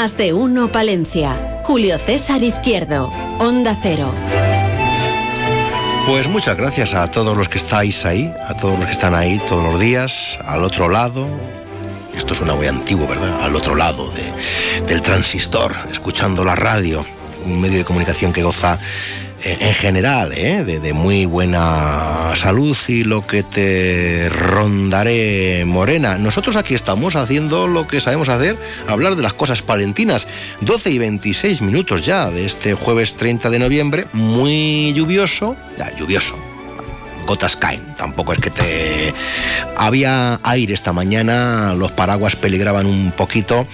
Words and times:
Más 0.00 0.16
de 0.16 0.32
uno 0.32 0.72
Palencia. 0.72 1.58
Julio 1.62 1.98
César 1.98 2.42
Izquierdo. 2.42 3.12
Onda 3.38 3.76
Cero. 3.82 4.10
Pues 6.06 6.26
muchas 6.26 6.56
gracias 6.56 6.94
a 6.94 7.10
todos 7.10 7.36
los 7.36 7.50
que 7.50 7.58
estáis 7.58 8.06
ahí, 8.06 8.32
a 8.48 8.56
todos 8.56 8.78
los 8.78 8.86
que 8.86 8.92
están 8.92 9.14
ahí 9.14 9.38
todos 9.46 9.62
los 9.62 9.78
días, 9.78 10.38
al 10.46 10.64
otro 10.64 10.88
lado. 10.88 11.26
Esto 12.16 12.34
suena 12.34 12.54
muy 12.54 12.66
antiguo, 12.66 13.06
¿verdad? 13.06 13.42
Al 13.42 13.54
otro 13.54 13.74
lado 13.74 14.10
de, 14.12 14.32
del 14.86 15.02
transistor, 15.02 15.76
escuchando 15.92 16.46
la 16.46 16.56
radio, 16.56 17.04
un 17.44 17.60
medio 17.60 17.76
de 17.76 17.84
comunicación 17.84 18.32
que 18.32 18.42
goza 18.42 18.78
en, 19.42 19.62
en 19.62 19.74
general 19.74 20.32
¿eh? 20.32 20.64
de, 20.64 20.80
de 20.80 20.92
muy 20.92 21.26
buena 21.26 22.34
salud 22.36 22.76
y 22.88 23.04
lo 23.04 23.26
que 23.26 23.42
te 23.42 24.28
rondaré 24.28 25.64
morena. 25.64 26.18
Nosotros 26.18 26.56
aquí 26.56 26.74
estamos 26.74 27.16
haciendo 27.16 27.66
lo 27.66 27.86
que 27.86 28.00
sabemos 28.00 28.28
hacer, 28.28 28.56
hablar 28.86 29.16
de 29.16 29.22
las 29.22 29.34
cosas 29.34 29.62
palentinas. 29.62 30.26
12 30.60 30.90
y 30.90 30.98
26 30.98 31.62
minutos 31.62 32.04
ya 32.04 32.30
de 32.30 32.46
este 32.46 32.74
jueves 32.74 33.16
30 33.16 33.50
de 33.50 33.58
noviembre, 33.58 34.06
muy 34.12 34.92
lluvioso, 34.94 35.56
ya 35.78 35.94
lluvioso, 35.96 36.36
gotas 37.30 37.54
caen. 37.54 37.94
Tampoco 37.94 38.32
es 38.32 38.40
que 38.40 38.50
te... 38.50 39.14
Había 39.76 40.40
aire 40.42 40.74
esta 40.74 40.92
mañana, 40.92 41.74
los 41.74 41.92
paraguas 41.92 42.34
peligraban 42.34 42.86
un 42.86 43.12
poquito. 43.12 43.68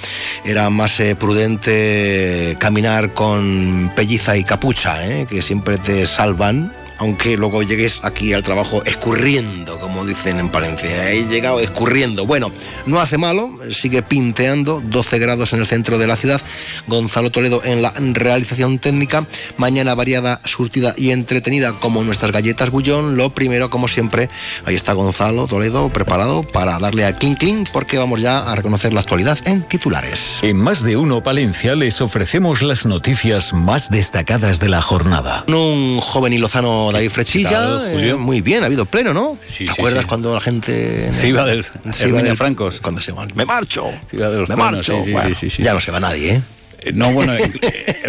Era 0.44 0.68
más 0.68 1.00
eh, 1.00 1.16
prudente 1.16 2.56
caminar 2.58 3.14
con 3.14 3.90
pelliza 3.96 4.36
y 4.36 4.44
capucha, 4.44 5.08
¿eh? 5.08 5.26
que 5.26 5.40
siempre 5.40 5.78
te 5.78 6.04
salvan. 6.04 6.75
Aunque 6.98 7.36
luego 7.36 7.62
llegues 7.62 8.00
aquí 8.02 8.32
al 8.32 8.42
trabajo 8.42 8.82
escurriendo, 8.84 9.78
como 9.78 10.06
dicen 10.06 10.38
en 10.40 10.48
Palencia. 10.48 11.10
He 11.12 11.24
llegado 11.26 11.60
escurriendo. 11.60 12.26
Bueno, 12.26 12.52
no 12.86 13.00
hace 13.00 13.18
malo, 13.18 13.58
sigue 13.70 14.02
pinteando, 14.02 14.82
12 14.84 15.18
grados 15.18 15.52
en 15.52 15.60
el 15.60 15.66
centro 15.66 15.98
de 15.98 16.06
la 16.06 16.16
ciudad. 16.16 16.40
Gonzalo 16.86 17.30
Toledo 17.30 17.62
en 17.64 17.82
la 17.82 17.92
realización 17.96 18.78
técnica. 18.78 19.26
Mañana 19.56 19.94
variada, 19.94 20.40
surtida 20.44 20.94
y 20.96 21.10
entretenida 21.10 21.74
como 21.80 22.02
nuestras 22.02 22.32
galletas 22.32 22.70
bullón. 22.70 23.16
Lo 23.16 23.30
primero, 23.30 23.70
como 23.70 23.88
siempre, 23.88 24.28
ahí 24.64 24.74
está 24.74 24.92
Gonzalo 24.92 25.46
Toledo 25.46 25.88
preparado 25.90 26.42
para 26.42 26.78
darle 26.78 27.04
al 27.04 27.18
clink 27.18 27.38
clink 27.38 27.68
porque 27.72 27.98
vamos 27.98 28.20
ya 28.20 28.38
a 28.38 28.54
reconocer 28.54 28.92
la 28.92 29.00
actualidad 29.00 29.38
en 29.44 29.62
titulares. 29.62 30.40
En 30.42 30.56
Más 30.56 30.82
de 30.82 30.96
Uno 30.96 31.22
Palencia 31.22 31.74
les 31.74 32.00
ofrecemos 32.00 32.62
las 32.62 32.86
noticias 32.86 33.52
más 33.52 33.90
destacadas 33.90 34.60
de 34.60 34.68
la 34.68 34.82
jornada. 34.82 35.44
Un 35.48 36.00
joven 36.00 36.32
y 36.32 36.38
lozano 36.38 36.85
David 36.92 37.10
Frechilla. 37.10 37.50
tal, 37.50 37.90
Julio? 37.92 38.14
eh, 38.14 38.18
muy 38.18 38.40
bien, 38.40 38.62
ha 38.62 38.66
habido 38.66 38.84
pleno, 38.86 39.12
¿no? 39.14 39.36
Sí, 39.44 39.66
¿Te 39.66 39.72
sí, 39.72 39.80
acuerdas 39.80 40.02
sí. 40.02 40.08
cuando 40.08 40.32
la 40.34 40.40
gente... 40.40 41.12
Se 41.12 41.28
iba 41.28 41.44
del 41.44 41.64
Se 41.92 42.08
iba 42.08 42.22
del- 42.22 42.36
Francos. 42.36 42.80
Cuando 42.80 43.00
se 43.00 43.12
van, 43.12 43.30
me 43.34 43.44
marcho. 43.44 43.90
Se 44.10 44.16
iba 44.16 44.28
de 44.30 44.38
los 44.38 44.48
me 44.48 44.54
planos, 44.56 44.88
marcho. 44.88 44.98
Bueno, 45.12 45.30
ya 45.58 45.74
no 45.74 45.80
se 45.80 45.90
va 45.90 46.00
nadie, 46.00 46.34
¿eh? 46.34 46.42
Eh, 46.86 46.92
No, 46.94 47.10
bueno, 47.12 47.34
eh, 47.34 47.50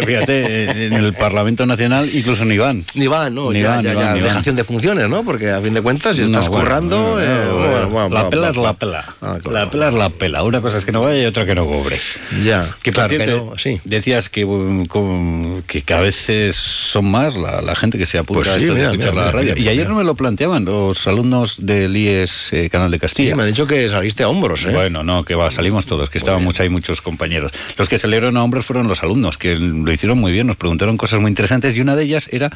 fíjate, 0.06 0.86
en 0.86 0.92
el 0.92 1.12
Parlamento 1.14 1.66
Nacional 1.66 2.10
incluso 2.12 2.44
ni 2.44 2.58
van. 2.58 2.84
Ni 2.94 3.06
van, 3.06 3.34
¿no? 3.34 3.52
Ni 3.52 3.60
ya, 3.60 3.70
van, 3.70 3.82
ya, 3.82 3.94
ni 3.94 4.00
ya, 4.00 4.06
van. 4.14 4.22
dejación 4.22 4.56
de 4.56 4.64
funciones, 4.64 5.08
¿no? 5.08 5.24
Porque 5.24 5.50
a 5.50 5.60
fin 5.60 5.74
de 5.74 5.82
cuentas, 5.82 6.16
si 6.16 6.22
estás 6.22 6.46
No, 6.46 6.50
bueno, 6.52 6.64
currando... 6.64 6.96
no, 7.16 7.20
eh, 7.20 7.26
no, 7.48 7.56
bueno, 7.56 7.88
bueno, 7.90 8.08
la 8.10 8.30
pela 8.30 8.48
es 8.50 8.56
la 8.56 8.72
pela. 8.74 9.04
Ah, 9.20 9.36
claro. 9.42 9.58
La 9.64 9.70
pela 9.70 9.88
es 9.88 9.94
la 9.94 10.10
pela. 10.10 10.42
Una 10.42 10.60
cosa 10.60 10.78
es 10.78 10.84
que 10.84 10.92
no 10.92 11.02
vaya 11.02 11.22
y 11.22 11.26
otra 11.26 11.44
que 11.44 11.54
no 11.54 11.64
cobre. 11.66 11.96
Ya, 12.44 12.68
Que 12.82 12.92
claro 12.92 13.08
que 13.10 13.16
cierto, 13.16 13.46
no, 13.52 13.58
sí. 13.58 13.80
decías 13.84 14.28
que, 14.28 14.44
um, 14.44 14.84
con- 14.86 15.62
que, 15.66 15.82
que 15.82 15.94
a 15.94 16.00
veces 16.00 16.56
son 16.56 17.10
más 17.10 17.34
la, 17.36 17.60
la 17.62 17.74
gente 17.74 17.98
que 17.98 18.06
se 18.06 18.18
apunta 18.18 18.42
Pues 18.44 18.48
a 18.56 18.58
sí, 18.58 18.64
esto 18.64 18.74
mira, 18.74 18.88
de 18.88 18.94
escuchar 18.94 19.12
mira, 19.14 19.26
la 19.26 19.32
mira, 19.32 19.52
radio. 19.54 19.62
y 19.64 19.68
ayer 19.68 19.88
no 19.88 19.96
me 19.96 20.04
lo 20.04 20.14
planteaban 20.14 20.64
los 20.64 21.06
alumnos 21.06 21.56
del 21.66 21.96
IES 21.96 22.52
eh, 22.52 22.70
Canal 22.70 22.90
de 22.90 22.96
Sí, 22.98 23.00
Castilla. 23.00 23.36
me 23.36 23.42
han 23.42 23.48
dicho 23.48 23.66
que 23.66 23.88
saliste 23.88 24.22
a 24.22 24.28
hombros, 24.28 24.64
¿eh? 24.66 24.70
Bueno, 24.72 25.02
no, 25.02 25.24
que 25.24 25.34
va, 25.34 25.50
salimos 25.50 25.86
todos, 25.86 26.10
que 26.10 26.18
estaban 26.18 26.42
muchos, 26.44 26.60
hay 26.60 26.68
muchos 26.68 27.00
compañeros. 27.00 27.52
Los 27.76 27.88
que 27.88 27.98
salieron 27.98 28.36
a 28.36 28.42
hombres 28.44 28.64
fueron 28.68 28.86
los 28.86 29.02
alumnos, 29.02 29.36
que 29.38 29.56
lo 29.56 29.90
hicieron 29.92 30.18
muy 30.18 30.30
bien, 30.30 30.46
nos 30.46 30.54
preguntaron 30.56 30.96
cosas 30.96 31.18
muy 31.20 31.30
interesantes 31.30 31.76
y 31.76 31.80
una 31.80 31.96
de 31.96 32.04
ellas 32.04 32.28
era, 32.32 32.50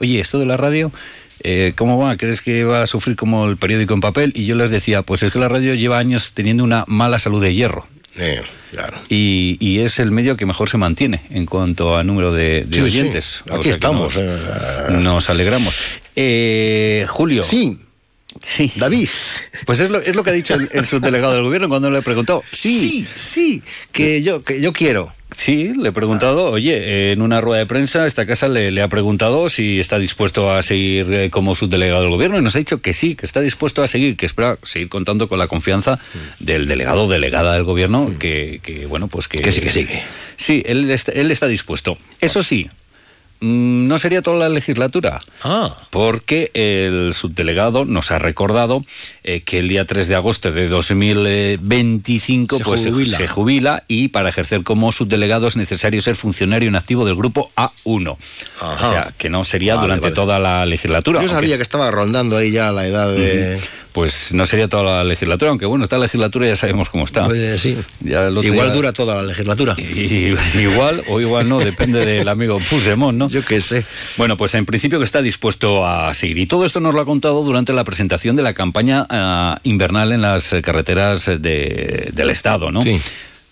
oye, 0.00 0.18
esto 0.18 0.38
de 0.40 0.46
la 0.46 0.56
radio, 0.56 0.90
eh, 1.44 1.74
¿cómo 1.76 1.98
va? 1.98 2.16
¿Crees 2.16 2.40
que 2.40 2.64
va 2.64 2.82
a 2.82 2.86
sufrir 2.86 3.14
como 3.14 3.46
el 3.48 3.56
periódico 3.56 3.94
en 3.94 4.00
papel? 4.00 4.32
Y 4.34 4.46
yo 4.46 4.56
les 4.56 4.70
decía, 4.70 5.02
pues 5.02 5.22
es 5.22 5.30
que 5.32 5.38
la 5.38 5.48
radio 5.48 5.74
lleva 5.74 5.98
años 5.98 6.32
teniendo 6.32 6.64
una 6.64 6.84
mala 6.88 7.18
salud 7.20 7.40
de 7.40 7.54
hierro. 7.54 7.86
Eh, 8.16 8.42
claro. 8.72 8.96
Y, 9.08 9.56
y 9.60 9.78
es 9.78 10.00
el 10.00 10.10
medio 10.10 10.36
que 10.36 10.44
mejor 10.46 10.68
se 10.68 10.76
mantiene 10.78 11.20
en 11.30 11.46
cuanto 11.46 11.96
a 11.96 12.02
número 12.02 12.32
de, 12.32 12.64
de 12.64 12.78
Sí, 12.78 12.80
oyentes. 12.80 13.42
sí. 13.44 13.50
O 13.52 13.54
Aquí 13.54 13.64
sea 13.64 13.72
estamos, 13.74 14.16
Nos, 14.16 14.24
eh. 14.24 14.92
nos 14.98 15.30
alegramos. 15.30 15.76
Eh, 16.16 17.04
Julio. 17.08 17.44
Sí, 17.44 17.78
Sí. 18.42 18.72
David. 18.76 19.08
Pues 19.66 19.80
es 19.80 19.90
lo, 19.90 19.98
es 19.98 20.14
lo 20.14 20.22
que 20.24 20.30
ha 20.30 20.34
dicho 20.34 20.54
el, 20.54 20.68
el 20.72 20.86
subdelegado 20.86 21.34
del 21.34 21.42
gobierno 21.42 21.68
cuando 21.68 21.90
le 21.90 21.98
he 21.98 22.02
preguntado. 22.02 22.42
Sí, 22.52 23.06
sí, 23.16 23.62
que 23.92 24.22
yo, 24.22 24.42
que 24.42 24.60
yo 24.60 24.72
quiero. 24.72 25.12
Sí, 25.36 25.72
le 25.78 25.90
he 25.90 25.92
preguntado, 25.92 26.50
oye, 26.50 27.12
en 27.12 27.20
una 27.20 27.40
rueda 27.40 27.60
de 27.60 27.66
prensa 27.66 28.06
esta 28.06 28.26
casa 28.26 28.48
le, 28.48 28.70
le 28.70 28.80
ha 28.82 28.88
preguntado 28.88 29.48
si 29.50 29.78
está 29.78 29.98
dispuesto 29.98 30.50
a 30.50 30.62
seguir 30.62 31.12
eh, 31.12 31.30
como 31.30 31.54
subdelegado 31.54 32.00
del 32.00 32.10
gobierno 32.10 32.38
y 32.38 32.42
nos 32.42 32.56
ha 32.56 32.58
dicho 32.58 32.80
que 32.80 32.94
sí, 32.94 33.14
que 33.14 33.26
está 33.26 33.40
dispuesto 33.40 33.82
a 33.82 33.88
seguir, 33.88 34.16
que 34.16 34.24
espera 34.26 34.58
seguir 34.62 34.88
contando 34.88 35.28
con 35.28 35.38
la 35.38 35.46
confianza 35.46 36.00
del 36.40 36.66
delegado 36.66 37.04
o 37.04 37.08
delegada 37.08 37.52
del 37.52 37.64
gobierno, 37.64 38.14
que, 38.18 38.60
que, 38.62 38.86
bueno, 38.86 39.08
pues 39.08 39.28
que... 39.28 39.40
Que 39.40 39.52
sí, 39.52 39.60
que 39.60 39.70
sigue. 39.70 40.02
Sí, 40.36 40.62
él 40.66 40.90
está, 40.90 41.12
él 41.12 41.30
está 41.30 41.46
dispuesto. 41.46 41.98
Eso 42.20 42.42
sí, 42.42 42.66
mm, 42.66 42.87
no 43.40 43.98
sería 43.98 44.20
toda 44.22 44.36
la 44.38 44.48
legislatura. 44.48 45.18
Ah. 45.44 45.76
Porque 45.90 46.50
el 46.54 47.14
subdelegado 47.14 47.84
nos 47.84 48.10
ha 48.10 48.18
recordado 48.18 48.84
eh, 49.24 49.42
que 49.42 49.58
el 49.60 49.68
día 49.68 49.84
3 49.84 50.08
de 50.08 50.14
agosto 50.16 50.50
de 50.50 50.68
2025 50.68 52.56
Se 52.58 52.64
pues, 52.64 52.82
se- 52.82 52.90
jubila. 52.90 53.16
se 53.16 53.28
jubila 53.28 53.84
y 53.88 54.08
para 54.08 54.28
ejercer 54.28 54.62
como 54.62 54.92
subdelegado 54.92 55.46
es 55.46 55.56
necesario 55.56 56.00
ser 56.00 56.16
funcionario 56.16 56.68
en 56.68 56.76
activo 56.76 57.04
del 57.04 57.14
grupo 57.16 57.50
A1. 57.56 58.16
Ajá. 58.60 58.86
O 58.86 58.90
sea, 58.90 59.12
que 59.16 59.28
no 59.30 59.44
sería 59.44 59.74
Vale, 59.76 59.86
durante 59.86 60.02
vale. 60.04 60.14
toda 60.14 60.38
la 60.38 60.66
legislatura. 60.66 61.18
Yo 61.20 61.28
aunque- 61.28 61.34
sabía 61.34 61.56
que 61.56 61.62
estaba 61.62 61.90
rondando 61.90 62.36
ahí 62.36 62.50
ya 62.50 62.72
la 62.72 62.86
edad 62.86 63.12
de... 63.14 63.60
Pues 63.98 64.32
no 64.32 64.46
sería 64.46 64.68
toda 64.68 64.84
la 64.98 65.02
legislatura, 65.02 65.50
aunque 65.50 65.66
bueno, 65.66 65.82
esta 65.82 65.98
legislatura 65.98 66.46
ya 66.46 66.54
sabemos 66.54 66.88
cómo 66.88 67.04
está. 67.04 67.24
Pues, 67.24 67.60
sí. 67.60 67.76
Ya 67.98 68.28
Igual 68.28 68.42
día- 68.68 68.70
dura 68.72 68.92
toda 68.92 69.16
la 69.16 69.22
legislatura. 69.24 69.74
Y- 69.76 70.36
igual 70.56 71.02
o 71.08 71.20
igual 71.20 71.48
no, 71.48 71.58
depende 71.58 72.06
del 72.06 72.28
amigo 72.28 72.60
Puigdemont, 72.70 73.18
¿no? 73.18 73.28
Yo 73.28 73.44
qué 73.44 73.60
sé. 73.60 73.84
Bueno, 74.16 74.36
pues 74.36 74.54
en 74.54 74.66
principio 74.66 75.00
que 75.00 75.04
está 75.04 75.20
dispuesto 75.20 75.84
a 75.84 76.14
seguir. 76.14 76.38
Y 76.38 76.46
todo 76.46 76.64
esto 76.64 76.78
nos 76.78 76.94
lo 76.94 77.00
ha 77.00 77.04
contado 77.04 77.42
durante 77.42 77.72
la 77.72 77.82
presentación 77.82 78.36
de 78.36 78.42
la 78.44 78.54
campaña 78.54 79.04
ah, 79.10 79.58
invernal 79.64 80.12
en 80.12 80.22
las 80.22 80.54
carreteras 80.62 81.26
de- 81.26 82.10
del 82.12 82.30
Estado, 82.30 82.70
¿no? 82.70 82.82
Sí. 82.82 83.00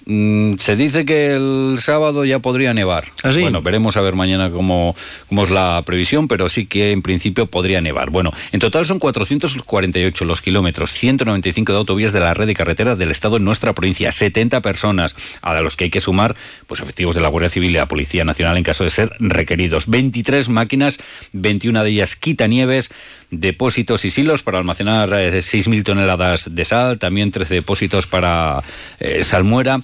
Mm, 0.08 0.54
se 0.58 0.76
dice 0.76 1.04
que 1.04 1.34
el 1.34 1.78
sábado 1.78 2.24
ya 2.24 2.38
podría 2.38 2.72
nevar. 2.72 3.06
¿Ah, 3.24 3.32
sí? 3.32 3.40
Bueno, 3.40 3.60
veremos 3.60 3.96
a 3.96 4.00
ver 4.02 4.14
mañana 4.14 4.50
cómo, 4.50 4.94
cómo 5.28 5.42
es 5.42 5.50
la 5.50 5.82
previsión, 5.84 6.28
pero 6.28 6.48
sí 6.48 6.66
que 6.66 6.92
en 6.92 7.02
principio 7.02 7.46
podría 7.46 7.80
nevar. 7.80 8.10
Bueno, 8.10 8.32
en 8.52 8.60
total 8.60 8.86
son 8.86 9.00
448 9.00 10.24
los 10.24 10.40
kilómetros, 10.40 10.92
195 10.92 11.72
de 11.72 11.78
autovías 11.78 12.12
de 12.12 12.20
la 12.20 12.34
red 12.34 12.46
de 12.46 12.54
carreteras 12.54 12.98
del 12.98 13.10
Estado 13.10 13.38
en 13.38 13.44
nuestra 13.44 13.72
provincia, 13.72 14.12
70 14.12 14.60
personas, 14.60 15.16
a 15.42 15.60
los 15.60 15.76
que 15.76 15.84
hay 15.84 15.90
que 15.90 16.00
sumar 16.00 16.36
pues 16.68 16.80
efectivos 16.80 17.16
de 17.16 17.20
la 17.20 17.28
Guardia 17.28 17.50
Civil 17.50 17.70
y 17.70 17.74
la 17.74 17.88
Policía 17.88 18.24
Nacional 18.24 18.56
en 18.56 18.62
caso 18.62 18.84
de 18.84 18.91
ser 18.91 19.10
requeridos. 19.18 19.88
23 19.88 20.48
máquinas, 20.48 20.98
21 21.32 21.82
de 21.82 21.91
ellas 21.91 22.14
quitanieves, 22.14 22.92
depósitos 23.30 24.04
y 24.04 24.10
silos 24.10 24.42
para 24.42 24.58
almacenar 24.58 25.12
eh, 25.12 25.38
6.000 25.38 25.84
toneladas 25.84 26.54
de 26.54 26.64
sal, 26.64 26.98
también 26.98 27.30
13 27.30 27.54
depósitos 27.54 28.06
para 28.06 28.62
eh, 29.00 29.24
salmuera 29.24 29.80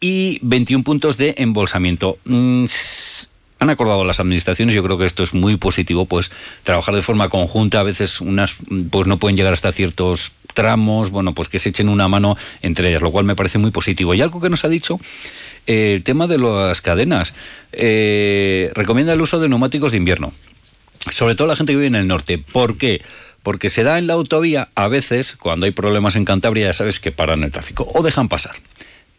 y 0.00 0.38
21 0.42 0.82
puntos 0.82 1.16
de 1.16 1.34
embolsamiento. 1.38 2.18
Mm, 2.24 2.64
han 3.60 3.68
acordado 3.68 4.04
las 4.04 4.20
administraciones, 4.20 4.74
yo 4.74 4.82
creo 4.82 4.96
que 4.96 5.04
esto 5.04 5.22
es 5.22 5.34
muy 5.34 5.56
positivo, 5.56 6.06
pues 6.06 6.30
trabajar 6.64 6.94
de 6.94 7.02
forma 7.02 7.28
conjunta, 7.28 7.80
a 7.80 7.82
veces 7.82 8.22
unas 8.22 8.54
pues 8.90 9.06
no 9.06 9.18
pueden 9.18 9.36
llegar 9.36 9.52
hasta 9.52 9.70
ciertos 9.70 10.32
tramos, 10.54 11.10
bueno, 11.10 11.34
pues 11.34 11.48
que 11.48 11.58
se 11.58 11.68
echen 11.68 11.90
una 11.90 12.08
mano 12.08 12.36
entre 12.62 12.88
ellas, 12.88 13.02
lo 13.02 13.12
cual 13.12 13.26
me 13.26 13.36
parece 13.36 13.58
muy 13.58 13.70
positivo. 13.70 14.14
Y 14.14 14.22
algo 14.22 14.40
que 14.40 14.48
nos 14.48 14.64
ha 14.64 14.68
dicho, 14.68 14.98
eh, 15.66 15.92
el 15.96 16.02
tema 16.02 16.26
de 16.26 16.38
las 16.38 16.80
cadenas, 16.80 17.34
eh, 17.72 18.72
recomienda 18.74 19.12
el 19.12 19.20
uso 19.20 19.38
de 19.38 19.48
neumáticos 19.48 19.92
de 19.92 19.98
invierno 19.98 20.32
sobre 21.10 21.34
todo 21.34 21.48
la 21.48 21.56
gente 21.56 21.72
que 21.72 21.76
vive 21.76 21.86
en 21.86 21.94
el 21.94 22.06
norte. 22.06 22.38
¿Por 22.38 22.76
qué? 22.76 23.02
Porque 23.42 23.70
se 23.70 23.82
da 23.84 23.98
en 23.98 24.06
la 24.06 24.14
autovía, 24.14 24.68
a 24.74 24.88
veces, 24.88 25.34
cuando 25.36 25.64
hay 25.66 25.72
problemas 25.72 26.14
en 26.16 26.24
Cantabria, 26.26 26.66
ya 26.66 26.72
sabes 26.74 27.00
que 27.00 27.10
paran 27.12 27.42
el 27.42 27.50
tráfico 27.50 27.90
o 27.94 28.02
dejan 28.02 28.28
pasar, 28.28 28.56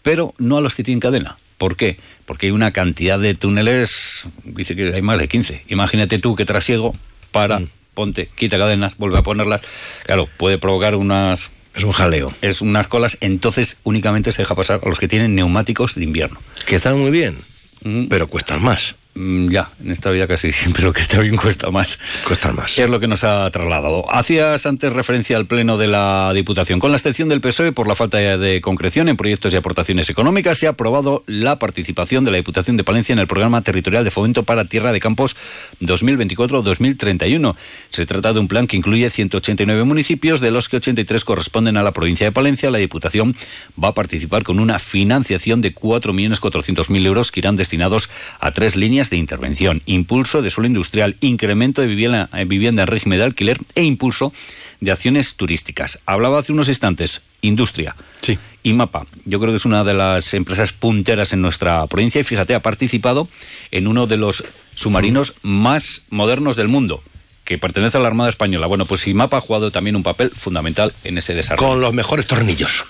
pero 0.04 0.33
no 0.38 0.57
a 0.57 0.62
los 0.62 0.75
que 0.75 0.83
tienen 0.83 1.00
cadena. 1.00 1.38
¿Por 1.57 1.75
qué? 1.75 1.98
Porque 2.25 2.48
hay 2.48 2.51
una 2.51 2.72
cantidad 2.72 3.19
de 3.19 3.33
túneles, 3.36 4.28
dice 4.44 4.75
que 4.75 4.94
hay 4.94 5.01
más 5.01 5.19
de 5.19 5.28
15. 5.28 5.63
Imagínate 5.69 6.19
tú 6.19 6.36
que 6.36 6.45
trasiego, 6.45 6.95
para, 7.31 7.60
Mm. 7.60 7.68
ponte, 7.94 8.30
quita 8.36 8.57
cadenas, 8.57 8.95
vuelve 8.98 9.18
a 9.18 9.24
ponerlas. 9.24 9.62
Claro, 10.06 10.28
puede 10.38 10.57
provocar 10.57 10.95
unas 10.95 11.50
Es 11.75 11.83
un 11.83 11.92
jaleo. 11.92 12.28
es 12.42 12.62
unas 12.62 12.88
colas, 12.88 13.18
entonces 13.22 13.80
únicamente 13.83 14.31
se 14.31 14.42
deja 14.44 14.54
pasar 14.56 14.81
a 14.83 14.89
los 14.89 15.00
que 15.00 15.07
tienen 15.07 15.33
neumáticos 15.36 15.95
de 15.95 16.04
invierno. 16.04 16.39
Que 16.66 16.75
están 16.75 16.98
muy 17.00 17.10
bien, 17.12 17.38
Mm. 17.83 18.06
pero 18.07 18.28
cuestan 18.28 18.62
más. 18.63 18.95
Mm, 19.13 19.50
Ya, 19.50 19.69
en 19.84 19.92
esta 19.92 20.10
vida 20.10 20.25
casi 20.25 20.52
siempre 20.54 20.84
lo 20.84 20.94
que 20.94 21.02
está 21.02 21.19
bien 21.19 21.36
cuesta 21.36 21.69
más. 21.69 22.00
Cuestan 22.25 22.56
más. 22.56 22.78
Es 22.78 22.90
lo 22.90 23.00
que 23.02 23.08
nos 23.08 23.25
ha 23.25 23.50
trasladado. 23.52 24.10
Hacías 24.13 24.66
antes 24.66 24.94
referencia 24.94 25.36
al 25.36 25.46
Pleno 25.48 25.78
de 25.78 25.88
la 25.88 26.31
Diputación. 26.34 26.80
Con 26.80 26.92
la 26.92 26.98
excepción 26.98 27.28
del 27.28 27.42
PSOE 27.42 27.74
por 27.74 27.88
la 27.88 27.96
falta 27.96 28.18
de 28.18 28.62
concreción 28.62 29.10
en 29.10 29.18
proyectos 29.18 29.54
y 29.54 29.58
aportaciones 29.58 30.10
económicas, 30.10 30.58
se 30.58 30.68
ha 30.68 30.72
aprobado 30.72 31.24
la 31.28 31.60
participación 31.60 32.24
de 32.24 32.31
la 32.31 32.38
Diputación 32.38 32.78
de 32.78 32.86
Palencia 32.86 33.12
en 33.12 33.19
el 33.19 33.28
Programa 33.28 33.62
Territorial 33.62 34.06
de 34.06 34.12
Fomento 34.12 34.44
para 34.44 34.66
Tierra 34.66 34.94
de 34.94 35.02
Campos 35.02 35.36
2024-2031. 35.81 37.56
Se 37.90 38.06
trata 38.06 38.31
de 38.31 38.40
un 38.40 38.48
plan 38.48 38.68
que 38.68 38.78
incluye 38.78 39.10
189 39.10 39.84
municipios, 39.84 40.40
de 40.40 40.52
los 40.52 40.69
que 40.69 40.78
83 40.78 41.25
corresponden 41.25 41.75
a 41.75 41.84
la 41.84 41.92
provincia 41.92 42.25
de 42.25 42.31
Palencia. 42.31 42.72
La 42.72 42.78
Diputación 42.78 43.36
va 43.81 43.90
a 43.90 43.94
participar 43.94 44.44
con 44.44 44.60
una 44.60 44.80
financiación 44.80 45.60
de 45.60 45.75
4.400.000 45.75 47.06
euros 47.06 47.31
que 47.31 47.42
irán 47.42 47.57
destinados 47.57 48.10
a 48.40 48.52
tres 48.52 48.78
líneas 48.78 49.00
de 49.09 49.18
intervención. 49.18 49.81
Impulso 49.86 50.42
de 50.42 50.50
suelo 50.50 50.68
industrial, 50.68 51.18
incremento 51.21 51.81
de 51.81 51.88
vivienda, 51.88 52.30
eh, 52.33 52.45
vivienda 52.45 52.83
en 52.83 52.88
régimen 52.88 53.19
de 53.19 53.25
alquiler 53.25 53.59
e 53.75 53.83
impulso 53.83 54.33
de 54.80 54.92
acciones 54.92 55.36
turísticas. 55.36 56.00
Hablaba 56.06 56.39
hace 56.39 56.51
unos 56.51 56.68
instantes, 56.68 57.21
industria. 57.42 57.95
Sí. 58.19 58.38
Y 58.63 58.74
Mapa, 58.74 59.07
yo 59.25 59.39
creo 59.39 59.51
que 59.51 59.57
es 59.57 59.65
una 59.65 59.83
de 59.83 59.94
las 59.94 60.33
empresas 60.33 60.74
punteras 60.74 61.33
en 61.33 61.42
nuestra 61.42 61.86
provincia 61.88 62.21
y 62.21 62.24
fíjate, 62.24 62.53
ha 62.53 62.59
participado 62.59 63.27
en 63.71 63.88
uno 63.88 64.07
de 64.07 64.18
los 64.18 64.44
submarinos 64.75 65.33
más 65.42 66.04
modernos 66.09 66.56
del 66.56 66.68
mundo, 66.68 67.04
que 67.44 67.57
pertenece 67.57 67.97
a 67.97 68.01
la 68.01 68.07
Armada 68.07 68.30
Española. 68.30 68.68
Bueno, 68.68 68.86
pues 68.86 69.07
IMAPA 69.07 69.38
ha 69.38 69.42
jugado 69.42 69.71
también 69.71 69.95
un 69.95 70.04
papel 70.04 70.30
fundamental 70.30 70.94
en 71.04 71.18
ese 71.18 71.33
desarrollo. 71.33 71.69
Con 71.69 71.81
los 71.81 71.94
mejores 71.94 72.27
tornillos. 72.27 72.86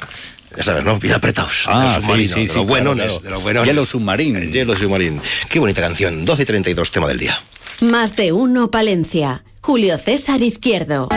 Ya 0.56 0.64
sabes, 0.64 0.84
¿no? 0.84 1.00
Bien 1.00 1.14
apretados. 1.14 1.64
Ah, 1.68 1.96
sí, 1.96 2.02
submarino, 2.02 2.34
sí, 2.36 2.42
de 2.42 2.48
sí, 2.48 2.54
los 2.54 2.54
claro, 2.54 2.68
buenones, 2.68 3.20
claro. 3.20 3.66
de 3.66 3.74
los 3.74 3.90
Submarine. 3.90 4.40
El 4.40 4.52
Yellow 4.52 4.76
Submarine. 4.76 5.22
Qué 5.50 5.60
bonita 5.60 5.82
canción. 5.82 6.26
12 6.26 6.42
y 6.42 6.46
32, 6.46 6.92
tema 6.92 7.08
del 7.08 7.20
día. 7.20 7.42
Más 7.82 8.16
de 8.16 8.32
uno 8.32 8.70
Palencia. 8.70 9.44
Julio 9.62 9.98
César 9.98 10.42
Izquierdo. 10.42 11.10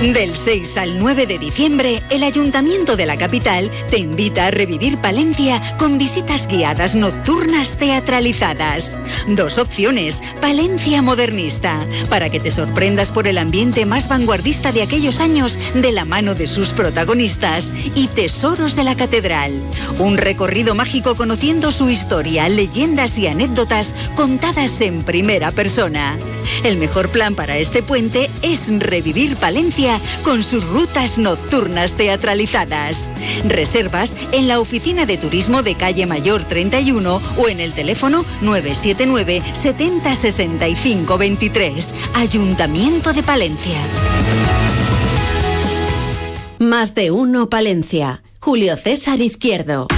Del 0.00 0.34
6 0.34 0.78
al 0.78 0.98
9 0.98 1.26
de 1.26 1.38
diciembre, 1.38 2.02
el 2.08 2.22
Ayuntamiento 2.22 2.96
de 2.96 3.04
la 3.04 3.18
capital 3.18 3.70
te 3.90 3.98
invita 3.98 4.46
a 4.46 4.50
revivir 4.50 4.96
Palencia 4.96 5.60
con 5.76 5.98
visitas 5.98 6.48
guiadas 6.48 6.94
nocturnas 6.94 7.76
teatralizadas. 7.76 8.98
Dos 9.28 9.58
opciones, 9.58 10.22
Palencia 10.40 11.02
modernista, 11.02 11.84
para 12.08 12.30
que 12.30 12.40
te 12.40 12.50
sorprendas 12.50 13.12
por 13.12 13.26
el 13.26 13.36
ambiente 13.36 13.84
más 13.84 14.08
vanguardista 14.08 14.72
de 14.72 14.80
aquellos 14.80 15.20
años 15.20 15.58
de 15.74 15.92
la 15.92 16.06
mano 16.06 16.34
de 16.34 16.46
sus 16.46 16.72
protagonistas, 16.72 17.70
y 17.94 18.06
Tesoros 18.06 18.76
de 18.76 18.84
la 18.84 18.96
Catedral. 18.96 19.52
Un 19.98 20.16
recorrido 20.16 20.74
mágico 20.74 21.14
conociendo 21.14 21.70
su 21.70 21.90
historia, 21.90 22.48
leyendas 22.48 23.18
y 23.18 23.26
anécdotas 23.26 23.94
contadas 24.16 24.80
en 24.80 25.02
primera 25.02 25.52
persona. 25.52 26.16
El 26.64 26.78
mejor 26.78 27.10
plan 27.10 27.34
para 27.34 27.58
este 27.58 27.82
puente 27.82 28.30
es 28.42 28.70
revivir 28.80 29.36
Palencia 29.36 29.89
con 30.24 30.42
sus 30.42 30.64
rutas 30.68 31.18
nocturnas 31.18 31.94
teatralizadas. 31.94 33.10
Reservas 33.46 34.16
en 34.32 34.48
la 34.48 34.60
oficina 34.60 35.06
de 35.06 35.16
turismo 35.16 35.62
de 35.62 35.74
calle 35.74 36.06
Mayor 36.06 36.44
31 36.44 37.20
o 37.38 37.48
en 37.48 37.60
el 37.60 37.72
teléfono 37.72 38.24
979 38.42 39.42
70 39.52 40.14
65 40.14 41.18
23. 41.18 41.94
Ayuntamiento 42.14 43.12
de 43.12 43.22
Palencia. 43.22 43.78
Más 46.58 46.94
de 46.94 47.10
uno 47.10 47.48
Palencia. 47.48 48.22
Julio 48.40 48.76
César 48.76 49.20
Izquierdo. 49.20 49.88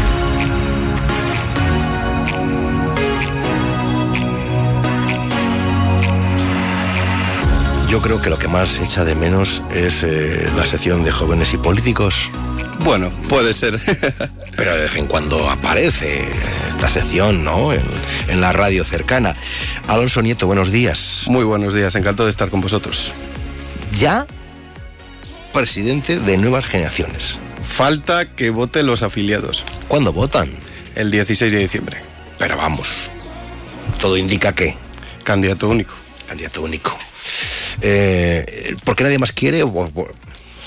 Yo 7.92 8.00
creo 8.00 8.22
que 8.22 8.30
lo 8.30 8.38
que 8.38 8.48
más 8.48 8.78
echa 8.78 9.04
de 9.04 9.14
menos 9.14 9.60
es 9.74 10.02
eh, 10.02 10.50
la 10.56 10.64
sección 10.64 11.04
de 11.04 11.12
jóvenes 11.12 11.52
y 11.52 11.58
políticos. 11.58 12.30
Bueno, 12.78 13.10
puede 13.28 13.52
ser. 13.52 13.78
Pero 14.56 14.74
de 14.74 14.84
vez 14.84 14.96
en 14.96 15.06
cuando 15.06 15.50
aparece 15.50 16.26
esta 16.68 16.88
sección, 16.88 17.44
¿no? 17.44 17.70
En, 17.74 17.82
en 18.28 18.40
la 18.40 18.50
radio 18.54 18.82
cercana. 18.82 19.36
Alonso 19.88 20.22
Nieto, 20.22 20.46
buenos 20.46 20.72
días. 20.72 21.24
Muy 21.26 21.44
buenos 21.44 21.74
días, 21.74 21.94
encantado 21.94 22.24
de 22.24 22.30
estar 22.30 22.48
con 22.48 22.62
vosotros. 22.62 23.12
Ya 23.98 24.26
presidente 25.52 26.18
de 26.18 26.38
Nuevas 26.38 26.64
Generaciones. 26.64 27.36
Falta 27.62 28.24
que 28.24 28.48
voten 28.50 28.86
los 28.86 29.02
afiliados 29.02 29.64
¿Cuándo 29.86 30.14
votan? 30.14 30.50
el 30.94 31.10
16 31.10 31.52
de 31.52 31.58
diciembre. 31.58 31.98
Pero 32.38 32.56
vamos, 32.56 33.10
todo 34.00 34.16
indica 34.16 34.54
que 34.54 34.76
Candidato 35.24 35.68
único. 35.68 35.94
candidato 36.26 36.62
único. 36.62 36.96
Eh, 37.80 38.74
¿Por 38.84 38.96
qué 38.96 39.04
nadie 39.04 39.18
más 39.18 39.32
quiere? 39.32 39.62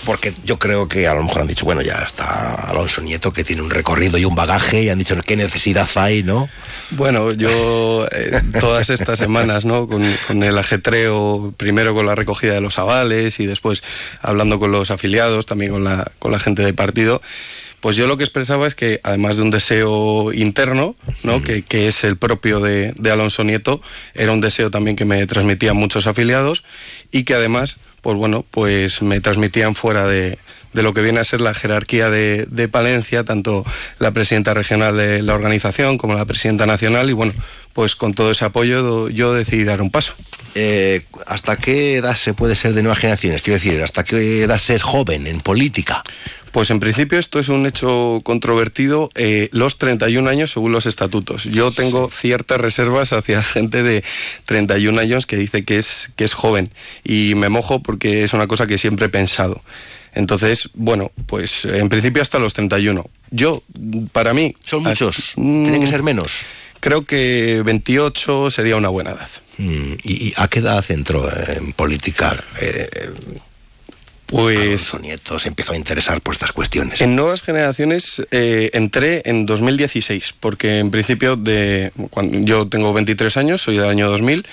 Porque 0.05 0.33
yo 0.43 0.59
creo 0.59 0.87
que 0.87 1.07
a 1.07 1.15
lo 1.15 1.23
mejor 1.23 1.41
han 1.41 1.47
dicho, 1.47 1.65
bueno, 1.65 1.81
ya 1.81 1.95
está 1.95 2.53
Alonso 2.53 3.01
Nieto, 3.01 3.33
que 3.33 3.43
tiene 3.43 3.63
un 3.63 3.71
recorrido 3.71 4.19
y 4.19 4.25
un 4.25 4.35
bagaje, 4.35 4.83
y 4.83 4.89
han 4.89 4.99
dicho, 4.99 5.15
¿qué 5.25 5.35
necesidad 5.35 5.87
hay, 5.95 6.21
no? 6.21 6.47
Bueno, 6.91 7.31
yo 7.31 8.07
eh, 8.11 8.39
todas 8.59 8.91
estas 8.91 9.17
semanas, 9.17 9.65
¿no? 9.65 9.87
Con, 9.87 10.03
con 10.27 10.43
el 10.43 10.57
ajetreo, 10.57 11.53
primero 11.57 11.95
con 11.95 12.05
la 12.05 12.13
recogida 12.13 12.53
de 12.53 12.61
los 12.61 12.77
avales 12.77 13.39
y 13.39 13.47
después 13.47 13.81
hablando 14.21 14.59
con 14.59 14.71
los 14.71 14.91
afiliados, 14.91 15.47
también 15.47 15.71
con 15.71 15.83
la, 15.83 16.11
con 16.19 16.31
la 16.31 16.39
gente 16.39 16.61
del 16.61 16.75
partido, 16.75 17.21
pues 17.85 17.97
yo 17.97 18.07
lo 18.07 18.17
que 18.17 18.23
expresaba 18.23 18.65
es 18.65 18.73
que 18.73 18.99
además 19.03 19.37
de 19.37 19.43
un 19.43 19.51
deseo 19.51 20.33
interno, 20.33 20.95
¿no? 21.21 21.43
Que, 21.43 21.61
que 21.61 21.87
es 21.87 22.03
el 22.03 22.17
propio 22.17 22.59
de, 22.59 22.93
de 22.97 23.11
Alonso 23.11 23.43
Nieto, 23.43 23.79
era 24.15 24.31
un 24.31 24.41
deseo 24.41 24.71
también 24.71 24.95
que 24.95 25.05
me 25.05 25.27
transmitían 25.27 25.77
muchos 25.77 26.07
afiliados 26.07 26.63
y 27.11 27.25
que 27.25 27.35
además, 27.35 27.77
pues 28.01 28.17
bueno, 28.17 28.43
pues 28.49 29.03
me 29.03 29.21
transmitían 29.21 29.75
fuera 29.75 30.07
de, 30.07 30.39
de 30.75 30.83
lo 30.83 30.93
que 30.93 31.01
viene 31.01 31.19
a 31.19 31.23
ser 31.23 31.41
la 31.41 31.53
jerarquía 31.53 32.09
de, 32.09 32.45
de 32.49 32.67
Palencia, 32.67 33.23
tanto 33.23 33.65
la 33.97 34.11
presidenta 34.11 34.53
regional 34.53 34.97
de 34.97 35.21
la 35.21 35.33
organización 35.33 35.97
como 35.97 36.13
la 36.13 36.25
presidenta 36.25 36.65
nacional, 36.65 37.09
y 37.09 37.13
bueno, 37.13 37.33
pues 37.75 37.95
con 37.95 38.13
todo 38.13 38.31
ese 38.31 38.45
apoyo 38.45 39.09
yo 39.09 39.33
decidí 39.33 39.63
dar 39.63 39.81
un 39.81 39.89
paso. 39.89 40.15
Eh, 40.53 41.01
¿Hasta 41.27 41.57
qué 41.57 41.95
edad 41.95 42.15
se 42.15 42.33
puede 42.33 42.55
ser 42.55 42.73
de 42.73 42.81
Nuevas 42.83 42.99
Generaciones? 42.99 43.41
Quiero 43.41 43.55
decir, 43.55 43.81
¿hasta 43.81 44.03
qué 44.03 44.43
edad 44.43 44.57
ser 44.57 44.81
joven 44.81 45.27
en 45.27 45.41
política? 45.41 46.03
Pues 46.53 46.69
en 46.69 46.79
principio 46.79 47.19
esto 47.19 47.37
es 47.37 47.49
un 47.49 47.65
hecho 47.65 48.21
controvertido, 48.23 49.09
eh, 49.15 49.49
los 49.51 49.77
31 49.77 50.29
años 50.29 50.53
según 50.53 50.71
los 50.71 50.85
estatutos. 50.85 51.43
Yo 51.43 51.69
tengo 51.69 52.09
ciertas 52.09 52.61
reservas 52.61 53.11
hacia 53.11 53.43
gente 53.43 53.83
de 53.83 54.05
31 54.45 54.97
años 55.01 55.25
que 55.25 55.35
dice 55.35 55.65
que 55.65 55.77
es, 55.77 56.11
que 56.15 56.23
es 56.23 56.33
joven 56.33 56.69
y 57.03 57.33
me 57.35 57.49
mojo 57.49 57.83
porque 57.83 58.23
es 58.23 58.31
una 58.31 58.47
cosa 58.47 58.67
que 58.67 58.77
siempre 58.77 59.07
he 59.07 59.09
pensado. 59.09 59.61
Entonces, 60.15 60.69
bueno, 60.73 61.11
pues 61.27 61.65
en 61.65 61.89
principio 61.89 62.21
hasta 62.21 62.39
los 62.39 62.53
31. 62.53 63.07
Yo, 63.31 63.61
para 64.11 64.33
mí... 64.33 64.55
Son 64.65 64.83
muchos, 64.83 65.33
Mm, 65.35 65.63
tienen 65.63 65.81
que 65.81 65.87
ser 65.87 66.01
menos. 66.03 66.31
Creo 66.79 67.05
que 67.05 67.61
28 67.63 68.49
sería 68.51 68.75
una 68.77 68.89
buena 68.89 69.11
edad. 69.11 69.29
Mm, 69.57 69.93
¿Y, 70.03 70.27
y 70.29 70.33
a 70.37 70.47
qué 70.47 70.59
edad 70.59 70.83
entró 70.89 71.29
en 71.49 71.73
política? 71.73 72.35
Eh, 72.61 72.87
Pues 74.27 74.57
Alonso 74.57 74.99
Nieto 74.99 75.37
se 75.37 75.49
empezó 75.49 75.73
a 75.73 75.77
interesar 75.77 76.19
por 76.19 76.33
estas 76.33 76.51
cuestiones. 76.51 76.99
En 77.01 77.15
nuevas 77.15 77.43
generaciones 77.43 78.25
eh, 78.31 78.71
entré 78.73 79.21
en 79.25 79.45
2016, 79.45 80.33
porque 80.39 80.79
en 80.79 80.89
principio 80.89 81.35
de 81.35 81.91
cuando 82.09 82.39
yo 82.39 82.67
tengo 82.67 82.91
23 82.91 83.37
años, 83.37 83.61
soy 83.61 83.77
del 83.77 83.87
año 83.89 84.09
2000, 84.09 84.45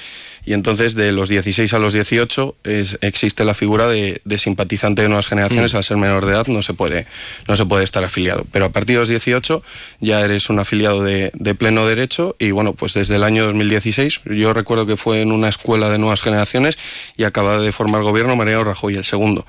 y 0.44 0.54
entonces 0.54 0.94
de 0.94 1.12
los 1.12 1.28
16 1.28 1.72
a 1.72 1.78
los 1.78 1.92
18 1.92 2.56
es- 2.64 2.99
existe 3.00 3.44
la 3.44 3.54
figura 3.54 3.87
de, 3.88 4.20
de 4.25 4.38
simpatizante 4.38 5.02
de 5.02 5.08
nuevas 5.08 5.28
generaciones, 5.28 5.75
al 5.75 5.84
ser 5.84 5.96
menor 5.99 6.26
de 6.26 6.32
edad 6.32 6.46
no 6.49 6.62
se 6.62 6.75
puede 6.75 7.06
no 7.49 7.56
se 7.56 7.64
puede 7.64 7.84
estar 7.84 8.02
afiliado, 8.02 8.44
pero 8.50 8.64
a 8.66 8.68
partir 8.70 8.96
de 8.96 9.00
los 9.00 9.08
18 9.08 9.62
ya 10.00 10.20
eres 10.20 10.50
un 10.50 10.58
afiliado 10.58 11.02
de, 11.02 11.30
de 11.34 11.54
pleno 11.54 11.87
derecho 11.87 12.34
y 12.38 12.50
bueno, 12.50 12.72
pues 12.72 12.94
desde 12.94 13.16
el 13.16 13.22
año 13.25 13.44
2016, 13.46 14.20
yo 14.25 14.52
recuerdo 14.52 14.87
que 14.87 14.96
fue 14.96 15.22
en 15.22 15.30
una 15.32 15.49
escuela 15.49 15.90
de 15.90 15.99
nuevas 15.99 16.20
generaciones 16.22 16.76
y 17.16 17.25
acaba 17.25 17.58
de 17.58 17.70
formar 17.72 18.02
gobierno 18.02 18.34
Mariano 18.37 18.64
Rajoy, 18.64 18.96
el 18.96 19.04
segundo 19.04 19.46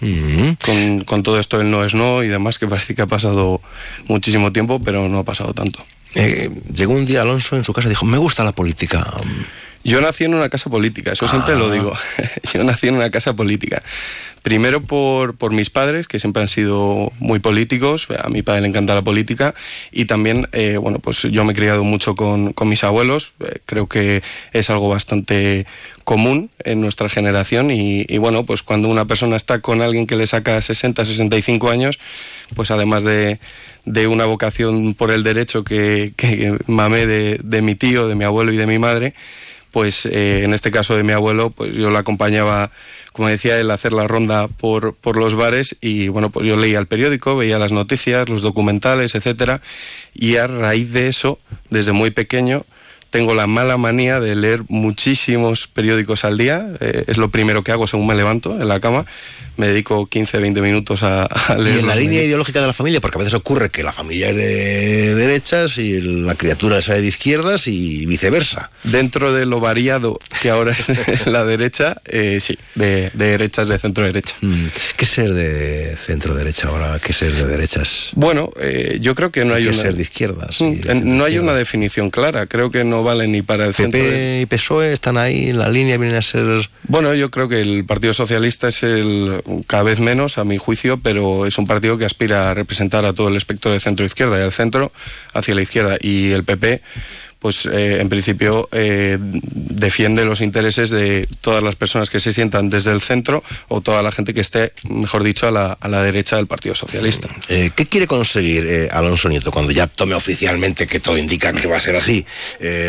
Mm. 0.00 0.54
con, 0.66 1.04
con 1.04 1.22
todo 1.22 1.38
esto 1.38 1.60
el 1.60 1.70
no 1.70 1.84
es 1.84 1.94
no 1.94 2.22
y 2.24 2.28
demás, 2.28 2.58
que 2.58 2.66
parece 2.66 2.94
que 2.94 3.00
ha 3.02 3.06
pasado 3.06 3.62
muchísimo 4.08 4.52
tiempo, 4.52 4.78
pero 4.84 5.08
no 5.08 5.20
ha 5.20 5.22
pasado 5.24 5.54
tanto. 5.54 5.78
Eh, 6.16 6.50
llegó 6.74 6.92
un 6.92 7.06
día 7.06 7.22
Alonso 7.22 7.56
en 7.56 7.64
su 7.64 7.72
casa 7.72 7.86
y 7.88 7.90
dijo, 7.90 8.04
me 8.04 8.18
gusta 8.18 8.44
la 8.44 8.52
política. 8.52 9.06
Yo 9.84 10.00
nací 10.00 10.24
en 10.24 10.34
una 10.34 10.48
casa 10.48 10.70
política, 10.70 11.12
eso 11.12 11.28
siempre 11.28 11.54
Ah. 11.54 11.58
lo 11.58 11.70
digo. 11.70 11.92
Yo 12.54 12.64
nací 12.64 12.88
en 12.88 12.94
una 12.94 13.10
casa 13.10 13.34
política. 13.36 13.82
Primero 14.42 14.82
por, 14.82 15.36
por 15.36 15.52
mis 15.52 15.70
padres, 15.70 16.06
que 16.06 16.18
siempre 16.18 16.42
han 16.42 16.48
sido 16.48 17.12
muy 17.18 17.38
políticos, 17.38 18.08
a 18.22 18.28
mi 18.28 18.42
padre 18.42 18.62
le 18.62 18.68
encanta 18.68 18.94
la 18.94 19.00
política, 19.02 19.54
y 19.90 20.04
también, 20.04 20.48
eh, 20.52 20.76
bueno, 20.78 20.98
pues 20.98 21.22
yo 21.22 21.44
me 21.46 21.52
he 21.52 21.56
criado 21.56 21.82
mucho 21.82 22.14
con, 22.14 22.52
con 22.52 22.68
mis 22.68 22.84
abuelos, 22.84 23.32
eh, 23.40 23.60
creo 23.64 23.86
que 23.88 24.22
es 24.52 24.68
algo 24.68 24.90
bastante 24.90 25.64
común 26.04 26.50
en 26.62 26.82
nuestra 26.82 27.08
generación 27.08 27.70
y, 27.70 28.04
y, 28.06 28.18
bueno, 28.18 28.44
pues 28.44 28.62
cuando 28.62 28.88
una 28.90 29.06
persona 29.06 29.36
está 29.36 29.60
con 29.60 29.80
alguien 29.80 30.06
que 30.06 30.16
le 30.16 30.26
saca 30.26 30.60
60, 30.60 31.06
65 31.06 31.70
años, 31.70 31.98
pues 32.54 32.70
además 32.70 33.02
de, 33.04 33.38
de 33.86 34.06
una 34.06 34.26
vocación 34.26 34.92
por 34.92 35.10
el 35.10 35.22
derecho 35.22 35.64
que, 35.64 36.12
que 36.18 36.54
mamé 36.66 37.06
de, 37.06 37.40
de 37.42 37.62
mi 37.62 37.74
tío, 37.76 38.08
de 38.08 38.14
mi 38.14 38.24
abuelo 38.24 38.52
y 38.52 38.58
de 38.58 38.66
mi 38.66 38.78
madre, 38.78 39.14
pues 39.74 40.06
eh, 40.06 40.44
en 40.44 40.54
este 40.54 40.70
caso 40.70 40.94
de 40.96 41.02
mi 41.02 41.12
abuelo, 41.12 41.50
pues 41.50 41.74
yo 41.74 41.90
la 41.90 41.98
acompañaba, 41.98 42.70
como 43.12 43.26
decía 43.26 43.58
él, 43.58 43.72
a 43.72 43.74
hacer 43.74 43.92
la 43.92 44.06
ronda 44.06 44.46
por, 44.46 44.94
por 44.94 45.16
los 45.16 45.34
bares 45.34 45.74
y 45.80 46.06
bueno, 46.06 46.30
pues 46.30 46.46
yo 46.46 46.54
leía 46.54 46.78
el 46.78 46.86
periódico, 46.86 47.36
veía 47.36 47.58
las 47.58 47.72
noticias, 47.72 48.28
los 48.28 48.40
documentales, 48.40 49.16
etcétera, 49.16 49.62
y 50.14 50.36
a 50.36 50.46
raíz 50.46 50.92
de 50.92 51.08
eso, 51.08 51.40
desde 51.70 51.90
muy 51.90 52.12
pequeño, 52.12 52.64
tengo 53.10 53.34
la 53.34 53.48
mala 53.48 53.76
manía 53.76 54.20
de 54.20 54.36
leer 54.36 54.62
muchísimos 54.68 55.66
periódicos 55.66 56.24
al 56.24 56.38
día. 56.38 56.68
Eh, 56.78 57.04
es 57.08 57.16
lo 57.16 57.30
primero 57.30 57.64
que 57.64 57.72
hago 57.72 57.88
según 57.88 58.06
me 58.06 58.14
levanto 58.14 58.60
en 58.60 58.68
la 58.68 58.78
cama. 58.78 59.06
Me 59.56 59.68
dedico 59.68 60.06
15, 60.06 60.38
20 60.38 60.60
minutos 60.60 61.02
a, 61.02 61.24
a 61.24 61.56
leer. 61.56 61.76
Y 61.76 61.78
en 61.80 61.86
la 61.86 61.96
línea 61.96 62.22
ideológica 62.22 62.60
de 62.60 62.66
la 62.66 62.72
familia, 62.72 63.00
porque 63.00 63.18
a 63.18 63.20
veces 63.20 63.34
ocurre 63.34 63.70
que 63.70 63.82
la 63.82 63.92
familia 63.92 64.30
es 64.30 64.36
de 64.36 65.14
derechas 65.14 65.78
y 65.78 66.00
la 66.00 66.34
criatura 66.34 66.78
es 66.78 66.86
de 66.86 67.04
izquierdas 67.06 67.68
y 67.68 68.06
viceversa. 68.06 68.70
Dentro 68.82 69.32
de 69.32 69.46
lo 69.46 69.60
variado 69.60 70.18
que 70.42 70.50
ahora 70.50 70.72
es 70.72 71.26
la 71.26 71.44
derecha, 71.44 72.00
eh, 72.06 72.38
sí, 72.40 72.58
de, 72.74 73.10
de, 73.14 73.26
derechas, 73.30 73.68
de 73.68 73.78
centro 73.78 74.04
derecha. 74.04 74.34
Mm. 74.40 74.66
¿Qué 74.96 75.06
ser 75.06 75.32
de 75.34 75.96
centro 75.96 76.34
derecha 76.34 76.68
ahora? 76.68 76.98
¿Qué 76.98 77.12
ser 77.12 77.32
de 77.32 77.46
derechas? 77.46 78.10
Bueno, 78.12 78.50
eh, 78.60 78.98
yo 79.00 79.14
creo 79.14 79.30
que 79.30 79.44
no 79.44 79.54
hay 79.54 79.64
¿Qué 79.64 79.70
una. 79.70 79.78
ser 79.82 79.94
de 79.94 80.02
izquierdas? 80.02 80.60
Mm, 80.60 80.72
de 80.80 80.94
no 80.94 81.24
hay 81.24 81.38
una 81.38 81.54
definición 81.54 82.10
clara. 82.10 82.46
Creo 82.46 82.70
que 82.70 82.84
no 82.84 83.02
vale 83.02 83.28
ni 83.28 83.42
para 83.42 83.66
el 83.66 83.72
PP 83.72 83.82
centro. 83.82 84.00
De... 84.02 84.40
y 84.42 84.46
PSOE 84.46 84.92
están 84.92 85.16
ahí 85.16 85.50
en 85.50 85.58
la 85.58 85.68
línea, 85.68 85.98
vienen 85.98 86.16
a 86.18 86.22
ser. 86.22 86.68
Bueno, 86.86 87.14
yo 87.14 87.30
creo 87.30 87.48
que 87.48 87.60
el 87.60 87.84
Partido 87.84 88.14
Socialista 88.14 88.68
es 88.68 88.82
el 88.82 89.40
cada 89.66 89.82
vez 89.82 90.00
menos, 90.00 90.38
a 90.38 90.44
mi 90.44 90.58
juicio, 90.58 90.98
pero 90.98 91.46
es 91.46 91.58
un 91.58 91.66
partido 91.66 91.98
que 91.98 92.04
aspira 92.04 92.50
a 92.50 92.54
representar 92.54 93.04
a 93.04 93.12
todo 93.12 93.28
el 93.28 93.36
espectro 93.36 93.72
de 93.72 93.80
centro 93.80 94.04
izquierda 94.04 94.38
y 94.38 94.42
al 94.42 94.52
centro 94.52 94.92
hacia 95.32 95.54
la 95.54 95.62
izquierda. 95.62 95.96
Y 96.00 96.32
el 96.32 96.44
PP 96.44 96.82
pues 97.44 97.66
eh, 97.66 98.00
en 98.00 98.08
principio 98.08 98.70
eh, 98.72 99.18
defiende 99.20 100.24
los 100.24 100.40
intereses 100.40 100.88
de 100.88 101.28
todas 101.42 101.62
las 101.62 101.76
personas 101.76 102.08
que 102.08 102.18
se 102.18 102.32
sientan 102.32 102.70
desde 102.70 102.90
el 102.90 103.02
centro 103.02 103.44
o 103.68 103.82
toda 103.82 104.02
la 104.02 104.12
gente 104.12 104.32
que 104.32 104.40
esté, 104.40 104.72
mejor 104.88 105.22
dicho, 105.22 105.46
a 105.46 105.50
la, 105.50 105.72
a 105.78 105.88
la 105.90 106.02
derecha 106.02 106.36
del 106.36 106.46
Partido 106.46 106.74
Socialista. 106.74 107.28
Eh, 107.50 107.70
¿Qué 107.76 107.84
quiere 107.84 108.06
conseguir 108.06 108.66
eh, 108.66 108.88
Alonso 108.90 109.28
Nieto 109.28 109.50
cuando 109.50 109.72
ya 109.72 109.86
tome 109.88 110.14
oficialmente, 110.14 110.86
que 110.86 111.00
todo 111.00 111.18
indica 111.18 111.52
que 111.52 111.66
va 111.66 111.76
a 111.76 111.80
ser 111.80 111.96
así, 111.96 112.24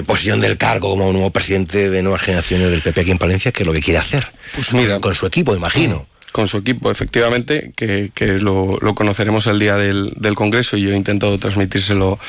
posición 0.07 0.39
del 0.39 0.57
cargo 0.57 0.91
como 0.91 1.11
nuevo 1.11 1.31
presidente 1.31 1.89
de 1.89 2.01
nuevas 2.01 2.21
generaciones 2.21 2.71
del 2.71 2.81
PP 2.81 3.01
aquí 3.01 3.11
en 3.11 3.17
Palencia? 3.17 3.51
¿Qué 3.51 3.63
es 3.63 3.67
lo 3.67 3.73
que 3.73 3.81
quiere 3.81 3.99
hacer? 3.99 4.31
Pues 4.53 4.71
mira, 4.71 5.01
con 5.01 5.13
su 5.15 5.25
equipo, 5.25 5.53
imagino 5.53 6.07
con 6.35 6.49
su 6.49 6.57
equipo, 6.57 6.91
efectivamente, 6.91 7.71
que, 7.77 8.11
que 8.13 8.39
lo, 8.39 8.77
conoceremos 8.93 9.47
el 9.47 9.57
día 9.57 9.77
del, 9.77 10.11
del, 10.17 10.35
Congreso 10.35 10.75
y 10.75 10.81
yo 10.81 10.91
he 10.91 10.95
intentado 10.97 11.37
transmitírselo 11.37 12.19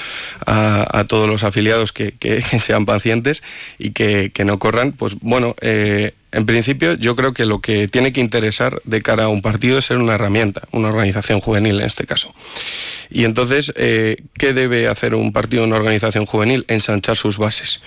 a, 0.47 0.87
a 0.97 1.03
todos 1.09 1.29
los 1.29 1.43
afiliados 1.43 1.91
que, 1.91 2.13
que, 2.13 2.41
sean 2.61 2.87
pacientes 2.87 3.43
y 3.81 3.91
que, 3.91 4.31
que 4.33 4.45
no 4.45 4.61
corran. 4.61 4.93
Pues 4.93 5.17
bueno, 5.23 5.57
eh, 5.61 6.13
en 6.31 6.47
principio 6.47 6.95
yo 6.95 7.17
creo 7.17 7.35
que 7.35 7.47
lo 7.47 7.61
que 7.61 7.89
tiene 7.89 8.13
que 8.13 8.21
interesar 8.21 8.81
de 8.85 9.03
cara 9.03 9.25
a 9.25 9.29
un 9.29 9.43
partido 9.43 9.77
es 9.77 9.87
ser 9.87 9.97
una 9.97 10.15
herramienta, 10.15 10.69
una 10.71 10.87
organización 10.87 11.41
juvenil 11.41 11.81
en 11.81 11.87
este 11.87 12.07
caso. 12.07 12.33
Y 13.11 13.25
entonces, 13.25 13.73
eh, 13.75 14.19
¿qué 14.35 14.53
debe 14.53 14.87
hacer 14.87 15.17
un 15.17 15.33
partido, 15.33 15.65
una 15.65 15.75
organización 15.75 16.27
juvenil? 16.27 16.65
Ensanchar 16.69 17.17
sus 17.17 17.39
bases 17.39 17.81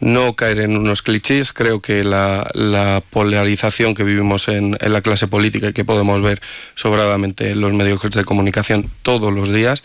no 0.00 0.34
caer 0.36 0.60
en 0.60 0.76
unos 0.76 1.02
clichés. 1.02 1.52
Creo 1.52 1.80
que 1.80 2.04
la, 2.04 2.50
la 2.54 3.02
polarización 3.10 3.94
que 3.94 4.04
vivimos 4.04 4.48
en, 4.48 4.76
la 4.80 5.00
clase 5.00 5.28
política 5.28 5.68
y 5.68 5.72
que 5.72 5.84
podemos 5.84 6.20
ver 6.22 6.40
sobradamente 6.74 7.50
en 7.50 7.60
los 7.60 7.72
medios 7.72 8.00
de 8.02 8.24
comunicación 8.24 8.90
todos 9.02 9.32
los 9.32 9.52
días, 9.52 9.82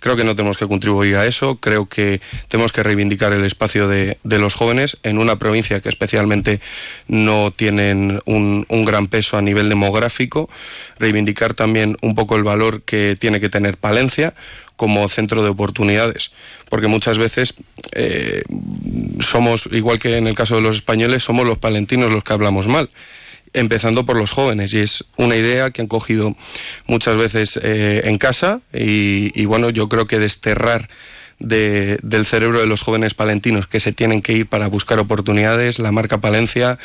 creo 0.00 0.16
que 0.16 0.24
no 0.24 0.34
tenemos 0.34 0.56
que 0.56 0.66
contribuir 0.66 1.16
a 1.16 1.26
eso. 1.26 1.56
Creo 1.56 1.86
que 1.86 2.20
tenemos 2.48 2.72
que 2.72 2.82
reivindicar 2.82 3.32
el 3.32 3.44
espacio 3.44 3.86
de, 3.86 4.18
de 4.24 4.38
los 4.38 4.54
jóvenes 4.54 4.96
en 5.02 5.18
una 5.18 5.36
provincia 5.36 5.80
que 5.80 5.88
especialmente 5.88 6.60
no 7.06 7.50
tienen 7.50 8.20
un, 8.24 8.66
un 8.68 8.84
gran 8.84 9.06
peso 9.06 9.36
a 9.36 9.42
nivel 9.42 9.68
demográfico. 9.68 10.48
Reivindicar 10.98 11.54
también 11.54 11.96
un 12.00 12.14
poco 12.14 12.36
el 12.36 12.44
valor 12.44 12.82
que 12.82 13.16
tiene 13.18 13.40
que 13.40 13.48
tener 13.48 13.76
Palencia 13.76 14.34
como 14.80 15.06
centro 15.08 15.42
de 15.42 15.50
oportunidades, 15.50 16.32
porque 16.70 16.86
muchas 16.86 17.18
veces 17.18 17.52
eh, 17.92 18.42
somos, 19.20 19.68
igual 19.72 19.98
que 19.98 20.16
en 20.16 20.26
el 20.26 20.34
caso 20.34 20.54
de 20.54 20.62
los 20.62 20.76
españoles, 20.76 21.22
somos 21.22 21.46
los 21.46 21.58
palentinos 21.58 22.10
los 22.10 22.24
que 22.24 22.32
hablamos 22.32 22.66
mal, 22.66 22.88
empezando 23.52 24.06
por 24.06 24.16
los 24.16 24.30
jóvenes, 24.30 24.72
y 24.72 24.78
es 24.78 25.04
una 25.18 25.36
idea 25.36 25.70
que 25.70 25.82
han 25.82 25.86
cogido 25.86 26.34
muchas 26.86 27.14
veces 27.18 27.60
eh, 27.62 28.00
en 28.04 28.16
casa, 28.16 28.62
y, 28.72 29.38
y 29.38 29.44
bueno, 29.44 29.68
yo 29.68 29.90
creo 29.90 30.06
que 30.06 30.18
desterrar 30.18 30.88
de, 31.40 31.98
del 32.02 32.26
cerebro 32.26 32.60
de 32.60 32.66
los 32.66 32.82
jóvenes 32.82 33.14
palentinos 33.14 33.66
que 33.66 33.80
se 33.80 33.92
tienen 33.92 34.22
que 34.22 34.34
ir 34.34 34.46
para 34.46 34.68
buscar 34.68 34.98
oportunidades, 34.98 35.78
la 35.78 35.90
marca 35.90 36.18
Palencia, 36.18 36.78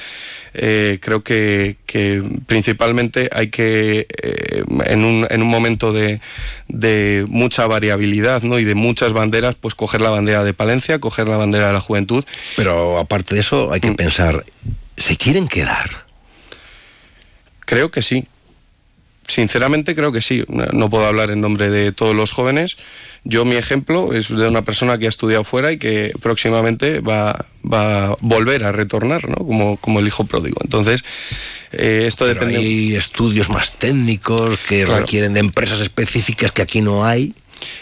eh, 0.53 0.99
creo 1.01 1.21
que, 1.23 1.75
que, 1.85 2.23
principalmente 2.47 3.29
hay 3.31 3.49
que, 3.49 4.07
eh, 4.21 4.63
en, 4.85 5.03
un, 5.03 5.27
en 5.29 5.41
un 5.41 5.47
momento 5.49 5.91
de, 5.91 6.21
de, 6.69 7.25
mucha 7.27 7.67
variabilidad 7.67 8.41
¿no? 8.41 8.57
y 8.57 8.63
de 8.63 8.75
muchas 8.75 9.13
banderas, 9.13 9.55
pues 9.55 9.75
coger 9.75 10.01
la 10.01 10.09
bandera 10.09 10.43
de 10.43 10.53
Palencia, 10.53 10.99
coger 10.99 11.27
la 11.27 11.37
bandera 11.37 11.67
de 11.67 11.73
la 11.73 11.81
juventud. 11.81 12.23
Pero 12.55 12.97
aparte 12.97 13.35
de 13.35 13.41
eso, 13.41 13.71
hay 13.73 13.81
que 13.81 13.91
mm. 13.91 13.95
pensar, 13.95 14.45
¿se 14.95 15.17
quieren 15.17 15.47
quedar? 15.47 16.05
Creo 17.65 17.91
que 17.91 18.01
sí. 18.01 18.25
Sinceramente 19.27 19.95
creo 19.95 20.11
que 20.11 20.21
sí. 20.21 20.43
No 20.47 20.89
puedo 20.89 21.05
hablar 21.05 21.31
en 21.31 21.41
nombre 21.41 21.69
de 21.69 21.91
todos 21.91 22.15
los 22.15 22.31
jóvenes. 22.31 22.77
Yo 23.23 23.43
mi 23.43 23.55
ejemplo 23.55 24.13
es 24.13 24.29
de 24.29 24.47
una 24.47 24.61
persona 24.61 24.97
que 24.97 25.07
ha 25.07 25.09
estudiado 25.09 25.43
fuera 25.43 25.71
y 25.71 25.77
que 25.77 26.13
próximamente 26.21 26.99
va, 26.99 27.45
va 27.63 28.05
a 28.05 28.17
volver 28.21 28.63
a 28.63 28.71
retornar, 28.71 29.27
¿no? 29.27 29.37
Como, 29.37 29.77
como 29.77 29.99
el 29.99 30.07
hijo 30.07 30.25
pródigo. 30.25 30.57
Entonces, 30.63 31.03
eh, 31.71 32.03
esto 32.05 32.25
Pero 32.25 32.39
depende... 32.39 32.57
Hay 32.57 32.95
estudios 32.95 33.49
más 33.49 33.73
técnicos 33.73 34.59
que 34.59 34.83
claro. 34.83 35.01
requieren 35.01 35.33
de 35.33 35.39
empresas 35.39 35.81
específicas 35.81 36.51
que 36.51 36.61
aquí 36.61 36.81
no 36.81 37.03
hay. 37.03 37.33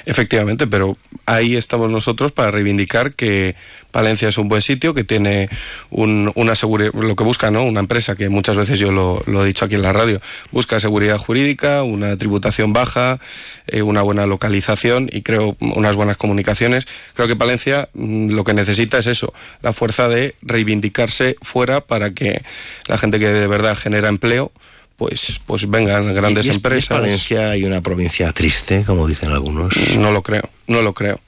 Efectivamente, 0.05 0.67
pero 0.67 0.97
ahí 1.25 1.55
estamos 1.55 1.89
nosotros 1.89 2.31
para 2.31 2.51
reivindicar 2.51 3.13
que 3.13 3.55
Palencia 3.93 4.27
es 4.27 4.39
un 4.39 4.47
buen 4.47 4.63
sitio, 4.63 4.95
que 4.95 5.03
tiene 5.03 5.49
un, 5.91 6.31
una 6.33 6.55
seguridad, 6.55 6.91
lo 6.93 7.15
que 7.15 7.23
busca, 7.23 7.51
¿no? 7.51 7.63
Una 7.63 7.79
empresa 7.79 8.15
que 8.15 8.27
muchas 8.27 8.57
veces 8.57 8.79
yo 8.79 8.91
lo, 8.91 9.21
lo, 9.27 9.43
he 9.43 9.47
dicho 9.47 9.65
aquí 9.65 9.75
en 9.75 9.83
la 9.83 9.93
radio, 9.93 10.19
busca 10.51 10.79
seguridad 10.79 11.19
jurídica, 11.19 11.83
una 11.83 12.17
tributación 12.17 12.73
baja, 12.73 13.19
eh, 13.67 13.83
una 13.83 14.01
buena 14.01 14.25
localización 14.25 15.09
y 15.11 15.21
creo 15.21 15.55
unas 15.59 15.95
buenas 15.95 16.17
comunicaciones. 16.17 16.87
Creo 17.13 17.27
que 17.27 17.35
Palencia 17.35 17.87
mmm, 17.93 18.31
lo 18.31 18.43
que 18.43 18.55
necesita 18.55 18.97
es 18.97 19.05
eso, 19.05 19.31
la 19.61 19.73
fuerza 19.73 20.09
de 20.09 20.33
reivindicarse 20.41 21.35
fuera 21.43 21.79
para 21.79 22.11
que 22.11 22.41
la 22.87 22.97
gente 22.97 23.19
que 23.19 23.27
de 23.27 23.45
verdad 23.45 23.77
genera 23.77 24.09
empleo, 24.09 24.51
pues, 24.97 25.39
pues 25.45 25.69
vengan 25.69 26.15
grandes 26.15 26.47
¿Y 26.47 26.49
es, 26.49 26.55
empresas. 26.55 26.83
¿Es 26.83 26.87
Palencia 26.89 27.55
y 27.57 27.63
una 27.63 27.81
provincia 27.81 28.31
triste, 28.33 28.83
como 28.85 29.07
dicen 29.07 29.29
algunos? 29.29 29.75
No 29.97 30.11
lo 30.11 30.23
creo, 30.23 30.49
no 30.65 30.81
lo 30.81 30.93
creo. 30.93 31.19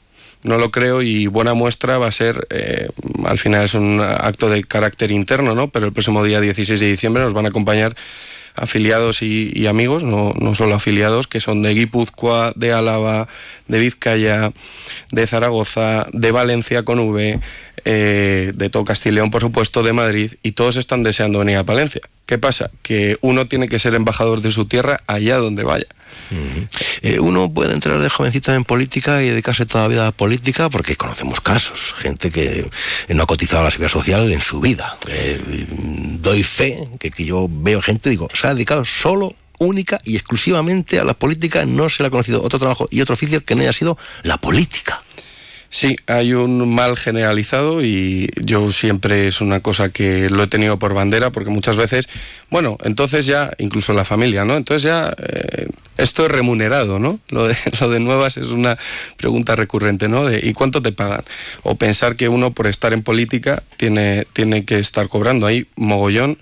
No 0.46 0.58
lo 0.58 0.70
creo 0.70 1.02
y 1.02 1.26
buena 1.26 1.56
muestra 1.56 1.98
va 1.98 2.08
a 2.08 2.12
ser, 2.12 2.48
eh, 2.52 2.88
al 3.26 3.40
final 3.40 3.66
es 3.66 3.74
un 3.74 4.00
acto 4.00 4.48
de 4.48 4.64
carácter 4.64 5.10
interno, 5.10 5.56
¿no? 5.56 5.70
Pero 5.70 5.88
el 5.88 5.92
próximo 5.92 6.24
día 6.24 6.40
16 6.40 6.80
de 6.80 6.88
diciembre 6.88 7.24
nos 7.24 7.34
van 7.34 7.48
a 7.48 7.50
acompañar 7.50 7.96
afiliados 8.56 9.22
y, 9.22 9.68
amigos, 9.68 10.04
no, 10.04 10.34
no, 10.40 10.56
solo 10.56 10.76
afiliados, 10.76 11.28
que 11.28 11.42
son 11.42 11.62
de 11.62 11.74
Guipúzcoa, 11.74 12.54
de 12.56 12.72
Álava, 12.72 13.28
de 13.68 13.80
Vizcaya, 13.80 14.54
de 15.12 15.28
Zaragoza, 15.28 16.08
de 16.14 16.32
Valencia 16.32 16.84
con 16.84 17.00
V, 17.00 17.40
eh, 17.84 18.52
de 18.56 18.70
todo 18.70 18.86
Castileón, 18.86 19.30
por 19.30 19.42
supuesto, 19.42 19.84
de 19.84 19.94
Madrid, 19.94 20.34
y 20.42 20.54
todos 20.54 20.78
están 20.78 21.04
deseando 21.04 21.40
venir 21.40 21.58
a 21.58 21.64
Palencia. 21.64 22.02
¿Qué 22.26 22.38
pasa? 22.38 22.72
Que 22.82 23.18
uno 23.22 23.48
tiene 23.48 23.68
que 23.68 23.80
ser 23.80 23.94
embajador 23.94 24.42
de 24.42 24.52
su 24.52 24.66
tierra 24.66 25.02
allá 25.06 25.38
donde 25.38 25.64
vaya. 25.64 25.88
Eh, 27.02 27.20
uno 27.20 27.52
puede 27.52 27.74
entrar 27.74 28.00
de 28.00 28.10
jovencito 28.10 28.54
en 28.54 28.64
política 28.64 29.22
y 29.24 29.30
dedicarse 29.30 29.66
toda 29.66 29.84
la 29.84 29.88
vida 29.90 30.02
a 30.02 30.06
la 30.06 30.12
política 30.12 30.70
porque 30.70 30.96
conocemos 30.96 31.42
casos, 31.42 31.94
gente 31.98 32.32
que 32.32 32.70
no 33.10 33.24
ha 33.24 33.28
cotizado 33.28 33.64
la 33.64 33.72
seguridad 33.72 33.92
social 33.92 34.32
en 34.32 34.42
su 34.42 34.60
vida. 34.60 34.98
Eh, 35.08 35.68
doy 36.20 36.44
fe 36.44 36.80
que 37.00 37.26
yo 37.26 37.48
veo 37.50 37.82
gente, 37.82 38.10
digo, 38.10 38.28
se 38.34 38.48
ha 38.48 38.54
dedicado 38.54 38.86
solo 38.86 39.36
única 39.60 40.02
y 40.04 40.16
exclusivamente 40.16 41.00
a 41.00 41.06
la 41.06 41.14
política, 41.14 41.66
no 41.66 41.90
se 41.90 42.04
le 42.04 42.08
ha 42.08 42.10
conocido 42.10 42.42
otro 42.44 42.60
trabajo 42.60 42.88
y 42.92 43.02
otro 43.02 43.14
oficio 43.14 43.44
que 43.44 43.56
no 43.56 43.62
haya 43.62 43.74
sido 43.74 43.98
la 44.24 44.38
política. 44.38 45.02
Sí, 45.76 45.98
hay 46.08 46.34
un 46.34 46.74
mal 46.74 46.96
generalizado 46.96 47.84
y 47.84 48.32
yo 48.38 48.72
siempre 48.72 49.28
es 49.28 49.42
una 49.42 49.60
cosa 49.60 49.90
que 49.90 50.30
lo 50.30 50.44
he 50.44 50.48
tenido 50.48 50.80
por 50.80 50.94
bandera 50.94 51.32
porque 51.32 51.50
muchas 51.50 51.76
veces, 51.76 52.08
bueno, 52.50 52.78
entonces 52.86 53.26
ya, 53.26 53.52
incluso 53.58 53.92
la 53.92 54.06
familia, 54.06 54.46
¿no? 54.46 54.56
Entonces 54.56 54.84
ya 54.84 55.14
eh, 55.18 55.68
esto 55.98 56.28
es 56.28 56.32
remunerado, 56.32 56.98
¿no? 56.98 57.20
Lo 57.28 57.50
de, 57.50 57.58
lo 57.82 57.90
de 57.90 58.00
nuevas 58.00 58.38
es 58.38 58.48
una 58.48 58.78
pregunta 59.18 59.58
recurrente, 59.58 60.08
¿no? 60.08 60.24
De, 60.24 60.40
¿Y 60.42 60.54
cuánto 60.54 60.82
te 60.82 60.94
pagan? 60.94 61.26
O 61.64 61.76
pensar 61.76 62.16
que 62.16 62.30
uno 62.30 62.54
por 62.54 62.68
estar 62.68 62.94
en 62.94 63.04
política 63.04 63.62
tiene, 63.76 64.28
tiene 64.32 64.64
que 64.64 64.80
estar 64.80 65.10
cobrando 65.10 65.46
ahí 65.46 65.68
mogollón 65.76 66.38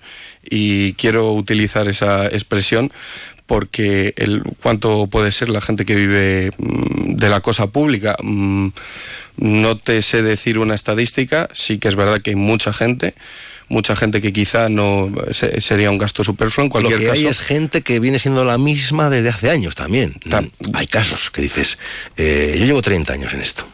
y 0.48 0.92
quiero 0.92 1.32
utilizar 1.32 1.88
esa 1.88 2.26
expresión 2.26 2.92
porque 3.46 4.14
el 4.16 4.42
cuánto 4.62 5.06
puede 5.06 5.32
ser 5.32 5.48
la 5.48 5.60
gente 5.60 5.84
que 5.84 5.94
vive 5.94 6.50
mm, 6.56 7.16
de 7.16 7.28
la 7.28 7.40
cosa 7.40 7.66
pública. 7.68 8.16
Mm, 8.22 8.68
no 9.36 9.76
te 9.76 10.00
sé 10.02 10.22
decir 10.22 10.58
una 10.58 10.74
estadística, 10.74 11.48
sí 11.52 11.78
que 11.78 11.88
es 11.88 11.96
verdad 11.96 12.22
que 12.22 12.30
hay 12.30 12.36
mucha 12.36 12.72
gente, 12.72 13.14
mucha 13.68 13.96
gente 13.96 14.20
que 14.20 14.32
quizá 14.32 14.68
no 14.68 15.12
sería 15.58 15.90
un 15.90 15.98
gasto 15.98 16.22
superfluo 16.22 16.64
en 16.64 16.70
cualquier 16.70 17.00
Lo 17.00 17.06
que 17.06 17.10
hay 17.10 17.26
es 17.26 17.40
gente 17.40 17.82
que 17.82 17.98
viene 17.98 18.20
siendo 18.20 18.44
la 18.44 18.58
misma 18.58 19.10
desde 19.10 19.30
hace 19.30 19.50
años 19.50 19.74
también. 19.74 20.14
hay 20.72 20.86
casos 20.86 21.30
que 21.30 21.42
dices, 21.42 21.78
eh, 22.16 22.54
yo 22.58 22.64
llevo 22.64 22.80
30 22.80 23.12
años 23.12 23.32
en 23.34 23.40
esto. 23.40 23.66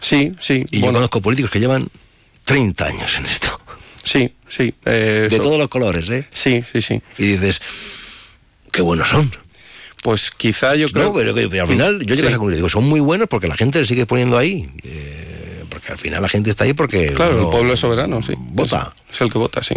Sí, 0.00 0.32
sí. 0.40 0.64
Y 0.70 0.80
yo 0.80 0.86
conozco 0.86 1.20
políticos 1.20 1.50
que 1.50 1.60
llevan 1.60 1.88
30 2.44 2.86
años 2.86 3.16
en 3.18 3.26
esto. 3.26 3.60
Sí, 4.02 4.32
sí. 4.48 4.74
Eh, 4.84 5.28
de 5.30 5.38
todos 5.38 5.58
los 5.58 5.68
colores, 5.68 6.08
¿eh? 6.10 6.26
Sí, 6.32 6.64
sí, 6.70 6.82
sí. 6.82 7.00
Y 7.18 7.26
dices, 7.26 7.60
qué 8.72 8.82
buenos 8.82 9.08
son. 9.08 9.30
Pues 10.02 10.32
quizá 10.32 10.74
yo 10.74 10.88
creo. 10.88 11.06
No, 11.06 11.14
pero 11.14 11.32
que 11.32 11.60
al 11.60 11.68
final 11.68 12.04
yo 12.04 12.16
llego 12.16 12.26
a 12.26 12.30
esa 12.30 12.38
conclusión. 12.38 12.56
Digo, 12.56 12.68
son 12.68 12.84
muy 12.84 12.98
buenos 12.98 13.28
porque 13.28 13.46
la 13.46 13.56
gente 13.56 13.78
le 13.78 13.86
sigue 13.86 14.04
poniendo 14.04 14.36
ahí. 14.36 14.68
Eh, 14.82 15.62
porque 15.68 15.92
al 15.92 15.98
final 15.98 16.20
la 16.20 16.28
gente 16.28 16.50
está 16.50 16.64
ahí 16.64 16.72
porque. 16.72 17.12
Claro, 17.14 17.40
el 17.40 17.48
pueblo 17.48 17.74
es 17.74 17.80
soberano, 17.80 18.20
sí. 18.20 18.32
Vota. 18.36 18.92
Es, 19.12 19.20
el 19.20 19.30
que 19.30 19.38
vota, 19.38 19.62
sí. 19.62 19.76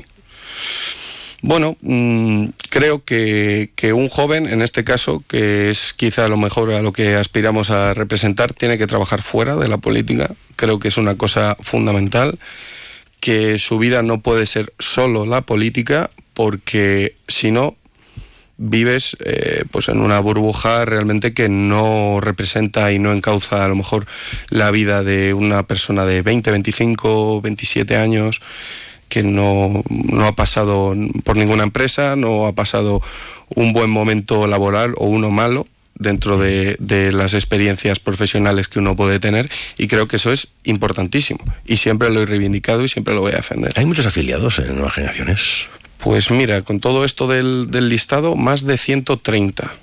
Bueno, 1.43 1.77
mmm, 1.81 2.47
creo 2.71 3.03
que, 3.03 3.69
que, 3.75 3.93
un 3.93 4.09
joven, 4.09 4.47
en 4.47 4.63
este 4.63 4.83
caso, 4.83 5.23
que 5.27 5.69
es 5.69 5.93
quizá 5.93 6.27
lo 6.27 6.37
mejor 6.37 6.71
a 6.73 6.81
lo 6.81 6.91
que 6.91 7.13
aspiramos 7.13 7.69
a 7.69 7.93
representar, 7.93 8.53
tiene 8.53 8.79
que 8.79 8.87
trabajar 8.87 9.21
fuera 9.21 9.55
de 9.55 9.67
la 9.67 9.77
política. 9.77 10.31
Creo 10.55 10.79
que 10.79 10.87
es 10.87 10.97
una 10.97 11.17
cosa 11.17 11.55
fundamental, 11.59 12.39
que 13.19 13.59
su 13.59 13.77
vida 13.77 14.01
no 14.01 14.21
puede 14.21 14.47
ser 14.47 14.73
solo 14.79 15.27
la 15.27 15.41
política, 15.41 16.09
porque 16.33 17.15
si 17.27 17.51
no, 17.51 17.75
vives 18.57 19.17
eh, 19.25 19.63
pues 19.71 19.89
en 19.89 19.99
una 19.99 20.19
burbuja 20.19 20.85
realmente 20.85 21.33
que 21.33 21.49
no 21.49 22.19
representa 22.21 22.91
y 22.91 22.99
no 22.99 23.13
encauza 23.13 23.65
a 23.65 23.67
lo 23.67 23.75
mejor 23.75 24.05
la 24.49 24.71
vida 24.71 25.03
de 25.03 25.33
una 25.33 25.63
persona 25.63 26.05
de 26.05 26.21
20, 26.21 26.51
25, 26.51 27.41
27 27.41 27.97
años 27.97 28.41
que 29.09 29.23
no, 29.23 29.83
no 29.89 30.25
ha 30.25 30.35
pasado 30.35 30.95
por 31.23 31.37
ninguna 31.37 31.63
empresa, 31.63 32.15
no 32.15 32.47
ha 32.47 32.53
pasado 32.53 33.01
un 33.49 33.73
buen 33.73 33.89
momento 33.89 34.47
laboral 34.47 34.93
o 34.97 35.05
uno 35.05 35.29
malo 35.29 35.67
dentro 35.97 36.37
de, 36.37 36.75
de, 36.79 37.11
las 37.13 37.33
experiencias 37.33 37.99
profesionales 37.99 38.67
que 38.67 38.79
uno 38.79 38.95
puede 38.95 39.19
tener 39.19 39.49
y 39.77 39.87
creo 39.87 40.07
que 40.07 40.17
eso 40.17 40.31
es 40.31 40.49
importantísimo 40.63 41.39
y 41.65 41.77
siempre 41.77 42.09
lo 42.09 42.21
he 42.21 42.25
reivindicado 42.25 42.83
y 42.83 42.89
siempre 42.89 43.13
lo 43.13 43.21
voy 43.21 43.31
a 43.33 43.37
defender. 43.37 43.71
Hay 43.75 43.85
muchos 43.85 44.05
afiliados 44.05 44.59
en 44.59 44.75
nuevas 44.75 44.93
generaciones. 44.93 45.67
Pues 45.97 46.29
mira, 46.31 46.61
con 46.61 46.79
todo 46.79 47.05
esto 47.05 47.27
del, 47.27 47.71
del, 47.71 47.89
listado, 47.89 48.35
más 48.35 48.63
de 48.63 48.77
130. 48.77 49.73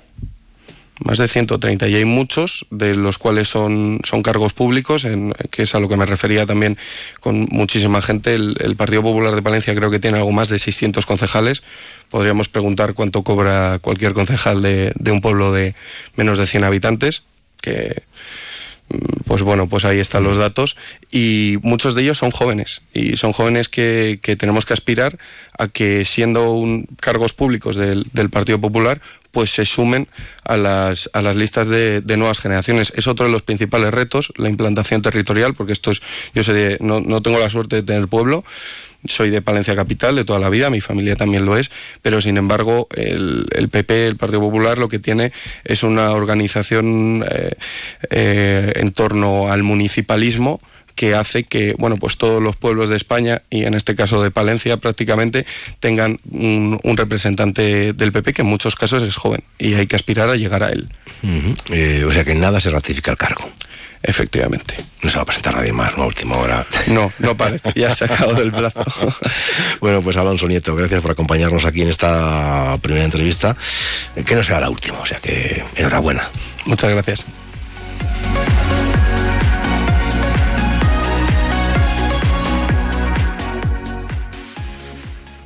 Más 1.03 1.17
de 1.17 1.27
130. 1.27 1.87
Y 1.87 1.95
hay 1.95 2.05
muchos, 2.05 2.65
de 2.69 2.95
los 2.95 3.17
cuales 3.17 3.49
son, 3.49 3.99
son 4.03 4.23
cargos 4.23 4.53
públicos, 4.53 5.05
en, 5.05 5.33
que 5.51 5.63
es 5.63 5.75
a 5.75 5.79
lo 5.79 5.89
que 5.89 5.97
me 5.97 6.05
refería 6.05 6.45
también 6.45 6.77
con 7.19 7.47
muchísima 7.49 8.01
gente. 8.01 8.35
El, 8.35 8.75
Partido 8.77 9.01
Popular 9.01 9.35
de 9.35 9.41
Palencia 9.41 9.75
creo 9.75 9.91
que 9.91 9.99
tiene 9.99 10.17
algo 10.17 10.31
más 10.31 10.49
de 10.49 10.59
600 10.59 11.05
concejales. 11.05 11.63
Podríamos 12.09 12.47
preguntar 12.47 12.93
cuánto 12.93 13.23
cobra 13.23 13.79
cualquier 13.79 14.13
concejal 14.13 14.61
de, 14.61 14.93
de 14.95 15.11
un 15.11 15.19
pueblo 15.19 15.51
de 15.51 15.75
menos 16.15 16.37
de 16.37 16.47
100 16.47 16.63
habitantes, 16.63 17.23
que 17.59 18.03
pues 19.25 19.41
bueno, 19.41 19.67
pues 19.67 19.85
ahí 19.85 19.99
están 19.99 20.23
los 20.23 20.37
datos 20.37 20.75
y 21.11 21.57
muchos 21.61 21.95
de 21.95 22.03
ellos 22.03 22.17
son 22.17 22.31
jóvenes 22.31 22.81
y 22.93 23.17
son 23.17 23.31
jóvenes 23.31 23.69
que, 23.69 24.19
que 24.21 24.35
tenemos 24.35 24.65
que 24.65 24.73
aspirar 24.73 25.17
a 25.57 25.67
que 25.67 26.05
siendo 26.05 26.51
un, 26.51 26.87
cargos 26.99 27.33
públicos 27.33 27.75
del, 27.75 28.05
del, 28.13 28.29
Partido 28.29 28.59
Popular 28.59 29.01
pues 29.31 29.51
se 29.51 29.65
sumen 29.65 30.07
a 30.43 30.57
las, 30.57 31.09
a 31.13 31.21
las 31.21 31.35
listas 31.35 31.67
de, 31.67 32.01
de, 32.01 32.17
nuevas 32.17 32.39
generaciones. 32.39 32.93
Es 32.95 33.07
otro 33.07 33.25
de 33.25 33.31
los 33.31 33.41
principales 33.41 33.91
retos, 33.91 34.31
la 34.35 34.47
implantación 34.47 35.01
territorial, 35.01 35.55
porque 35.55 35.73
esto 35.73 35.89
es, 35.89 36.01
yo 36.35 36.43
sé, 36.43 36.77
no, 36.81 37.01
no 37.01 37.21
tengo 37.23 37.39
la 37.39 37.49
suerte 37.49 37.77
de 37.77 37.83
tener 37.83 38.07
pueblo, 38.07 38.43
soy 39.07 39.29
de 39.29 39.41
Palencia 39.41 39.75
Capital 39.75 40.15
de 40.15 40.25
toda 40.25 40.39
la 40.39 40.49
vida, 40.49 40.69
mi 40.69 40.81
familia 40.81 41.15
también 41.15 41.45
lo 41.45 41.57
es, 41.57 41.71
pero 42.01 42.21
sin 42.21 42.37
embargo 42.37 42.87
el, 42.95 43.45
el 43.51 43.69
PP, 43.69 44.07
el 44.07 44.15
Partido 44.15 44.41
Popular, 44.41 44.77
lo 44.77 44.87
que 44.87 44.99
tiene 44.99 45.31
es 45.63 45.83
una 45.83 46.11
organización 46.11 47.25
eh, 47.29 47.51
eh, 48.09 48.73
en 48.75 48.91
torno 48.91 49.51
al 49.51 49.63
municipalismo 49.63 50.61
que 50.95 51.15
hace 51.15 51.43
que 51.43 51.73
bueno 51.77 51.97
pues 51.97 52.17
todos 52.17 52.41
los 52.41 52.55
pueblos 52.55 52.89
de 52.89 52.95
España 52.95 53.41
y 53.49 53.65
en 53.65 53.73
este 53.73 53.95
caso 53.95 54.21
de 54.21 54.31
Palencia 54.31 54.77
prácticamente 54.77 55.45
tengan 55.79 56.19
un, 56.29 56.79
un, 56.83 56.97
representante 56.97 57.93
del 57.93 58.11
PP 58.11 58.33
que 58.33 58.41
en 58.43 58.47
muchos 58.47 58.75
casos 58.75 59.03
es 59.03 59.15
joven 59.15 59.43
y 59.57 59.73
hay 59.73 59.87
que 59.87 59.95
aspirar 59.95 60.29
a 60.29 60.35
llegar 60.35 60.63
a 60.63 60.69
él. 60.69 60.87
Eh, 61.71 62.05
o 62.07 62.11
sea 62.11 62.23
que 62.23 62.35
nada 62.35 62.59
se 62.59 62.69
ratifica 62.69 63.11
el 63.11 63.17
cargo. 63.17 63.49
Efectivamente. 64.03 64.83
No 65.01 65.09
se 65.09 65.15
va 65.15 65.23
a 65.23 65.25
presentar 65.25 65.55
nadie 65.55 65.71
más, 65.71 65.97
¿no? 65.97 66.05
Última 66.05 66.37
hora. 66.37 66.65
No, 66.87 67.11
no 67.19 67.35
parece. 67.35 67.71
Ya 67.75 67.95
se 67.95 68.03
ha 68.03 68.07
acabado 68.07 68.39
del 68.39 68.51
brazo. 68.51 68.83
bueno, 69.79 70.01
pues 70.01 70.17
Alonso 70.17 70.47
Nieto, 70.47 70.75
gracias 70.75 71.01
por 71.01 71.11
acompañarnos 71.11 71.63
aquí 71.63 71.81
en 71.81 71.89
esta 71.89 72.77
primera 72.81 73.05
entrevista. 73.05 73.55
Que 74.25 74.35
no 74.35 74.43
sea 74.43 74.59
la 74.59 74.69
última, 74.69 74.99
o 74.99 75.05
sea 75.05 75.19
que 75.19 75.63
enhorabuena. 75.75 76.29
Muchas 76.65 76.91
gracias. 76.91 77.25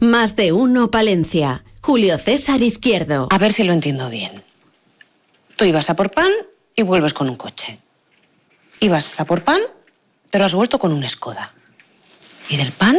Más 0.02 0.36
de 0.36 0.52
uno, 0.52 0.90
Palencia. 0.90 1.64
Julio 1.82 2.18
César 2.18 2.62
Izquierdo. 2.62 3.28
A 3.30 3.38
ver 3.38 3.54
si 3.54 3.64
lo 3.64 3.74
entiendo 3.74 4.10
bien. 4.10 4.44
Tú 5.56 5.66
ibas 5.66 5.90
a 5.90 5.96
por 5.96 6.12
pan 6.12 6.32
y 6.76 6.84
vuelves 6.84 7.14
con 7.14 7.30
un 7.30 7.36
coche. 7.36 7.80
Ibas 8.80 9.20
a 9.20 9.26
por 9.26 9.44
pan, 9.44 9.60
pero 10.30 10.46
has 10.46 10.54
vuelto 10.54 10.78
con 10.80 10.92
un 10.92 11.08
Skoda. 11.08 11.52
Y 12.50 12.58
del 12.58 12.72
pan, 12.72 12.98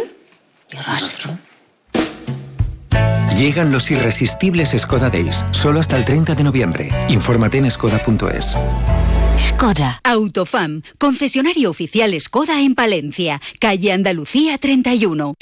ni 0.72 0.80
rastro. 0.80 1.38
Llegan 3.36 3.70
los 3.70 3.90
irresistibles 3.90 4.74
Skoda 4.76 5.10
Days, 5.10 5.44
solo 5.52 5.78
hasta 5.78 5.96
el 5.96 6.04
30 6.04 6.34
de 6.34 6.42
noviembre. 6.42 6.90
Infórmate 7.08 7.58
en 7.58 7.70
skoda.es. 7.70 8.56
Skoda. 9.58 10.00
Autofam, 10.04 10.82
concesionario 10.98 11.70
oficial 11.70 12.14
Skoda 12.20 12.60
en 12.60 12.76
Palencia, 12.76 13.40
calle 13.58 13.90
Andalucía 13.90 14.56
31. 14.56 15.34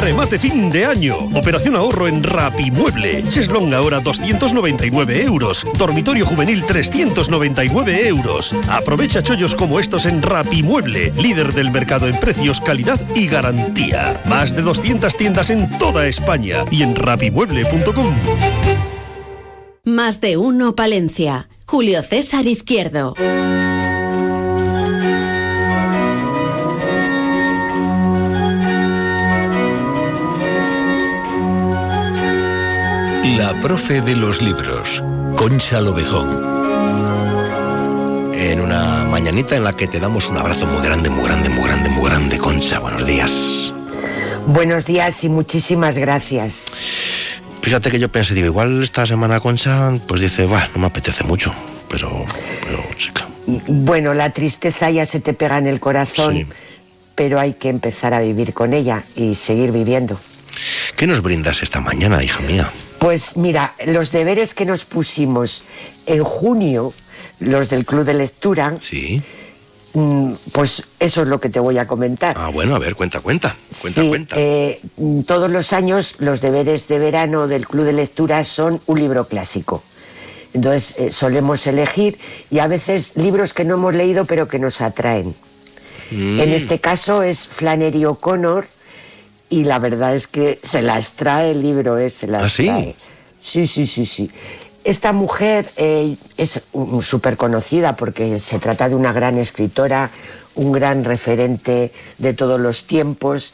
Remate 0.00 0.38
fin 0.38 0.70
de 0.70 0.86
año. 0.86 1.18
Operación 1.34 1.76
ahorro 1.76 2.08
en 2.08 2.24
Rapimueble. 2.24 3.24
Cheslong 3.28 3.74
ahora 3.74 4.00
299 4.00 5.22
euros. 5.22 5.66
Dormitorio 5.76 6.24
juvenil 6.24 6.64
399 6.64 8.08
euros. 8.08 8.54
Aprovecha 8.70 9.22
chollos 9.22 9.54
como 9.54 9.78
estos 9.78 10.06
en 10.06 10.22
Rapimueble, 10.22 11.12
líder 11.12 11.52
del 11.52 11.70
mercado 11.70 12.08
en 12.08 12.18
precios, 12.18 12.62
calidad 12.62 12.98
y 13.14 13.26
garantía. 13.26 14.18
Más 14.24 14.56
de 14.56 14.62
200 14.62 15.14
tiendas 15.14 15.50
en 15.50 15.68
toda 15.78 16.06
España 16.06 16.64
y 16.70 16.84
en 16.84 16.96
rapimueble.com. 16.96 18.14
Más 19.84 20.22
de 20.22 20.38
uno 20.38 20.74
Palencia. 20.74 21.50
Julio 21.70 22.02
César 22.02 22.46
Izquierdo. 22.46 23.12
La 33.36 33.54
profe 33.60 34.00
de 34.00 34.16
los 34.16 34.40
libros, 34.40 35.02
Concha 35.36 35.82
Lobejón. 35.82 36.42
En 38.32 38.62
una 38.62 39.04
mañanita 39.04 39.56
en 39.56 39.64
la 39.64 39.74
que 39.74 39.86
te 39.86 40.00
damos 40.00 40.26
un 40.26 40.38
abrazo 40.38 40.64
muy 40.64 40.82
grande, 40.82 41.10
muy 41.10 41.24
grande, 41.24 41.50
muy 41.50 41.64
grande, 41.64 41.90
muy 41.90 42.08
grande, 42.08 42.38
Concha. 42.38 42.78
Buenos 42.78 43.04
días. 43.06 43.74
Buenos 44.46 44.86
días 44.86 45.22
y 45.22 45.28
muchísimas 45.28 45.98
gracias. 45.98 46.64
Fíjate 47.62 47.90
que 47.90 47.98
yo 47.98 48.08
pensé, 48.08 48.34
digo, 48.34 48.46
igual 48.46 48.82
esta 48.82 49.06
semana 49.06 49.40
Concha, 49.40 49.90
pues 50.06 50.20
dice, 50.20 50.46
va, 50.46 50.68
no 50.74 50.80
me 50.80 50.86
apetece 50.86 51.24
mucho, 51.24 51.52
pero, 51.88 52.24
pero 52.62 52.82
chica. 52.96 53.26
Bueno, 53.46 54.14
la 54.14 54.30
tristeza 54.30 54.90
ya 54.90 55.06
se 55.06 55.20
te 55.20 55.32
pega 55.34 55.58
en 55.58 55.66
el 55.66 55.80
corazón, 55.80 56.36
sí. 56.36 56.46
pero 57.14 57.40
hay 57.40 57.54
que 57.54 57.68
empezar 57.68 58.14
a 58.14 58.20
vivir 58.20 58.54
con 58.54 58.74
ella 58.74 59.02
y 59.16 59.34
seguir 59.34 59.72
viviendo. 59.72 60.18
¿Qué 60.96 61.06
nos 61.06 61.22
brindas 61.22 61.62
esta 61.62 61.80
mañana, 61.80 62.22
hija 62.22 62.40
mía? 62.40 62.70
Pues 62.98 63.36
mira, 63.36 63.74
los 63.86 64.10
deberes 64.10 64.54
que 64.54 64.64
nos 64.64 64.84
pusimos 64.84 65.62
en 66.06 66.24
junio, 66.24 66.92
los 67.38 67.70
del 67.70 67.84
Club 67.84 68.04
de 68.04 68.14
Lectura, 68.14 68.74
sí. 68.80 69.22
Mm, 69.94 70.32
Pues 70.52 70.82
eso 71.00 71.22
es 71.22 71.28
lo 71.28 71.40
que 71.40 71.48
te 71.48 71.60
voy 71.60 71.78
a 71.78 71.86
comentar. 71.86 72.36
Ah, 72.38 72.50
bueno, 72.50 72.74
a 72.74 72.78
ver, 72.78 72.94
cuenta, 72.94 73.20
cuenta. 73.20 73.54
Cuenta, 73.80 74.00
Sí, 74.02 74.08
cuenta. 74.08 74.36
eh, 74.38 74.80
mm, 74.96 75.22
todos 75.22 75.50
los 75.50 75.72
años 75.72 76.16
los 76.18 76.40
deberes 76.40 76.88
de 76.88 76.98
verano 76.98 77.46
del 77.48 77.66
Club 77.66 77.84
de 77.84 77.92
Lectura 77.94 78.44
son 78.44 78.80
un 78.86 78.98
libro 79.00 79.26
clásico. 79.26 79.82
Entonces 80.54 80.98
eh, 80.98 81.12
solemos 81.12 81.66
elegir 81.66 82.18
y 82.50 82.58
a 82.58 82.66
veces 82.66 83.12
libros 83.16 83.52
que 83.52 83.64
no 83.64 83.74
hemos 83.74 83.94
leído 83.94 84.24
pero 84.24 84.46
que 84.48 84.58
nos 84.58 84.80
atraen. 84.80 85.34
Mm. 86.10 86.40
En 86.40 86.48
este 86.54 86.78
caso 86.80 87.22
es 87.22 87.46
Flannery 87.46 88.04
O'Connor 88.06 88.66
y 89.50 89.64
la 89.64 89.78
verdad 89.78 90.14
es 90.14 90.26
que 90.26 90.58
se 90.62 90.82
las 90.82 91.12
trae 91.12 91.50
el 91.52 91.62
libro, 91.62 91.98
eh, 91.98 92.10
se 92.10 92.26
las 92.26 92.42
¿Ah, 92.44 92.50
sí? 92.50 92.64
trae. 92.66 92.94
Sí, 93.42 93.66
sí, 93.66 93.86
sí, 93.86 94.04
sí. 94.04 94.30
Esta 94.88 95.12
mujer 95.12 95.66
eh, 95.76 96.16
es 96.38 96.62
súper 97.02 97.36
conocida 97.36 97.94
porque 97.94 98.38
se 98.38 98.58
trata 98.58 98.88
de 98.88 98.94
una 98.94 99.12
gran 99.12 99.36
escritora, 99.36 100.10
un 100.54 100.72
gran 100.72 101.04
referente 101.04 101.92
de 102.16 102.32
todos 102.32 102.58
los 102.58 102.86
tiempos. 102.86 103.52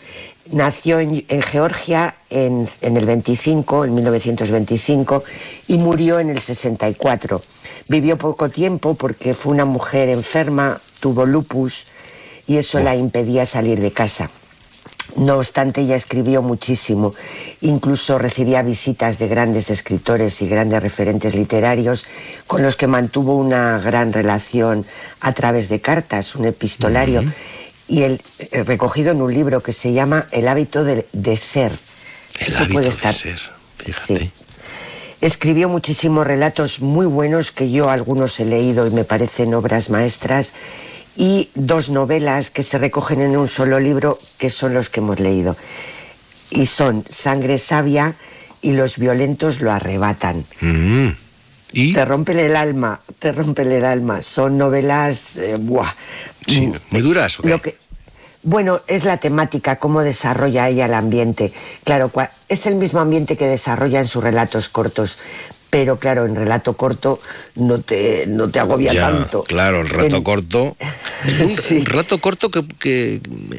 Nació 0.53 1.01
en, 1.01 1.25
en 1.27 1.43
Georgia 1.43 2.15
en, 2.31 2.69
en 2.83 2.97
el 2.97 3.05
25, 3.05 3.85
en 3.85 3.95
1925, 3.97 5.25
y 5.67 5.77
murió 5.79 6.21
en 6.21 6.31
el 6.31 6.39
64. 6.39 7.43
Vivió 7.89 8.17
poco 8.17 8.49
tiempo 8.49 8.95
porque 8.95 9.35
fue 9.35 9.55
una 9.55 9.65
mujer 9.65 10.11
enferma, 10.11 10.81
tuvo 11.01 11.27
lupus 11.27 11.89
y 12.47 12.59
eso 12.59 12.79
la 12.79 12.95
impedía 12.95 13.45
salir 13.45 13.81
de 13.81 13.91
casa. 13.91 14.31
No 15.17 15.37
obstante, 15.39 15.83
ella 15.83 15.95
escribió 15.95 16.43
muchísimo, 16.43 17.15
incluso 17.61 18.19
recibía 18.19 18.63
visitas 18.63 19.19
de 19.19 19.29
grandes 19.29 19.71
escritores 19.71 20.43
y 20.43 20.49
grandes 20.49 20.83
referentes 20.83 21.35
literarios 21.37 22.05
con 22.49 22.63
los 22.63 22.77
que 22.77 22.89
mantuvo 22.89 23.37
una 23.37 23.79
gran 23.79 24.13
relación 24.13 24.85
a 25.21 25.33
través 25.33 25.69
de 25.69 25.81
cartas, 25.81 26.35
un 26.35 26.47
epistolario, 26.47 27.23
y 27.87 28.03
el, 28.03 28.21
eh, 28.51 28.65
recogido 28.65 29.13
en 29.13 29.23
un 29.23 29.33
libro 29.33 29.63
que 29.63 29.73
se 29.73 29.93
llama 29.93 30.27
El 30.33 30.49
hábito 30.49 30.83
de, 30.83 31.07
de 31.13 31.37
ser. 31.37 31.71
El 32.41 32.49
Eso 32.49 32.59
hábito 32.59 32.73
puede 32.75 32.87
de 32.89 32.93
estar- 32.95 33.15
ser. 33.15 33.39
Fíjate. 33.79 34.19
Sí. 34.19 34.31
Escribió 35.21 35.69
muchísimos 35.69 36.27
relatos 36.27 36.81
muy 36.81 37.07
buenos 37.07 37.51
que 37.53 37.71
yo 37.71 37.89
algunos 37.89 38.41
he 38.41 38.45
leído 38.47 38.87
y 38.87 38.91
me 38.91 39.05
parecen 39.05 39.55
obras 39.55 39.91
maestras 39.91 40.53
y 41.17 41.51
dos 41.55 41.91
novelas 41.91 42.51
que 42.51 42.63
se 42.63 42.79
recogen 42.79 43.21
en 43.21 43.37
un 43.37 43.49
solo 43.49 43.79
libro 43.79 44.19
que 44.39 44.51
son 44.51 44.75
los 44.75 44.89
que 44.89 45.01
hemos 45.01 45.21
leído. 45.21 45.57
Y 46.51 46.67
son 46.67 47.05
Sangre 47.09 47.59
Sabia 47.59 48.15
y 48.63 48.73
Los 48.73 48.97
violentos 48.97 49.61
lo 49.61 49.71
arrebatan. 49.71 50.45
Mm. 50.61 51.09
¿Y? 51.73 51.93
Te 51.93 52.05
rompen 52.05 52.39
el 52.39 52.57
alma, 52.57 53.01
te 53.19 53.33
rompen 53.33 53.71
el 53.71 53.85
alma. 53.85 54.23
Son 54.23 54.57
novelas, 54.57 55.37
eh, 55.37 55.57
buah. 55.59 55.93
Sí, 56.47 56.73
muy 56.91 57.03
duras. 57.03 57.39
bueno, 58.43 58.81
es 58.87 59.05
la 59.05 59.17
temática, 59.19 59.77
cómo 59.77 60.03
desarrolla 60.03 60.69
ella 60.69 60.87
el 60.87 60.95
ambiente. 60.95 61.53
Claro, 61.85 62.11
es 62.49 62.67
el 62.67 62.77
mismo 62.77 63.01
ambiente 63.01 63.37
que 63.37 63.47
desarrolla 63.47 64.01
en 64.01 64.09
sus 64.09 64.23
relatos 64.23 64.69
cortos, 64.69 65.19
pero 65.75 65.99
claro, 65.99 66.25
en 66.25 66.37
relato 66.37 66.75
corto 66.75 67.19
no 67.57 67.81
te, 67.81 68.27
no 68.29 68.49
te 68.49 68.61
agobia 68.61 68.93
Ya, 68.93 69.11
tanto. 69.11 69.43
claro, 69.43 69.81
el 69.81 69.89
rato 69.89 70.17
En- 70.19 70.23
corto. 70.23 70.77
Un, 71.41 71.49
Sí. 71.49 71.83
corto 72.21 72.49
que, 72.49 72.65
que 72.79 73.15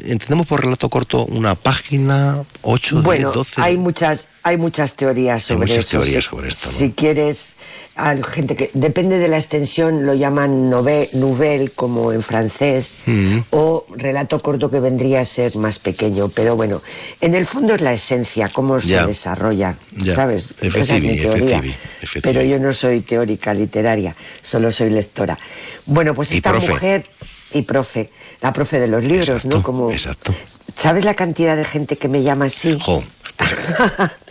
entendemos 0.06 0.48
por 0.48 0.64
relato 0.64 0.88
corto 0.88 1.26
una 1.26 1.56
página, 1.56 2.38
8, 2.62 3.02
Bueno, 3.02 3.30
10, 3.32 3.36
12. 3.36 3.62
hay 3.62 3.76
muchas, 3.78 4.30
hay 4.48 4.58
muchas 4.58 4.94
teorías 4.94 5.38
Hay 5.38 5.42
sobre 5.58 5.60
muchas 5.72 5.86
eso. 5.88 5.98
teorías 5.98 6.24
Si- 6.24 6.30
sobre 6.30 6.48
esto, 6.50 6.70
¿no? 6.72 6.78
Si 6.78 6.92
quieres, 6.92 7.54
hay 7.96 8.22
gente 8.22 8.56
que 8.56 8.70
depende 8.76 9.18
de 9.18 9.28
la 9.28 9.38
extensión, 9.38 10.06
lo 10.06 10.14
llaman 10.14 10.70
nove- 10.70 11.12
nouvelle 11.14 11.70
como 11.72 12.12
en 12.12 12.22
francés, 12.22 12.98
Mm. 13.08 13.40
o 13.50 13.88
relato 13.98 14.40
corto 14.44 14.70
que 14.70 14.80
vendría 14.80 15.22
a 15.22 15.26
ser 15.26 15.56
más 15.58 15.80
pequeño. 15.80 16.30
Pero 16.30 16.56
bueno, 16.56 16.80
en 17.22 17.34
el 17.34 17.48
fondo 17.48 17.74
es 17.74 17.82
la 17.82 17.94
esencia, 17.94 18.48
cómo 18.50 18.78
Ya. 18.78 19.02
se 19.02 19.08
desarrolla, 19.08 19.78
Ya. 19.98 20.14
¿sabes? 20.14 20.54
Esa 20.62 20.78
es 20.98 21.02
mi 21.02 21.18
teoría. 21.18 21.58
efectivi, 21.58 21.76
efectivi. 22.04 22.22
Pero 22.22 22.42
yo 22.44 22.60
no 22.60 22.72
soy 22.72 23.02
teórica 23.02 23.52
literaria, 23.52 24.16
solo 24.44 24.72
soy 24.72 24.92
lectora. 24.92 25.40
Bueno, 25.88 26.14
pues 26.14 26.32
esta 26.34 26.52
profe. 26.52 26.70
mujer 26.70 27.06
y 27.52 27.64
profe, 27.64 28.12
la 28.42 28.52
profe 28.52 28.80
de 28.80 28.90
los 28.90 29.04
libros, 29.04 29.28
Exacto, 29.30 29.58
¿no? 29.58 29.64
Como, 29.64 29.90
exacto. 29.92 30.36
¿Sabes 30.76 31.04
la 31.04 31.16
cantidad 31.16 31.58
de 31.58 31.66
gente 31.66 31.98
que 31.98 32.08
me 32.10 32.22
llama 32.22 32.46
así? 32.46 32.78
Jo, 32.80 33.04
pues, 33.38 33.56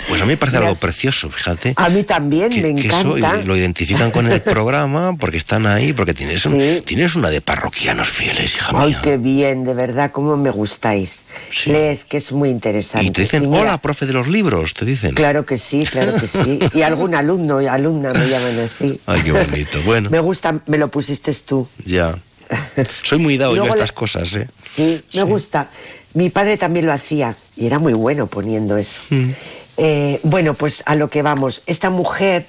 pues 0.08 0.20
a 0.22 0.24
mí 0.24 0.30
me 0.32 0.36
parece 0.36 0.58
Mira, 0.58 0.68
algo 0.68 0.80
precioso, 0.80 1.30
fíjate. 1.30 1.74
A 1.76 1.88
mí 1.88 2.02
también 2.04 2.50
que, 2.50 2.60
me 2.62 2.74
que 2.80 2.88
eso 2.88 3.16
encanta. 3.16 3.40
y 3.42 3.46
lo 3.46 3.56
identifican 3.56 4.10
con 4.10 4.30
el 4.30 4.40
programa 4.40 5.14
porque 5.18 5.36
están 5.36 5.66
ahí, 5.66 5.92
porque 5.92 6.14
tienes, 6.14 6.44
un- 6.46 6.52
Sí. 6.60 6.82
tienes 6.84 7.14
una 7.14 7.30
de 7.30 7.40
parroquianos 7.40 8.08
fieles, 8.08 8.54
hija 8.56 8.72
Ay, 8.74 8.88
mía. 8.90 9.00
qué 9.02 9.16
bien, 9.16 9.64
de 9.64 9.74
verdad, 9.74 10.10
cómo 10.12 10.36
me 10.36 10.50
gustáis. 10.50 11.20
Sí. 11.50 11.70
Que 12.08 12.16
es 12.16 12.32
muy 12.32 12.48
interesante. 12.50 13.06
Y 13.06 13.10
te 13.10 13.22
dicen, 13.22 13.48
mira, 13.50 13.62
hola, 13.62 13.78
profe 13.78 14.06
de 14.06 14.12
los 14.12 14.28
libros, 14.28 14.74
te 14.74 14.84
dicen. 14.84 15.14
Claro 15.14 15.44
que 15.44 15.58
sí, 15.58 15.84
claro 15.84 16.14
que 16.20 16.28
sí. 16.28 16.58
Y 16.74 16.82
algún 16.82 17.14
alumno 17.14 17.60
y 17.62 17.66
alumna 17.66 18.12
me 18.12 18.28
llaman 18.28 18.58
así. 18.60 19.00
Ay, 19.06 19.22
qué 19.22 19.32
bonito. 19.32 19.80
Bueno, 19.84 20.10
Me 20.10 20.20
gusta, 20.20 20.54
me 20.66 20.78
lo 20.78 20.88
pusiste 20.88 21.32
tú. 21.46 21.68
ya. 21.84 22.14
Soy 23.04 23.18
muy 23.18 23.36
dado 23.36 23.54
yo 23.56 23.64
a 23.64 23.68
estas 23.68 23.92
cosas, 23.92 24.34
¿eh? 24.36 24.46
Sí, 24.76 25.02
me 25.14 25.22
gusta. 25.22 25.68
Mi 26.14 26.30
padre 26.30 26.56
también 26.56 26.86
lo 26.86 26.92
hacía 26.92 27.34
y 27.56 27.66
era 27.66 27.78
muy 27.78 27.92
bueno 27.92 28.26
poniendo 28.26 28.76
eso. 28.76 29.00
Mm. 29.10 29.30
Eh, 29.76 30.20
bueno, 30.22 30.54
pues 30.54 30.82
a 30.86 30.94
lo 30.94 31.08
que 31.08 31.22
vamos. 31.22 31.62
Esta 31.66 31.90
mujer 31.90 32.46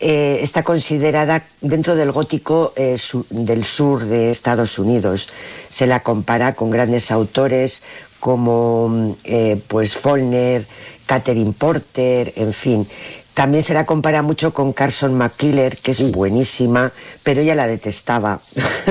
eh, 0.00 0.40
está 0.42 0.62
considerada 0.64 1.44
dentro 1.60 1.94
del 1.94 2.10
gótico 2.10 2.72
eh, 2.76 2.98
su- 2.98 3.26
del 3.30 3.64
sur 3.64 4.04
de 4.04 4.30
Estados 4.32 4.78
Unidos. 4.78 5.28
Se 5.70 5.86
la 5.86 6.00
compara 6.00 6.54
con 6.54 6.70
grandes 6.70 7.10
autores 7.12 7.82
como 8.18 8.88
mm, 8.88 9.12
pues 9.68 9.96
Follner, 9.96 10.64
Catherine 11.06 11.52
Porter, 11.56 12.32
en 12.36 12.52
fin. 12.52 12.86
También 13.34 13.64
se 13.64 13.74
la 13.74 13.84
compara 13.84 14.22
mucho 14.22 14.54
con 14.54 14.72
Carson 14.72 15.14
McKiller, 15.14 15.76
que 15.76 15.90
es 15.90 16.12
buenísima, 16.12 16.92
pero 17.24 17.40
ella 17.40 17.56
la 17.56 17.66
detestaba. 17.66 18.40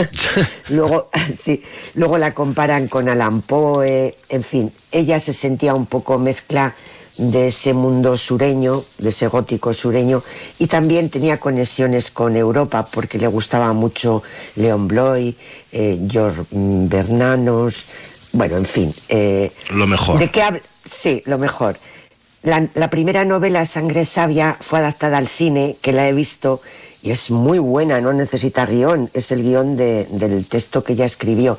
luego, 0.69 1.09
sí, 1.33 1.63
luego 1.95 2.17
la 2.17 2.33
comparan 2.33 2.87
con 2.89 3.07
Alan 3.07 3.41
Poe, 3.41 4.13
en 4.29 4.43
fin, 4.43 4.71
ella 4.91 5.19
se 5.21 5.31
sentía 5.31 5.73
un 5.73 5.85
poco 5.85 6.17
mezcla 6.17 6.75
de 7.17 7.47
ese 7.47 7.73
mundo 7.73 8.17
sureño, 8.17 8.81
de 8.97 9.09
ese 9.09 9.27
gótico 9.27 9.71
sureño, 9.71 10.21
y 10.59 10.67
también 10.67 11.09
tenía 11.09 11.39
conexiones 11.39 12.11
con 12.11 12.35
Europa, 12.35 12.85
porque 12.91 13.19
le 13.19 13.27
gustaba 13.27 13.71
mucho 13.71 14.23
Leon 14.55 14.87
Bloy, 14.87 15.37
eh, 15.71 15.99
George 16.09 16.41
Bernanos, 16.51 17.85
bueno, 18.33 18.57
en 18.57 18.65
fin. 18.65 18.93
eh, 19.09 19.51
Lo 19.75 19.87
mejor. 19.87 20.19
¿De 20.19 20.29
qué? 20.31 20.61
Sí, 20.85 21.21
lo 21.27 21.37
mejor. 21.37 21.77
La, 22.43 22.67
la 22.73 22.89
primera 22.89 23.23
novela, 23.25 23.65
Sangre 23.65 24.03
Sabia, 24.05 24.57
fue 24.59 24.79
adaptada 24.79 25.17
al 25.17 25.27
cine, 25.27 25.77
que 25.81 25.93
la 25.93 26.07
he 26.07 26.13
visto, 26.13 26.61
y 27.01 27.11
es 27.11 27.31
muy 27.31 27.57
buena, 27.59 28.01
no 28.01 28.11
necesita 28.13 28.65
guion, 28.65 29.09
es 29.13 29.31
el 29.31 29.43
guion 29.43 29.75
de- 29.77 30.05
del 30.05 30.45
texto 30.47 30.83
que 30.83 30.93
ella 30.93 31.05
escribió. 31.05 31.57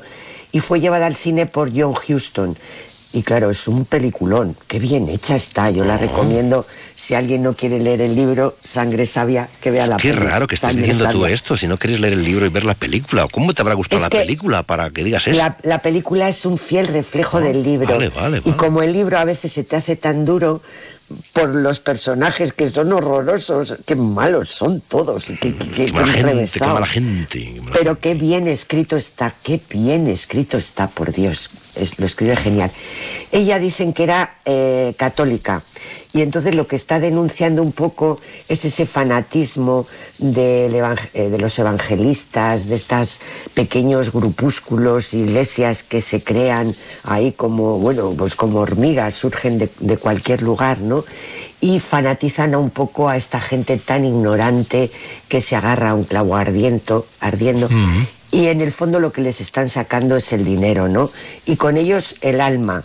Y 0.51 0.59
fue 0.59 0.79
llevada 0.79 1.07
al 1.07 1.15
cine 1.15 1.47
por 1.47 1.71
John 1.75 1.95
Huston. 2.07 2.55
Y 3.13 3.23
claro, 3.23 3.49
es 3.49 3.67
un 3.67 3.85
peliculón, 3.85 4.55
qué 4.67 4.77
bien 4.77 5.07
hecha 5.09 5.35
está, 5.35 5.69
yo 5.71 5.85
la 5.85 5.97
recomiendo. 5.97 6.65
Si 7.05 7.13
alguien 7.13 7.43
no 7.43 7.53
quiere 7.53 7.79
leer 7.79 8.01
el 8.01 8.15
libro, 8.15 8.55
Sangre 8.63 9.05
Sabia, 9.05 9.47
que 9.61 9.69
vea 9.69 9.85
la 9.85 9.97
Qué 9.97 10.09
peli, 10.11 10.25
raro 10.25 10.47
que 10.47 10.55
estés 10.55 10.71
Sangre 10.71 10.87
diciendo 10.87 11.11
tú 11.13 11.21
Sabia. 11.21 11.35
esto, 11.35 11.55
si 11.55 11.67
no 11.67 11.77
quieres 11.77 11.99
leer 11.99 12.13
el 12.13 12.23
libro 12.23 12.47
y 12.47 12.49
ver 12.49 12.65
la 12.65 12.73
película. 12.73 13.27
¿Cómo 13.31 13.53
te 13.53 13.61
habrá 13.61 13.75
gustado 13.75 13.97
Es 14.03 14.11
la 14.11 14.19
película 14.21 14.63
para 14.63 14.89
que 14.89 15.03
digas 15.03 15.27
eso? 15.27 15.37
La, 15.37 15.55
la 15.61 15.77
película 15.79 16.27
es 16.29 16.45
un 16.47 16.57
fiel 16.57 16.87
reflejo 16.87 17.39
del 17.41 17.61
libro. 17.63 17.89
vale, 17.93 18.09
vale, 18.09 18.37
Y 18.37 18.41
vale. 18.49 18.57
como 18.57 18.81
el 18.81 18.91
libro 18.91 19.19
a 19.19 19.23
veces 19.25 19.51
se 19.51 19.63
te 19.63 19.75
hace 19.75 19.95
tan 19.95 20.25
duro 20.25 20.63
por 21.33 21.49
los 21.53 21.79
personajes 21.79 22.51
que 22.53 22.67
son 22.69 22.91
horrorosos, 22.91 23.75
qué 23.85 23.95
malos 23.95 24.49
son 24.49 24.81
todos, 24.81 25.29
y 25.29 25.35
qué, 25.37 25.53
qué- 25.53 25.69
qué 25.69 25.85
Qué 25.85 25.93
mala 25.93 26.07
gente, 26.11 26.59
mala 26.59 26.73
mala 26.73 26.85
Pero 27.77 27.99
qué 27.99 28.15
bien 28.15 28.47
escrito 28.47 28.95
está, 28.97 29.33
qué 29.43 29.61
bien 29.69 30.07
escrito 30.07 30.57
está, 30.57 30.87
por 30.87 31.13
Dios. 31.13 31.49
Es- 31.75 31.99
lo 31.99 32.05
escribe 32.05 32.35
genial. 32.35 32.71
Ella 33.31 33.59
dicen 33.59 33.93
que 33.93 34.03
era 34.03 34.33
eh, 34.45 34.93
católica 34.97 35.61
y 36.13 36.21
entonces 36.21 36.55
lo 36.55 36.65
que 36.67 36.75
está 36.77 36.99
denunciando 36.99 37.61
un 37.61 37.71
poco 37.73 38.19
es 38.47 38.63
ese 38.63 38.85
fanatismo 38.85 39.85
del 40.19 40.73
evang- 40.73 41.09
eh, 41.13 41.29
de 41.29 41.37
los 41.37 41.59
evangelistas, 41.59 42.67
de 42.67 42.75
estos 42.75 43.19
pequeños 43.53 44.11
grupúsculos, 44.13 45.13
iglesias 45.13 45.83
que 45.83 46.01
se 46.01 46.23
crean 46.23 46.73
ahí 47.03 47.33
como, 47.33 47.77
bueno, 47.79 48.13
pues 48.17 48.35
como 48.35 48.59
hormigas, 48.59 49.15
surgen 49.15 49.57
de, 49.57 49.69
de 49.79 49.97
cualquier 49.97 50.41
lugar, 50.41 50.79
¿no? 50.79 50.94
Y 51.61 51.79
fanatizan 51.79 52.53
a 52.53 52.57
un 52.59 52.69
poco 52.69 53.09
a 53.09 53.17
esta 53.17 53.41
gente 53.41 53.77
tan 53.77 54.05
ignorante 54.05 54.89
que 55.27 55.41
se 55.41 55.55
agarra 55.55 55.91
a 55.91 55.93
un 55.95 56.03
clavo 56.03 56.35
ardiento, 56.35 57.05
ardiendo. 57.19 57.67
Y 58.31 58.47
en 58.47 58.61
el 58.61 58.71
fondo 58.71 58.99
lo 58.99 59.11
que 59.11 59.21
les 59.21 59.39
están 59.41 59.69
sacando 59.69 60.15
es 60.15 60.31
el 60.33 60.43
dinero, 60.45 60.87
¿no? 60.87 61.09
Y 61.45 61.55
con 61.55 61.77
ellos 61.77 62.15
el 62.21 62.41
alma. 62.41 62.83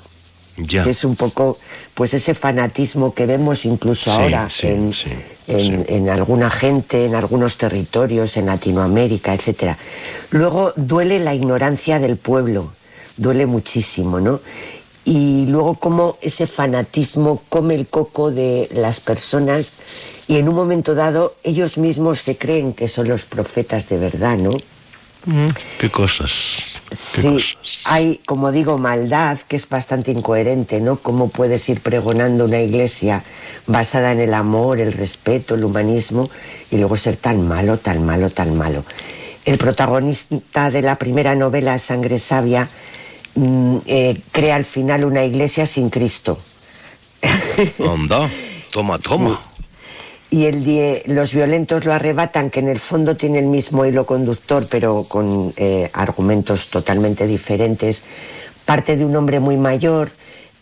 Ya. 0.56 0.84
Que 0.84 0.90
es 0.90 1.04
un 1.04 1.16
poco, 1.16 1.56
pues 1.94 2.12
ese 2.12 2.34
fanatismo 2.34 3.14
que 3.14 3.24
vemos 3.24 3.64
incluso 3.64 4.04
Sí, 4.04 4.10
ahora 4.10 4.50
sí, 4.50 4.66
en, 4.66 4.92
sí, 4.92 5.06
en- 5.48 5.86
en 5.88 6.10
alguna 6.10 6.50
gente, 6.50 7.06
en 7.06 7.14
algunos 7.14 7.56
territorios, 7.56 8.36
en 8.36 8.46
Latinoamérica, 8.46 9.32
etcétera. 9.32 9.78
Luego 10.30 10.72
duele 10.76 11.18
la 11.18 11.34
ignorancia 11.34 11.98
del 11.98 12.16
pueblo, 12.18 12.70
duele 13.16 13.46
muchísimo, 13.46 14.20
¿no? 14.20 14.40
Y 15.10 15.46
luego 15.46 15.74
como 15.74 16.16
ese 16.22 16.46
fanatismo 16.46 17.42
come 17.48 17.74
el 17.74 17.88
coco 17.88 18.30
de 18.30 18.68
las 18.74 19.00
personas 19.00 19.72
y 20.28 20.36
en 20.36 20.48
un 20.48 20.54
momento 20.54 20.94
dado 20.94 21.34
ellos 21.42 21.78
mismos 21.78 22.20
se 22.20 22.38
creen 22.38 22.72
que 22.74 22.86
son 22.86 23.08
los 23.08 23.24
profetas 23.24 23.88
de 23.88 23.98
verdad, 23.98 24.36
¿no? 24.38 24.52
Qué 25.80 25.90
cosas. 25.90 26.30
Qué 26.90 26.96
Sí, 26.96 27.28
cosas. 27.28 27.56
hay, 27.84 28.20
como 28.24 28.52
digo, 28.52 28.78
maldad 28.78 29.36
que 29.48 29.56
es 29.56 29.68
bastante 29.68 30.12
incoherente, 30.12 30.80
¿no? 30.80 30.94
¿Cómo 30.94 31.28
puedes 31.28 31.68
ir 31.68 31.80
pregonando 31.80 32.44
una 32.44 32.60
iglesia 32.60 33.24
basada 33.66 34.12
en 34.12 34.20
el 34.20 34.32
amor, 34.32 34.78
el 34.78 34.92
respeto, 34.92 35.56
el 35.56 35.64
humanismo 35.64 36.30
y 36.70 36.76
luego 36.76 36.96
ser 36.96 37.16
tan 37.16 37.46
malo, 37.48 37.78
tan 37.78 38.06
malo, 38.06 38.30
tan 38.30 38.56
malo? 38.56 38.84
El 39.44 39.58
protagonista 39.58 40.70
de 40.70 40.82
la 40.82 40.96
primera 40.96 41.34
novela, 41.34 41.78
Sangre 41.80 42.18
Sabia, 42.20 42.64
mm, 42.64 42.99
eh, 43.86 44.20
crea 44.32 44.56
al 44.56 44.64
final 44.64 45.04
una 45.04 45.24
iglesia 45.24 45.66
sin 45.66 45.90
Cristo. 45.90 46.38
Anda, 47.86 48.30
toma, 48.72 48.98
toma. 48.98 49.40
y 50.30 50.44
el 50.46 50.64
die- 50.64 51.02
los 51.06 51.32
violentos 51.32 51.84
lo 51.84 51.92
arrebatan, 51.92 52.50
que 52.50 52.60
en 52.60 52.68
el 52.68 52.78
fondo 52.80 53.16
tiene 53.16 53.38
el 53.40 53.46
mismo 53.46 53.84
hilo 53.84 54.06
conductor, 54.06 54.64
pero 54.70 55.04
con 55.04 55.52
eh, 55.56 55.90
argumentos 55.92 56.68
totalmente 56.68 57.26
diferentes, 57.26 58.02
parte 58.64 58.96
de 58.96 59.04
un 59.04 59.14
hombre 59.16 59.40
muy 59.40 59.56
mayor, 59.56 60.12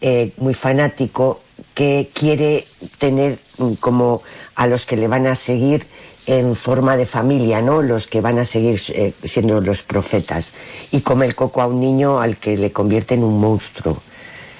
eh, 0.00 0.32
muy 0.38 0.54
fanático, 0.54 1.40
que 1.74 2.08
quiere 2.12 2.64
tener 2.98 3.38
mm, 3.58 3.74
como 3.74 4.22
a 4.54 4.66
los 4.66 4.86
que 4.86 4.96
le 4.96 5.06
van 5.08 5.26
a 5.26 5.34
seguir 5.34 5.84
en 6.28 6.54
forma 6.54 6.96
de 6.96 7.06
familia, 7.06 7.60
¿no? 7.62 7.82
Los 7.82 8.06
que 8.06 8.20
van 8.20 8.38
a 8.38 8.44
seguir 8.44 8.78
eh, 8.90 9.12
siendo 9.24 9.60
los 9.60 9.82
profetas. 9.82 10.52
Y 10.92 11.00
come 11.00 11.26
el 11.26 11.34
coco 11.34 11.62
a 11.62 11.66
un 11.66 11.80
niño 11.80 12.20
al 12.20 12.36
que 12.36 12.56
le 12.56 12.70
convierte 12.70 13.14
en 13.14 13.24
un 13.24 13.40
monstruo. 13.40 14.00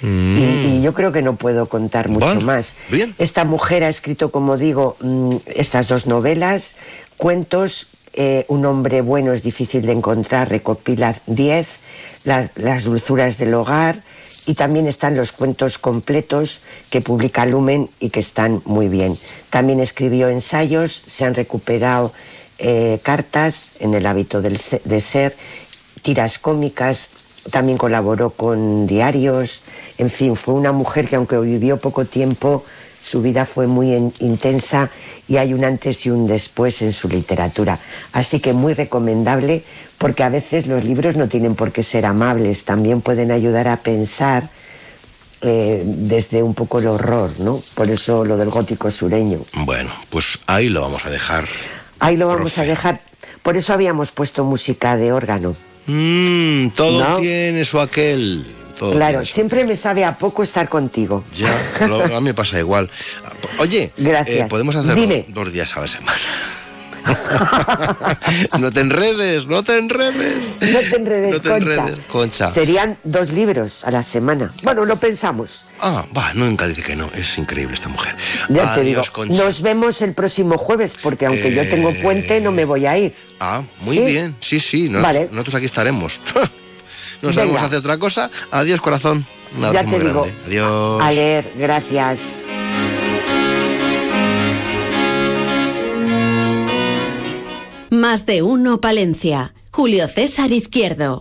Y, 0.02 0.06
y 0.06 0.80
yo 0.82 0.94
creo 0.94 1.10
que 1.12 1.22
no 1.22 1.34
puedo 1.36 1.66
contar 1.66 2.08
mucho 2.08 2.26
Bueno, 2.26 2.40
más. 2.42 2.74
bien. 2.88 3.14
Esta 3.18 3.44
mujer 3.44 3.82
ha 3.84 3.88
escrito, 3.88 4.30
como 4.30 4.56
digo, 4.56 4.96
mm, 5.00 5.36
estas 5.54 5.88
dos 5.88 6.06
novelas, 6.06 6.74
cuentos. 7.16 7.88
eh, 8.14 8.44
un 8.48 8.64
hombre 8.66 9.00
bueno 9.02 9.32
es 9.32 9.42
difícil 9.44 9.82
de 9.86 9.92
encontrar, 9.92 10.48
recopila 10.48 11.14
10, 11.26 11.68
la- 12.24 12.50
las 12.56 12.84
dulzuras 12.84 13.38
del 13.38 13.54
hogar 13.54 14.02
y 14.48 14.54
también 14.54 14.86
están 14.88 15.14
los 15.14 15.30
cuentos 15.30 15.76
completos 15.78 16.62
que 16.90 17.02
publica 17.02 17.44
Lumen 17.44 17.88
y 18.00 18.08
que 18.08 18.20
están 18.20 18.62
muy 18.64 18.88
bien. 18.88 19.14
También 19.50 19.78
escribió 19.78 20.30
ensayos, 20.30 20.90
se 20.90 21.26
han 21.26 21.34
recuperado 21.34 22.12
eh, 22.58 22.98
cartas 23.02 23.72
en 23.80 23.92
el 23.92 24.06
hábito 24.06 24.40
del 24.40 24.58
de 24.84 25.00
ser, 25.02 25.36
tiras 26.00 26.38
cómicas, 26.38 27.10
también 27.52 27.76
colaboró 27.76 28.30
con 28.30 28.86
diarios, 28.86 29.60
en 29.98 30.08
fin, 30.08 30.34
fue 30.34 30.54
una 30.54 30.72
mujer 30.72 31.06
que 31.06 31.16
aunque 31.16 31.38
vivió 31.38 31.76
poco 31.76 32.06
tiempo, 32.06 32.64
su 33.02 33.20
vida 33.20 33.44
fue 33.44 33.66
muy 33.66 33.94
en- 33.94 34.14
intensa 34.18 34.90
y 35.28 35.36
hay 35.36 35.52
un 35.52 35.64
antes 35.64 36.06
y 36.06 36.10
un 36.10 36.26
después 36.26 36.80
en 36.80 36.94
su 36.94 37.08
literatura. 37.08 37.78
Así 38.12 38.40
que 38.40 38.54
muy 38.54 38.72
recomendable 38.72 39.62
porque 39.98 40.22
a 40.22 40.28
veces 40.28 40.66
los 40.66 40.84
libros 40.84 41.16
no 41.16 41.28
tienen 41.28 41.54
por 41.54 41.72
qué 41.72 41.82
ser 41.82 42.06
amables, 42.06 42.64
también 42.64 43.00
pueden 43.00 43.30
ayudar 43.32 43.68
a 43.68 43.78
pensar 43.78 44.48
eh, 45.42 45.82
desde 45.84 46.42
un 46.42 46.54
poco 46.54 46.78
el 46.80 46.86
horror, 46.88 47.30
¿no? 47.40 47.60
Por 47.74 47.90
eso 47.90 48.24
lo 48.24 48.36
del 48.36 48.50
gótico 48.50 48.90
sureño. 48.90 49.40
Bueno, 49.64 49.90
pues 50.10 50.38
ahí 50.46 50.68
lo 50.68 50.80
vamos 50.80 51.04
a 51.04 51.10
dejar. 51.10 51.46
Ahí 52.00 52.16
lo 52.16 52.26
vamos 52.28 52.52
Profe. 52.52 52.60
a 52.62 52.64
dejar. 52.64 53.00
Por 53.42 53.56
eso 53.56 53.72
habíamos 53.72 54.10
puesto 54.10 54.44
música 54.44 54.96
de 54.96 55.12
órgano. 55.12 55.54
Mm, 55.86 56.68
todo 56.70 57.02
¿No? 57.08 57.18
tiene 57.18 57.64
su 57.64 57.80
aquel. 57.80 58.44
Todo 58.78 58.92
Claro, 58.92 59.24
siempre 59.26 59.64
me 59.64 59.74
sabe 59.74 60.04
a 60.04 60.12
poco 60.12 60.42
estar 60.44 60.68
contigo. 60.68 61.24
Ya, 61.34 61.50
lo- 61.88 62.04
a 62.04 62.20
mí 62.20 62.26
me 62.26 62.34
pasa 62.34 62.58
igual. 62.60 62.88
Oye, 63.58 63.90
Gracias. 63.96 64.36
eh, 64.42 64.46
podemos 64.48 64.76
hacerlo 64.76 65.00
Dime. 65.00 65.24
dos 65.28 65.52
días 65.52 65.76
a 65.76 65.80
la 65.80 65.88
semana. 65.88 66.18
no 68.60 68.70
te 68.72 68.80
enredes, 68.80 69.46
no 69.46 69.62
te 69.62 69.78
enredes. 69.78 70.50
No 70.60 70.78
te 70.80 70.96
enredes, 70.96 71.32
No 71.34 71.40
te 71.40 71.48
Concha. 71.48 71.56
enredes, 71.72 71.98
Concha. 72.10 72.50
Serían 72.52 72.96
dos 73.04 73.30
libros 73.30 73.84
a 73.84 73.90
la 73.90 74.02
semana. 74.02 74.52
Bueno, 74.62 74.84
lo 74.84 74.96
pensamos. 74.96 75.64
Ah, 75.80 76.04
va, 76.16 76.32
nunca 76.34 76.66
dice 76.66 76.82
que 76.82 76.96
no. 76.96 77.10
Es 77.14 77.38
increíble 77.38 77.74
esta 77.74 77.88
mujer. 77.88 78.14
Ya 78.48 78.74
te 78.74 78.82
digo, 78.82 79.02
Concha. 79.12 79.42
nos 79.42 79.62
vemos 79.62 80.02
el 80.02 80.14
próximo 80.14 80.58
jueves, 80.58 80.94
porque 81.02 81.26
aunque 81.26 81.52
yo 81.54 81.62
Eh, 81.62 81.66
tengo 81.66 81.92
puente, 82.02 82.40
no 82.40 82.52
me 82.52 82.64
voy 82.64 82.86
a 82.86 82.98
ir. 82.98 83.14
Ah, 83.40 83.62
muy 83.80 83.96
¿Sí? 83.96 84.04
bien. 84.04 84.36
Sí, 84.40 84.60
sí. 84.60 84.88
Nosotros, 84.88 85.02
Vale. 85.02 85.28
nosotros 85.32 85.54
aquí 85.56 85.66
estaremos. 85.66 86.20
no 86.34 86.40
Venga. 87.28 87.32
sabemos 87.34 87.62
hacer 87.62 87.78
otra 87.78 87.98
cosa. 87.98 88.30
Adiós, 88.50 88.80
corazón. 88.80 89.24
Un 89.56 89.62
ya 89.62 89.68
abrazo 89.68 89.84
te 89.90 89.96
muy 89.96 90.06
digo. 90.06 90.22
grande. 90.22 90.40
Adiós. 90.46 91.02
A 91.02 91.10
leer, 91.12 91.52
gracias. 91.56 92.18
Más 97.98 98.26
de 98.26 98.42
uno 98.42 98.80
Palencia. 98.80 99.54
Julio 99.72 100.06
César 100.06 100.52
Izquierdo. 100.52 101.18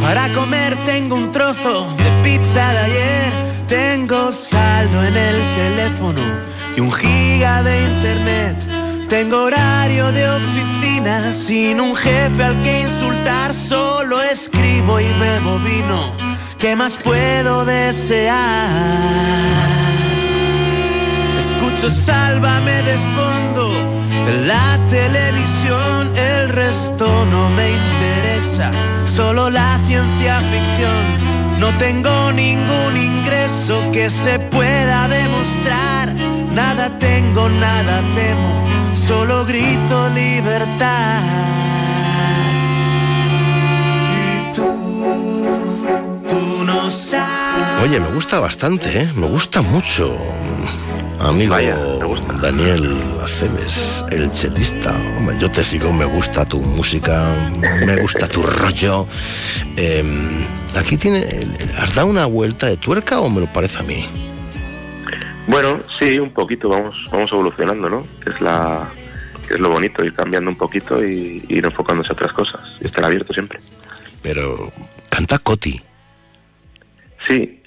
Para 0.00 0.32
comer 0.32 0.76
tengo 0.86 1.16
un 1.16 1.32
trozo 1.32 1.88
de 1.96 2.22
pizza 2.22 2.72
de 2.72 2.78
ayer. 2.78 3.32
Tengo 3.66 4.30
saldo 4.30 5.02
en 5.02 5.16
el 5.16 5.36
teléfono 5.56 6.20
y 6.76 6.80
un 6.80 6.92
giga 6.92 7.64
de 7.64 7.82
internet. 7.82 8.56
Tengo 9.08 9.42
horario 9.42 10.12
de 10.12 10.30
oficina 10.30 11.32
sin 11.32 11.80
un 11.80 11.96
jefe 11.96 12.44
al 12.44 12.62
que 12.62 12.82
insultar. 12.82 13.52
Solo 13.52 14.22
escribo 14.22 15.00
y 15.00 15.12
bebo 15.14 15.58
vino. 15.58 16.12
¿Qué 16.60 16.76
más 16.76 16.96
puedo 16.96 17.64
desear? 17.64 19.10
Sálvame 21.88 22.82
de 22.82 22.98
fondo. 23.16 23.72
En 24.28 24.46
la 24.46 24.78
televisión, 24.88 26.14
el 26.14 26.50
resto 26.50 27.06
no 27.24 27.48
me 27.50 27.70
interesa, 27.70 28.70
solo 29.06 29.48
la 29.48 29.78
ciencia 29.86 30.40
ficción. 30.40 31.58
No 31.58 31.68
tengo 31.78 32.32
ningún 32.32 32.96
ingreso 32.96 33.90
que 33.92 34.10
se 34.10 34.38
pueda 34.38 35.08
demostrar, 35.08 36.14
nada 36.52 36.98
tengo, 36.98 37.48
nada 37.48 38.02
temo, 38.14 38.66
solo 38.92 39.46
grito 39.46 40.10
libertad. 40.10 41.22
Y 44.22 44.52
tú, 44.54 45.69
Oye, 47.82 48.00
me 48.00 48.08
gusta 48.08 48.40
bastante, 48.40 49.02
¿eh? 49.02 49.08
Me 49.16 49.26
gusta 49.26 49.62
mucho. 49.62 50.16
Amigo 51.20 51.54
Daniel 52.40 52.96
Aceves, 53.22 54.04
el 54.10 54.30
chelista. 54.32 54.94
Hombre, 55.18 55.36
yo 55.38 55.50
te 55.50 55.62
sigo, 55.62 55.92
me 55.92 56.06
gusta 56.06 56.44
tu 56.44 56.60
música, 56.60 57.26
me 57.84 57.96
gusta 57.96 58.26
tu 58.26 58.42
rollo. 58.42 59.06
Eh, 59.76 60.02
aquí 60.76 60.96
tiene. 60.96 61.46
¿Has 61.78 61.94
dado 61.94 62.08
una 62.08 62.26
vuelta 62.26 62.66
de 62.66 62.76
tuerca 62.76 63.20
o 63.20 63.28
me 63.28 63.40
lo 63.40 63.46
parece 63.46 63.80
a 63.80 63.82
mí? 63.82 64.06
Bueno, 65.46 65.80
sí, 65.98 66.18
un 66.18 66.30
poquito, 66.30 66.68
vamos, 66.68 66.94
vamos 67.10 67.30
evolucionando, 67.32 67.90
¿no? 67.90 68.06
Que 68.22 68.30
es 68.30 68.40
la 68.40 68.88
es 69.50 69.58
lo 69.58 69.68
bonito, 69.68 70.04
ir 70.04 70.14
cambiando 70.14 70.48
un 70.48 70.56
poquito 70.56 71.04
y 71.04 71.44
ir 71.48 71.64
enfocándose 71.64 72.10
a 72.10 72.12
otras 72.12 72.32
cosas 72.32 72.60
y 72.80 72.86
estar 72.86 73.04
abierto 73.04 73.32
siempre. 73.32 73.58
Pero 74.22 74.70
canta 75.08 75.38
Coti. 75.38 75.82
Sí, 77.30 77.62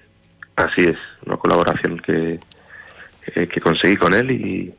así 0.57 0.81
es, 0.81 0.97
una 1.25 1.37
colaboración 1.37 1.97
que, 1.99 2.37
que, 3.33 3.47
que 3.47 3.61
conseguí 3.61 3.95
con 3.95 4.13
él 4.13 4.29
y, 4.31 4.73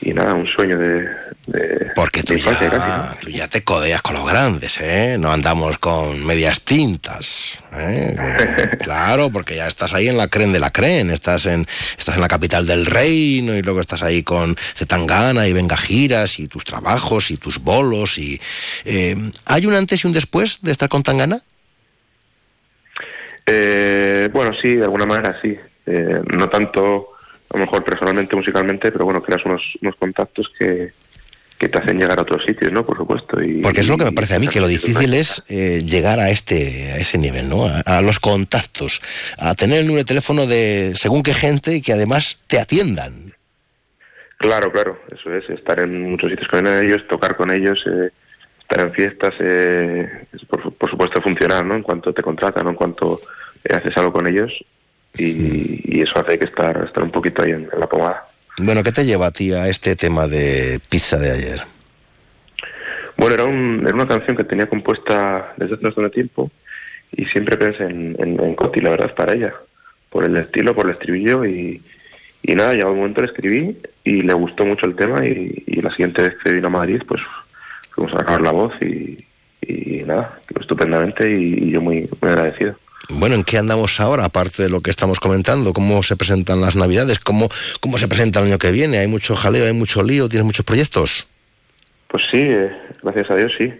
y 0.00 0.12
nada, 0.12 0.34
un 0.34 0.48
sueño 0.48 0.76
de, 0.78 1.06
de 1.46 1.92
Porque 1.94 2.24
tú 2.24 2.32
de 2.32 2.40
ya, 2.40 2.58
casi, 2.58 2.64
¿no? 2.64 3.16
tú 3.20 3.30
ya 3.30 3.46
te 3.46 3.62
codeas 3.62 4.02
con 4.02 4.16
los 4.16 4.26
grandes, 4.26 4.80
¿eh? 4.80 5.16
No 5.16 5.32
andamos 5.32 5.78
con 5.78 6.24
medias 6.26 6.62
tintas. 6.62 7.60
¿eh? 7.72 8.16
Claro, 8.82 9.30
porque 9.30 9.54
ya 9.54 9.68
estás 9.68 9.94
ahí 9.94 10.08
en 10.08 10.16
la 10.16 10.26
cren 10.26 10.52
de 10.52 10.58
la 10.58 10.70
cren. 10.70 11.10
Estás 11.10 11.46
en, 11.46 11.66
estás 11.96 12.16
en 12.16 12.20
la 12.20 12.28
capital 12.28 12.66
del 12.66 12.84
reino 12.84 13.54
y 13.54 13.62
luego 13.62 13.80
estás 13.80 14.02
ahí 14.02 14.24
con 14.24 14.56
Zetangana 14.74 15.46
y 15.46 15.52
Venga 15.52 15.76
Giras 15.76 16.40
y 16.40 16.48
tus 16.48 16.64
trabajos 16.64 17.30
y 17.30 17.36
tus 17.36 17.58
bolos. 17.58 18.18
y 18.18 18.40
eh, 18.84 19.14
¿Hay 19.46 19.66
un 19.66 19.74
antes 19.74 20.02
y 20.02 20.06
un 20.08 20.12
después 20.12 20.58
de 20.62 20.72
estar 20.72 20.88
con 20.88 21.04
Tangana? 21.04 21.42
Eh, 23.46 24.28
bueno, 24.32 24.52
sí, 24.60 24.74
de 24.74 24.84
alguna 24.84 25.06
manera 25.06 25.38
sí. 25.40 25.56
Eh, 25.86 26.20
no 26.36 26.48
tanto, 26.48 27.08
a 27.50 27.58
lo 27.58 27.64
mejor 27.64 27.84
personalmente, 27.84 28.36
musicalmente, 28.36 28.92
pero 28.92 29.04
bueno, 29.04 29.22
creas 29.22 29.44
unos, 29.44 29.62
unos 29.80 29.96
contactos 29.96 30.50
que, 30.56 30.92
que 31.58 31.68
te 31.68 31.78
hacen 31.78 31.98
llegar 31.98 32.18
a 32.18 32.22
otros 32.22 32.44
sitios, 32.44 32.72
¿no? 32.72 32.84
Por 32.84 32.96
supuesto. 32.96 33.42
Y, 33.42 33.62
Porque 33.62 33.80
es 33.80 33.88
lo 33.88 33.96
que 33.96 34.04
me 34.04 34.12
parece 34.12 34.36
a 34.36 34.38
mí, 34.38 34.48
que 34.48 34.60
lo 34.60 34.68
difícil 34.68 35.14
es 35.14 35.42
eh, 35.48 35.82
llegar 35.84 36.20
a 36.20 36.30
este 36.30 36.92
a 36.92 36.96
ese 36.96 37.18
nivel, 37.18 37.48
¿no? 37.48 37.66
A, 37.66 37.80
a, 37.80 38.02
los 38.02 38.20
contactos, 38.20 39.00
a 39.38 39.54
tener 39.54 39.80
el 39.80 39.86
número 39.86 40.02
de 40.02 40.08
teléfono 40.08 40.46
de 40.46 40.92
según 40.94 41.22
qué 41.22 41.34
gente 41.34 41.76
y 41.76 41.82
que 41.82 41.92
además 41.92 42.38
te 42.46 42.58
atiendan. 42.58 43.32
Claro, 44.42 44.72
claro, 44.72 44.98
eso 45.14 45.32
es, 45.32 45.48
estar 45.50 45.78
en 45.78 46.10
muchos 46.10 46.30
sitios 46.30 46.48
con 46.48 46.66
ellos, 46.66 47.06
tocar 47.06 47.36
con 47.36 47.52
ellos, 47.52 47.78
eh, 47.86 48.10
estar 48.72 48.86
en 48.86 48.92
fiestas, 48.92 49.34
eh, 49.40 50.08
por, 50.48 50.72
por, 50.72 50.90
supuesto 50.90 51.20
funcionar, 51.20 51.64
¿no? 51.64 51.76
En 51.76 51.82
cuanto 51.82 52.12
te 52.12 52.22
contratan, 52.22 52.64
¿no? 52.64 52.70
En 52.70 52.76
cuanto 52.76 53.20
haces 53.70 53.96
algo 53.96 54.12
con 54.12 54.26
ellos 54.26 54.52
y, 55.16 55.96
y, 55.96 56.00
eso 56.00 56.18
hace 56.18 56.38
que 56.38 56.46
estar, 56.46 56.84
estar 56.84 57.02
un 57.02 57.10
poquito 57.10 57.42
ahí 57.42 57.50
en, 57.50 57.68
en 57.72 57.80
la 57.80 57.86
pomada. 57.86 58.24
Bueno, 58.58 58.82
¿qué 58.82 58.92
te 58.92 59.04
lleva 59.04 59.26
a 59.26 59.30
ti 59.30 59.52
a 59.52 59.68
este 59.68 59.94
tema 59.94 60.26
de 60.26 60.80
pizza 60.88 61.18
de 61.18 61.30
ayer? 61.30 61.62
Bueno, 63.16 63.34
era, 63.34 63.44
un, 63.44 63.82
era 63.86 63.94
una 63.94 64.08
canción 64.08 64.36
que 64.36 64.44
tenía 64.44 64.66
compuesta 64.66 65.52
desde 65.56 65.74
hace 65.74 65.84
bastante 65.84 66.10
tiempo 66.10 66.50
y 67.12 67.26
siempre 67.26 67.56
pensé 67.56 67.84
en, 67.84 68.16
en, 68.18 68.40
en 68.40 68.54
Coti, 68.54 68.80
la 68.80 68.90
verdad, 68.90 69.14
para 69.14 69.34
ella, 69.34 69.52
por 70.10 70.24
el 70.24 70.36
estilo, 70.36 70.74
por 70.74 70.86
el 70.86 70.92
estribillo 70.92 71.44
y, 71.44 71.82
y 72.42 72.54
nada, 72.54 72.72
llegó 72.72 72.90
un 72.90 72.98
momento 72.98 73.20
le 73.20 73.28
escribí 73.28 73.76
y 74.02 74.22
le 74.22 74.32
gustó 74.32 74.64
mucho 74.64 74.86
el 74.86 74.96
tema 74.96 75.26
y, 75.26 75.62
y 75.66 75.82
la 75.82 75.90
siguiente 75.90 76.22
vez 76.22 76.34
que 76.42 76.52
vino 76.52 76.68
a 76.68 76.70
Madrid, 76.70 77.02
pues 77.06 77.20
a 77.96 78.22
grabar 78.22 78.40
la 78.40 78.50
voz 78.50 78.72
y, 78.80 79.24
y 79.62 80.02
nada, 80.04 80.38
estupendamente 80.60 81.30
y, 81.30 81.68
y 81.68 81.70
yo 81.70 81.80
muy, 81.80 82.08
muy 82.20 82.30
agradecido. 82.30 82.74
Bueno, 83.08 83.34
¿en 83.34 83.44
qué 83.44 83.58
andamos 83.58 84.00
ahora, 84.00 84.24
aparte 84.24 84.62
de 84.62 84.70
lo 84.70 84.80
que 84.80 84.90
estamos 84.90 85.20
comentando? 85.20 85.72
¿Cómo 85.72 86.02
se 86.02 86.16
presentan 86.16 86.60
las 86.60 86.76
Navidades? 86.76 87.18
¿Cómo, 87.18 87.48
cómo 87.80 87.98
se 87.98 88.08
presenta 88.08 88.40
el 88.40 88.46
año 88.46 88.58
que 88.58 88.70
viene? 88.70 88.98
¿Hay 88.98 89.06
mucho 89.06 89.36
jaleo, 89.36 89.66
hay 89.66 89.72
mucho 89.72 90.02
lío? 90.02 90.28
¿Tienes 90.28 90.46
muchos 90.46 90.64
proyectos? 90.64 91.26
Pues 92.08 92.22
sí, 92.30 92.38
eh, 92.40 92.70
gracias 93.02 93.30
a 93.30 93.36
Dios 93.36 93.52
sí. 93.58 93.72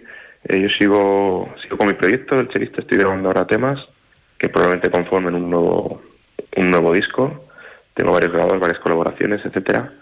Eh, 0.48 0.61
yo 0.61 0.68
sigo, 0.77 1.55
sigo 1.62 1.79
con 1.79 1.87
mi 1.87 1.94
proyecto, 1.94 2.38
el 2.38 2.48
chelista, 2.48 2.81
estoy 2.81 2.98
grabando 2.98 3.29
ahora 3.29 3.46
temas 3.46 3.79
que 4.38 4.48
probablemente 4.48 4.90
conformen 4.90 5.35
un 5.35 5.48
nuevo, 5.48 6.03
un 6.57 6.70
nuevo 6.70 6.92
disco. 6.92 7.46
Tengo 7.94 8.12
varios 8.12 8.33
grabados, 8.33 8.59
varias 8.59 8.81
colaboraciones, 8.81 9.40
etcétera. 9.44 9.92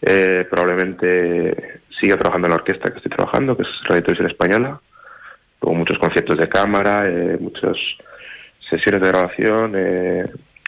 Eh, 0.00 0.46
probablemente 0.50 1.80
siga 2.04 2.18
trabajando 2.18 2.48
en 2.48 2.50
la 2.50 2.56
orquesta 2.56 2.90
que 2.90 2.98
estoy 2.98 3.12
trabajando, 3.12 3.56
que 3.56 3.62
es 3.62 3.68
Radio 3.84 4.02
Televisión 4.02 4.30
Española. 4.30 4.78
Con 5.58 5.78
muchos 5.78 5.98
conciertos 5.98 6.36
de 6.36 6.48
cámara, 6.48 7.06
eh, 7.06 7.38
muchas 7.40 7.76
sesiones 8.68 9.00
de 9.00 9.08
grabación. 9.08 9.72
Eh, 9.74 10.26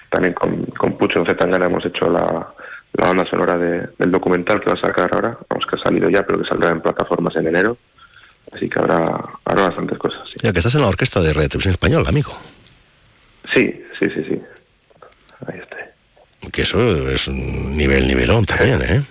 también 0.09 0.33
con, 0.33 0.65
con 0.65 0.97
Pucho 0.97 1.19
en 1.19 1.27
Zetangana 1.27 1.67
hemos 1.67 1.85
hecho 1.85 2.09
la, 2.11 2.49
la 2.95 3.07
banda 3.07 3.27
sonora 3.27 3.59
de, 3.59 3.87
del 3.99 4.11
documental 4.11 4.61
que 4.61 4.71
va 4.71 4.77
a 4.77 4.81
sacar 4.81 5.13
ahora. 5.13 5.37
Vamos, 5.51 5.67
que 5.67 5.77
ha 5.77 5.79
salido 5.79 6.09
ya, 6.09 6.25
pero 6.25 6.41
que 6.41 6.49
saldrá 6.49 6.71
en 6.71 6.81
plataformas 6.81 7.37
en 7.37 7.49
enero. 7.49 7.77
Así 8.55 8.71
que 8.71 8.79
habrá, 8.79 9.05
habrá 9.45 9.63
bastantes 9.69 9.99
cosas. 9.99 10.27
Sí. 10.31 10.39
Ya 10.43 10.53
que 10.53 10.61
estás 10.61 10.75
en 10.75 10.81
la 10.81 10.89
orquesta 10.89 11.21
de 11.21 11.35
Radio 11.35 11.51
Televisión 11.51 11.73
Española, 11.73 12.09
amigo. 12.09 12.33
Sí, 13.53 13.85
sí, 13.99 14.09
sí, 14.15 14.25
sí. 14.27 14.41
Ahí 15.47 15.59
está. 15.59 15.77
Que 16.51 16.63
eso 16.63 17.11
es 17.11 17.29
un 17.29 17.77
nivel, 17.77 18.07
nivelón 18.07 18.47
también, 18.47 18.81
¿eh? 18.83 19.03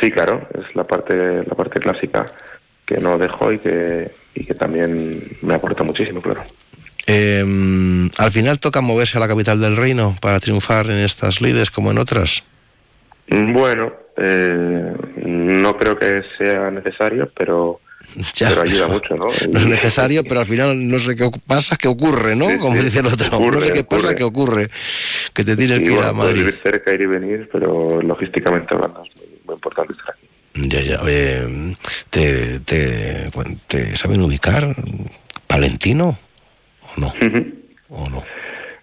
Sí, 0.00 0.10
claro, 0.10 0.48
es 0.58 0.74
la 0.74 0.84
parte, 0.84 1.44
la 1.46 1.54
parte 1.54 1.78
clásica 1.78 2.26
que 2.86 2.96
no 2.98 3.18
dejo 3.18 3.52
y 3.52 3.58
que, 3.58 4.10
y 4.34 4.44
que 4.44 4.54
también 4.54 5.20
me 5.42 5.54
aporta 5.54 5.82
muchísimo, 5.84 6.20
claro. 6.22 6.42
Eh, 7.06 8.08
al 8.18 8.30
final 8.32 8.58
toca 8.58 8.80
moverse 8.80 9.18
a 9.18 9.20
la 9.20 9.28
capital 9.28 9.60
del 9.60 9.76
reino 9.76 10.16
para 10.20 10.40
triunfar 10.40 10.86
en 10.86 10.98
estas 10.98 11.40
lides 11.40 11.70
como 11.70 11.90
en 11.90 11.98
otras. 11.98 12.42
Bueno, 13.28 13.92
eh, 14.16 14.92
no 15.24 15.76
creo 15.76 15.96
que 15.98 16.22
sea 16.38 16.70
necesario, 16.70 17.30
pero, 17.36 17.80
ya, 18.34 18.48
pero 18.48 18.62
ayuda 18.62 18.86
mucho, 18.88 19.14
¿no? 19.16 19.26
No 19.50 19.58
es 19.60 19.66
necesario, 19.66 20.24
pero 20.24 20.40
al 20.40 20.46
final 20.46 20.88
no 20.88 20.98
sé 20.98 21.14
qué 21.16 21.30
pasa, 21.46 21.76
qué 21.76 21.88
ocurre, 21.88 22.34
¿no? 22.36 22.48
Sí, 22.48 22.58
como 22.58 22.76
sí, 22.76 22.84
dice 22.84 23.00
el 23.00 23.06
otro, 23.06 23.36
ocurre, 23.36 23.58
no 23.58 23.60
sé 23.60 23.72
qué 23.72 23.80
ocurre. 23.80 24.02
pasa, 24.02 24.14
qué 24.14 24.24
ocurre, 24.24 24.70
que 25.32 25.44
te 25.44 25.56
tienes 25.56 25.78
sí, 25.78 25.84
que 25.84 25.90
ir 25.90 25.94
bueno, 25.96 26.08
a 26.08 26.12
Madrid. 26.12 26.38
vivir 26.40 26.54
cerca, 26.62 26.92
ir 26.92 27.00
y 27.02 27.06
venir, 27.06 27.48
pero 27.52 28.02
logísticamente 28.02 28.74
hablando 28.74 29.04
es 29.04 29.10
importante 29.60 29.92
estar 29.92 30.14
aquí. 30.14 30.26
Ya, 30.54 30.80
ya, 30.80 31.00
eh, 31.06 31.74
¿te, 32.10 32.60
te, 32.60 33.30
te 33.68 33.96
saben 33.96 34.22
ubicar 34.22 34.74
Palentino 35.46 36.18
o 36.96 37.00
no? 37.00 37.06
Uh 37.08 37.24
-huh. 37.24 37.54
¿O 37.90 38.10
no? 38.10 38.24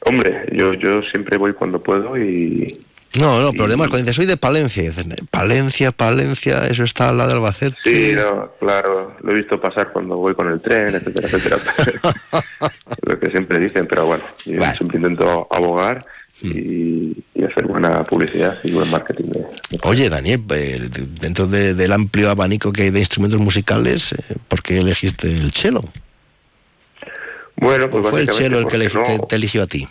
Hombre, 0.01 0.45
yo, 0.53 0.73
yo 0.73 1.01
siempre 1.03 1.37
voy 1.37 1.53
cuando 1.53 1.81
puedo 1.81 2.17
y... 2.17 2.79
No, 3.19 3.41
no, 3.41 3.51
pero 3.51 3.65
además 3.65 3.87
cuando 3.87 4.05
dices 4.05 4.15
soy 4.15 4.25
de 4.25 4.37
Palencia, 4.37 4.83
dices, 4.83 5.05
Palencia, 5.31 5.91
Palencia, 5.91 6.67
eso 6.67 6.83
está 6.83 7.09
al 7.09 7.17
lado 7.17 7.29
de 7.29 7.35
Albacete. 7.35 7.75
Sí, 7.83 8.13
no, 8.15 8.51
claro, 8.59 9.15
lo 9.21 9.31
he 9.31 9.35
visto 9.35 9.59
pasar 9.59 9.91
cuando 9.91 10.17
voy 10.17 10.35
con 10.35 10.51
el 10.51 10.61
tren, 10.61 10.95
etcétera, 10.95 11.27
etcétera. 11.27 11.57
lo 13.01 13.19
que 13.19 13.27
siempre 13.27 13.59
dicen, 13.59 13.87
pero 13.87 14.05
bueno, 14.05 14.23
yo 14.45 14.59
vale. 14.59 14.77
siempre 14.77 14.97
intento 14.97 15.47
abogar 15.49 16.05
y, 16.41 17.23
y, 17.33 17.43
hacer 17.43 17.65
buena 17.65 18.03
publicidad 18.03 18.57
y 18.63 18.71
buen 18.71 18.89
marketing. 18.91 19.25
De, 19.25 19.39
de 19.39 19.79
Oye, 19.83 20.09
Daniel, 20.09 20.43
eh, 20.51 20.89
dentro 21.19 21.47
de, 21.47 21.73
del 21.73 21.91
amplio 21.91 22.29
abanico 22.29 22.71
que 22.71 22.83
hay 22.83 22.89
de 22.91 22.99
instrumentos 22.99 23.39
musicales, 23.39 24.13
eh, 24.13 24.35
¿por 24.47 24.61
qué 24.61 24.77
elegiste 24.77 25.27
el 25.27 25.51
cello? 25.51 25.81
Bueno, 27.55 27.89
pues 27.89 28.05
¿O 28.05 28.09
fue 28.09 28.21
el 28.21 28.31
cello 28.31 28.59
el 28.59 28.67
que 28.67 28.77
no, 28.77 29.25
te, 29.27 29.35
eligió 29.35 29.63
a 29.63 29.67
ti? 29.67 29.87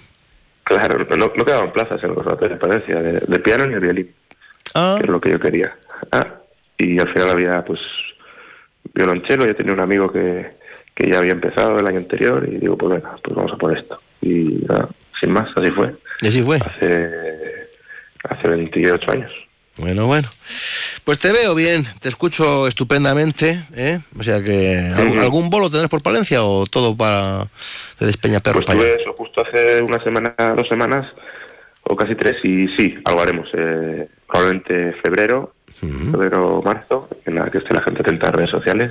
Claro, 0.63 1.05
no, 1.17 1.33
no 1.35 1.45
quedaban 1.45 1.73
plazas 1.73 2.01
en 2.03 2.09
los 2.09 2.17
conservatorios 2.17 2.59
de 2.59 2.67
Palencia, 2.67 3.03
de, 3.03 3.21
de, 3.21 3.39
piano 3.41 3.67
ni 3.67 3.75
de 3.75 3.81
violín, 3.81 4.11
ah. 4.75 4.97
que 4.99 5.05
es 5.05 5.11
lo 5.11 5.21
que 5.21 5.31
yo 5.31 5.41
quería. 5.41 5.75
Ah, 6.13 6.27
y 6.79 6.99
al 6.99 7.09
final 7.13 7.31
había, 7.31 7.65
pues, 7.65 7.81
violonchelo, 8.95 9.47
yo 9.47 9.57
tenía 9.57 9.73
un 9.73 9.81
amigo 9.81 10.13
que, 10.13 10.47
que 10.95 11.11
ya 11.11 11.19
había 11.19 11.33
empezado 11.33 11.79
el 11.79 11.87
año 11.87 11.99
anterior 11.99 12.49
y 12.49 12.59
digo, 12.59 12.77
pues 12.77 12.95
venga, 12.95 13.17
pues 13.23 13.35
vamos 13.35 13.53
a 13.53 13.57
por 13.57 13.77
esto. 13.77 14.01
Y 14.23 14.65
nada, 14.69 14.89
sin 15.21 15.31
más, 15.31 15.49
así 15.57 15.71
fue. 15.71 15.95
¿Y 16.21 16.29
así 16.29 16.43
fue? 16.43 16.59
Hace, 16.59 17.69
hace 18.25 18.49
28 18.49 19.11
años. 19.13 19.33
Bueno, 19.79 20.07
bueno. 20.07 20.29
Pues 21.05 21.21
te 21.21 21.31
veo 21.31 21.55
bien, 21.55 21.87
te 22.01 22.09
escucho 22.09 22.67
estupendamente, 22.67 23.63
¿eh? 23.77 24.01
O 24.19 24.25
sea 24.25 24.41
que. 24.41 24.93
¿algún 25.21 25.51
bolo 25.51 25.71
tendrás 25.71 25.89
por 25.89 26.03
Palencia 26.03 26.43
o 26.43 26.67
todo 26.67 26.97
para 26.97 27.47
de 28.01 28.07
Despeñaperros 28.07 28.65
pues 28.65 29.01
eso 29.01 29.13
justo 29.13 29.43
hace 29.47 29.83
una 29.83 30.03
semana, 30.03 30.35
dos 30.57 30.67
semanas, 30.67 31.07
o 31.83 31.95
casi 31.95 32.17
tres, 32.17 32.39
y 32.45 32.67
sí, 32.77 32.99
algo 33.05 33.23
haremos. 33.23 33.49
Eh, 33.53 34.09
probablemente 34.27 34.95
febrero, 35.01 35.53
uh 35.83 35.87
-huh. 35.87 36.11
febrero, 36.11 36.63
marzo, 36.65 37.09
en 37.25 37.37
la 37.37 37.51
que 37.51 37.59
esté 37.59 37.73
la 37.73 37.83
gente 37.83 38.03
atenta 38.03 38.29
a 38.29 38.33
redes 38.33 38.51
sociales, 38.51 38.91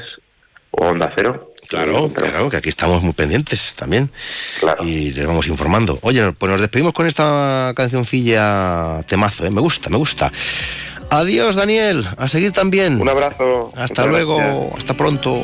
o 0.77 0.87
Onda 0.87 1.11
Cero. 1.15 1.51
Claro, 1.67 2.11
claro, 2.13 2.49
que 2.49 2.57
aquí 2.57 2.69
estamos 2.69 3.01
muy 3.01 3.13
pendientes 3.13 3.73
también. 3.75 4.11
Claro. 4.59 4.83
Y 4.83 5.11
les 5.11 5.25
vamos 5.25 5.47
informando. 5.47 5.97
Oye, 6.01 6.31
pues 6.33 6.51
nos 6.51 6.61
despedimos 6.61 6.93
con 6.93 7.07
esta 7.07 7.73
cancioncilla 7.75 9.01
temazo, 9.07 9.45
¿eh? 9.45 9.49
Me 9.49 9.61
gusta, 9.61 9.89
me 9.89 9.97
gusta. 9.97 10.31
Adiós, 11.09 11.55
Daniel. 11.55 12.07
A 12.17 12.27
seguir 12.27 12.51
también. 12.51 13.01
Un 13.01 13.09
abrazo. 13.09 13.71
Hasta 13.75 14.05
luego. 14.05 14.37
Gracias. 14.37 14.79
Hasta 14.79 14.93
pronto. 14.93 15.41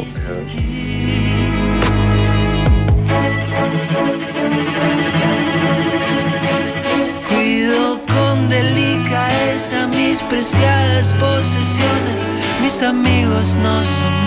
Cuido 7.30 8.00
con 8.06 8.50
delicadeza 8.50 9.88
mis 9.88 10.22
preciadas 10.24 11.14
posesiones. 11.14 12.22
Mis 12.62 12.84
amigos 12.84 13.56
no 13.56 13.82
son 13.84 14.21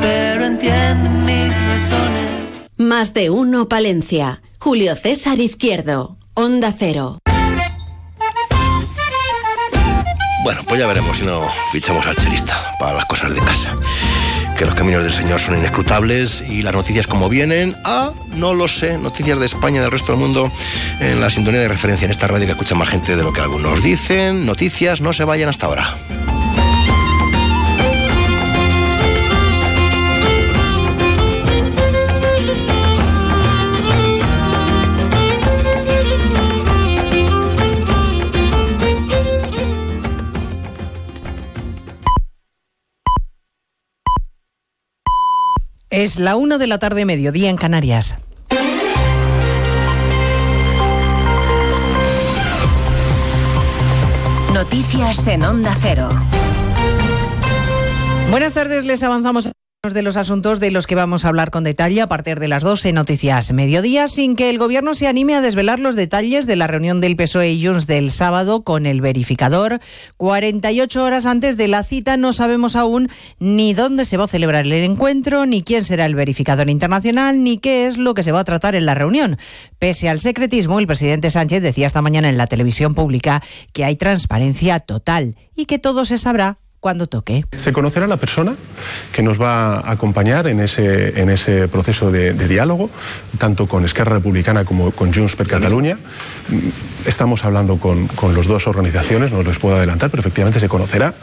pero 0.00 0.44
entienden 0.44 1.24
mis 1.24 1.66
razones. 1.66 2.30
Más 2.76 3.14
de 3.14 3.30
uno, 3.30 3.68
Palencia. 3.68 4.42
Julio 4.58 4.94
César 4.96 5.38
Izquierdo. 5.40 6.16
Onda 6.34 6.74
Cero. 6.76 7.18
Bueno, 10.42 10.62
pues 10.66 10.80
ya 10.80 10.86
veremos 10.86 11.18
si 11.18 11.24
no 11.24 11.46
fichamos 11.70 12.06
al 12.06 12.16
chelista 12.16 12.56
para 12.78 12.94
las 12.94 13.04
cosas 13.04 13.34
de 13.34 13.40
casa. 13.40 13.76
Que 14.56 14.64
los 14.64 14.74
caminos 14.74 15.04
del 15.04 15.12
Señor 15.12 15.38
son 15.38 15.58
inescrutables 15.58 16.42
y 16.48 16.62
las 16.62 16.74
noticias 16.74 17.06
como 17.06 17.28
vienen. 17.28 17.76
Ah, 17.84 18.12
no 18.36 18.54
lo 18.54 18.66
sé. 18.68 18.96
Noticias 18.98 19.38
de 19.38 19.46
España 19.46 19.78
y 19.78 19.80
del 19.80 19.90
resto 19.90 20.12
del 20.12 20.20
mundo 20.20 20.50
en 21.00 21.20
la 21.20 21.30
sintonía 21.30 21.60
de 21.60 21.68
referencia 21.68 22.06
en 22.06 22.10
esta 22.10 22.26
radio 22.26 22.46
que 22.46 22.52
escucha 22.52 22.74
más 22.74 22.88
gente 22.88 23.16
de 23.16 23.22
lo 23.22 23.32
que 23.32 23.40
algunos 23.40 23.82
dicen. 23.82 24.46
Noticias, 24.46 25.00
no 25.00 25.12
se 25.12 25.24
vayan 25.24 25.48
hasta 25.50 25.66
ahora. 25.66 25.96
Es 46.00 46.18
la 46.18 46.34
una 46.34 46.56
de 46.56 46.66
la 46.66 46.78
tarde, 46.78 47.04
mediodía 47.04 47.50
en 47.50 47.58
Canarias. 47.58 48.16
Noticias 54.54 55.26
en 55.26 55.42
Onda 55.44 55.76
Cero. 55.82 56.08
Buenas 58.30 58.54
tardes, 58.54 58.86
les 58.86 59.02
avanzamos 59.02 59.52
de 59.82 60.02
los 60.02 60.18
asuntos 60.18 60.60
de 60.60 60.70
los 60.70 60.86
que 60.86 60.94
vamos 60.94 61.24
a 61.24 61.28
hablar 61.28 61.50
con 61.50 61.64
detalle 61.64 62.02
a 62.02 62.06
partir 62.06 62.38
de 62.38 62.48
las 62.48 62.62
12 62.62 62.92
Noticias 62.92 63.50
Mediodía, 63.50 64.08
sin 64.08 64.36
que 64.36 64.50
el 64.50 64.58
Gobierno 64.58 64.92
se 64.92 65.06
anime 65.06 65.34
a 65.34 65.40
desvelar 65.40 65.80
los 65.80 65.96
detalles 65.96 66.46
de 66.46 66.54
la 66.54 66.66
reunión 66.66 67.00
del 67.00 67.16
PSOE 67.16 67.52
y 67.52 67.66
Junts 67.66 67.86
del 67.86 68.10
sábado 68.10 68.62
con 68.62 68.84
el 68.84 69.00
verificador. 69.00 69.80
48 70.18 71.02
horas 71.02 71.24
antes 71.24 71.56
de 71.56 71.66
la 71.66 71.82
cita 71.82 72.18
no 72.18 72.34
sabemos 72.34 72.76
aún 72.76 73.08
ni 73.38 73.72
dónde 73.72 74.04
se 74.04 74.18
va 74.18 74.24
a 74.24 74.28
celebrar 74.28 74.66
el 74.66 74.72
encuentro, 74.74 75.46
ni 75.46 75.62
quién 75.62 75.82
será 75.82 76.04
el 76.04 76.14
verificador 76.14 76.68
internacional, 76.68 77.42
ni 77.42 77.56
qué 77.56 77.86
es 77.86 77.96
lo 77.96 78.12
que 78.12 78.22
se 78.22 78.32
va 78.32 78.40
a 78.40 78.44
tratar 78.44 78.74
en 78.74 78.84
la 78.84 78.94
reunión. 78.94 79.38
Pese 79.78 80.10
al 80.10 80.20
secretismo, 80.20 80.78
el 80.78 80.86
presidente 80.86 81.30
Sánchez 81.30 81.62
decía 81.62 81.86
esta 81.86 82.02
mañana 82.02 82.28
en 82.28 82.36
la 82.36 82.48
televisión 82.48 82.94
pública 82.94 83.42
que 83.72 83.86
hay 83.86 83.96
transparencia 83.96 84.78
total 84.80 85.36
y 85.56 85.64
que 85.64 85.78
todo 85.78 86.04
se 86.04 86.18
sabrá 86.18 86.58
cuando 86.80 87.06
toque. 87.06 87.44
Se 87.56 87.72
conocerá 87.72 88.06
la 88.06 88.16
persona 88.16 88.54
que 89.12 89.22
nos 89.22 89.40
va 89.40 89.74
a 89.74 89.92
acompañar 89.92 90.46
en 90.46 90.60
ese, 90.60 91.20
en 91.20 91.28
ese 91.28 91.68
proceso 91.68 92.10
de, 92.10 92.32
diálogo, 92.32 92.90
tanto 93.38 93.68
con 93.68 93.84
Esquerra 93.84 94.14
Republicana 94.14 94.64
como 94.64 94.90
con 94.90 95.12
Junts 95.12 95.36
per 95.36 95.46
Catalunya. 95.46 95.98
Estamos 97.06 97.44
hablando 97.44 97.76
con, 97.76 98.08
con 98.08 98.34
las 98.34 98.46
dos 98.46 98.66
organizaciones, 98.66 99.30
no 99.30 99.42
les 99.42 99.58
puedo 99.58 99.76
adelantar, 99.76 100.10
pero 100.10 100.20
efectivamente 100.20 100.58
se 100.58 100.68
conocerá. 100.68 101.14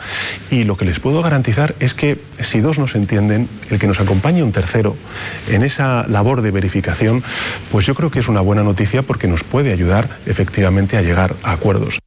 Y 0.51 0.63
lo 0.63 0.77
que 0.77 0.85
les 0.85 0.99
puedo 0.99 1.21
garantizar 1.23 1.75
es 1.79 1.93
que 1.93 2.21
si 2.39 2.61
dos 2.61 2.77
no 2.77 2.87
se 2.87 2.99
entienden, 2.99 3.49
el 3.69 3.79
que 3.79 3.87
nos 3.87 3.99
acompañe 3.99 4.43
un 4.43 4.51
tercero 4.51 4.95
en 5.49 5.63
esa 5.63 6.07
labor 6.07 6.41
de 6.41 6.51
verificación, 6.51 7.23
pues 7.71 7.85
yo 7.85 7.95
creo 7.95 8.11
que 8.11 8.19
es 8.19 8.27
una 8.27 8.41
buena 8.41 8.63
noticia 8.63 9.01
porque 9.01 9.27
nos 9.27 9.43
puede 9.43 9.73
ayudar 9.73 10.07
efectivamente 10.27 10.97
a 10.97 11.01
llegar 11.01 11.35
a 11.43 11.51
acuerdos 11.51 11.99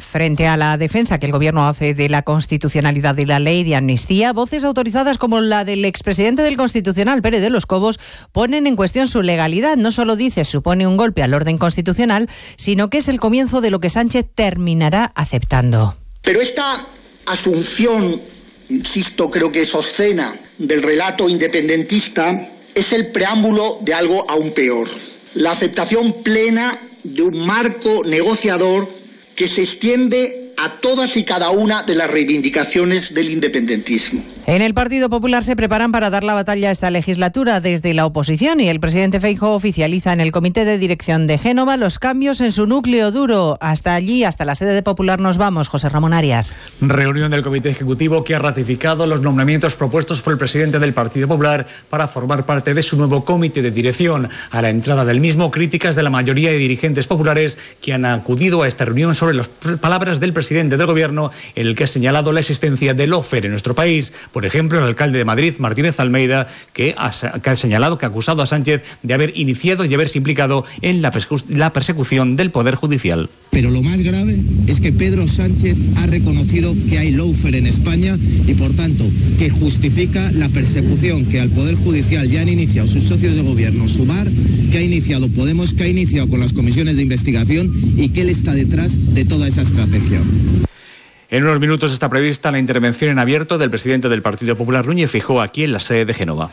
frente 0.00 0.46
a 0.46 0.56
la 0.56 0.76
defensa 0.78 1.18
que 1.18 1.26
el 1.26 1.32
Gobierno 1.32 1.66
hace 1.66 1.94
de 1.94 2.08
la 2.08 2.22
constitucionalidad 2.22 3.14
de 3.14 3.26
la 3.26 3.38
ley 3.38 3.64
de 3.64 3.76
amnistía, 3.76 4.32
voces 4.32 4.64
autorizadas 4.64 5.18
como 5.18 5.40
la 5.40 5.64
del 5.64 5.84
expresidente 5.84 6.42
del 6.42 6.56
Constitucional, 6.56 7.22
Pérez 7.22 7.40
de 7.40 7.50
los 7.50 7.66
Cobos, 7.66 7.98
ponen 8.32 8.66
en 8.66 8.76
cuestión 8.76 9.08
su 9.08 9.22
legalidad. 9.22 9.76
No 9.76 9.90
solo 9.90 10.16
dice 10.16 10.44
supone 10.44 10.86
un 10.86 10.96
golpe 10.96 11.22
al 11.22 11.34
orden 11.34 11.58
constitucional, 11.58 12.28
sino 12.56 12.90
que 12.90 12.98
es 12.98 13.08
el 13.08 13.20
comienzo 13.20 13.60
de 13.60 13.70
lo 13.70 13.80
que 13.80 13.90
Sánchez 13.90 14.26
terminará 14.34 15.12
aceptando. 15.14 15.96
Pero 16.22 16.40
esta 16.40 16.80
asunción, 17.26 18.20
insisto, 18.68 19.30
creo 19.30 19.52
que 19.52 19.62
es 19.62 19.74
obscena, 19.74 20.34
del 20.58 20.82
relato 20.82 21.28
independentista, 21.28 22.48
es 22.74 22.92
el 22.92 23.08
preámbulo 23.08 23.78
de 23.82 23.94
algo 23.94 24.28
aún 24.30 24.52
peor. 24.52 24.88
La 25.34 25.52
aceptación 25.52 26.14
plena 26.22 26.78
de 27.02 27.22
un 27.22 27.46
marco 27.46 28.02
negociador 28.04 28.88
que 29.36 29.46
se 29.46 29.62
extiende 29.62 30.45
a 30.56 30.70
todas 30.80 31.16
y 31.16 31.24
cada 31.24 31.50
una 31.50 31.82
de 31.82 31.94
las 31.94 32.10
reivindicaciones 32.10 33.12
del 33.12 33.30
independentismo. 33.30 34.22
En 34.46 34.62
el 34.62 34.74
Partido 34.74 35.10
Popular 35.10 35.42
se 35.42 35.56
preparan 35.56 35.90
para 35.92 36.08
dar 36.08 36.22
la 36.22 36.32
batalla 36.32 36.68
a 36.68 36.72
esta 36.72 36.90
legislatura 36.90 37.60
desde 37.60 37.92
la 37.94 38.06
oposición 38.06 38.60
y 38.60 38.68
el 38.68 38.80
presidente 38.80 39.20
Feijóo 39.20 39.50
oficializa 39.50 40.12
en 40.12 40.20
el 40.20 40.32
Comité 40.32 40.64
de 40.64 40.78
Dirección 40.78 41.26
de 41.26 41.36
Génova 41.36 41.76
los 41.76 41.98
cambios 41.98 42.40
en 42.40 42.52
su 42.52 42.66
núcleo 42.66 43.10
duro. 43.10 43.58
Hasta 43.60 43.94
allí, 43.94 44.24
hasta 44.24 44.44
la 44.44 44.54
sede 44.54 44.72
de 44.72 44.82
Popular 44.82 45.20
nos 45.20 45.36
vamos, 45.36 45.68
José 45.68 45.88
Ramón 45.88 46.12
Arias. 46.12 46.54
Reunión 46.80 47.32
del 47.32 47.42
Comité 47.42 47.70
Ejecutivo 47.70 48.24
que 48.24 48.34
ha 48.34 48.38
ratificado 48.38 49.06
los 49.06 49.20
nombramientos 49.20 49.74
propuestos 49.74 50.22
por 50.22 50.32
el 50.32 50.38
presidente 50.38 50.78
del 50.78 50.94
Partido 50.94 51.28
Popular 51.28 51.66
para 51.90 52.08
formar 52.08 52.46
parte 52.46 52.72
de 52.72 52.82
su 52.82 52.96
nuevo 52.96 53.24
comité 53.24 53.62
de 53.62 53.72
dirección. 53.72 54.30
A 54.52 54.62
la 54.62 54.70
entrada 54.70 55.04
del 55.04 55.20
mismo, 55.20 55.50
críticas 55.50 55.96
de 55.96 56.04
la 56.04 56.10
mayoría 56.10 56.50
de 56.50 56.58
dirigentes 56.58 57.06
populares 57.06 57.58
que 57.82 57.92
han 57.92 58.04
acudido 58.04 58.62
a 58.62 58.68
esta 58.68 58.84
reunión 58.84 59.14
sobre 59.14 59.34
las 59.34 59.48
palabras 59.48 60.20
del 60.20 60.32
presidente 60.32 60.45
presidente 60.46 60.76
del 60.76 60.86
Gobierno 60.86 61.32
en 61.56 61.66
el 61.66 61.74
que 61.74 61.82
ha 61.82 61.86
señalado 61.88 62.30
la 62.30 62.38
existencia 62.38 62.94
del 62.94 63.12
OFER 63.12 63.46
en 63.46 63.50
nuestro 63.50 63.74
país. 63.74 64.12
Por 64.30 64.46
ejemplo, 64.46 64.78
el 64.78 64.84
alcalde 64.84 65.18
de 65.18 65.24
Madrid, 65.24 65.54
Martínez 65.58 65.98
Almeida, 65.98 66.46
que 66.72 66.94
ha, 66.96 67.10
señalado, 67.56 67.98
que 67.98 68.06
ha 68.06 68.08
acusado 68.10 68.42
a 68.42 68.46
Sánchez 68.46 68.82
de 69.02 69.14
haber 69.14 69.36
iniciado 69.36 69.84
y 69.84 69.92
haberse 69.92 70.18
implicado 70.18 70.64
en 70.82 71.02
la, 71.02 71.10
persecución 71.72 72.36
del 72.36 72.52
Poder 72.52 72.76
Judicial. 72.76 73.28
Pero 73.50 73.70
lo 73.70 73.82
más 73.82 74.02
grave 74.02 74.38
es 74.68 74.80
que 74.80 74.92
Pedro 74.92 75.26
Sánchez 75.26 75.76
ha 75.96 76.06
reconocido 76.06 76.76
que 76.88 76.98
hay 76.98 77.10
lawfare 77.10 77.58
en 77.58 77.66
España 77.66 78.16
y, 78.46 78.54
por 78.54 78.72
tanto, 78.74 79.04
que 79.40 79.50
justifica 79.50 80.30
la 80.32 80.48
persecución 80.48 81.24
que 81.24 81.40
al 81.40 81.48
Poder 81.48 81.74
Judicial 81.74 82.28
ya 82.28 82.42
han 82.42 82.50
iniciado 82.50 82.86
sus 82.86 83.02
socios 83.02 83.34
de 83.34 83.42
gobierno, 83.42 83.88
Sumar, 83.88 84.28
que 84.70 84.78
ha 84.78 84.82
iniciado 84.82 85.28
Podemos, 85.28 85.74
que 85.74 85.84
ha 85.84 85.88
iniciado 85.88 86.28
con 86.28 86.38
las 86.38 86.52
comisiones 86.52 86.96
de 86.96 87.02
investigación 87.02 87.72
y 87.96 88.10
que 88.10 88.22
él 88.22 88.28
está 88.28 88.54
detrás 88.54 89.14
de 89.14 89.24
toda 89.24 89.48
esa 89.48 89.62
estrategia. 89.62 90.20
En 91.28 91.44
unos 91.44 91.58
minutos 91.58 91.92
está 91.92 92.08
prevista 92.08 92.52
la 92.52 92.58
intervención 92.58 93.10
en 93.10 93.18
abierto 93.18 93.58
del 93.58 93.70
presidente 93.70 94.08
del 94.08 94.22
Partido 94.22 94.56
Popular, 94.56 94.86
Núñez 94.86 95.10
Fijó, 95.10 95.40
aquí 95.42 95.64
en 95.64 95.72
la 95.72 95.80
sede 95.80 96.04
de 96.04 96.14
Génova. 96.14 96.50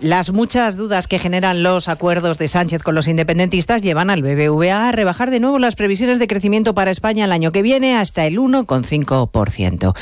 Las 0.00 0.32
muchas 0.32 0.78
dudas 0.78 1.06
que 1.06 1.18
generan 1.18 1.62
los 1.62 1.86
acuerdos 1.86 2.38
de 2.38 2.48
Sánchez 2.48 2.82
con 2.82 2.94
los 2.94 3.06
independentistas 3.06 3.82
llevan 3.82 4.08
al 4.08 4.22
BBVA 4.22 4.88
a 4.88 4.92
rebajar 4.92 5.30
de 5.30 5.40
nuevo 5.40 5.58
las 5.58 5.76
previsiones 5.76 6.18
de 6.18 6.26
crecimiento 6.26 6.74
para 6.74 6.90
España 6.90 7.26
el 7.26 7.32
año 7.32 7.52
que 7.52 7.60
viene 7.60 7.94
hasta 7.94 8.26
el 8.26 8.38
1,5%. 8.38 9.94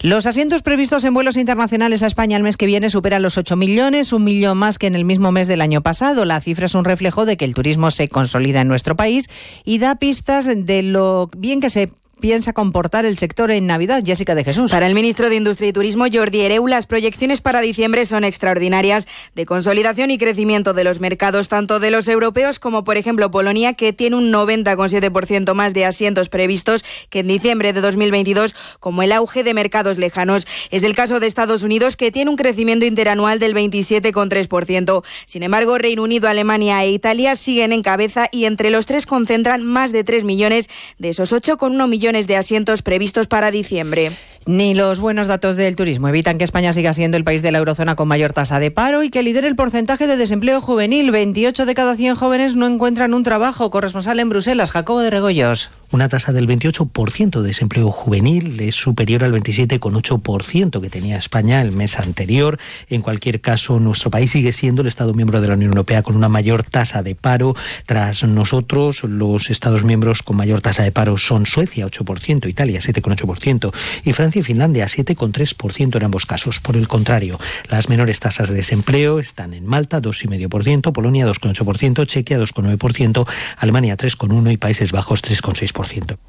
Los 0.00 0.24
asientos 0.24 0.62
previstos 0.62 1.04
en 1.04 1.12
vuelos 1.12 1.36
internacionales 1.36 2.02
a 2.02 2.06
España 2.06 2.38
el 2.38 2.42
mes 2.42 2.56
que 2.56 2.64
viene 2.64 2.88
superan 2.88 3.20
los 3.20 3.36
8 3.36 3.56
millones, 3.56 4.14
un 4.14 4.24
millón 4.24 4.56
más 4.56 4.78
que 4.78 4.86
en 4.86 4.94
el 4.94 5.04
mismo 5.04 5.32
mes 5.32 5.48
del 5.48 5.60
año 5.60 5.82
pasado. 5.82 6.24
La 6.24 6.40
cifra 6.40 6.64
es 6.64 6.74
un 6.74 6.86
reflejo 6.86 7.26
de 7.26 7.36
que 7.36 7.44
el 7.44 7.52
turismo 7.52 7.90
se 7.90 8.08
consolida 8.08 8.62
en 8.62 8.68
nuestro 8.68 8.96
país 8.96 9.28
y 9.66 9.78
da 9.78 9.96
pistas 9.96 10.46
de 10.46 10.82
lo 10.82 11.28
bien 11.36 11.60
que 11.60 11.68
se 11.68 11.90
piensa 12.22 12.52
comportar 12.52 13.04
el 13.04 13.18
sector 13.18 13.50
en 13.50 13.66
Navidad? 13.66 14.02
Jessica 14.06 14.36
de 14.36 14.44
Jesús. 14.44 14.70
Para 14.70 14.86
el 14.86 14.94
ministro 14.94 15.28
de 15.28 15.34
Industria 15.34 15.70
y 15.70 15.72
Turismo, 15.72 16.04
Jordi 16.10 16.42
Ereu, 16.42 16.68
las 16.68 16.86
proyecciones 16.86 17.40
para 17.40 17.60
diciembre 17.60 18.06
son 18.06 18.22
extraordinarias 18.22 19.08
de 19.34 19.44
consolidación 19.44 20.12
y 20.12 20.18
crecimiento 20.18 20.72
de 20.72 20.84
los 20.84 21.00
mercados, 21.00 21.48
tanto 21.48 21.80
de 21.80 21.90
los 21.90 22.06
europeos 22.06 22.60
como, 22.60 22.84
por 22.84 22.96
ejemplo, 22.96 23.32
Polonia, 23.32 23.74
que 23.74 23.92
tiene 23.92 24.14
un 24.14 24.32
90,7% 24.32 25.52
más 25.54 25.74
de 25.74 25.84
asientos 25.84 26.28
previstos 26.28 26.84
que 27.10 27.18
en 27.18 27.26
diciembre 27.26 27.72
de 27.72 27.80
2022, 27.80 28.54
como 28.78 29.02
el 29.02 29.10
auge 29.10 29.42
de 29.42 29.52
mercados 29.52 29.98
lejanos. 29.98 30.46
Es 30.70 30.84
el 30.84 30.94
caso 30.94 31.18
de 31.18 31.26
Estados 31.26 31.64
Unidos, 31.64 31.96
que 31.96 32.12
tiene 32.12 32.30
un 32.30 32.36
crecimiento 32.36 32.86
interanual 32.86 33.40
del 33.40 33.52
27,3%. 33.52 35.02
Sin 35.26 35.42
embargo, 35.42 35.76
Reino 35.76 36.04
Unido, 36.04 36.28
Alemania 36.28 36.84
e 36.84 36.92
Italia 36.92 37.34
siguen 37.34 37.72
en 37.72 37.82
cabeza 37.82 38.28
y 38.30 38.44
entre 38.44 38.70
los 38.70 38.86
tres 38.86 39.06
concentran 39.06 39.64
más 39.64 39.90
de 39.90 40.04
3 40.04 40.22
millones 40.22 40.70
de 40.98 41.08
esos 41.08 41.32
8,1 41.32 41.88
millones 41.88 42.11
de 42.12 42.36
asientos 42.36 42.82
previstos 42.82 43.26
para 43.26 43.50
diciembre. 43.50 44.12
Ni 44.44 44.74
los 44.74 45.00
buenos 45.00 45.28
datos 45.28 45.56
del 45.56 45.76
turismo 45.76 46.08
evitan 46.08 46.36
que 46.36 46.44
España 46.44 46.72
siga 46.72 46.92
siendo 46.94 47.16
el 47.16 47.24
país 47.24 47.42
de 47.42 47.52
la 47.52 47.58
eurozona 47.58 47.94
con 47.94 48.08
mayor 48.08 48.32
tasa 48.32 48.58
de 48.58 48.70
paro 48.70 49.02
y 49.02 49.10
que 49.10 49.22
lidere 49.22 49.46
el 49.48 49.56
porcentaje 49.56 50.06
de 50.06 50.16
desempleo 50.16 50.60
juvenil. 50.60 51.10
28 51.10 51.64
de 51.64 51.74
cada 51.74 51.94
100 51.96 52.16
jóvenes 52.16 52.56
no 52.56 52.66
encuentran 52.66 53.14
un 53.14 53.22
trabajo. 53.22 53.70
Corresponsal 53.70 54.18
en 54.20 54.30
Bruselas, 54.30 54.72
Jacobo 54.72 55.00
de 55.00 55.10
Regoyos. 55.10 55.70
Una 55.92 56.08
tasa 56.08 56.32
del 56.32 56.48
28% 56.48 57.42
de 57.42 57.46
desempleo 57.46 57.90
juvenil 57.90 58.58
es 58.60 58.76
superior 58.76 59.24
al 59.24 59.34
27,8% 59.34 60.80
que 60.80 60.88
tenía 60.88 61.18
España 61.18 61.60
el 61.60 61.72
mes 61.72 61.98
anterior. 61.98 62.58
En 62.88 63.02
cualquier 63.02 63.42
caso, 63.42 63.78
nuestro 63.78 64.10
país 64.10 64.30
sigue 64.30 64.52
siendo 64.52 64.80
el 64.80 64.88
Estado 64.88 65.12
miembro 65.12 65.42
de 65.42 65.48
la 65.48 65.54
Unión 65.54 65.72
Europea 65.72 66.02
con 66.02 66.16
una 66.16 66.30
mayor 66.30 66.62
tasa 66.62 67.02
de 67.02 67.14
paro. 67.14 67.54
Tras 67.84 68.24
nosotros, 68.24 69.04
los 69.04 69.50
Estados 69.50 69.84
miembros 69.84 70.22
con 70.22 70.38
mayor 70.38 70.62
tasa 70.62 70.82
de 70.82 70.92
paro 70.92 71.18
son 71.18 71.44
Suecia, 71.44 71.86
8%, 71.86 72.48
Italia, 72.48 72.80
7,8% 72.80 73.70
y 74.04 74.14
Francia 74.14 74.40
y 74.40 74.44
Finlandia, 74.44 74.86
7,3% 74.86 75.96
en 75.98 76.04
ambos 76.04 76.24
casos. 76.24 76.58
Por 76.60 76.78
el 76.78 76.88
contrario, 76.88 77.38
las 77.68 77.90
menores 77.90 78.18
tasas 78.18 78.48
de 78.48 78.54
desempleo 78.54 79.18
están 79.18 79.52
en 79.52 79.66
Malta, 79.66 80.00
2,5%, 80.00 80.90
Polonia, 80.90 81.26
2,8%, 81.26 82.06
Chequia, 82.06 82.38
2,9%, 82.38 83.28
Alemania, 83.58 83.98
3,1% 83.98 84.50
y 84.50 84.56
Países 84.56 84.90
Bajos, 84.90 85.22
3,6%. 85.22 85.81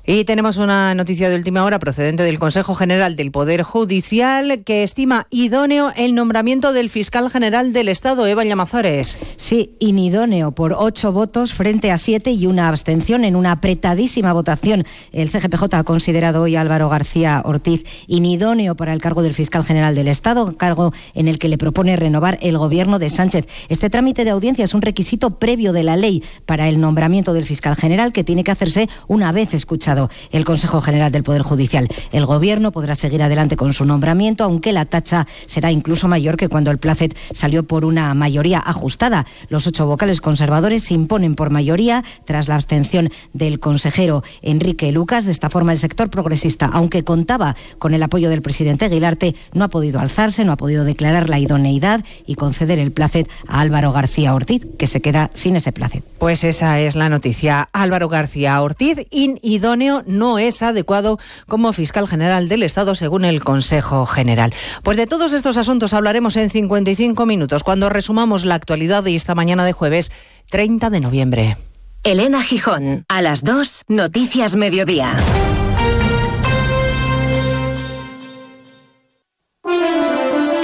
Y 0.05 0.25
tenemos 0.25 0.57
una 0.57 0.93
noticia 0.95 1.29
de 1.29 1.35
última 1.35 1.63
hora 1.63 1.79
procedente 1.79 2.23
del 2.23 2.39
Consejo 2.39 2.75
General 2.75 3.15
del 3.15 3.31
Poder 3.31 3.63
Judicial 3.63 4.63
que 4.65 4.83
estima 4.83 5.27
idóneo 5.29 5.93
el 5.95 6.13
nombramiento 6.13 6.73
del 6.73 6.89
fiscal 6.89 7.29
general 7.29 7.71
del 7.71 7.87
Estado, 7.87 8.27
Eva 8.27 8.43
Llamazares. 8.43 9.17
Sí, 9.37 9.75
inidóneo 9.79 10.51
por 10.51 10.73
ocho 10.77 11.11
votos 11.11 11.53
frente 11.53 11.91
a 11.91 11.97
siete 11.97 12.31
y 12.31 12.47
una 12.47 12.67
abstención 12.67 13.23
en 13.23 13.35
una 13.35 13.53
apretadísima 13.53 14.33
votación. 14.33 14.85
El 15.11 15.29
CGPJ 15.29 15.73
ha 15.73 15.83
considerado 15.83 16.41
hoy 16.41 16.55
a 16.55 16.61
Álvaro 16.61 16.89
García 16.89 17.41
Ortiz 17.45 17.85
inidóneo 18.07 18.75
para 18.75 18.93
el 18.93 19.01
cargo 19.01 19.23
del 19.23 19.33
fiscal 19.33 19.63
general 19.63 19.95
del 19.95 20.09
Estado, 20.09 20.57
cargo 20.57 20.93
en 21.15 21.27
el 21.27 21.39
que 21.39 21.47
le 21.47 21.57
propone 21.57 21.95
renovar 21.95 22.39
el 22.41 22.57
gobierno 22.57 22.99
de 22.99 23.09
Sánchez. 23.09 23.47
Este 23.69 23.89
trámite 23.89 24.25
de 24.25 24.31
audiencia 24.31 24.65
es 24.65 24.73
un 24.73 24.81
requisito 24.81 25.39
previo 25.39 25.73
de 25.73 25.83
la 25.83 25.95
ley 25.95 26.23
para 26.45 26.67
el 26.67 26.79
nombramiento 26.79 27.33
del 27.33 27.45
fiscal 27.45 27.75
general 27.75 28.11
que 28.11 28.23
tiene 28.23 28.43
que 28.43 28.51
hacerse 28.51 28.89
una 29.07 29.31
vez 29.31 29.42
escuchado 29.51 30.09
el 30.31 30.45
Consejo 30.45 30.79
General 30.79 31.11
del 31.11 31.23
Poder 31.23 31.41
Judicial. 31.41 31.89
El 32.11 32.25
Gobierno 32.25 32.71
podrá 32.71 32.95
seguir 32.95 33.23
adelante 33.23 33.57
con 33.57 33.73
su 33.73 33.83
nombramiento, 33.83 34.43
aunque 34.43 34.71
la 34.71 34.85
tacha 34.85 35.27
será 35.45 35.71
incluso 35.71 36.07
mayor 36.07 36.37
que 36.37 36.47
cuando 36.47 36.71
el 36.71 36.77
Placet 36.77 37.17
salió 37.31 37.63
por 37.63 37.83
una 37.83 38.13
mayoría 38.13 38.59
ajustada. 38.59 39.25
Los 39.49 39.67
ocho 39.67 39.85
vocales 39.85 40.21
conservadores 40.21 40.83
se 40.83 40.93
imponen 40.93 41.35
por 41.35 41.49
mayoría 41.49 42.03
tras 42.25 42.47
la 42.47 42.55
abstención 42.55 43.09
del 43.33 43.59
consejero 43.59 44.23
Enrique 44.41 44.91
Lucas. 44.91 45.25
De 45.25 45.31
esta 45.31 45.49
forma, 45.49 45.71
el 45.71 45.79
sector 45.79 46.09
progresista, 46.09 46.69
aunque 46.71 47.03
contaba 47.03 47.55
con 47.79 47.93
el 47.93 48.03
apoyo 48.03 48.29
del 48.29 48.41
presidente 48.41 48.85
Aguilarte, 48.85 49.35
no 49.53 49.65
ha 49.65 49.69
podido 49.69 49.99
alzarse, 49.99 50.45
no 50.45 50.51
ha 50.51 50.57
podido 50.57 50.83
declarar 50.83 51.29
la 51.29 51.39
idoneidad 51.39 52.05
y 52.25 52.35
conceder 52.35 52.79
el 52.79 52.91
placet 52.91 53.29
a 53.47 53.61
Álvaro 53.61 53.91
García 53.91 54.33
Ortiz, 54.33 54.65
que 54.77 54.87
se 54.87 55.01
queda 55.01 55.31
sin 55.33 55.55
ese 55.55 55.71
placet. 55.71 56.03
Pues 56.19 56.43
esa 56.43 56.79
es 56.79 56.95
la 56.95 57.09
noticia. 57.09 57.69
Álvaro 57.73 58.09
García 58.09 58.61
Ortiz, 58.61 58.97
inidóneo, 59.23 60.03
no 60.05 60.39
es 60.39 60.61
adecuado 60.61 61.17
como 61.47 61.73
fiscal 61.73 62.07
general 62.07 62.49
del 62.49 62.63
Estado, 62.63 62.95
según 62.95 63.25
el 63.25 63.43
Consejo 63.43 64.05
General. 64.05 64.53
Pues 64.83 64.97
de 64.97 65.07
todos 65.07 65.33
estos 65.33 65.57
asuntos 65.57 65.93
hablaremos 65.93 66.35
en 66.37 66.49
55 66.49 67.25
minutos, 67.25 67.63
cuando 67.63 67.89
resumamos 67.89 68.45
la 68.45 68.55
actualidad 68.55 69.03
de 69.03 69.15
esta 69.15 69.35
mañana 69.35 69.65
de 69.65 69.73
jueves 69.73 70.11
30 70.49 70.89
de 70.89 70.99
noviembre. 70.99 71.57
Elena 72.03 72.43
Gijón, 72.43 73.05
a 73.07 73.21
las 73.21 73.43
2, 73.43 73.83
Noticias 73.87 74.55
Mediodía. 74.55 75.15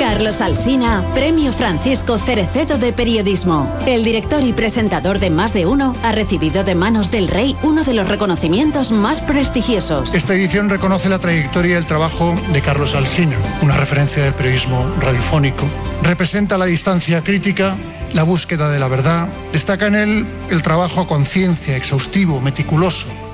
Carlos 0.10 0.41
Alsina, 0.41 1.03
Premio 1.14 1.53
Francisco 1.53 2.18
Cerecedo 2.18 2.80
de 2.80 2.91
Periodismo. 2.91 3.72
El 3.86 4.03
director 4.03 4.43
y 4.43 4.53
presentador 4.53 5.20
de 5.20 5.30
Más 5.30 5.53
de 5.53 5.68
Uno 5.68 5.95
ha 6.01 6.12
recibido 6.12 6.64
de 6.64 6.74
manos 6.74 7.12
del 7.12 7.28
rey 7.28 7.55
uno 7.62 7.84
de 7.84 7.93
los 7.93 8.07
reconocimientos 8.07 8.91
más 8.91 9.22
prestigiosos. 9.22 10.16
Esta 10.16 10.34
edición 10.34 10.68
reconoce 10.68 11.10
la 11.10 11.20
trayectoria 11.20 11.76
y 11.76 11.78
el 11.78 11.86
trabajo 11.86 12.36
de 12.51 12.60
Carlos 12.60 12.95
Alsina, 12.95 13.38
una 13.62 13.78
referencia 13.78 14.24
del 14.24 14.34
periodismo 14.34 14.84
radiofónico. 14.99 15.68
Representa 16.01 16.57
la 16.57 16.66
distancia 16.66 17.24
crítica, 17.24 17.78
la 18.14 18.24
búsqueda 18.24 18.72
de 18.72 18.80
la 18.80 18.88
verdad. 18.88 19.28
Destaca 19.53 19.86
en 19.86 19.95
él 19.95 20.28
el 20.49 20.64
trabajo 20.64 21.01
a 21.01 21.07
conciencia, 21.07 21.78
exhaustivo, 21.78 22.41
meticuloso 22.41 23.05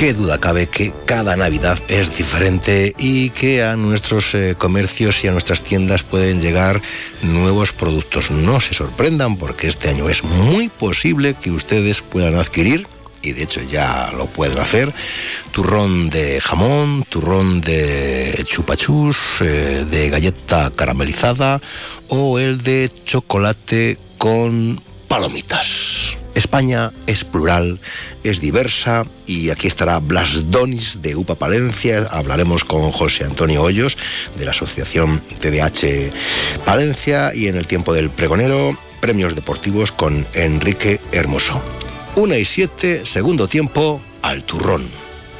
Qué 0.00 0.14
duda 0.14 0.40
cabe 0.40 0.66
que 0.66 0.94
cada 1.04 1.36
Navidad 1.36 1.78
es 1.88 2.16
diferente 2.16 2.94
y 2.96 3.28
que 3.28 3.62
a 3.62 3.76
nuestros 3.76 4.34
eh, 4.34 4.54
comercios 4.56 5.22
y 5.22 5.28
a 5.28 5.32
nuestras 5.32 5.62
tiendas 5.62 6.04
pueden 6.04 6.40
llegar 6.40 6.80
nuevos 7.20 7.74
productos. 7.74 8.30
No 8.30 8.62
se 8.62 8.72
sorprendan 8.72 9.36
porque 9.36 9.68
este 9.68 9.90
año 9.90 10.08
es 10.08 10.24
muy 10.24 10.70
posible 10.70 11.34
que 11.34 11.50
ustedes 11.50 12.00
puedan 12.00 12.34
adquirir 12.36 12.86
y 13.20 13.32
de 13.32 13.42
hecho 13.42 13.60
ya 13.60 14.10
lo 14.16 14.24
pueden 14.24 14.58
hacer, 14.58 14.94
turrón 15.50 16.08
de 16.08 16.40
jamón, 16.40 17.04
turrón 17.06 17.60
de 17.60 18.42
chupachus, 18.46 19.18
eh, 19.42 19.84
de 19.84 20.08
galleta 20.08 20.72
caramelizada 20.74 21.60
o 22.08 22.38
el 22.38 22.62
de 22.62 22.90
chocolate 23.04 23.98
con 24.16 24.82
palomitas. 25.08 26.16
España 26.34 26.92
es 27.06 27.24
plural, 27.24 27.78
es 28.24 28.40
diversa 28.40 29.06
y 29.26 29.50
aquí 29.50 29.66
estará 29.66 29.98
Blas 29.98 30.50
Donis 30.50 31.02
de 31.02 31.16
UPA 31.16 31.34
Palencia. 31.34 32.06
Hablaremos 32.10 32.64
con 32.64 32.90
José 32.92 33.24
Antonio 33.24 33.62
Hoyos 33.62 33.96
de 34.38 34.44
la 34.44 34.52
Asociación 34.52 35.20
TDH 35.40 36.12
Palencia 36.64 37.34
y 37.34 37.48
en 37.48 37.56
el 37.56 37.66
tiempo 37.66 37.92
del 37.92 38.10
pregonero, 38.10 38.76
premios 39.00 39.34
deportivos 39.34 39.92
con 39.92 40.26
Enrique 40.34 41.00
Hermoso. 41.12 41.60
Una 42.16 42.36
y 42.36 42.44
siete, 42.44 43.06
segundo 43.06 43.48
tiempo, 43.48 44.00
al 44.22 44.44
turrón. 44.44 44.82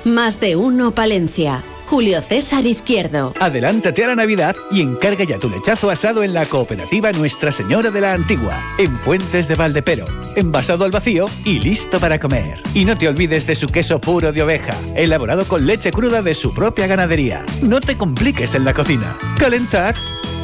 Más 0.05 0.41
de 0.41 0.57
uno 0.57 0.95
Palencia. 0.95 1.63
Julio 1.91 2.23
César 2.23 2.67
Izquierdo. 2.67 3.35
Adelántate 3.41 4.05
a 4.05 4.07
la 4.07 4.15
Navidad 4.15 4.55
y 4.71 4.81
encarga 4.81 5.25
ya 5.25 5.41
tu 5.41 5.51
lechazo 5.51 5.91
asado 5.91 6.23
en 6.23 6.33
la 6.33 6.47
cooperativa 6.47 7.11
Nuestra 7.11 7.51
Señora 7.51 7.91
de 7.91 8.01
la 8.01 8.13
Antigua, 8.13 8.57
en 8.79 8.97
Fuentes 8.97 9.49
de 9.49 9.57
Valdepero, 9.57 10.07
envasado 10.37 10.85
al 10.85 10.93
vacío 10.93 11.25
y 11.45 11.59
listo 11.59 11.99
para 11.99 12.21
comer. 12.21 12.63
Y 12.75 12.85
no 12.85 12.97
te 12.97 13.09
olvides 13.09 13.45
de 13.49 13.57
su 13.57 13.67
queso 13.67 14.01
puro 14.01 14.31
de 14.31 14.41
oveja, 14.41 14.73
elaborado 14.95 15.45
con 15.47 15.67
leche 15.67 15.91
cruda 15.91 16.23
de 16.23 16.37
su 16.37 16.55
propia 16.55 16.87
ganadería. 16.87 17.45
No 17.61 17.81
te 17.81 17.97
compliques 17.97 18.55
en 18.55 18.65
la 18.65 18.73
cocina. 18.73 19.13
Calentad 19.37 19.97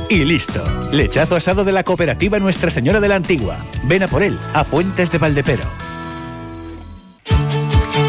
y 0.09 0.24
listo. 0.24 0.64
Lechazo 0.90 1.36
asado 1.36 1.62
de 1.62 1.70
la 1.70 1.84
cooperativa 1.84 2.40
Nuestra 2.40 2.72
Señora 2.72 2.99
de 2.99 3.07
la 3.07 3.14
Antigua. 3.14 3.57
Ven 3.84 4.03
a 4.03 4.09
por 4.09 4.24
él, 4.24 4.36
a 4.53 4.64
Fuentes 4.64 5.12
de 5.12 5.18
Valdepero. 5.18 5.86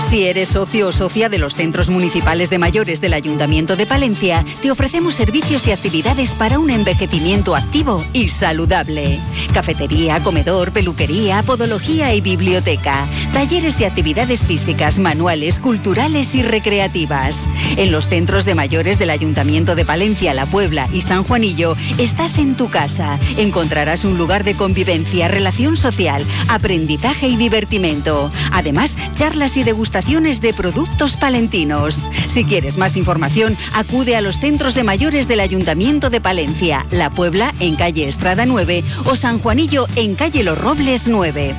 Si 0.09 0.25
eres 0.25 0.47
socio 0.47 0.87
o 0.87 0.91
socia 0.93 1.27
de 1.27 1.37
los 1.37 1.55
centros 1.55 1.89
municipales 1.89 2.49
de 2.49 2.59
mayores 2.59 3.01
del 3.01 3.11
Ayuntamiento 3.11 3.75
de 3.75 3.85
Palencia, 3.85 4.45
te 4.61 4.71
ofrecemos 4.71 5.15
servicios 5.15 5.67
y 5.67 5.73
actividades 5.73 6.33
para 6.33 6.59
un 6.59 6.69
envejecimiento 6.69 7.57
activo 7.57 8.05
y 8.13 8.29
saludable. 8.29 9.19
Cafetería, 9.53 10.23
comedor, 10.23 10.71
peluquería, 10.71 11.43
podología 11.43 12.13
y 12.13 12.21
biblioteca. 12.21 13.05
Talleres 13.33 13.81
y 13.81 13.83
actividades 13.83 14.45
físicas, 14.45 14.97
manuales, 14.97 15.59
culturales 15.59 16.35
y 16.35 16.41
recreativas. 16.41 17.45
En 17.75 17.91
los 17.91 18.07
centros 18.07 18.45
de 18.45 18.55
mayores 18.55 18.99
del 18.99 19.09
Ayuntamiento 19.09 19.75
de 19.75 19.83
Palencia, 19.83 20.33
La 20.33 20.45
Puebla 20.45 20.87
y 20.93 21.01
San 21.01 21.25
Juanillo, 21.25 21.75
estás 21.97 22.39
en 22.39 22.55
tu 22.55 22.69
casa. 22.69 23.19
Encontrarás 23.35 24.05
un 24.05 24.17
lugar 24.17 24.45
de 24.45 24.55
convivencia, 24.55 25.27
relación 25.27 25.75
social, 25.75 26.23
aprendizaje 26.47 27.27
y 27.27 27.35
divertimento. 27.35 28.31
Además, 28.53 28.95
charlas 29.13 29.57
y 29.57 29.65
degustaciones 29.65 29.96
de 29.97 30.53
productos 30.55 31.17
palentinos. 31.17 32.07
Si 32.27 32.45
quieres 32.45 32.77
más 32.77 32.97
información, 32.97 33.57
acude 33.73 34.15
a 34.15 34.21
los 34.21 34.39
centros 34.39 34.75
de 34.75 34.83
mayores 34.83 35.27
del 35.27 35.39
Ayuntamiento 35.39 36.11
de 36.11 36.21
Palencia, 36.21 36.85
La 36.91 37.09
Puebla 37.09 37.51
en 37.59 37.75
calle 37.75 38.07
Estrada 38.07 38.45
9 38.45 38.83
o 39.05 39.15
San 39.15 39.39
Juanillo 39.39 39.87
en 39.95 40.13
calle 40.13 40.43
Los 40.43 40.57
Robles 40.59 41.07
9. 41.07 41.55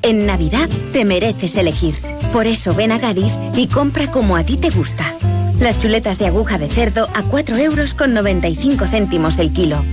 En 0.00 0.24
Navidad 0.24 0.70
te 0.92 1.04
mereces 1.04 1.54
elegir. 1.58 1.94
Por 2.32 2.46
eso 2.46 2.74
ven 2.74 2.92
a 2.92 2.98
Gadis 2.98 3.38
y 3.54 3.66
compra 3.66 4.10
como 4.10 4.34
a 4.34 4.42
ti 4.42 4.56
te 4.56 4.70
gusta. 4.70 5.04
Las 5.60 5.78
chuletas 5.78 6.18
de 6.18 6.28
aguja 6.28 6.56
de 6.56 6.68
cerdo 6.68 7.10
a 7.14 7.24
4 7.24 7.56
euros 7.56 7.92
con 7.92 8.14
95 8.14 8.86
céntimos 8.86 9.38
el 9.38 9.52
kilo. 9.52 9.84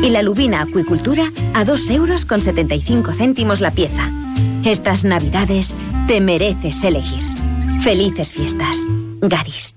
Y 0.00 0.10
la 0.10 0.22
lubina 0.22 0.62
acuicultura 0.62 1.24
a 1.54 1.64
2 1.64 1.90
euros 1.90 2.24
con 2.24 2.40
75 2.40 3.12
céntimos 3.12 3.60
la 3.60 3.72
pieza. 3.72 4.12
Estas 4.64 5.04
navidades 5.04 5.76
te 6.06 6.20
mereces 6.20 6.84
elegir. 6.84 7.24
Felices 7.82 8.32
fiestas. 8.32 8.76
Gadis. 9.20 9.76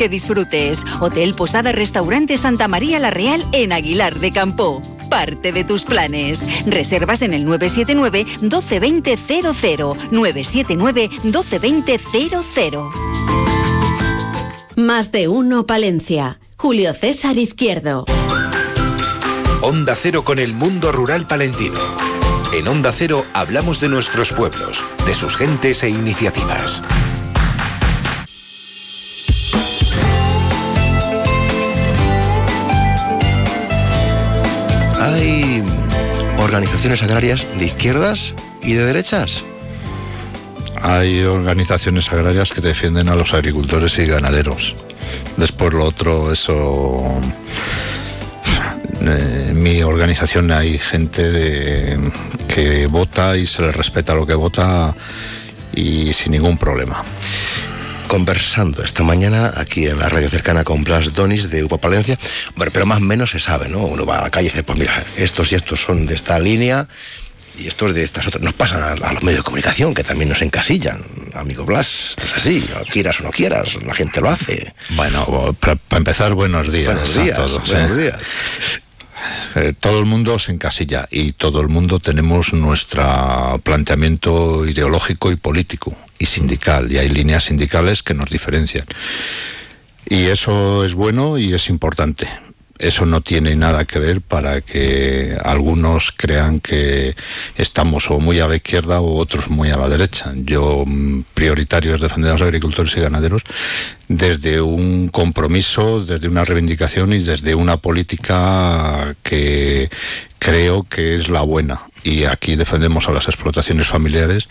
que 0.00 0.08
disfrutes. 0.08 0.86
Hotel 1.00 1.34
Posada 1.34 1.72
Restaurante 1.72 2.38
Santa 2.38 2.68
María 2.68 2.98
La 2.98 3.10
Real 3.10 3.44
en 3.52 3.70
Aguilar 3.70 4.18
de 4.18 4.32
Campo. 4.32 4.80
Parte 5.10 5.52
de 5.52 5.62
tus 5.62 5.84
planes. 5.84 6.46
Reservas 6.66 7.20
en 7.20 7.34
el 7.34 7.44
979 7.44 8.24
1220 8.40 9.18
00 9.52 9.96
979 10.10 11.10
1220 11.22 12.00
00. 12.50 12.90
Más 14.76 15.12
de 15.12 15.28
uno 15.28 15.66
Palencia. 15.66 16.40
Julio 16.56 16.94
César 16.94 17.36
Izquierdo. 17.36 18.06
Onda 19.60 19.94
Cero 20.00 20.24
con 20.24 20.38
el 20.38 20.54
mundo 20.54 20.92
rural 20.92 21.26
palentino. 21.26 21.78
En 22.54 22.66
Onda 22.68 22.90
Cero 22.96 23.26
hablamos 23.34 23.80
de 23.80 23.90
nuestros 23.90 24.32
pueblos, 24.32 24.82
de 25.04 25.14
sus 25.14 25.36
gentes 25.36 25.82
e 25.82 25.90
iniciativas. 25.90 26.82
Organizaciones 36.50 37.00
agrarias 37.04 37.46
de 37.58 37.66
izquierdas 37.66 38.34
y 38.60 38.72
de 38.72 38.84
derechas. 38.84 39.44
Hay 40.82 41.22
organizaciones 41.22 42.10
agrarias 42.12 42.50
que 42.50 42.60
defienden 42.60 43.08
a 43.08 43.14
los 43.14 43.34
agricultores 43.34 43.96
y 43.98 44.06
ganaderos. 44.06 44.74
Después 45.36 45.72
lo 45.72 45.84
otro, 45.84 46.32
eso... 46.32 47.20
Eh, 49.02 49.46
en 49.50 49.62
mi 49.62 49.82
organización 49.82 50.50
hay 50.50 50.76
gente 50.78 51.96
que 52.52 52.86
vota 52.86 53.36
y 53.36 53.46
se 53.46 53.62
le 53.62 53.70
respeta 53.70 54.14
lo 54.14 54.26
que 54.26 54.34
vota 54.34 54.92
y 55.72 56.12
sin 56.12 56.32
ningún 56.32 56.58
problema. 56.58 57.02
Conversando 58.10 58.82
esta 58.82 59.04
mañana 59.04 59.52
aquí 59.56 59.86
en 59.86 59.96
la 59.96 60.08
radio 60.08 60.28
cercana 60.28 60.64
con 60.64 60.82
Blas 60.82 61.12
Donis 61.12 61.48
de 61.48 61.62
Upa 61.62 61.78
Palencia, 61.78 62.18
bueno, 62.56 62.72
pero 62.72 62.84
más 62.84 62.98
o 62.98 63.02
menos 63.02 63.30
se 63.30 63.38
sabe, 63.38 63.68
¿no? 63.68 63.86
Uno 63.86 64.04
va 64.04 64.18
a 64.18 64.22
la 64.22 64.30
calle 64.30 64.48
y 64.48 64.50
dice, 64.50 64.64
pues 64.64 64.76
mira, 64.80 65.04
estos 65.16 65.52
y 65.52 65.54
estos 65.54 65.80
son 65.80 66.06
de 66.06 66.16
esta 66.16 66.36
línea 66.40 66.88
y 67.56 67.68
estos 67.68 67.94
de 67.94 68.02
estas 68.02 68.26
otras. 68.26 68.42
Nos 68.42 68.54
pasan 68.54 68.82
a, 68.82 68.94
a 68.94 69.12
los 69.12 69.22
medios 69.22 69.38
de 69.38 69.44
comunicación 69.44 69.94
que 69.94 70.02
también 70.02 70.28
nos 70.28 70.42
encasillan. 70.42 71.04
Amigo 71.34 71.64
Blas, 71.64 72.10
esto 72.10 72.24
es 72.24 72.32
así, 72.36 72.68
quieras 72.90 73.20
o 73.20 73.22
no 73.22 73.30
quieras, 73.30 73.76
la 73.80 73.94
gente 73.94 74.20
lo 74.20 74.28
hace. 74.28 74.74
Bueno, 74.96 75.54
para 75.60 75.78
empezar, 75.92 76.34
buenos 76.34 76.72
días. 76.72 76.86
Buenos 76.86 77.14
días, 77.14 77.38
a 77.38 77.46
todos, 77.46 77.70
buenos 77.70 77.96
¿eh? 77.96 78.02
días. 78.02 78.20
Eh, 79.56 79.74
todo 79.78 79.98
el 79.98 80.06
mundo 80.06 80.38
se 80.38 80.52
encasilla 80.52 81.08
y 81.10 81.32
todo 81.32 81.60
el 81.60 81.68
mundo 81.68 81.98
tenemos 81.98 82.52
nuestro 82.52 83.60
planteamiento 83.62 84.66
ideológico 84.66 85.30
y 85.30 85.36
político 85.36 85.96
y 86.18 86.26
sindical. 86.26 86.90
Y 86.90 86.98
hay 86.98 87.08
líneas 87.08 87.44
sindicales 87.44 88.02
que 88.02 88.14
nos 88.14 88.30
diferencian. 88.30 88.84
Y 90.06 90.24
eso 90.24 90.84
es 90.84 90.94
bueno 90.94 91.38
y 91.38 91.54
es 91.54 91.68
importante 91.68 92.28
eso 92.80 93.04
no 93.04 93.20
tiene 93.20 93.54
nada 93.56 93.84
que 93.84 93.98
ver 93.98 94.22
para 94.22 94.62
que 94.62 95.36
algunos 95.44 96.12
crean 96.16 96.60
que 96.60 97.14
estamos 97.56 98.10
o 98.10 98.18
muy 98.18 98.40
a 98.40 98.48
la 98.48 98.56
izquierda 98.56 99.00
o 99.00 99.18
otros 99.18 99.48
muy 99.50 99.70
a 99.70 99.76
la 99.76 99.88
derecha. 99.88 100.32
Yo 100.34 100.84
mm, 100.86 101.24
prioritario 101.34 101.94
es 101.94 102.00
defender 102.00 102.30
a 102.30 102.34
los 102.34 102.42
agricultores 102.42 102.96
y 102.96 103.00
ganaderos 103.00 103.42
desde 104.08 104.60
un 104.60 105.08
compromiso, 105.08 106.04
desde 106.04 106.28
una 106.28 106.44
reivindicación 106.44 107.12
y 107.12 107.18
desde 107.20 107.54
una 107.54 107.76
política 107.76 109.14
que 109.22 109.90
creo 110.38 110.84
que 110.84 111.16
es 111.16 111.28
la 111.28 111.42
buena. 111.42 111.82
Y 112.02 112.24
aquí 112.24 112.56
defendemos 112.56 113.08
a 113.08 113.12
las 113.12 113.28
explotaciones 113.28 113.86
familiares 113.86 114.48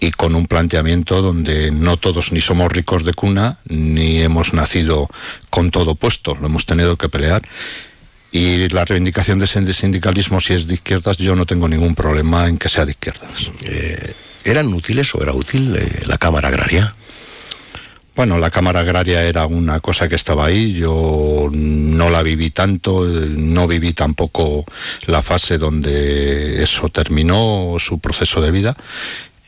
y 0.00 0.10
con 0.10 0.34
un 0.34 0.46
planteamiento 0.46 1.22
donde 1.22 1.70
no 1.70 1.96
todos 1.96 2.32
ni 2.32 2.40
somos 2.40 2.70
ricos 2.70 3.04
de 3.04 3.14
cuna 3.14 3.58
ni 3.66 4.20
hemos 4.20 4.52
nacido 4.52 5.08
con 5.50 5.70
todo 5.70 5.94
puesto, 5.94 6.34
lo 6.34 6.46
hemos 6.46 6.66
tenido 6.66 6.96
que 6.96 7.08
pelear. 7.08 7.42
Y 8.32 8.68
la 8.68 8.84
reivindicación 8.84 9.38
de 9.38 9.46
sindicalismo, 9.46 10.40
si 10.40 10.54
es 10.54 10.66
de 10.66 10.74
izquierdas, 10.74 11.16
yo 11.16 11.34
no 11.36 11.46
tengo 11.46 11.68
ningún 11.68 11.94
problema 11.94 12.48
en 12.48 12.58
que 12.58 12.68
sea 12.68 12.84
de 12.84 12.90
izquierdas. 12.90 13.30
Eh, 13.62 14.12
¿Eran 14.44 14.72
útiles 14.74 15.14
o 15.14 15.22
era 15.22 15.32
útil 15.32 15.74
eh, 15.76 16.02
la 16.06 16.18
Cámara 16.18 16.48
Agraria? 16.48 16.94
Bueno, 18.14 18.38
la 18.38 18.50
Cámara 18.50 18.80
Agraria 18.80 19.22
era 19.24 19.46
una 19.46 19.80
cosa 19.80 20.08
que 20.08 20.14
estaba 20.14 20.46
ahí, 20.46 20.72
yo 20.72 21.50
no 21.52 22.08
la 22.08 22.22
viví 22.22 22.50
tanto, 22.50 23.06
eh, 23.06 23.28
no 23.28 23.66
viví 23.66 23.92
tampoco 23.92 24.64
la 25.06 25.22
fase 25.22 25.58
donde 25.58 26.62
eso 26.62 26.88
terminó 26.88 27.76
su 27.78 27.98
proceso 27.98 28.40
de 28.40 28.50
vida. 28.50 28.76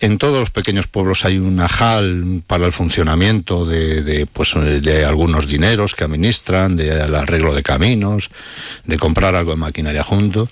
En 0.01 0.19
todos 0.19 0.39
los 0.39 0.51
pequeños 0.51 0.87
pueblos 0.87 1.25
hay 1.25 1.39
un 1.39 1.59
ajal 1.61 2.43
para 2.47 2.67
el 2.67 2.73
funcionamiento 2.73 3.65
de, 3.65 4.03
de, 4.03 4.27
pues, 4.27 4.55
de 4.55 5.05
algunos 5.05 5.49
dineros 5.49 5.95
que 5.97 6.05
administran, 6.05 6.77
del 6.77 7.15
arreglo 7.15 7.53
de 7.53 7.65
caminos, 7.65 8.31
de 8.85 8.97
comprar 8.97 9.35
algo 9.35 9.51
de 9.51 9.57
maquinaria 9.57 10.05
juntos. 10.05 10.51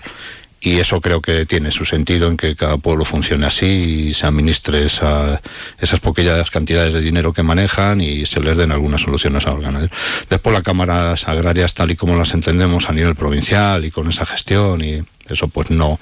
Y 0.61 0.81
eso 0.81 1.01
creo 1.01 1.21
que 1.21 1.47
tiene 1.47 1.71
su 1.71 1.85
sentido 1.85 2.29
en 2.29 2.37
que 2.37 2.57
cada 2.57 2.77
pueblo 2.79 3.05
funcione 3.05 3.47
así 3.47 3.67
y 4.09 4.15
se 4.15 4.27
administre 4.27 4.87
esa, 4.87 5.41
esas 5.79 6.01
poquillas 6.01 6.51
cantidades 6.51 6.93
de 6.93 7.01
dinero 7.01 7.33
que 7.33 7.45
manejan 7.45 8.01
y 8.01 8.27
se 8.27 8.41
les 8.41 8.57
den 8.57 8.73
algunas 8.73 9.03
soluciones 9.03 9.47
a 9.47 9.53
los 9.53 9.61
ganaderos. 9.61 9.97
Después 10.29 10.53
las 10.55 10.65
cámaras 10.65 11.29
agrarias, 11.29 11.73
tal 11.75 11.93
y 11.93 11.95
como 11.97 12.17
las 12.17 12.33
entendemos 12.33 12.89
a 12.89 12.93
nivel 12.93 13.15
provincial 13.15 13.85
y 13.85 13.93
con 13.93 14.09
esa 14.09 14.27
gestión 14.27 14.83
y 14.83 15.03
eso 15.29 15.47
pues 15.47 15.71
no, 15.71 16.01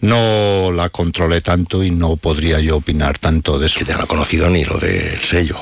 no 0.00 0.72
la 0.72 0.88
controlé 0.90 1.40
tanto 1.40 1.82
y 1.82 1.90
no 1.90 2.16
podría 2.16 2.60
yo 2.60 2.76
opinar 2.76 3.18
tanto 3.18 3.58
de 3.58 3.66
eso. 3.66 3.78
Que 3.78 3.84
te 3.84 3.94
no 3.94 4.00
ha 4.02 4.06
conocido 4.06 4.48
ni 4.48 4.64
lo 4.64 4.78
del 4.78 5.18
sello. 5.18 5.56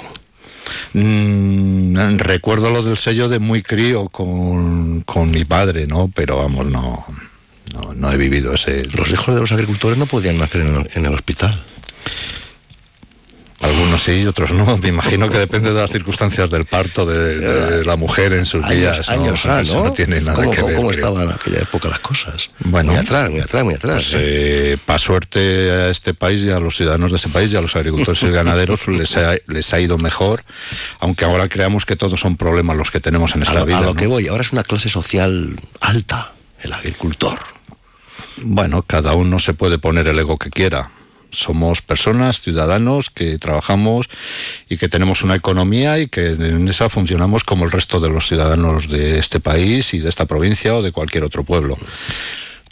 Mm, 0.93 2.16
recuerdo 2.18 2.70
lo 2.70 2.82
del 2.82 2.97
sello 2.97 3.28
de 3.28 3.39
muy 3.39 3.62
crío 3.62 4.09
con, 4.09 5.03
con 5.03 5.30
mi 5.30 5.45
padre, 5.45 5.87
¿no? 5.87 6.11
Pero 6.14 6.39
vamos, 6.39 6.66
no, 6.66 7.05
no, 7.74 7.95
no 7.95 8.12
he 8.12 8.16
vivido 8.16 8.55
ese... 8.55 8.84
Los 8.97 9.11
hijos 9.11 9.34
de 9.34 9.41
los 9.41 9.53
agricultores 9.53 9.99
no 9.99 10.07
podían 10.07 10.39
nacer 10.39 10.62
en 10.62 10.76
el, 10.76 10.91
en 10.95 11.07
el 11.07 11.14
hospital. 11.14 11.61
Algunos 13.61 14.02
sí, 14.02 14.26
otros 14.26 14.52
no. 14.52 14.76
Me 14.76 14.88
imagino 14.88 15.28
que 15.30 15.38
depende 15.38 15.72
de 15.72 15.80
las 15.80 15.90
circunstancias 15.90 16.50
del 16.50 16.66
parto 16.66 17.07
de, 17.07 17.38
de 17.38 17.84
la 17.84 17.96
mujer 17.96 18.34
en 18.34 18.44
sus 18.44 18.62
años, 18.64 18.76
días. 18.76 19.09
Años, 19.09 19.46
¿no? 19.46 19.59
Eso 19.59 19.84
¿no? 19.84 19.92
tiene 19.92 20.20
nada 20.20 20.36
¿Cómo, 20.36 20.50
que 20.50 20.62
ver. 20.62 20.76
¿Cómo 20.76 20.90
estaban 20.90 21.22
en 21.22 21.30
aquella 21.32 21.61
época 21.61 21.88
las 21.88 22.00
cosas? 22.00 22.50
Bueno, 22.61 22.92
muy 22.92 23.00
atrás, 23.00 23.30
muy 23.30 23.40
atrás, 23.40 23.64
muy 23.64 23.74
atrás. 23.74 24.09
Pues, 24.11 24.14
eh, 24.14 24.76
para 24.84 24.98
suerte 24.98 25.70
a 25.70 25.88
este 25.88 26.12
país 26.12 26.44
y 26.44 26.50
a 26.50 26.61
los 26.61 26.76
ciudadanos 26.76 27.12
de 27.12 27.16
este 27.16 27.30
país 27.30 27.50
y 27.52 27.57
a 27.57 27.62
los 27.62 27.74
agricultores 27.76 28.22
y 28.22 28.28
ganaderos 28.28 28.86
les 28.88 29.16
ha, 29.16 29.36
les 29.46 29.72
ha 29.72 29.80
ido 29.80 29.96
mejor, 29.96 30.44
aunque 31.00 31.24
ahora 31.24 31.48
creamos 31.48 31.86
que 31.86 31.96
todos 31.96 32.20
son 32.20 32.36
problemas 32.36 32.76
los 32.76 32.90
que 32.90 33.00
tenemos 33.00 33.34
en 33.34 33.42
a 33.42 33.44
esta 33.44 33.64
vida. 33.64 33.78
a 33.78 33.80
lo 33.80 33.86
¿no? 33.88 33.94
que 33.94 34.07
voy, 34.07 34.28
ahora 34.28 34.42
es 34.42 34.52
una 34.52 34.64
clase 34.64 34.90
social 34.90 35.57
alta, 35.80 36.32
el 36.62 36.72
agricultor. 36.74 37.38
Bueno, 38.38 38.82
cada 38.82 39.14
uno 39.14 39.38
se 39.38 39.54
puede 39.54 39.78
poner 39.78 40.09
el 40.09 40.18
ego 40.18 40.36
que 40.36 40.50
quiera. 40.50 40.90
Somos 41.37 41.82
personas, 41.82 42.41
ciudadanos, 42.41 43.11
que 43.11 43.39
trabajamos 43.39 44.07
y 44.68 44.76
que 44.76 44.89
tenemos 44.89 45.22
una 45.22 45.34
economía 45.34 45.99
y 45.99 46.09
que 46.09 46.28
en 46.28 46.68
esa 46.68 46.89
funcionamos 46.89 47.45
como 47.45 47.64
el 47.64 47.70
resto 47.70 48.01
de 48.01 48.11
los 48.11 48.26
ciudadanos 48.26 48.89
de 48.89 49.18
este 49.18 49.41
país 49.41 49.95
y 49.95 49.99
de 49.99 50.09
esta 50.09 50.26
provincia 50.26 50.74
o 50.74 50.82
de 50.82 50.93
cualquier 50.93 51.24
otro 51.24 51.45
pueblo. 51.45 51.76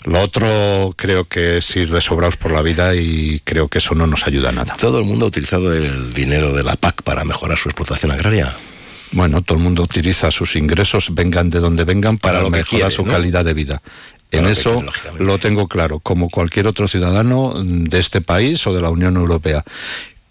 Lo 0.04 0.20
otro 0.20 0.92
creo 0.96 1.24
que 1.24 1.58
es 1.58 1.76
ir 1.76 1.90
de 1.90 2.00
sobrados 2.00 2.36
por 2.36 2.50
la 2.52 2.60
vida 2.60 2.94
y 2.94 3.40
creo 3.42 3.68
que 3.68 3.78
eso 3.78 3.94
no 3.94 4.06
nos 4.06 4.26
ayuda 4.26 4.50
a 4.50 4.52
nada. 4.52 4.74
Todo 4.78 4.98
el 4.98 5.04
mundo 5.04 5.24
ha 5.24 5.28
utilizado 5.28 5.72
el 5.72 6.12
dinero 6.12 6.52
de 6.52 6.62
la 6.62 6.74
PAC 6.76 7.02
para 7.02 7.24
mejorar 7.24 7.56
su 7.56 7.70
explotación 7.70 8.12
agraria. 8.12 8.54
Bueno, 9.12 9.42
todo 9.42 9.56
el 9.58 9.64
mundo 9.64 9.82
utiliza 9.82 10.30
sus 10.30 10.56
ingresos, 10.56 11.14
vengan 11.14 11.48
de 11.48 11.60
donde 11.60 11.84
vengan, 11.84 12.18
para, 12.18 12.34
Para 12.34 12.44
lo 12.44 12.50
mejorar 12.50 12.88
quiere, 12.88 12.90
su 12.90 13.06
¿no? 13.06 13.12
calidad 13.12 13.44
de 13.44 13.54
vida. 13.54 13.80
En 14.38 14.46
eso 14.46 14.82
lo 15.18 15.38
tengo 15.38 15.68
claro, 15.68 16.00
como 16.00 16.28
cualquier 16.28 16.66
otro 16.66 16.88
ciudadano 16.88 17.54
de 17.64 17.98
este 17.98 18.20
país 18.20 18.66
o 18.66 18.74
de 18.74 18.82
la 18.82 18.90
Unión 18.90 19.16
Europea. 19.16 19.64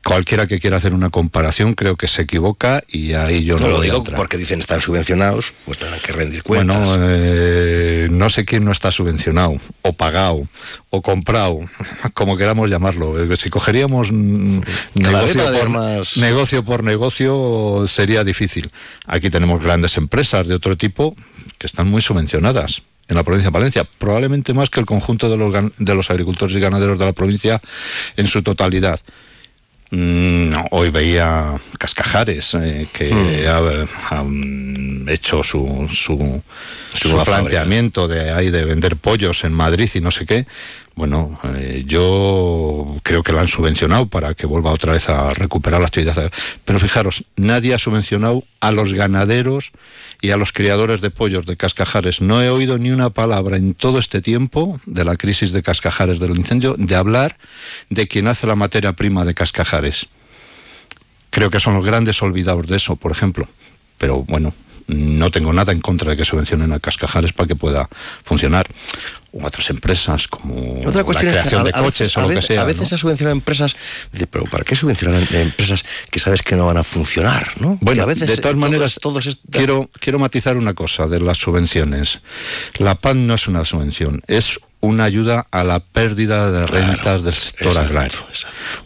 Cualquiera 0.06 0.48
que 0.48 0.60
quiera 0.60 0.76
hacer 0.76 0.94
una 0.94 1.10
comparación 1.10 1.76
creo 1.76 1.96
que 1.96 2.10
se 2.10 2.24
equivoca 2.24 2.84
y 2.90 3.14
ahí 3.14 3.46
yo 3.46 3.56
no, 3.58 3.68
No 3.68 3.70
lo 3.70 3.80
digo 3.82 4.04
porque 4.04 4.36
dicen 4.38 4.60
están 4.60 4.82
subvencionados, 4.82 5.54
pues 5.64 5.80
tendrán 5.80 6.02
que 6.02 6.12
rendir 6.12 6.44
cuentas. 6.44 6.90
Bueno, 6.90 7.06
eh, 7.10 8.10
no 8.12 8.30
sé 8.30 8.44
quién 8.44 8.66
no 8.66 8.74
está 8.74 8.92
subvencionado, 8.92 9.56
o 9.82 9.94
pagado, 9.94 10.46
o 10.90 11.02
comprado, 11.02 11.60
como 12.14 12.36
queramos 12.36 12.70
llamarlo. 12.70 13.18
Eh, 13.18 13.38
Si 13.38 13.50
cogeríamos 13.50 14.10
mm, 14.12 14.60
negocio 14.96 15.54
por, 15.58 15.70
más- 15.70 16.18
negocio 16.18 16.66
por 16.66 16.84
negocio, 16.84 17.86
sería 17.88 18.26
difícil. 18.26 18.72
Aquí 19.08 19.30
tenemos 19.30 19.64
grandes 19.64 19.96
empresas 19.96 20.46
de 20.46 20.56
otro 20.56 20.76
tipo 20.76 21.16
que 21.58 21.66
están 21.66 21.88
muy 21.90 22.02
subvencionadas 22.02 22.82
en 23.08 23.16
la 23.16 23.24
provincia 23.24 23.50
de 23.50 23.54
Valencia, 23.54 23.88
probablemente 23.98 24.54
más 24.54 24.70
que 24.70 24.80
el 24.80 24.86
conjunto 24.86 25.30
de 25.30 25.38
los, 25.38 25.54
de 25.78 25.96
los 25.96 26.10
agricultores 26.10 26.56
y 26.56 26.60
ganaderos 26.60 26.98
de 26.98 27.06
la 27.06 27.14
provincia 27.14 27.62
en 28.18 28.28
su 28.28 28.42
totalidad. 28.42 29.00
Mm, 29.92 30.50
no, 30.50 30.66
hoy 30.72 30.90
veía 30.90 31.54
Cascajares, 31.78 32.56
eh, 32.56 32.88
que 32.92 33.14
Hmm. 33.14 33.48
ha, 33.48 34.18
ha, 34.18 35.12
hecho 35.12 35.44
su, 35.44 35.88
su, 35.94 36.42
su 36.96 37.24
planteamiento 37.24 38.08
de 38.08 38.32
ahí 38.32 38.50
de 38.50 38.66
vender 38.66 38.96
pollos 38.96 39.44
en 39.44 39.54
Madrid 39.54 39.90
y 39.94 40.02
no 40.02 40.10
sé 40.10 40.26
qué. 40.26 40.48
Bueno, 40.96 41.40
eh, 41.56 41.82
yo 41.86 42.98
creo 43.02 43.24
que 43.24 43.34
la 43.34 43.42
han 43.42 43.48
subvencionado 43.48 44.06
para 44.08 44.36
que 44.36 44.46
vuelva 44.46 44.72
otra 44.72 44.94
vez 44.94 45.10
a 45.10 45.32
recuperar 45.34 45.80
la 45.80 45.88
actividad. 45.88 46.32
Pero 46.66 46.80
fijaros, 46.80 47.24
nadie 47.36 47.74
ha 47.74 47.80
subvencionado 47.80 48.44
a 48.60 48.72
los 48.72 48.94
ganaderos 48.94 49.72
y 50.22 50.30
a 50.30 50.38
los 50.38 50.54
criadores 50.54 51.02
de 51.02 51.10
pollos 51.10 51.48
de 51.48 51.58
Cascajares. 51.58 52.22
No 52.22 52.44
he 52.44 52.50
oído 52.50 52.78
ni 52.78 52.92
una 52.92 53.10
palabra 53.10 53.58
en 53.58 53.74
todo 53.74 53.98
este 53.98 54.22
tiempo 54.22 54.80
de 54.86 55.04
la 55.04 55.18
crisis 55.18 55.52
de 55.52 55.64
Cascajares 55.64 56.20
del 56.20 56.38
incendio 56.38 56.76
de 56.78 56.96
hablar 56.96 57.38
de 57.90 58.08
quien 58.08 58.28
hace 58.28 58.46
la 58.46 58.56
materia 58.56 58.94
prima 58.94 59.26
de 59.26 59.34
Cascajares. 59.34 60.06
Creo 61.32 61.50
que 61.50 61.60
son 61.60 61.74
los 61.74 61.84
grandes 61.84 62.22
olvidados 62.22 62.68
de 62.68 62.78
eso, 62.78 62.96
por 62.96 63.12
ejemplo. 63.12 63.48
Pero 63.98 64.24
bueno, 64.24 64.54
no 64.88 65.32
tengo 65.32 65.54
nada 65.54 65.72
en 65.72 65.82
contra 65.82 66.12
de 66.12 66.18
que 66.18 66.26
subvencionen 66.26 66.72
a 66.74 66.80
Cascajares 66.80 67.34
para 67.34 67.48
que 67.48 67.56
pueda 67.56 67.88
funcionar 68.24 68.68
o 69.34 69.46
otras 69.46 69.70
empresas 69.72 70.28
como 70.28 70.82
Otra 70.86 71.04
cuestión 71.04 71.34
la 71.34 71.42
creación 71.42 71.68
es 71.68 71.74
que 71.74 71.80
a, 71.80 71.82
de 71.82 71.86
coches 71.86 72.00
veces, 72.08 72.18
o 72.18 72.22
lo 72.22 72.28
que 72.30 72.42
sea. 72.42 72.62
a 72.62 72.66
veces 72.66 72.92
¿no? 72.92 72.96
ha 72.96 72.98
subvencionado 73.00 73.36
empresas, 73.36 73.76
dice, 74.12 74.28
pero 74.28 74.46
¿para 74.46 74.64
qué 74.64 74.76
subvencionar 74.76 75.24
empresas 75.34 75.84
que 76.12 76.20
sabes 76.20 76.44
que 76.44 76.56
no 76.56 76.68
van 76.68 76.78
a 76.78 76.84
funcionar? 76.84 77.52
¿no? 77.60 77.78
Bueno, 77.82 77.98
Que 77.98 78.02
a 78.02 78.06
veces 78.06 78.28
de 78.28 78.38
todas 78.38 78.56
maneras, 78.56 79.00
todos 79.02 79.40
quiero, 79.50 79.90
quiero 80.00 80.20
matizar 80.20 80.56
una 80.58 80.74
cosa 80.74 81.08
de 81.08 81.20
las 81.20 81.40
subvenciones. 81.40 82.20
La 82.78 82.96
PAN 82.96 83.26
no 83.26 83.34
es 83.34 83.48
una 83.48 83.66
subvención, 83.66 84.22
es 84.28 84.60
una 84.82 85.06
ayuda 85.06 85.48
a 85.50 85.64
la 85.64 85.80
pérdida 85.80 86.52
de 86.52 86.68
rentas 86.68 87.24
del 87.24 87.34
sector 87.34 87.68
exacto, 87.68 87.90
agrario. 87.90 88.20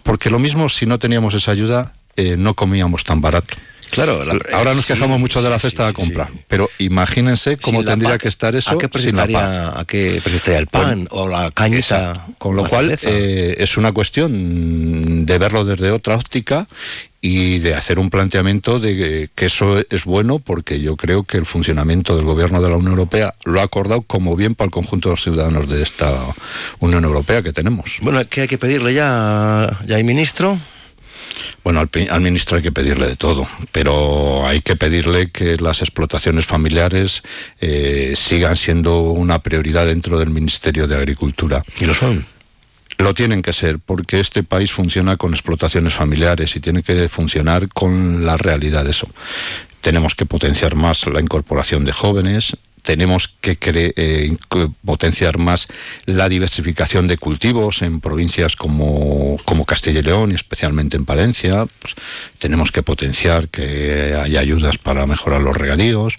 Porque 0.03 0.29
lo 0.29 0.39
mismo, 0.39 0.69
si 0.69 0.85
no 0.85 0.99
teníamos 0.99 1.33
esa 1.33 1.51
ayuda, 1.51 1.93
eh, 2.15 2.35
no 2.37 2.53
comíamos 2.53 3.03
tan 3.03 3.19
barato. 3.19 3.55
Claro, 3.91 4.23
la- 4.25 4.37
ahora 4.53 4.73
nos 4.73 4.85
sí, 4.85 4.93
quejamos 4.93 5.19
mucho 5.19 5.41
de 5.41 5.49
la 5.49 5.59
cesta 5.59 5.83
sí, 5.83 5.87
de 5.87 5.93
compra, 5.93 6.29
pero 6.47 6.69
imagínense 6.79 7.57
cómo 7.57 7.83
tendría 7.83 8.17
que 8.17 8.27
estar 8.27 8.55
eso 8.55 8.71
¿a 8.71 8.77
qué 8.77 8.89
sin 8.99 9.15
la 9.15 9.79
a 9.79 9.85
qué 9.85 10.21
el 10.57 10.67
pan 10.67 11.07
o 11.11 11.27
la 11.27 11.51
cañita? 11.51 12.11
Exacto. 12.11 12.33
Con 12.37 12.55
lo 12.55 12.67
cual 12.67 12.97
eh, 13.01 13.55
es 13.59 13.77
una 13.77 13.91
cuestión 13.91 15.25
de 15.25 15.37
verlo 15.37 15.65
desde 15.65 15.91
otra 15.91 16.15
óptica 16.15 16.67
y 17.19 17.57
de 17.59 17.73
hacer 17.73 17.97
un 17.97 18.09
planteamiento 18.09 18.79
de 18.79 18.95
que- 18.95 19.29
que 19.33 19.45
eso 19.47 19.81
es 19.89 20.05
bueno 20.05 20.39
porque 20.39 20.79
yo 20.79 20.95
creo 20.95 21.23
que 21.23 21.37
el 21.37 21.45
funcionamiento 21.45 22.15
del 22.15 22.25
gobierno 22.25 22.61
de 22.61 22.69
la 22.69 22.75
Unión 22.77 22.91
Europea 22.93 23.33
lo 23.43 23.59
ha 23.59 23.63
acordado 23.63 24.01
como 24.03 24.35
bien 24.35 24.53
para 24.55 24.67
el 24.67 24.71
conjunto 24.71 25.09
de 25.09 25.13
los 25.13 25.23
ciudadanos 25.23 25.67
de 25.67 25.81
esta 25.81 26.13
Unión 26.79 27.03
Europea 27.03 27.41
que 27.41 27.51
tenemos. 27.53 27.97
Bueno, 28.01 28.21
¿qué 28.29 28.41
hay 28.41 28.47
que 28.47 28.57
pedirle 28.57 28.93
ya, 28.93 29.79
ya 29.85 29.95
hay 29.95 30.03
ministro? 30.03 30.57
Bueno, 31.67 31.81
al, 31.81 32.21
ministro 32.21 32.55
hay 32.55 32.63
que 32.63 32.71
pedirle 32.71 33.07
de 33.07 33.17
todo, 33.17 33.45
pero 33.73 34.47
hay 34.47 34.61
que 34.61 34.77
pedirle 34.77 35.31
que 35.31 35.57
las 35.57 35.81
explotaciones 35.81 36.45
familiares 36.45 37.23
eh, 37.59 38.13
sigan 38.15 38.55
siendo 38.55 39.01
una 39.01 39.39
prioridad 39.39 39.85
dentro 39.85 40.17
del 40.17 40.29
Ministerio 40.29 40.87
de 40.87 40.95
Agricultura. 40.95 41.61
¿Y 41.77 41.85
lo 41.85 41.93
son? 41.93 42.25
Lo 42.99 43.13
tienen 43.13 43.41
que 43.41 43.51
ser, 43.51 43.79
porque 43.79 44.21
este 44.21 44.43
país 44.43 44.71
funciona 44.71 45.17
con 45.17 45.33
explotaciones 45.33 45.93
familiares 45.93 46.55
y 46.55 46.61
tiene 46.61 46.83
que 46.83 47.09
funcionar 47.09 47.67
con 47.67 48.25
la 48.25 48.37
realidad 48.37 48.85
de 48.85 48.91
eso. 48.91 49.09
Tenemos 49.81 50.15
que 50.15 50.25
potenciar 50.25 50.75
más 50.75 51.05
la 51.07 51.19
incorporación 51.19 51.83
de 51.83 51.91
jóvenes, 51.91 52.55
tenemos 52.87 53.27
que 53.41 53.57
eh, 53.61 54.33
potenciar 54.85 55.37
más 55.39 55.67
la 56.05 56.29
diversificación 56.29 57.05
de 57.09 57.17
cultivos 57.17 57.81
en 57.81 57.99
provincias 57.99 58.55
como, 58.55 59.35
como 59.43 59.65
Castilla 59.65 59.99
y 59.99 60.03
León 60.03 60.31
y 60.31 60.35
especialmente 60.35 60.95
en 60.95 61.03
Palencia. 61.03 61.65
Pues, 61.81 61.95
tenemos 62.39 62.71
que 62.71 62.83
potenciar 62.83 63.49
que 63.49 64.15
haya 64.17 64.39
ayudas 64.39 64.77
para 64.77 65.05
mejorar 65.05 65.41
los 65.41 65.57
regadíos. 65.57 66.13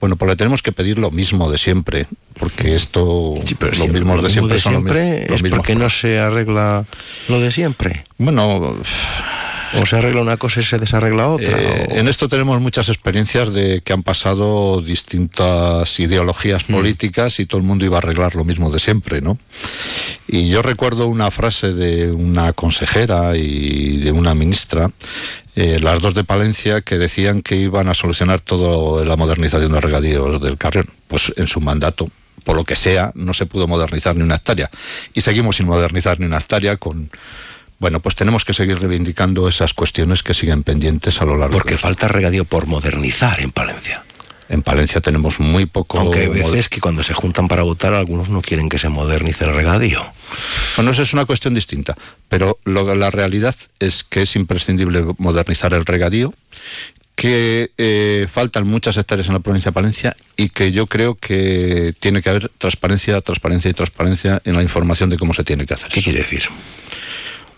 Bueno, 0.00 0.14
pues 0.14 0.28
le 0.30 0.36
tenemos 0.36 0.62
que 0.62 0.70
pedir 0.70 1.00
lo 1.00 1.10
mismo 1.10 1.50
de 1.50 1.58
siempre, 1.58 2.06
porque 2.38 2.76
esto, 2.76 3.34
Pero 3.58 3.76
lo 3.78 3.88
mismo 3.88 4.22
de 4.22 4.30
siempre, 4.30 4.60
son 4.60 4.74
lo 4.74 4.80
mi- 4.82 4.90
siempre 4.90 5.26
los 5.28 5.42
es 5.42 5.50
porque 5.50 5.74
no 5.74 5.90
se 5.90 6.20
arregla 6.20 6.84
lo 7.28 7.40
de 7.40 7.50
siempre. 7.50 8.04
Bueno, 8.18 8.76
o 9.80 9.86
se 9.86 9.96
arregla 9.96 10.20
una 10.22 10.36
cosa 10.36 10.60
y 10.60 10.62
se 10.62 10.78
desarregla 10.78 11.28
otra. 11.28 11.58
Eh, 11.60 11.88
o- 11.90 11.94
En 11.94 12.08
esto 12.08 12.28
tenemos 12.28 12.60
muchas 12.60 12.88
experiencias 12.88 13.52
de 13.52 13.80
que 13.82 13.92
han 13.92 14.02
pasado 14.02 14.80
distintas 14.82 15.98
ideologías 16.00 16.68
Mm. 16.68 16.72
políticas 16.74 17.40
y 17.40 17.46
todo 17.46 17.60
el 17.60 17.66
mundo 17.66 17.84
iba 17.84 17.96
a 17.96 17.98
arreglar 17.98 18.34
lo 18.34 18.44
mismo 18.44 18.70
de 18.70 18.78
siempre, 18.78 19.20
¿no? 19.20 19.38
Y 20.28 20.48
yo 20.48 20.62
recuerdo 20.62 21.06
una 21.06 21.30
frase 21.30 21.72
de 21.72 22.10
una 22.10 22.52
consejera 22.52 23.36
y 23.36 23.98
de 23.98 24.12
una 24.12 24.34
ministra, 24.34 24.90
eh, 25.56 25.78
las 25.80 26.00
dos 26.00 26.14
de 26.14 26.24
Palencia, 26.24 26.80
que 26.80 26.98
decían 26.98 27.42
que 27.42 27.56
iban 27.56 27.88
a 27.88 27.94
solucionar 27.94 28.40
toda 28.40 29.04
la 29.04 29.16
modernización 29.16 29.72
de 29.72 29.80
regadíos 29.80 30.40
del 30.40 30.56
Carrión. 30.56 30.86
Pues 31.08 31.32
en 31.36 31.46
su 31.46 31.60
mandato, 31.60 32.08
por 32.44 32.56
lo 32.56 32.64
que 32.64 32.74
sea, 32.76 33.12
no 33.14 33.34
se 33.34 33.46
pudo 33.46 33.68
modernizar 33.68 34.16
ni 34.16 34.22
una 34.22 34.36
hectárea. 34.36 34.70
Y 35.12 35.20
seguimos 35.20 35.56
sin 35.56 35.66
modernizar 35.66 36.18
ni 36.18 36.26
una 36.26 36.38
hectárea 36.38 36.76
con... 36.78 37.10
Bueno, 37.82 37.98
pues 37.98 38.14
tenemos 38.14 38.44
que 38.44 38.54
seguir 38.54 38.78
reivindicando 38.78 39.48
esas 39.48 39.74
cuestiones 39.74 40.22
que 40.22 40.34
siguen 40.34 40.62
pendientes 40.62 41.20
a 41.20 41.24
lo 41.24 41.36
largo 41.36 41.58
Porque 41.58 41.76
falta 41.76 42.06
regadío 42.06 42.44
por 42.44 42.68
modernizar 42.68 43.40
en 43.40 43.50
Palencia. 43.50 44.04
En 44.48 44.62
Palencia 44.62 45.00
tenemos 45.00 45.40
muy 45.40 45.66
poco... 45.66 45.98
Aunque 45.98 46.20
hay 46.20 46.28
veces 46.28 46.68
que 46.68 46.80
cuando 46.80 47.02
se 47.02 47.12
juntan 47.12 47.48
para 47.48 47.64
votar, 47.64 47.92
algunos 47.92 48.28
no 48.28 48.40
quieren 48.40 48.68
que 48.68 48.78
se 48.78 48.88
modernice 48.88 49.46
el 49.46 49.54
regadío. 49.54 50.00
Bueno, 50.76 50.92
esa 50.92 51.02
es 51.02 51.12
una 51.12 51.24
cuestión 51.24 51.54
distinta, 51.56 51.96
pero 52.28 52.56
lo- 52.62 52.94
la 52.94 53.10
realidad 53.10 53.56
es 53.80 54.04
que 54.04 54.22
es 54.22 54.36
imprescindible 54.36 55.04
modernizar 55.18 55.74
el 55.74 55.84
regadío, 55.84 56.32
que 57.16 57.72
eh, 57.78 58.28
faltan 58.30 58.64
muchas 58.68 58.96
hectáreas 58.96 59.26
en 59.26 59.32
la 59.34 59.40
provincia 59.40 59.70
de 59.70 59.74
Palencia 59.74 60.14
y 60.36 60.50
que 60.50 60.70
yo 60.70 60.86
creo 60.86 61.16
que 61.16 61.94
tiene 61.98 62.22
que 62.22 62.30
haber 62.30 62.48
transparencia, 62.58 63.20
transparencia 63.22 63.70
y 63.70 63.74
transparencia 63.74 64.40
en 64.44 64.54
la 64.54 64.62
información 64.62 65.10
de 65.10 65.18
cómo 65.18 65.34
se 65.34 65.42
tiene 65.42 65.66
que 65.66 65.74
hacer. 65.74 65.90
¿Qué 65.90 66.00
quiere 66.00 66.20
decir? 66.20 66.44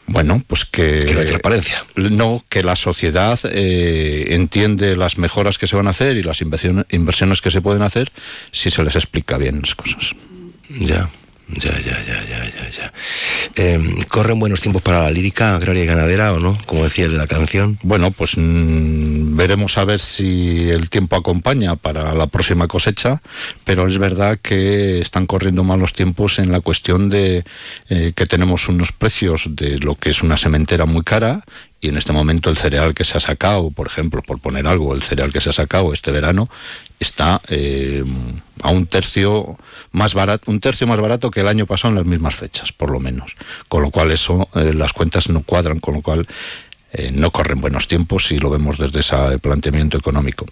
Bueno, 0.07 0.43
pues 0.47 0.65
que... 0.65 1.05
Que 1.07 1.15
no 1.15 1.21
hay 1.21 1.27
transparencia. 1.27 1.85
No, 1.97 2.45
que 2.49 2.63
la 2.63 2.77
sociedad 2.77 3.39
eh, 3.45 4.27
entiende 4.31 4.97
las 4.97 5.19
mejoras 5.19 5.57
que 5.59 5.67
se 5.67 5.77
van 5.77 5.87
a 5.87 5.91
hacer 5.91 6.17
y 6.17 6.23
las 6.23 6.41
inversiones, 6.41 6.85
inversiones 6.91 7.41
que 7.41 7.51
se 7.51 7.61
pueden 7.61 7.83
hacer 7.83 8.13
si 8.53 8.71
se 8.71 8.83
les 8.83 8.97
explica 8.97 9.39
bien 9.39 9.61
las 9.61 9.75
cosas. 9.75 10.13
Ya, 10.69 11.09
ya, 11.49 11.73
ya, 11.81 12.03
ya, 12.05 12.25
ya, 12.25 12.45
ya, 12.51 12.71
ya. 12.71 12.93
Eh, 13.57 13.79
¿Corren 14.09 14.39
buenos 14.39 14.61
tiempos 14.61 14.83
para 14.83 15.03
la 15.03 15.11
lírica 15.11 15.55
agraria 15.55 15.85
y 15.85 15.87
ganadera 15.87 16.33
o 16.33 16.41
no? 16.41 16.59
Como 16.67 16.85
decía 16.85 17.09
de 17.09 17.17
la 17.17 17.27
canción. 17.27 17.79
Bueno, 17.83 18.11
pues 18.11 18.37
mm, 18.37 19.37
veremos 19.37 19.77
a 19.79 19.85
ver 19.85 20.01
si 20.01 20.71
el 20.71 20.91
tiempo 20.91 21.17
acompaña 21.17 21.77
para 21.77 22.15
la 22.15 22.27
próxima 22.27 22.67
cosecha, 22.69 23.21
pero 23.65 23.87
es 23.87 23.99
verdad 23.99 24.39
que 24.41 25.01
están 25.01 25.27
corriendo 25.27 25.65
malos 25.65 25.93
tiempos 25.93 26.39
en 26.39 26.51
la 26.51 26.61
cuestión 26.61 27.11
de 27.11 27.45
eh, 27.89 28.13
que 28.15 28.27
tenemos 28.27 28.69
unos 28.69 28.93
precios 28.93 29.49
de 29.51 29.79
lo 29.79 29.95
que 29.97 30.11
es 30.11 30.23
una 30.23 30.37
sementera 30.37 30.87
muy 30.87 31.03
cara 31.03 31.45
y 31.81 31.89
en 31.89 31.99
este 31.99 32.13
momento 32.13 32.49
el 32.49 32.57
cereal 32.57 32.95
que 32.95 33.05
se 33.05 33.19
ha 33.19 33.21
sacado, 33.21 33.71
por 33.71 33.87
ejemplo, 33.87 34.23
por 34.23 34.41
poner 34.41 34.67
algo, 34.67 34.95
el 34.95 35.03
cereal 35.03 35.33
que 35.33 35.41
se 35.41 35.51
ha 35.51 35.53
sacado 35.53 35.93
este 35.93 36.11
verano 36.11 36.49
está 36.99 37.43
eh, 37.49 38.03
a 38.63 38.71
un 38.71 38.87
tercio 38.87 39.59
más 39.93 40.15
barato, 40.15 40.51
un 40.51 40.61
tercio 40.61 40.87
más 40.87 40.99
barato 40.99 41.31
que 41.31 41.41
el 41.41 41.49
año 41.49 41.67
pasado 41.67 41.91
en 41.91 41.97
las 41.97 42.07
mismas 42.07 42.35
fechas, 42.35 42.73
por 42.73 42.91
lo 42.91 43.01
menos. 43.01 43.35
Con 43.69 43.83
lo 43.83 43.91
cual 43.91 44.11
eso 44.13 44.49
eh, 44.55 44.73
las 44.75 44.93
cuentas 44.93 45.29
no 45.29 45.43
cuadran, 45.43 45.79
con 45.81 45.95
lo 45.95 46.01
cual 46.01 46.27
eh, 46.93 47.11
no 47.13 47.31
corren 47.31 47.61
buenos 47.61 47.89
tiempos 47.89 48.29
si 48.29 48.39
lo 48.39 48.51
vemos 48.51 48.79
desde 48.79 49.01
ese 49.01 49.39
planteamiento 49.41 49.99
económico. 49.99 50.47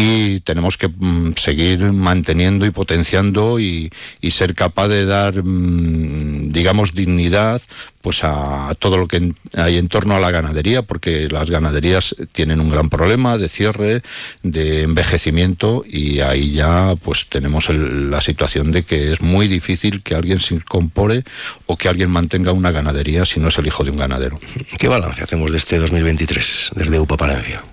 Y 0.00 0.38
tenemos 0.40 0.76
que 0.76 0.86
mm, 0.86 1.34
seguir 1.36 1.92
manteniendo 1.92 2.64
y 2.64 2.70
potenciando 2.70 3.58
y, 3.58 3.90
y 4.20 4.30
ser 4.30 4.54
capaz 4.54 4.86
de 4.86 5.04
dar, 5.04 5.42
mm, 5.42 6.52
digamos, 6.52 6.94
dignidad 6.94 7.60
pues 8.00 8.22
a, 8.22 8.76
todo 8.78 8.96
lo 8.96 9.08
que 9.08 9.32
hay 9.54 9.76
en 9.76 9.88
torno 9.88 10.14
a 10.14 10.20
la 10.20 10.30
ganadería, 10.30 10.82
porque 10.82 11.26
las 11.28 11.50
ganaderías 11.50 12.14
tienen 12.30 12.60
un 12.60 12.70
gran 12.70 12.90
problema 12.90 13.38
de 13.38 13.48
cierre, 13.48 14.02
de 14.44 14.84
envejecimiento 14.84 15.84
y 15.84 16.20
ahí 16.20 16.52
ya 16.52 16.94
pues 17.02 17.26
tenemos 17.28 17.68
la 17.68 18.20
situación 18.20 18.70
de 18.70 18.84
que 18.84 19.12
es 19.12 19.20
muy 19.20 19.48
difícil 19.48 20.02
que 20.02 20.14
alguien 20.14 20.38
se 20.38 20.54
incorpore 20.54 21.24
o 21.66 21.76
que 21.76 21.88
alguien 21.88 22.10
mantenga 22.10 22.52
una 22.52 22.70
ganadería 22.70 23.24
si 23.24 23.40
no 23.40 23.48
es 23.48 23.58
el 23.58 23.66
hijo 23.66 23.82
de 23.82 23.90
un 23.90 23.96
ganadero. 23.96 24.38
¿Qué 24.78 24.86
balance 24.86 25.24
hacemos 25.24 25.50
de 25.50 25.58
este 25.58 25.78
2023 25.78 26.70
desde 26.76 27.00
UPA 27.00 27.16
Palencia? 27.16 27.64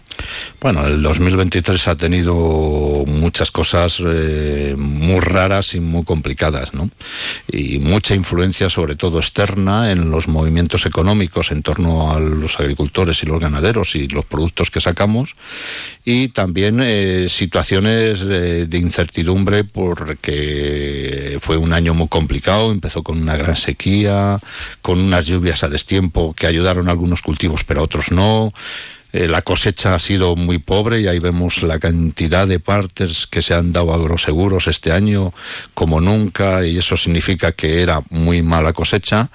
Bueno, 0.59 0.85
el 0.87 1.01
2023 1.01 1.87
ha 1.87 1.95
tenido 1.95 2.33
muchas 3.05 3.51
cosas 3.51 4.01
eh, 4.05 4.75
muy 4.77 5.19
raras 5.19 5.75
y 5.75 5.79
muy 5.79 6.03
complicadas, 6.03 6.73
¿no? 6.73 6.89
Y 7.51 7.79
mucha 7.79 8.15
influencia, 8.15 8.69
sobre 8.69 8.95
todo 8.95 9.19
externa, 9.19 9.91
en 9.91 10.09
los 10.09 10.27
movimientos 10.27 10.85
económicos 10.85 11.51
en 11.51 11.61
torno 11.61 12.11
a 12.11 12.19
los 12.19 12.59
agricultores 12.59 13.21
y 13.23 13.25
los 13.25 13.39
ganaderos 13.39 13.95
y 13.95 14.07
los 14.07 14.25
productos 14.25 14.71
que 14.71 14.81
sacamos. 14.81 15.35
Y 16.03 16.29
también 16.29 16.79
eh, 16.81 17.27
situaciones 17.29 18.21
eh, 18.21 18.65
de 18.67 18.77
incertidumbre 18.77 19.63
porque 19.63 21.37
fue 21.41 21.57
un 21.57 21.73
año 21.73 21.93
muy 21.93 22.07
complicado, 22.07 22.71
empezó 22.71 23.03
con 23.03 23.21
una 23.21 23.37
gran 23.37 23.57
sequía, 23.57 24.39
con 24.81 24.99
unas 24.99 25.25
lluvias 25.25 25.63
a 25.63 25.67
destiempo 25.67 26.33
que 26.33 26.47
ayudaron 26.47 26.87
a 26.87 26.91
algunos 26.91 27.21
cultivos 27.21 27.63
pero 27.63 27.81
a 27.81 27.83
otros 27.83 28.11
no. 28.11 28.53
Eh, 29.15 29.29
la 29.29 29.43
cosecha 29.43 29.95
ha 29.95 29.99
sido 29.99 30.35
muy 30.35 30.57
pobre 30.57 30.99
y 30.99 31.07
ahí 31.07 31.19
vemos 31.19 31.63
la 31.63 31.79
cantidad 31.79 32.45
de 32.45 32.59
partes 32.59 33.27
que 33.27 33.41
se 33.41 33.53
han 33.53 33.71
dado 33.71 33.93
a 33.93 33.95
agroseguros 33.95 34.67
este 34.67 34.91
año 34.91 35.33
como 35.73 36.01
nunca 36.01 36.65
y 36.65 36.77
eso 36.77 36.97
significa 36.97 37.53
que 37.53 37.81
era 37.81 38.01
muy 38.09 38.41
mala 38.41 38.73
cosecha. 38.73 39.29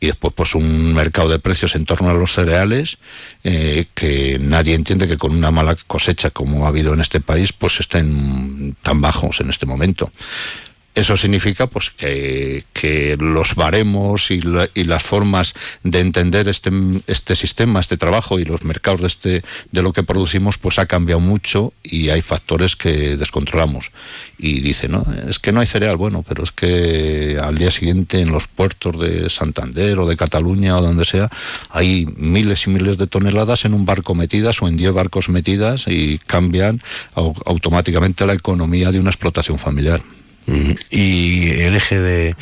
Y 0.00 0.08
después 0.08 0.34
pues 0.34 0.54
un 0.54 0.92
mercado 0.92 1.30
de 1.30 1.38
precios 1.38 1.74
en 1.76 1.86
torno 1.86 2.10
a 2.10 2.12
los 2.12 2.34
cereales 2.34 2.98
eh, 3.42 3.86
que 3.94 4.38
nadie 4.38 4.74
entiende 4.74 5.08
que 5.08 5.16
con 5.16 5.34
una 5.34 5.50
mala 5.50 5.76
cosecha 5.86 6.28
como 6.28 6.66
ha 6.66 6.68
habido 6.68 6.92
en 6.92 7.00
este 7.00 7.20
país 7.20 7.54
pues 7.54 7.80
estén 7.80 8.76
tan 8.82 9.00
bajos 9.00 9.40
en 9.40 9.48
este 9.48 9.64
momento 9.64 10.12
eso 10.94 11.16
significa 11.16 11.66
pues 11.68 11.90
que, 11.90 12.64
los 13.18 13.54
baremos 13.54 14.30
y, 14.30 14.42
y, 14.74 14.84
las 14.84 15.02
formas 15.02 15.54
de 15.82 16.00
entender 16.00 16.48
este, 16.48 16.70
este 17.06 17.36
sistema, 17.36 17.80
este 17.80 17.96
trabajo 17.96 18.38
y 18.38 18.44
los 18.44 18.64
mercados 18.64 19.00
de 19.00 19.06
este 19.06 19.42
de 19.70 19.82
lo 19.82 19.92
que 19.92 20.02
producimos 20.02 20.58
pues 20.58 20.78
ha 20.78 20.86
cambiado 20.86 21.20
mucho 21.20 21.72
y 21.82 22.10
hay 22.10 22.20
factores 22.20 22.76
que 22.76 23.16
descontrolamos. 23.16 23.90
Y 24.38 24.60
dice, 24.60 24.88
no, 24.88 25.06
es 25.28 25.38
que 25.38 25.52
no 25.52 25.60
hay 25.60 25.66
cereal, 25.66 25.96
bueno, 25.96 26.24
pero 26.26 26.44
es 26.44 26.50
que 26.50 27.38
al 27.40 27.56
día 27.56 27.70
siguiente 27.70 28.20
en 28.20 28.30
los 28.30 28.48
puertos 28.48 28.98
de 29.00 29.30
Santander 29.30 29.98
o 29.98 30.06
de 30.06 30.16
Cataluña 30.16 30.76
o 30.76 30.82
donde 30.82 31.04
sea, 31.04 31.30
hay 31.70 32.06
miles 32.16 32.66
y 32.66 32.70
miles 32.70 32.98
de 32.98 33.06
toneladas 33.06 33.64
en 33.64 33.74
un 33.74 33.86
barco 33.86 34.14
metidas 34.14 34.60
o 34.60 34.68
en 34.68 34.76
10 34.76 34.92
barcos 34.92 35.28
metidas 35.28 35.84
y 35.86 36.18
cambian 36.18 36.82
automáticamente 37.14 38.26
la 38.26 38.34
economía 38.34 38.90
de 38.90 39.00
una 39.00 39.10
explotación 39.10 39.58
familiar. 39.58 40.02
¿Y 40.90 41.50
el 41.50 41.74
eje 41.76 42.00
de, 42.00 42.36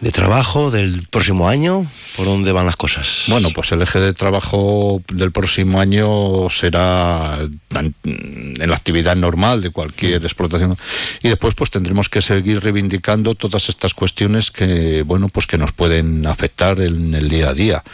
de, 0.00 0.12
trabajo 0.12 0.70
del 0.70 1.06
próximo 1.08 1.48
año? 1.48 1.86
¿Por 2.16 2.26
dónde 2.26 2.52
van 2.52 2.66
las 2.66 2.76
cosas? 2.76 3.24
Bueno, 3.28 3.50
pues 3.54 3.72
el 3.72 3.82
eje 3.82 3.98
de 3.98 4.14
trabajo 4.14 5.02
del 5.08 5.32
próximo 5.32 5.80
año 5.80 6.48
será 6.50 7.38
en 7.74 8.68
la 8.68 8.74
actividad 8.74 9.16
normal 9.16 9.60
de 9.60 9.70
cualquier 9.70 10.22
explotación 10.22 10.76
y 11.22 11.28
después 11.28 11.54
pues 11.54 11.70
tendremos 11.70 12.08
que 12.08 12.22
seguir 12.22 12.62
reivindicando 12.62 13.34
todas 13.34 13.68
estas 13.68 13.92
cuestiones 13.92 14.50
que 14.50 15.02
bueno 15.02 15.28
pues 15.28 15.46
que 15.46 15.58
nos 15.58 15.72
pueden 15.72 16.26
afectar 16.26 16.80
en 16.80 17.14
el 17.14 17.28
día 17.28 17.50
a 17.50 17.54
día 17.54 17.84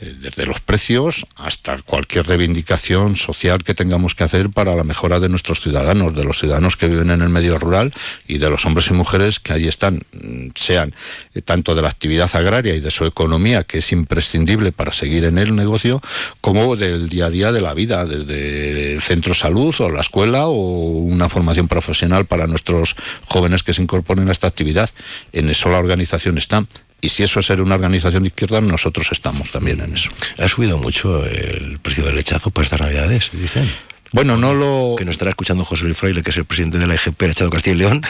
desde 0.00 0.44
los 0.44 0.60
precios 0.60 1.26
hasta 1.36 1.78
cualquier 1.82 2.26
reivindicación 2.26 3.16
social 3.16 3.64
que 3.64 3.74
tengamos 3.74 4.14
que 4.14 4.24
hacer 4.24 4.50
para 4.50 4.76
la 4.76 4.84
mejora 4.84 5.20
de 5.20 5.28
nuestros 5.28 5.60
ciudadanos, 5.60 6.14
de 6.14 6.24
los 6.24 6.38
ciudadanos 6.38 6.76
que 6.76 6.88
viven 6.88 7.10
en 7.10 7.22
el 7.22 7.30
medio 7.30 7.58
rural 7.58 7.92
y 8.28 8.38
de 8.38 8.50
los 8.50 8.66
hombres 8.66 8.88
y 8.88 8.92
mujeres 8.92 9.40
que 9.40 9.54
allí 9.54 9.68
están, 9.68 10.02
mm, 10.12 10.48
sean 10.54 10.94
eh, 11.34 11.40
tanto 11.40 11.74
de 11.74 11.82
la 11.82 11.88
actividad 11.88 12.28
agraria 12.34 12.74
y 12.74 12.80
de 12.80 12.90
su 12.90 13.06
economía, 13.06 13.64
que 13.64 13.78
es 13.78 13.92
imprescindible 13.92 14.72
para 14.72 14.92
seguir 14.92 15.24
en 15.24 15.38
el 15.38 15.54
negocio, 15.56 16.02
como 16.40 16.76
del 16.76 17.08
día 17.08 17.26
a 17.26 17.30
día 17.30 17.52
de 17.52 17.60
la 17.62 17.72
vida, 17.72 18.04
desde 18.04 18.94
el 18.94 19.00
centro 19.00 19.32
de 19.32 19.38
salud 19.38 19.74
o 19.78 19.88
la 19.88 20.00
escuela 20.00 20.46
o 20.46 20.98
una 20.98 21.28
formación 21.28 21.68
profesional 21.68 22.26
para 22.26 22.46
nuestros 22.46 22.96
jóvenes 23.24 23.62
que 23.62 23.72
se 23.72 23.82
incorporen 23.82 24.28
a 24.28 24.32
esta 24.32 24.46
actividad. 24.46 24.90
En 25.32 25.48
eso 25.48 25.70
la 25.70 25.78
organización 25.78 26.36
está 26.38 26.66
y 27.00 27.08
si 27.08 27.22
eso 27.22 27.40
es 27.40 27.46
ser 27.46 27.60
una 27.60 27.74
organización 27.74 28.22
de 28.22 28.28
izquierda, 28.28 28.60
nosotros 28.60 29.08
estamos 29.12 29.50
también 29.50 29.80
en 29.80 29.94
eso. 29.94 30.10
¿Ha 30.38 30.48
subido 30.48 30.78
mucho 30.78 31.24
el 31.26 31.78
precio 31.78 32.04
del 32.04 32.16
lechazo 32.16 32.50
por 32.50 32.64
estas 32.64 32.80
navidades, 32.80 33.30
dicen? 33.32 33.68
Bueno, 34.12 34.36
no 34.36 34.54
lo... 34.54 34.94
Que 34.96 35.04
nos 35.04 35.14
estará 35.14 35.30
escuchando 35.30 35.64
José 35.64 35.84
Luis 35.84 35.96
Fraile, 35.96 36.22
que 36.22 36.30
es 36.30 36.36
el 36.36 36.44
presidente 36.44 36.78
de 36.78 36.86
la 36.86 36.94
EGP, 36.94 37.22
Echado 37.22 37.50
Castilla 37.50 37.74
y 37.74 37.78
León. 37.78 38.00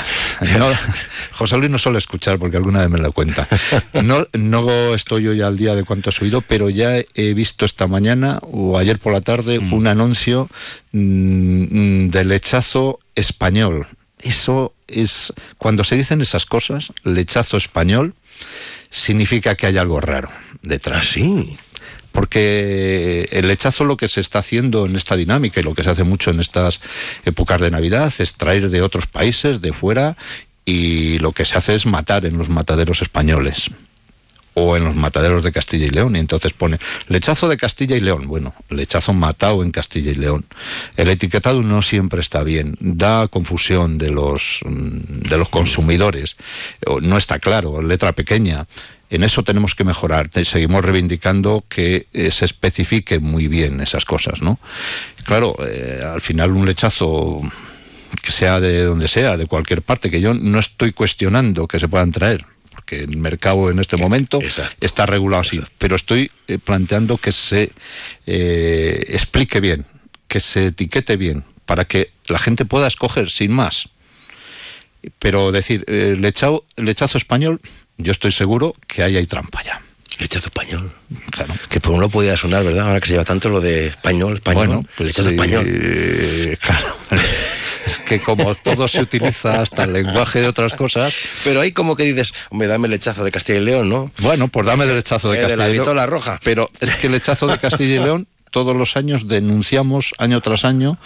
José 1.33 1.57
Luis 1.57 1.71
no 1.71 1.79
suele 1.79 1.99
escuchar 1.99 2.39
porque 2.39 2.57
alguna 2.57 2.81
vez 2.81 2.91
me 2.91 2.99
lo 2.99 3.13
cuenta. 3.13 3.49
No, 4.05 4.27
no 4.35 4.95
estoy 4.95 5.27
hoy 5.27 5.41
al 5.41 5.57
día 5.57 5.75
de 5.75 5.85
cuánto 5.85 6.11
ha 6.11 6.13
subido, 6.13 6.43
pero 6.43 6.71
ya 6.71 6.97
he 7.15 7.35
visto 7.35 7.65
esta 7.65 7.87
mañana 7.87 8.39
o 8.43 8.79
ayer 8.79 8.99
por 8.99 9.13
la 9.13 9.21
tarde 9.21 9.59
mm. 9.59 9.73
un 9.73 9.87
anuncio 9.87 10.49
mm, 10.93 12.09
de 12.09 12.25
lechazo 12.25 13.01
español. 13.15 13.87
Eso 14.21 14.75
es, 14.87 15.33
cuando 15.59 15.83
se 15.83 15.97
dicen 15.97 16.21
esas 16.21 16.47
cosas, 16.47 16.93
lechazo 17.05 17.57
español, 17.57 18.15
significa 18.91 19.55
que 19.55 19.67
hay 19.67 19.79
algo 19.79 20.01
raro 20.01 20.29
detrás. 20.63 21.09
Sí. 21.09 21.57
Porque 22.13 23.29
el 23.31 23.49
lechazo 23.49 23.85
lo 23.85 23.97
que 23.97 24.09
se 24.09 24.21
está 24.21 24.39
haciendo 24.39 24.87
en 24.87 24.97
esta 24.97 25.17
dinámica 25.17 25.61
y 25.61 25.63
lo 25.63 25.75
que 25.75 25.83
se 25.83 25.91
hace 25.91 26.05
mucho 26.05 26.31
en 26.31 26.41
estas 26.41 26.81
épocas 27.25 27.61
de 27.61 27.71
Navidad 27.71 28.13
es 28.19 28.35
traer 28.35 28.71
de 28.71 28.81
otros 28.81 29.07
países, 29.07 29.61
de 29.61 29.73
fuera, 29.73 30.17
y 30.65 31.19
lo 31.19 31.33
que 31.33 31.45
se 31.45 31.59
hace 31.59 31.75
es 31.75 31.85
matar 31.85 32.25
en 32.25 32.39
los 32.39 32.49
mataderos 32.49 33.03
españoles 33.03 33.71
o 34.59 34.75
en 34.75 34.85
los 34.85 34.97
mataderos 34.97 35.43
de 35.45 35.53
Castilla 35.53 35.85
y 35.85 35.91
León 35.91 36.17
y 36.17 36.19
entonces 36.19 36.55
pone 36.55 36.79
lechazo 37.09 37.47
de 37.47 37.59
Castilla 37.59 37.95
y 37.95 38.01
León. 38.01 38.27
Bueno, 38.27 38.55
lechazo 38.71 39.13
matado 39.13 39.63
en 39.63 39.71
Castilla 39.71 40.11
y 40.11 40.15
León. 40.15 40.47
El 40.97 41.11
etiquetado 41.11 41.63
no 41.63 41.83
siempre 41.83 42.23
está 42.23 42.43
bien, 42.43 42.75
da 42.81 43.29
confusión 43.29 43.99
de 43.99 44.11
los 44.11 44.61
mm, 44.65 45.29
de 45.29 45.37
los 45.37 45.51
consumidores. 45.51 46.37
No 47.03 47.19
está 47.19 47.39
claro, 47.39 47.83
letra 47.83 48.13
pequeña. 48.13 48.67
En 49.11 49.25
eso 49.25 49.43
tenemos 49.43 49.75
que 49.75 49.85
mejorar. 49.85 50.31
Seguimos 50.47 50.83
reivindicando 50.83 51.63
que 51.69 52.07
eh, 52.15 52.31
se 52.31 52.47
especifique 52.47 53.19
muy 53.19 53.49
bien 53.49 53.81
esas 53.81 54.07
cosas, 54.07 54.41
¿no? 54.41 54.59
Claro, 55.25 55.55
eh, 55.69 56.03
al 56.03 56.23
final 56.23 56.53
un 56.53 56.65
lechazo 56.65 57.43
que 58.23 58.33
sea 58.33 58.59
de 58.59 58.85
donde 58.85 59.07
sea, 59.07 59.37
de 59.37 59.47
cualquier 59.47 59.83
parte, 59.83 60.11
que 60.11 60.23
yo 60.23 60.33
no 60.33 60.59
estoy 60.59 60.93
cuestionando 60.93 61.69
que 61.69 61.79
se 61.79 61.89
puedan 61.89 62.11
traer, 62.11 62.47
que 62.87 63.01
el 63.01 63.19
mercado 63.19 63.71
en 63.71 63.81
este 63.81 63.97
momento 63.97 64.39
está 64.81 65.05
regulado 65.05 65.43
así. 65.43 65.61
Pero 65.77 65.97
estoy 65.97 66.31
eh, 66.49 66.59
planteando 66.59 67.19
que 67.19 67.33
se 67.33 67.73
eh, 68.27 69.05
explique 69.09 69.61
bien, 69.61 69.85
que 70.29 70.41
se 70.41 70.67
etiquete 70.67 71.17
bien, 71.17 71.45
para 71.67 71.85
que 71.85 72.13
la 72.27 72.39
gente 72.39 72.65
pueda 72.65 72.87
escoger 72.87 73.31
sin 73.31 73.53
más. 73.53 73.91
Pero 75.19 75.53
decir, 75.53 75.85
el 75.89 76.23
lechazo, 76.23 76.65
lechazo 76.77 77.19
español, 77.19 77.61
yo 77.99 78.13
estoy 78.13 78.33
seguro 78.33 78.75
que 78.87 79.03
ahí 79.03 79.17
hay 79.17 79.27
trampa 79.27 79.63
ya. 79.63 79.83
Lechazo 80.19 80.47
español. 80.47 80.91
Claro. 81.31 81.55
Que 81.69 81.81
por 81.81 81.93
uno 81.93 82.09
podía 82.09 82.37
sonar, 82.37 82.65
¿verdad? 82.65 82.87
Ahora 82.87 83.01
que 83.01 83.07
se 83.07 83.13
lleva 83.13 83.25
tanto 83.25 83.51
lo 83.51 83.61
de 83.61 83.89
español, 83.89 84.35
español. 84.35 84.67
Bueno, 84.67 84.87
pues 84.97 85.09
lechazo 85.09 85.29
español. 85.29 85.67
Eh, 85.69 86.57
claro. 86.61 86.97
Es 87.87 88.01
que 88.01 88.21
como 88.21 88.55
todo 88.55 88.89
se 88.89 89.01
utiliza 89.01 89.61
hasta 89.61 89.85
el 89.85 89.93
lenguaje 89.93 90.41
de 90.41 90.49
otras 90.49 90.75
cosas. 90.75 91.15
Pero 91.45 91.61
ahí 91.61 91.73
como 91.73 91.97
que 91.97 92.05
dices, 92.05 92.35
hombre, 92.51 92.69
dame 92.69 92.87
el 92.87 92.93
lechazo 92.93 93.25
de 93.25 93.31
Castilla 93.31 93.59
y 93.59 93.65
León, 93.65 93.89
¿no? 93.89 94.11
Bueno, 94.19 94.49
pues 94.49 94.67
dame 94.67 94.85
el 94.85 94.95
lechazo 94.95 95.31
de 95.31 95.39
eh, 95.39 95.43
Castilla 95.43 95.69
y 95.69 95.73
León. 95.75 95.87
De 95.87 95.95
la 95.95 96.07
roja. 96.07 96.41
Pero 96.43 96.71
es 96.81 96.95
que 96.97 97.07
el 97.07 97.13
lechazo 97.13 97.47
de 97.47 97.59
Castilla 97.59 97.95
y 97.95 98.05
León, 98.05 98.27
todos 98.51 98.77
los 98.77 98.97
años 98.97 99.29
denunciamos, 99.29 100.13
año 100.19 100.41
tras 100.41 100.65
año, 100.65 100.99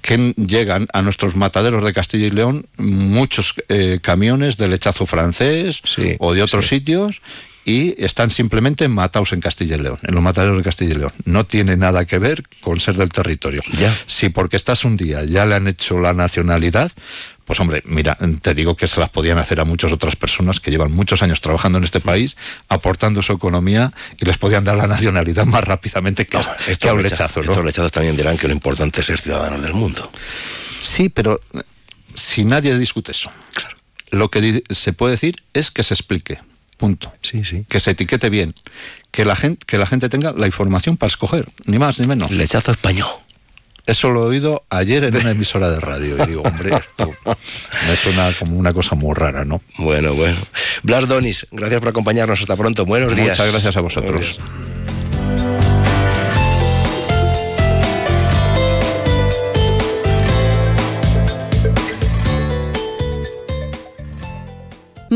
que 0.00 0.34
llegan 0.36 0.88
a 0.92 1.02
nuestros 1.02 1.36
mataderos 1.36 1.84
de 1.84 1.92
Castilla 1.92 2.26
y 2.26 2.30
León 2.30 2.66
muchos 2.76 3.54
eh, 3.68 4.00
camiones 4.02 4.56
de 4.56 4.68
lechazo 4.68 5.06
francés 5.06 5.80
o 6.18 6.34
de 6.34 6.42
otros 6.42 6.66
sitios 6.66 7.22
y 7.64 7.94
están 8.02 8.30
simplemente 8.30 8.88
matados 8.88 9.32
en 9.32 9.40
Castilla 9.40 9.76
y 9.76 9.80
León, 9.80 9.98
en 10.02 10.14
los 10.14 10.22
mataderos 10.22 10.58
de 10.58 10.64
Castilla 10.64 10.94
y 10.94 10.98
León. 10.98 11.12
No 11.24 11.44
tiene 11.44 11.76
nada 11.76 12.04
que 12.04 12.18
ver 12.18 12.42
con 12.60 12.80
ser 12.80 12.96
del 12.96 13.10
territorio. 13.10 13.62
Ya. 13.78 13.94
Si 14.06 14.28
porque 14.28 14.56
estás 14.56 14.84
un 14.84 14.96
día 14.96 15.24
ya 15.24 15.46
le 15.46 15.54
han 15.54 15.68
hecho 15.68 16.00
la 16.00 16.12
nacionalidad, 16.12 16.90
pues 17.44 17.60
hombre, 17.60 17.82
mira, 17.84 18.16
te 18.40 18.54
digo 18.54 18.76
que 18.76 18.88
se 18.88 19.00
las 19.00 19.10
podían 19.10 19.38
hacer 19.38 19.60
a 19.60 19.64
muchas 19.64 19.92
otras 19.92 20.16
personas 20.16 20.60
que 20.60 20.70
llevan 20.70 20.92
muchos 20.92 21.22
años 21.22 21.40
trabajando 21.40 21.78
en 21.78 21.84
este 21.84 22.00
país, 22.00 22.36
aportando 22.68 23.22
su 23.22 23.32
economía 23.32 23.92
y 24.18 24.24
les 24.24 24.38
podían 24.38 24.64
dar 24.64 24.76
la 24.76 24.86
nacionalidad 24.86 25.44
más 25.44 25.64
rápidamente 25.64 26.26
que, 26.26 26.38
que 26.78 26.88
a 26.88 26.94
un 26.94 27.02
lechazo. 27.02 27.42
¿no? 27.42 27.50
Estos 27.50 27.64
lechazos 27.64 27.92
también 27.92 28.16
dirán 28.16 28.38
que 28.38 28.48
lo 28.48 28.54
importante 28.54 29.00
es 29.00 29.06
ser 29.06 29.20
ciudadanos 29.20 29.62
del 29.62 29.74
mundo. 29.74 30.10
Sí, 30.80 31.08
pero 31.08 31.40
si 32.14 32.44
nadie 32.44 32.76
discute 32.78 33.12
eso, 33.12 33.30
claro. 33.54 33.76
lo 34.10 34.30
que 34.30 34.62
se 34.70 34.92
puede 34.92 35.12
decir 35.12 35.42
es 35.52 35.70
que 35.70 35.82
se 35.82 35.94
explique 35.94 36.38
Punto. 36.82 37.12
Sí, 37.22 37.44
sí. 37.44 37.64
Que 37.68 37.78
se 37.78 37.92
etiquete 37.92 38.28
bien. 38.28 38.56
Que 39.12 39.24
la 39.24 39.36
gente, 39.36 39.64
que 39.64 39.78
la 39.78 39.86
gente 39.86 40.08
tenga 40.08 40.32
la 40.32 40.48
información 40.48 40.96
para 40.96 41.06
escoger, 41.06 41.46
ni 41.64 41.78
más 41.78 42.00
ni 42.00 42.08
menos. 42.08 42.28
Lechazo 42.32 42.72
español. 42.72 43.06
Eso 43.86 44.10
lo 44.10 44.24
he 44.24 44.26
oído 44.26 44.64
ayer 44.68 45.04
en 45.04 45.14
una 45.14 45.30
emisora 45.30 45.70
de 45.70 45.78
radio. 45.78 46.20
Y 46.20 46.26
digo, 46.26 46.42
hombre, 46.42 46.74
esto 46.74 47.12
me 47.88 47.94
suena 47.94 48.32
como 48.36 48.56
una 48.56 48.74
cosa 48.74 48.96
muy 48.96 49.14
rara, 49.14 49.44
¿no? 49.44 49.60
Bueno, 49.78 50.14
bueno. 50.14 50.38
Blas 50.82 51.06
Donis, 51.06 51.46
gracias 51.52 51.78
por 51.78 51.90
acompañarnos. 51.90 52.40
Hasta 52.40 52.56
pronto. 52.56 52.84
Buenos 52.84 53.14
días. 53.14 53.28
Muchas 53.28 53.52
gracias 53.52 53.76
a 53.76 53.80
vosotros. 53.80 54.40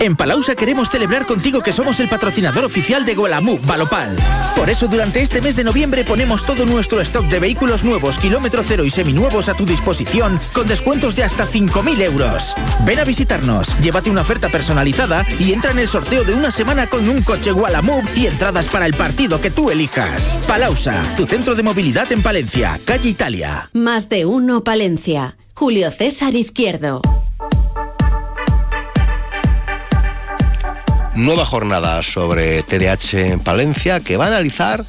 En 0.00 0.16
Palausa 0.16 0.54
queremos 0.54 0.88
celebrar 0.88 1.26
contigo 1.26 1.60
que 1.60 1.74
somos 1.74 2.00
el 2.00 2.08
patrocinador 2.08 2.64
oficial 2.64 3.04
de 3.04 3.14
Golamú, 3.14 3.58
Balopal. 3.66 4.16
Por 4.56 4.70
eso 4.70 4.88
durante 4.88 5.20
este 5.20 5.42
mes 5.42 5.56
de 5.56 5.64
noviembre 5.64 6.04
ponemos 6.04 6.46
todo 6.46 6.64
nuestro 6.64 7.02
stock 7.02 7.26
de 7.26 7.38
vehículos 7.38 7.84
nuevos, 7.84 8.16
kilómetro 8.16 8.62
cero 8.66 8.84
y 8.84 8.90
seminuevos 8.90 9.50
a 9.50 9.54
tu 9.54 9.66
disposición 9.66 10.40
con 10.54 10.66
descuentos 10.66 11.16
de 11.16 11.24
hasta 11.24 11.46
5.000 11.46 12.00
euros. 12.00 12.54
Ven 12.86 12.98
a 12.98 13.04
visitarnos, 13.04 13.78
llévate 13.80 14.08
una 14.08 14.22
oferta 14.22 14.48
personalizada 14.48 15.26
y 15.38 15.52
entra 15.52 15.70
en 15.72 15.78
el 15.78 15.88
sorteo 15.88 16.24
de 16.24 16.32
una 16.32 16.50
semana 16.50 16.86
con 16.86 17.06
un 17.06 17.22
coche 17.22 17.52
Gualamove 17.52 18.08
y 18.16 18.26
entradas 18.26 18.68
para 18.68 18.86
el 18.86 18.94
partido 18.94 19.40
que 19.40 19.50
tú 19.50 19.70
elijas. 19.70 20.44
Palausa, 20.48 21.02
tu 21.16 21.26
centro 21.26 21.54
de 21.54 21.62
movilidad 21.62 22.10
en 22.10 22.22
Palencia, 22.22 22.78
calle 22.86 23.10
Italia. 23.10 23.68
Más 23.74 24.08
de 24.08 24.24
uno 24.24 24.64
Palencia. 24.64 25.36
Julio 25.54 25.90
César 25.90 26.34
Izquierdo. 26.34 27.02
Nueva 31.14 31.44
jornada 31.44 32.02
sobre 32.02 32.62
TDAH 32.62 33.32
en 33.32 33.40
Palencia 33.40 34.00
que 34.00 34.16
va 34.16 34.26
a 34.26 34.28
analizar 34.28 34.84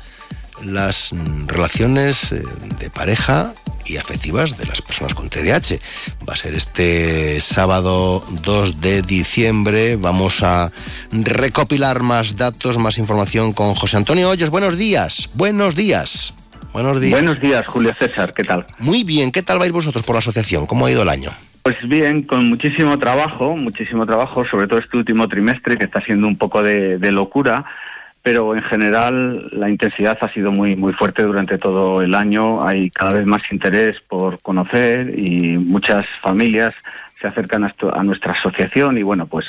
las 0.63 1.11
relaciones 1.47 2.31
eh, 2.31 2.43
de 2.79 2.89
pareja 2.89 3.53
y 3.85 3.97
afectivas 3.97 4.57
de 4.57 4.65
las 4.65 4.81
personas 4.81 5.15
con 5.15 5.29
TDAH. 5.29 5.79
Va 6.27 6.33
a 6.33 6.37
ser 6.37 6.53
este 6.53 7.39
sábado 7.41 8.23
2 8.43 8.81
de 8.81 9.01
diciembre. 9.01 9.95
Vamos 9.95 10.43
a 10.43 10.71
recopilar 11.11 12.01
más 12.01 12.37
datos, 12.37 12.77
más 12.77 12.99
información 12.99 13.51
con 13.53 13.73
José 13.73 13.97
Antonio 13.97 14.29
Hoyos. 14.29 14.51
Buenos 14.51 14.77
días, 14.77 15.29
buenos 15.33 15.75
días. 15.75 16.33
Buenos 16.71 17.01
días. 17.01 17.11
Buenos 17.11 17.41
días, 17.41 17.67
Julio 17.67 17.93
César. 17.93 18.33
¿Qué 18.33 18.43
tal? 18.43 18.65
Muy 18.79 19.03
bien. 19.03 19.31
¿Qué 19.31 19.43
tal 19.43 19.59
vais 19.59 19.71
vosotros 19.71 20.05
por 20.05 20.15
la 20.15 20.19
asociación? 20.19 20.67
¿Cómo 20.67 20.85
ha 20.85 20.91
ido 20.91 21.01
el 21.01 21.09
año? 21.09 21.33
Pues 21.63 21.87
bien, 21.87 22.23
con 22.23 22.49
muchísimo 22.49 22.97
trabajo, 22.97 23.55
muchísimo 23.55 24.07
trabajo, 24.07 24.43
sobre 24.45 24.67
todo 24.67 24.79
este 24.79 24.97
último 24.97 25.27
trimestre 25.27 25.77
que 25.77 25.85
está 25.85 26.01
siendo 26.01 26.27
un 26.27 26.35
poco 26.35 26.63
de, 26.63 26.97
locura, 27.11 27.65
pero 28.23 28.55
en 28.55 28.63
general 28.63 29.47
la 29.51 29.69
intensidad 29.69 30.17
ha 30.21 30.33
sido 30.33 30.51
muy 30.51 30.75
muy 30.75 30.91
fuerte 30.93 31.21
durante 31.21 31.59
todo 31.59 32.01
el 32.01 32.15
año. 32.15 32.65
Hay 32.65 32.89
cada 32.89 33.13
vez 33.13 33.27
más 33.27 33.43
interés 33.51 34.01
por 34.01 34.41
conocer 34.41 35.17
y 35.17 35.57
muchas 35.59 36.07
familias 36.19 36.73
se 37.21 37.27
acercan 37.27 37.63
a, 37.63 38.03
nuestra 38.03 38.33
asociación 38.33 38.97
y 38.97 39.03
bueno, 39.03 39.27
pues 39.27 39.45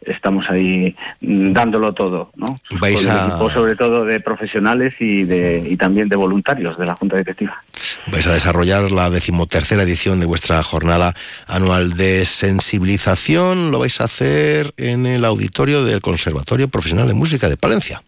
estamos 0.00 0.48
ahí 0.48 0.96
mm, 1.20 1.52
dándolo 1.52 1.92
todo, 1.92 2.30
¿no? 2.36 2.58
Vais 2.80 2.96
Con 2.96 3.10
el 3.10 3.16
a- 3.16 3.26
equipo 3.26 3.50
sobre 3.50 3.76
todo 3.76 4.04
de 4.04 4.20
profesionales 4.20 4.94
y 4.98 5.24
de 5.24 5.62
y 5.68 5.76
también 5.76 6.08
de 6.08 6.16
voluntarios 6.16 6.78
de 6.78 6.86
la 6.86 6.94
Junta 6.94 7.16
Directiva. 7.18 7.62
Vais 8.10 8.26
a 8.26 8.32
desarrollar 8.32 8.90
la 8.90 9.10
decimotercera 9.10 9.82
edición 9.82 10.20
de 10.20 10.26
vuestra 10.26 10.62
jornada 10.62 11.14
anual 11.46 11.94
de 11.94 12.24
sensibilización. 12.24 13.70
Lo 13.70 13.80
vais 13.80 14.00
a 14.00 14.04
hacer 14.04 14.72
en 14.76 15.06
el 15.06 15.24
auditorio 15.24 15.84
del 15.84 16.00
Conservatorio 16.00 16.68
Profesional 16.68 17.06
de 17.06 17.14
Música 17.14 17.48
de 17.48 17.56
Palencia. 17.56 18.02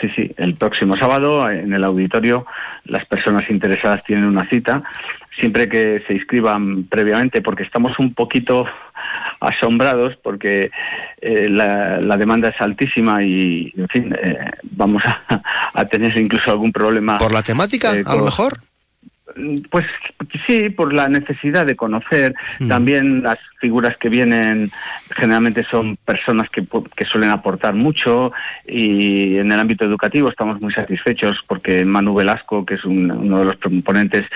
Sí, 0.00 0.08
sí. 0.14 0.30
El 0.36 0.54
próximo 0.54 0.96
sábado 0.96 1.50
en 1.50 1.72
el 1.72 1.84
auditorio 1.84 2.46
las 2.84 3.04
personas 3.06 3.48
interesadas 3.50 4.04
tienen 4.04 4.24
una 4.24 4.46
cita, 4.46 4.82
siempre 5.38 5.68
que 5.68 6.02
se 6.06 6.14
inscriban 6.14 6.84
previamente, 6.84 7.42
porque 7.42 7.62
estamos 7.62 7.98
un 7.98 8.14
poquito 8.14 8.66
asombrados 9.40 10.16
porque 10.22 10.70
eh, 11.20 11.48
la, 11.48 12.00
la 12.00 12.16
demanda 12.16 12.48
es 12.48 12.60
altísima 12.60 13.22
y, 13.22 13.72
en 13.76 13.88
fin, 13.88 14.16
eh, 14.20 14.38
vamos 14.70 15.02
a, 15.04 15.42
a 15.74 15.84
tener 15.86 16.16
incluso 16.18 16.50
algún 16.50 16.72
problema. 16.72 17.18
¿Por 17.18 17.32
la 17.32 17.42
temática, 17.42 17.96
eh, 17.96 18.04
a 18.06 18.14
lo 18.14 18.24
mejor? 18.24 18.58
Pues 19.70 19.86
sí, 20.46 20.68
por 20.68 20.92
la 20.92 21.08
necesidad 21.08 21.64
de 21.64 21.74
conocer. 21.76 22.34
También 22.68 23.22
las 23.22 23.38
figuras 23.58 23.96
que 23.96 24.10
vienen 24.10 24.70
generalmente 25.16 25.64
son 25.64 25.96
personas 26.04 26.50
que, 26.50 26.62
que 26.94 27.06
suelen 27.06 27.30
aportar 27.30 27.72
mucho 27.74 28.32
y 28.68 29.36
en 29.38 29.50
el 29.50 29.58
ámbito 29.58 29.86
educativo 29.86 30.28
estamos 30.28 30.60
muy 30.60 30.74
satisfechos 30.74 31.38
porque 31.48 31.86
Manu 31.86 32.14
Velasco, 32.14 32.66
que 32.66 32.74
es 32.74 32.84
un- 32.84 33.10
uno 33.10 33.38
de 33.38 33.44
los 33.46 33.56
ponentes, 33.82 34.26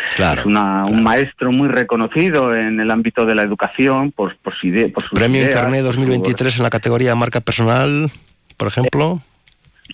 es 0.40 0.46
una- 0.46 0.86
un 0.86 1.02
maestro 1.02 1.52
muy 1.52 1.68
reconocido 1.68 2.56
en 2.56 2.80
el 2.80 2.90
ámbito 2.90 3.26
de 3.26 3.34
la 3.34 3.42
educación 3.42 4.10
por, 4.10 4.36
por, 4.38 4.54
su 4.56 4.68
idea, 4.68 4.88
por 4.88 5.02
sus 5.02 5.12
Premio 5.12 5.42
ideas, 5.42 5.54
Internet 5.54 5.84
por 5.84 5.92
su- 5.92 6.00
2023 6.00 6.56
en 6.56 6.62
la 6.62 6.70
categoría 6.70 7.14
marca 7.14 7.40
personal, 7.40 8.10
por 8.56 8.68
ejemplo. 8.68 9.20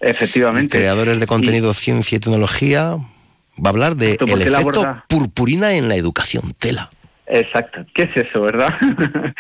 Efectivamente. 0.00 0.78
Creadores 0.78 1.18
de 1.18 1.26
contenido, 1.26 1.74
ciencia 1.74 2.16
y 2.16 2.20
tecnología. 2.20 2.96
Va 3.64 3.68
a 3.68 3.72
hablar 3.72 3.96
de 3.96 4.12
Exacto, 4.12 4.34
el 4.34 4.42
efecto 4.42 4.80
aborda- 4.80 5.04
purpurina 5.08 5.74
en 5.74 5.88
la 5.88 5.96
educación. 5.96 6.52
Tela. 6.58 6.90
Exacto. 7.26 7.80
¿Qué 7.94 8.02
es 8.02 8.16
eso, 8.28 8.42
verdad? 8.42 8.74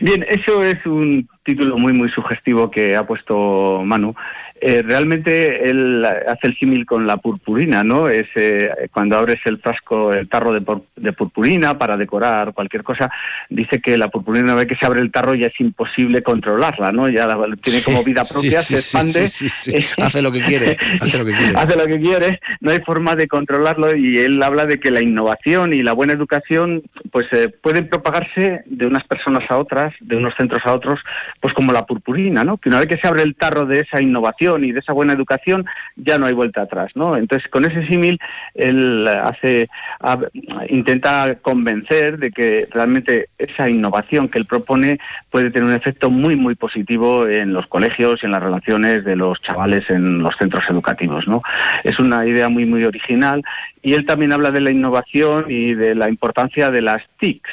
Bien, 0.00 0.24
eso 0.28 0.62
es 0.62 0.84
un 0.84 1.28
título 1.44 1.78
muy, 1.78 1.92
muy 1.92 2.10
sugestivo 2.10 2.70
que 2.70 2.96
ha 2.96 3.06
puesto 3.06 3.82
Manu. 3.84 4.14
Eh, 4.62 4.82
realmente 4.82 5.70
él 5.70 6.04
hace 6.04 6.48
el 6.48 6.56
símil 6.58 6.84
con 6.84 7.06
la 7.06 7.16
purpurina, 7.16 7.82
¿no? 7.82 8.08
Es 8.08 8.26
eh, 8.34 8.68
cuando 8.92 9.16
abres 9.16 9.40
el 9.46 9.56
frasco, 9.58 10.12
el 10.12 10.28
tarro 10.28 10.52
de, 10.52 10.60
por- 10.60 10.82
de 10.96 11.12
purpurina 11.14 11.78
para 11.78 11.96
decorar 11.96 12.52
cualquier 12.52 12.82
cosa, 12.82 13.10
dice 13.48 13.80
que 13.80 13.96
la 13.96 14.08
purpurina 14.08 14.44
una 14.44 14.54
vez 14.56 14.66
que 14.68 14.76
se 14.76 14.84
abre 14.84 15.00
el 15.00 15.10
tarro 15.10 15.34
ya 15.34 15.46
es 15.46 15.58
imposible 15.60 16.22
controlarla, 16.22 16.92
¿no? 16.92 17.08
Ya 17.08 17.26
la- 17.26 17.38
tiene 17.56 17.82
como 17.82 18.04
vida 18.04 18.22
propia, 18.24 18.60
sí, 18.60 18.74
se 18.76 18.82
sí, 18.82 18.96
expande. 18.96 19.26
sí, 19.28 19.48
sí, 19.48 19.70
sí. 19.80 20.02
Hace 20.02 20.20
lo 20.20 20.30
que 20.30 20.42
quiere, 20.42 20.76
hace 21.00 21.16
lo 21.16 21.24
que 21.24 21.32
quiere. 21.32 21.56
hace 21.56 21.76
lo 21.78 21.86
que 21.86 22.00
quiere, 22.00 22.40
no 22.60 22.70
hay 22.70 22.80
forma 22.80 23.16
de 23.16 23.28
controlarlo 23.28 23.96
y 23.96 24.18
él 24.18 24.42
habla 24.42 24.66
de 24.66 24.78
que 24.78 24.90
la 24.90 25.00
innovación 25.00 25.72
y 25.72 25.82
la 25.82 25.92
buena 25.94 26.12
educación 26.12 26.82
pues 27.10 27.26
eh, 27.32 27.48
pueden 27.62 27.88
propagarse 27.88 28.60
de 28.66 28.86
unas 28.86 29.04
personas 29.06 29.50
a 29.50 29.56
otras, 29.56 29.94
de 30.00 30.16
unos 30.16 30.34
centros 30.36 30.60
a 30.66 30.74
otros, 30.74 31.00
pues 31.40 31.54
como 31.54 31.72
la 31.72 31.86
purpurina, 31.86 32.44
¿no? 32.44 32.58
Que 32.58 32.68
una 32.68 32.80
vez 32.80 32.88
que 32.88 32.98
se 32.98 33.08
abre 33.08 33.22
el 33.22 33.34
tarro 33.36 33.64
de 33.64 33.80
esa 33.80 34.02
innovación 34.02 34.49
y 34.58 34.72
de 34.72 34.80
esa 34.80 34.92
buena 34.92 35.12
educación, 35.12 35.66
ya 35.96 36.18
no 36.18 36.26
hay 36.26 36.32
vuelta 36.32 36.62
atrás, 36.62 36.92
¿no? 36.94 37.16
Entonces, 37.16 37.48
con 37.50 37.64
ese 37.64 37.86
símil 37.86 38.18
él 38.54 39.06
hace 39.06 39.68
intenta 40.68 41.36
convencer 41.42 42.18
de 42.18 42.30
que 42.30 42.66
realmente 42.70 43.28
esa 43.38 43.68
innovación 43.68 44.28
que 44.28 44.38
él 44.38 44.46
propone 44.46 44.98
puede 45.30 45.50
tener 45.50 45.68
un 45.68 45.74
efecto 45.74 46.10
muy 46.10 46.36
muy 46.36 46.54
positivo 46.54 47.26
en 47.26 47.52
los 47.52 47.66
colegios 47.66 48.22
y 48.22 48.26
en 48.26 48.32
las 48.32 48.42
relaciones 48.42 49.04
de 49.04 49.16
los 49.16 49.40
chavales 49.42 49.88
en 49.90 50.22
los 50.22 50.36
centros 50.36 50.64
educativos, 50.68 51.28
¿no? 51.28 51.42
Es 51.84 51.98
una 51.98 52.26
idea 52.26 52.48
muy 52.48 52.64
muy 52.64 52.84
original 52.84 53.42
y 53.82 53.94
él 53.94 54.04
también 54.04 54.32
habla 54.32 54.50
de 54.50 54.60
la 54.60 54.70
innovación 54.70 55.46
y 55.48 55.74
de 55.74 55.94
la 55.94 56.08
importancia 56.08 56.70
de 56.70 56.82
las 56.82 57.02
TICs 57.18 57.50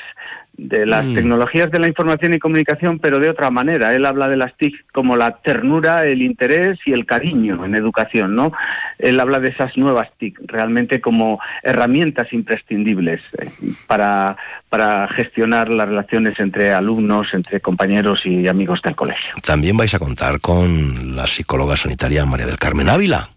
de 0.58 0.86
las 0.86 1.06
Mm. 1.06 1.14
tecnologías 1.16 1.72
de 1.72 1.80
la 1.80 1.88
información 1.88 2.34
y 2.34 2.40
comunicación, 2.40 2.98
pero 3.00 3.20
de 3.20 3.30
otra 3.30 3.52
manera. 3.52 3.94
Él 3.94 4.06
habla 4.06 4.28
de 4.28 4.38
las 4.38 4.56
TIC 4.58 4.86
como 4.92 5.16
la 5.16 5.32
ternura, 5.38 6.06
el 6.06 6.22
interés 6.22 6.80
y 6.86 6.94
el 6.94 7.06
cariño 7.06 7.64
en 7.64 7.76
educación, 7.76 8.36
¿no? 8.36 8.52
Él 8.98 9.20
habla 9.20 9.40
de 9.40 9.50
esas 9.50 9.78
nuevas 9.78 10.10
TIC 10.18 10.40
realmente 10.48 11.00
como 11.00 11.40
herramientas 11.62 12.34
imprescindibles 12.34 13.22
eh, 13.40 13.50
para, 13.86 14.36
para 14.70 15.08
gestionar 15.10 15.70
las 15.70 15.88
relaciones 15.88 16.40
entre 16.40 16.74
alumnos, 16.74 17.28
entre 17.34 17.60
compañeros 17.60 18.26
y 18.26 18.48
amigos 18.48 18.82
del 18.82 18.96
colegio. 18.96 19.36
También 19.46 19.78
vais 19.78 19.94
a 19.94 20.00
contar 20.00 20.40
con 20.42 21.16
la 21.16 21.28
psicóloga 21.28 21.78
sanitaria 21.78 22.26
María 22.26 22.48
del 22.48 22.58
Carmen 22.58 22.90
Ávila. 22.90 23.30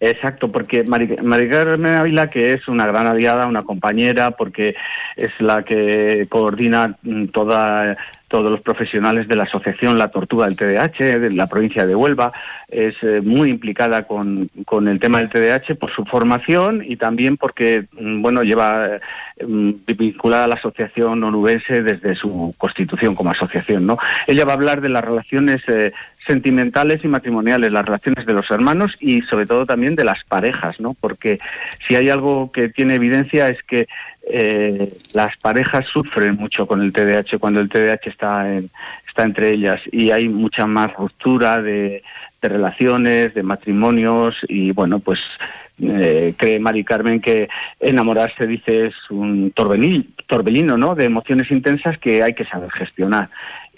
Exacto, 0.00 0.52
porque 0.52 0.84
Mari, 0.84 1.16
Mari 1.22 1.48
Carmen 1.48 1.94
Ávila, 1.94 2.30
que 2.30 2.52
es 2.52 2.68
una 2.68 2.86
gran 2.86 3.06
aliada, 3.06 3.46
una 3.46 3.64
compañera, 3.64 4.30
porque 4.30 4.76
es 5.16 5.32
la 5.40 5.64
que 5.64 6.26
coordina 6.28 6.94
mm, 7.02 7.26
toda 7.26 7.96
todos 8.28 8.50
los 8.50 8.60
profesionales 8.60 9.26
de 9.26 9.36
la 9.36 9.44
asociación 9.44 9.98
La 9.98 10.10
Tortuga 10.10 10.46
del 10.46 10.56
TDAH, 10.56 11.18
de 11.18 11.30
la 11.32 11.46
provincia 11.46 11.86
de 11.86 11.94
Huelva, 11.94 12.32
es 12.68 12.94
eh, 13.02 13.22
muy 13.22 13.48
implicada 13.48 14.02
con, 14.02 14.50
con, 14.66 14.86
el 14.86 15.00
tema 15.00 15.18
del 15.18 15.30
TDAH 15.30 15.74
por 15.76 15.90
su 15.90 16.04
formación 16.04 16.84
y 16.86 16.96
también 16.96 17.38
porque, 17.38 17.86
mm, 17.98 18.20
bueno, 18.20 18.42
lleva 18.42 18.86
eh, 18.86 19.46
mm, 19.46 19.70
vinculada 19.96 20.44
a 20.44 20.48
la 20.48 20.56
asociación 20.56 21.24
onubense 21.24 21.82
desde 21.82 22.14
su 22.14 22.54
constitución 22.58 23.14
como 23.14 23.30
asociación, 23.30 23.86
¿no? 23.86 23.98
Ella 24.26 24.44
va 24.44 24.52
a 24.52 24.56
hablar 24.56 24.82
de 24.82 24.90
las 24.90 25.02
relaciones 25.02 25.62
eh, 25.68 25.92
sentimentales 26.26 27.04
y 27.04 27.08
matrimoniales, 27.08 27.72
las 27.72 27.84
relaciones 27.84 28.26
de 28.26 28.32
los 28.32 28.50
hermanos 28.50 28.96
y 29.00 29.22
sobre 29.22 29.46
todo 29.46 29.64
también 29.66 29.94
de 29.94 30.04
las 30.04 30.24
parejas, 30.24 30.78
¿no? 30.80 30.94
Porque 31.00 31.38
si 31.86 31.94
hay 31.94 32.10
algo 32.10 32.52
que 32.52 32.68
tiene 32.68 32.94
evidencia 32.94 33.48
es 33.48 33.62
que 33.62 33.86
eh, 34.30 34.92
las 35.14 35.36
parejas 35.38 35.86
sufren 35.86 36.36
mucho 36.36 36.66
con 36.66 36.82
el 36.82 36.92
TDAH 36.92 37.38
cuando 37.38 37.60
el 37.60 37.70
TDAH 37.70 38.10
está, 38.10 38.52
en, 38.52 38.70
está 39.08 39.24
entre 39.24 39.52
ellas 39.52 39.80
y 39.90 40.10
hay 40.10 40.28
mucha 40.28 40.66
más 40.66 40.92
ruptura 40.94 41.62
de, 41.62 42.02
de 42.42 42.48
relaciones, 42.48 43.34
de 43.34 43.42
matrimonios 43.42 44.36
y 44.48 44.72
bueno, 44.72 44.98
pues 44.98 45.20
eh, 45.80 46.34
cree 46.36 46.58
Mari 46.58 46.84
Carmen 46.84 47.20
que 47.20 47.48
enamorarse, 47.80 48.46
dice, 48.46 48.86
es 48.86 48.94
un 49.10 49.52
torbellino, 49.52 50.76
¿no? 50.76 50.94
de 50.94 51.04
emociones 51.04 51.50
intensas 51.50 51.98
que 51.98 52.22
hay 52.22 52.34
que 52.34 52.44
saber 52.44 52.70
gestionar 52.70 53.28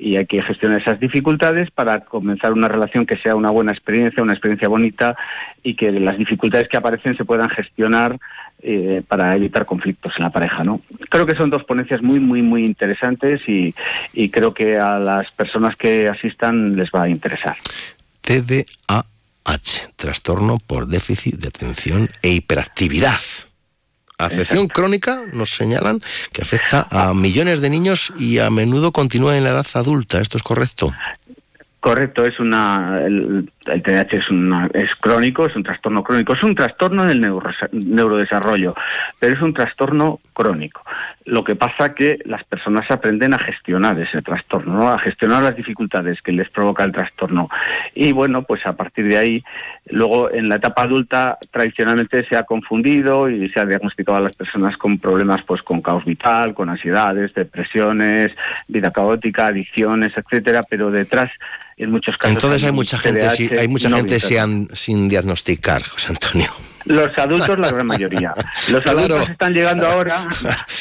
y 0.01 0.17
hay 0.17 0.27
que 0.27 0.43
gestionar 0.43 0.81
esas 0.81 0.99
dificultades 0.99 1.71
para 1.71 2.01
comenzar 2.01 2.53
una 2.53 2.69
relación 2.69 3.05
que 3.05 3.19
sea 3.19 3.37
una 3.37 3.51
buena 3.51 3.73
experiencia, 3.73 4.23
una 4.23 4.33
experiencia 4.33 4.69
bonita 4.69 5.15
y 5.63 5.75
que 5.75 5.93
las 5.93 6.17
dificultades 6.17 6.69
que 6.69 6.79
aparecen 6.79 7.17
se 7.17 7.25
puedan 7.25 7.51
gestionar 7.51 8.19
eh, 8.63 9.03
para 9.07 9.37
evitar 9.37 9.67
conflictos 9.67 10.15
en 10.17 10.25
la 10.25 10.31
pareja, 10.31 10.65
¿no? 10.65 10.81
Creo 11.11 11.27
que 11.27 11.35
son 11.35 11.51
dos 11.51 11.65
ponencias 11.65 12.03
muy, 12.03 12.19
muy, 12.19 12.41
muy 12.41 12.65
interesantes 12.65 13.47
y, 13.47 13.75
y 14.15 14.31
creo 14.31 14.55
que 14.55 14.79
a 14.79 14.99
las 14.99 15.31
personas 15.33 15.77
que 15.77 16.09
asistan 16.09 16.77
les 16.77 16.91
va 16.91 17.05
a 17.05 17.09
interesar. 17.09 17.57
TDAH, 18.23 19.93
trastorno 19.97 20.59
por 20.67 20.87
déficit 20.87 21.37
de 21.37 21.49
atención 21.49 22.09
e 22.23 22.31
hiperactividad. 22.31 23.21
Afección 24.25 24.69
crónica, 24.69 25.21
nos 25.33 25.51
señalan, 25.51 26.01
que 26.33 26.43
afecta 26.43 26.87
a 26.91 27.15
millones 27.15 27.61
de 27.61 27.71
niños 27.71 28.13
y 28.19 28.39
a 28.39 28.51
menudo 28.51 28.93
continúa 28.93 29.37
en 29.37 29.45
la 29.45 29.51
edad 29.51 29.67
adulta. 29.75 30.21
¿Esto 30.21 30.37
es 30.37 30.43
correcto? 30.43 30.93
Correcto, 31.81 32.27
es 32.27 32.39
una 32.39 33.01
el, 33.07 33.49
el 33.65 33.83
TDAH 33.83 34.17
es, 34.19 34.31
una, 34.31 34.69
es 34.75 34.95
crónico, 34.97 35.47
es 35.47 35.57
un 35.57 35.63
trastorno 35.63 36.03
crónico, 36.03 36.35
es 36.35 36.43
un 36.43 36.55
trastorno 36.55 37.05
en 37.05 37.11
el 37.11 37.21
neuro, 37.23 37.51
neurodesarrollo, 37.73 38.75
pero 39.19 39.35
es 39.35 39.41
un 39.41 39.55
trastorno 39.55 40.21
crónico. 40.35 40.83
Lo 41.25 41.43
que 41.43 41.57
pasa 41.57 41.95
que 41.95 42.19
las 42.27 42.45
personas 42.45 42.91
aprenden 42.91 43.33
a 43.33 43.39
gestionar 43.39 43.99
ese 43.99 44.21
trastorno, 44.21 44.75
¿no? 44.75 44.93
a 44.93 44.99
gestionar 44.99 45.43
las 45.43 45.57
dificultades 45.57 46.21
que 46.21 46.33
les 46.33 46.51
provoca 46.51 46.85
el 46.85 46.93
trastorno. 46.93 47.49
Y 47.95 48.13
bueno, 48.13 48.43
pues 48.43 48.67
a 48.67 48.75
partir 48.75 49.07
de 49.07 49.17
ahí, 49.17 49.45
luego 49.91 50.31
en 50.31 50.49
la 50.49 50.57
etapa 50.57 50.83
adulta 50.83 51.39
tradicionalmente 51.51 52.27
se 52.27 52.37
ha 52.37 52.45
confundido 52.45 53.29
y 53.29 53.49
se 53.51 53.61
ha 53.61 53.67
diagnosticado 53.67 54.19
a 54.19 54.21
las 54.21 54.37
personas 54.37 54.77
con 54.77 54.99
problemas 54.99 55.43
pues 55.43 55.63
con 55.63 55.83
caos 55.83 56.05
vital, 56.05 56.55
con 56.55 56.69
ansiedades, 56.69 57.35
depresiones, 57.35 58.33
vida 58.69 58.91
caótica, 58.91 59.49
adicciones, 59.49 60.13
etcétera, 60.17 60.63
pero 60.69 60.91
detrás 60.91 61.31
en 61.77 61.91
muchos 61.91 62.17
casos. 62.17 62.37
Entonces 62.37 62.63
hay 62.63 62.73
mucha 62.73 62.99
gente, 62.99 63.27
hay 63.59 63.69
mucha 63.69 63.89
no 63.89 63.97
gente 63.97 64.21
sin, 64.21 64.69
sin 64.75 65.09
diagnosticar, 65.09 65.83
José 65.87 66.09
Antonio. 66.11 66.51
Los 66.85 67.17
adultos, 67.19 67.59
la 67.59 67.71
gran 67.71 67.87
mayoría. 67.87 68.33
Los 68.71 68.83
claro. 68.83 69.01
adultos 69.01 69.29
están 69.29 69.53
llegando 69.55 69.87
ahora. 69.87 70.27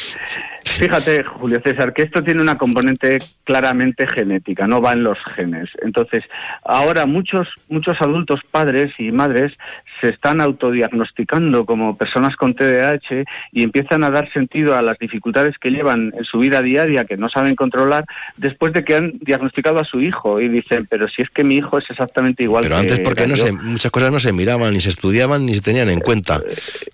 Fíjate, 0.64 1.24
Julio 1.24 1.62
César, 1.64 1.94
que 1.94 2.04
esto 2.04 2.24
tiene 2.24 2.42
una 2.42 2.58
componente 2.58 3.20
claramente 3.50 4.06
genética, 4.06 4.68
no 4.68 4.80
va 4.80 4.94
en 4.94 5.02
los 5.02 5.18
genes. 5.36 5.72
Entonces, 5.82 6.24
ahora 6.64 7.08
muchos, 7.08 7.48
muchos 7.68 8.00
adultos, 8.00 8.42
padres 8.52 8.94
y 9.00 9.12
madres, 9.12 9.54
se 10.00 10.10
están 10.10 10.40
autodiagnosticando 10.40 11.66
como 11.66 11.98
personas 11.98 12.36
con 12.36 12.54
TDAH 12.54 13.26
y 13.52 13.64
empiezan 13.64 14.04
a 14.04 14.12
dar 14.12 14.32
sentido 14.32 14.76
a 14.76 14.84
las 14.84 15.00
dificultades 15.00 15.58
que 15.58 15.72
llevan 15.72 16.14
en 16.16 16.24
su 16.26 16.40
vida 16.40 16.62
diaria, 16.62 17.06
que 17.06 17.18
no 17.18 17.28
saben 17.28 17.56
controlar, 17.56 18.06
después 18.38 18.72
de 18.72 18.84
que 18.84 18.96
han 18.96 19.14
diagnosticado 19.20 19.80
a 19.80 19.84
su 19.84 20.00
hijo 20.00 20.40
y 20.40 20.48
dicen, 20.48 20.88
pero 20.88 21.08
si 21.10 21.24
es 21.24 21.30
que 21.32 21.44
mi 21.44 21.56
hijo 21.56 21.80
es 21.80 21.90
exactamente 21.90 22.44
igual 22.44 22.62
pero 22.62 22.76
que 22.76 22.82
antes, 22.82 23.00
porque 23.00 23.28
no 23.28 23.36
se, 23.36 23.52
muchas 23.52 23.92
cosas 23.92 24.12
no 24.12 24.20
se 24.20 24.32
miraban, 24.32 24.74
ni 24.74 24.80
se 24.80 24.90
estudiaban, 24.90 25.46
ni 25.46 25.56
se 25.56 25.62
tenían 25.62 25.90
en 25.90 26.00
cuenta. 26.02 26.40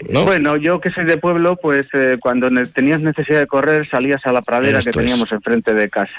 ¿no? 0.10 0.24
Bueno, 0.24 0.56
yo 0.56 0.80
que 0.80 0.90
soy 0.90 1.06
de 1.06 1.18
pueblo, 1.18 1.58
pues 1.58 1.86
eh, 1.94 2.18
cuando 2.20 2.50
tenías 2.68 3.02
necesidad 3.02 3.40
de 3.40 3.48
correr, 3.48 3.88
salías 3.90 4.26
a 4.26 4.32
la 4.32 4.42
pradera 4.42 4.80
Esto 4.80 4.92
que 4.92 5.00
teníamos 5.00 5.28
es. 5.28 5.34
enfrente 5.34 5.74
de 5.74 5.90
casa. 5.90 6.14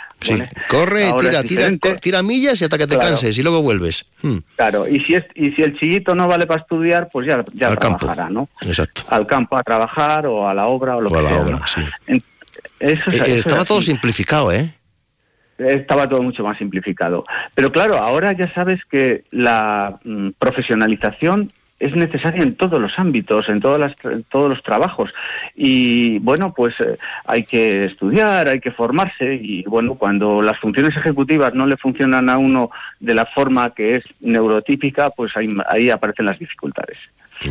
Corre, 0.68 1.08
Ahora 1.08 1.42
tira, 1.42 1.70
tira, 1.70 1.96
tira, 2.00 2.22
millas 2.22 2.60
y 2.60 2.64
hasta 2.64 2.78
que 2.78 2.86
te 2.86 2.94
claro. 2.96 3.10
canses 3.10 3.36
y 3.38 3.42
luego 3.42 3.62
vuelves. 3.62 4.06
Hmm. 4.22 4.38
Claro, 4.56 4.86
y 4.88 5.00
si, 5.04 5.14
es, 5.14 5.24
y 5.34 5.52
si 5.52 5.62
el 5.62 5.78
chillito 5.78 6.14
no 6.14 6.26
vale 6.28 6.46
para 6.46 6.60
estudiar, 6.60 7.08
pues 7.12 7.26
ya, 7.26 7.44
ya 7.54 7.68
Al 7.68 7.78
trabajará, 7.78 8.14
campo. 8.24 8.48
¿no? 8.62 8.68
Exacto. 8.68 9.02
Al 9.08 9.26
campo 9.26 9.56
a 9.56 9.62
trabajar 9.62 10.26
o 10.26 10.48
a 10.48 10.54
la 10.54 10.66
obra 10.66 10.96
o 10.96 11.00
lo 11.00 11.08
o 11.08 11.12
que 11.12 11.18
a 11.18 11.22
la 11.22 11.28
sea. 11.28 11.40
obra, 11.40 11.56
¿no? 11.58 11.66
sí. 11.66 11.80
En, 12.06 12.22
eso, 12.78 13.10
es, 13.10 13.16
eh, 13.20 13.22
eso 13.26 13.38
estaba 13.38 13.62
es 13.62 13.68
todo 13.68 13.80
simplificado, 13.82 14.52
¿eh? 14.52 14.70
estaba 15.58 16.08
todo 16.08 16.22
mucho 16.22 16.42
más 16.42 16.58
simplificado. 16.58 17.24
Pero 17.54 17.72
claro, 17.72 17.96
ahora 17.96 18.32
ya 18.32 18.52
sabes 18.52 18.80
que 18.90 19.24
la 19.30 19.98
mm, 20.04 20.30
profesionalización 20.38 21.50
es 21.78 21.94
necesaria 21.94 22.42
en 22.42 22.54
todos 22.54 22.80
los 22.80 22.98
ámbitos, 22.98 23.48
en 23.48 23.60
todas 23.60 23.78
las, 23.78 23.92
en 24.04 24.24
todos 24.24 24.48
los 24.48 24.62
trabajos. 24.62 25.12
Y 25.54 26.18
bueno, 26.20 26.52
pues 26.56 26.74
eh, 26.80 26.96
hay 27.26 27.44
que 27.44 27.84
estudiar, 27.84 28.48
hay 28.48 28.60
que 28.60 28.70
formarse 28.70 29.34
y 29.34 29.62
bueno, 29.64 29.94
cuando 29.94 30.40
las 30.40 30.58
funciones 30.58 30.96
ejecutivas 30.96 31.54
no 31.54 31.66
le 31.66 31.76
funcionan 31.76 32.30
a 32.30 32.38
uno 32.38 32.70
de 33.00 33.14
la 33.14 33.26
forma 33.26 33.74
que 33.74 33.96
es 33.96 34.04
neurotípica, 34.20 35.10
pues 35.10 35.36
ahí, 35.36 35.48
ahí 35.68 35.90
aparecen 35.90 36.26
las 36.26 36.38
dificultades. 36.38 36.98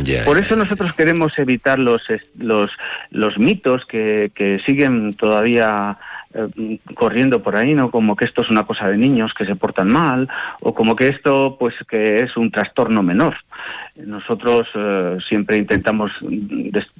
Yeah. 0.02 0.24
Por 0.24 0.36
eso 0.36 0.56
nosotros 0.56 0.92
queremos 0.94 1.38
evitar 1.38 1.78
los, 1.78 2.02
los, 2.36 2.70
los 3.10 3.38
mitos 3.38 3.86
que, 3.86 4.32
que 4.34 4.58
siguen 4.66 5.14
todavía 5.14 5.96
eh, 6.34 6.78
corriendo 6.94 7.42
por 7.42 7.56
ahí, 7.56 7.74
¿no? 7.74 7.90
Como 7.90 8.16
que 8.16 8.24
esto 8.24 8.42
es 8.42 8.50
una 8.50 8.64
cosa 8.64 8.88
de 8.88 8.96
niños 8.96 9.32
que 9.34 9.46
se 9.46 9.56
portan 9.56 9.88
mal 9.88 10.28
o 10.60 10.74
como 10.74 10.96
que 10.96 11.08
esto, 11.08 11.56
pues, 11.58 11.74
que 11.88 12.20
es 12.20 12.36
un 12.36 12.50
trastorno 12.50 13.02
menor. 13.02 13.36
Nosotros 13.96 14.68
eh, 14.74 15.16
siempre 15.26 15.56
intentamos 15.56 16.12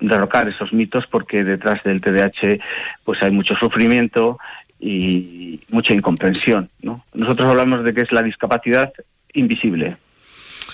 derrocar 0.01 0.49
esos 0.49 0.73
mitos 0.73 1.07
porque 1.07 1.45
detrás 1.45 1.83
del 1.83 2.01
TDAH, 2.01 2.59
pues, 3.05 3.23
hay 3.23 3.31
mucho 3.31 3.55
sufrimiento 3.57 4.39
y 4.81 5.61
mucha 5.69 5.95
incomprensión, 5.95 6.69
¿no? 6.83 7.05
Nosotros 7.15 7.49
hablamos 7.49 7.85
de 7.85 7.95
que 7.95 8.03
es 8.03 8.13
la 8.13 8.23
discapacidad 8.23 8.93
invisible. 9.35 9.97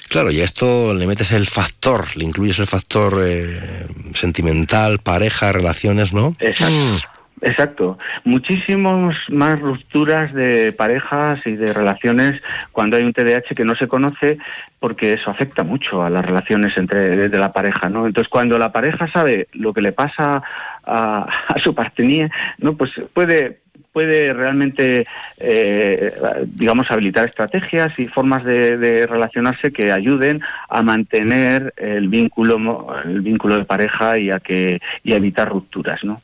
Claro, 0.09 0.30
y 0.30 0.40
a 0.40 0.44
esto 0.44 0.92
le 0.92 1.07
metes 1.07 1.32
el 1.32 1.46
factor, 1.46 2.16
le 2.16 2.24
incluyes 2.24 2.59
el 2.59 2.66
factor 2.66 3.22
eh, 3.24 3.86
sentimental, 4.12 4.98
pareja, 4.98 5.53
relaciones, 5.53 6.12
¿no? 6.12 6.36
Exacto. 6.38 7.09
Exacto. 7.43 7.99
Muchísimas 8.22 9.16
más 9.28 9.61
rupturas 9.61 10.32
de 10.32 10.72
parejas 10.72 11.45
y 11.45 11.57
de 11.57 11.72
relaciones 11.72 12.40
cuando 12.70 12.97
hay 12.97 13.03
un 13.03 13.12
TDAH 13.12 13.57
que 13.57 13.64
no 13.64 13.74
se 13.74 13.88
conoce 13.88 14.38
porque 14.78 15.14
eso 15.14 15.30
afecta 15.30 15.64
mucho 15.64 16.05
a 16.05 16.11
las 16.11 16.24
relaciones 16.24 16.76
entre 16.78 17.28
de, 17.28 17.38
la 17.38 17.53
pareja, 17.53 17.88
¿no? 17.88 18.07
Entonces 18.07 18.28
cuando 18.28 18.59
la 18.59 18.70
pareja 18.70 19.11
sabe 19.11 19.49
lo 19.55 19.72
que 19.72 19.82
le 19.82 19.90
pasa 19.90 20.43
a, 20.84 21.26
su 21.61 21.74
partenía, 21.74 22.30
¿no? 22.59 22.74
Pues 22.74 22.93
puede 23.12 23.59
puede 23.93 24.32
realmente, 24.32 25.07
eh, 25.36 26.14
digamos, 26.47 26.90
habilitar 26.90 27.26
estrategias 27.26 27.99
y 27.99 28.07
formas 28.07 28.43
de, 28.43 29.07
relacionarse 29.07 29.70
que 29.70 29.93
ayuden 29.93 30.40
a 30.70 30.80
mantener 30.80 31.74
el 31.76 32.09
vínculo, 32.09 32.86
el 33.05 33.20
vínculo 33.20 33.59
de 33.59 33.64
pareja 33.66 34.16
y 34.16 34.30
a 34.30 34.40
que 34.40 34.80
y 35.05 35.12
a 35.12 35.16
evitar 35.16 35.51
rupturas, 35.51 36.03
¿no? 36.05 36.22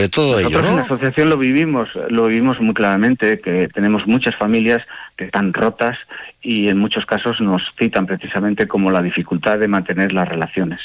De 0.00 0.08
todo 0.08 0.40
Nosotros 0.40 0.52
ello, 0.52 0.62
¿no? 0.62 0.68
en 0.68 0.76
la 0.76 0.82
asociación 0.82 1.28
lo 1.28 1.38
vivimos, 1.38 1.88
lo 2.10 2.26
vivimos 2.26 2.60
muy 2.60 2.74
claramente, 2.74 3.40
que 3.40 3.68
tenemos 3.72 4.06
muchas 4.06 4.36
familias 4.36 4.82
que 5.16 5.24
están 5.24 5.52
rotas 5.52 5.96
y 6.42 6.68
en 6.68 6.78
muchos 6.78 7.06
casos 7.06 7.40
nos 7.40 7.62
citan 7.78 8.06
precisamente 8.06 8.68
como 8.68 8.90
la 8.90 9.02
dificultad 9.02 9.58
de 9.58 9.68
mantener 9.68 10.12
las 10.12 10.28
relaciones. 10.28 10.80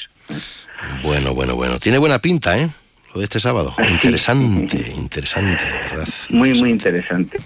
Bueno, 1.03 1.33
bueno, 1.33 1.55
bueno. 1.55 1.79
Tiene 1.79 1.97
buena 1.97 2.19
pinta, 2.19 2.57
¿eh? 2.57 2.69
Lo 3.13 3.19
de 3.19 3.25
este 3.25 3.41
sábado. 3.41 3.75
Interesante, 3.91 4.77
interesante, 4.95 5.65
de 5.65 5.71
verdad. 5.71 6.07
Muy, 6.29 6.53
muy 6.53 6.69
interesante. 6.69 7.37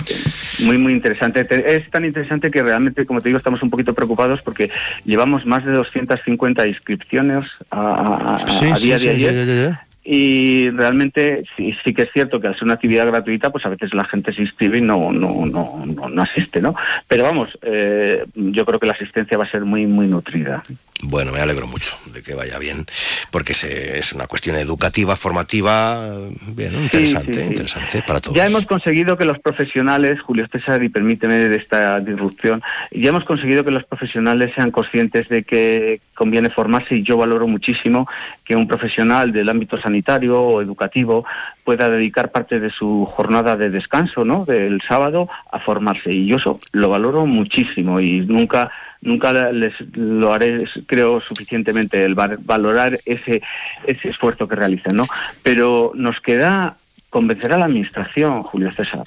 Muy, 0.59 0.77
muy 0.77 0.93
interesante. 0.93 1.47
Es 1.49 1.89
tan 1.89 2.05
interesante 2.05 2.51
que 2.51 2.61
realmente, 2.61 3.03
como 3.05 3.19
te 3.19 3.29
digo, 3.29 3.39
estamos 3.39 3.63
un 3.63 3.71
poquito 3.71 3.93
preocupados 3.93 4.41
porque 4.43 4.69
llevamos 5.05 5.45
más 5.47 5.65
de 5.65 5.71
250 5.71 6.67
inscripciones 6.67 7.45
a, 7.71 8.35
a, 8.35 8.59
sí, 8.59 8.65
a 8.65 8.77
día 8.77 8.99
sí, 8.99 9.05
de 9.05 9.11
ayer. 9.11 9.77
Y 10.07 10.69
realmente 10.69 11.43
sí, 11.57 11.75
sí 11.83 11.91
que 11.91 12.03
es 12.03 12.11
cierto 12.13 12.39
que 12.39 12.47
al 12.47 12.53
ser 12.53 12.65
una 12.65 12.75
actividad 12.75 13.07
gratuita 13.07 13.49
pues 13.49 13.65
a 13.65 13.69
veces 13.69 13.91
la 13.95 14.03
gente 14.03 14.31
se 14.31 14.43
inscribe 14.43 14.77
y 14.77 14.81
no 14.81 15.11
no 15.11 15.47
no 15.47 15.83
no, 15.83 16.07
no 16.07 16.21
asiste 16.21 16.61
no 16.61 16.75
pero 17.07 17.23
vamos 17.23 17.49
eh, 17.63 18.23
yo 18.35 18.65
creo 18.65 18.79
que 18.79 18.85
la 18.85 18.93
asistencia 18.93 19.35
va 19.35 19.45
a 19.45 19.51
ser 19.51 19.65
muy 19.65 19.87
muy 19.87 20.07
nutrida 20.07 20.61
Bueno, 21.07 21.31
me 21.31 21.39
alegro 21.39 21.67
mucho 21.67 21.95
de 22.13 22.23
que 22.23 22.33
vaya 22.33 22.57
bien, 22.57 22.85
porque 23.31 23.53
se, 23.53 23.97
es 23.97 24.13
una 24.13 24.27
cuestión 24.27 24.55
educativa, 24.55 25.15
formativa, 25.15 26.09
bien, 26.47 26.75
interesante, 26.75 27.33
sí, 27.33 27.39
sí. 27.39 27.45
interesante 27.45 28.03
para 28.05 28.19
todos. 28.19 28.35
Ya 28.35 28.47
hemos 28.47 28.65
conseguido 28.65 29.17
que 29.17 29.25
los 29.25 29.39
profesionales, 29.39 30.19
Julio 30.21 30.47
César, 30.51 30.83
y 30.83 30.89
permíteme 30.89 31.35
de 31.35 31.55
esta 31.55 31.99
disrupción, 31.99 32.61
ya 32.91 33.09
hemos 33.09 33.23
conseguido 33.23 33.63
que 33.63 33.71
los 33.71 33.83
profesionales 33.83 34.51
sean 34.55 34.71
conscientes 34.71 35.29
de 35.29 35.43
que 35.43 36.01
conviene 36.15 36.49
formarse 36.49 36.95
y 36.95 37.03
yo 37.03 37.17
valoro 37.17 37.47
muchísimo 37.47 38.07
que 38.43 38.55
un 38.55 38.67
profesional 38.67 39.31
del 39.31 39.49
ámbito 39.49 39.79
sanitario 39.79 40.41
o 40.41 40.61
educativo 40.61 41.25
pueda 41.63 41.89
dedicar 41.89 42.31
parte 42.31 42.59
de 42.59 42.71
su 42.71 43.05
jornada 43.05 43.55
de 43.55 43.69
descanso, 43.69 44.23
¿no? 44.23 44.45
Del 44.45 44.81
sábado 44.81 45.29
a 45.51 45.59
formarse 45.59 46.13
y 46.13 46.27
yo 46.27 46.37
eso 46.37 46.59
lo 46.71 46.89
valoro 46.89 47.25
muchísimo 47.25 47.99
y 47.99 48.21
nunca 48.21 48.71
nunca 49.01 49.31
les 49.51 49.73
lo 49.95 50.33
haré 50.33 50.65
creo 50.87 51.21
suficientemente 51.21 52.03
el 52.03 52.17
va- 52.17 52.37
valorar 52.39 52.99
ese 53.05 53.41
ese 53.85 54.09
esfuerzo 54.09 54.47
que 54.47 54.55
realicen, 54.55 54.95
¿no? 54.95 55.05
Pero 55.43 55.91
nos 55.95 56.19
queda 56.21 56.75
convencer 57.09 57.53
a 57.53 57.57
la 57.57 57.65
administración, 57.65 58.43
Julio 58.43 58.71
César. 58.73 59.03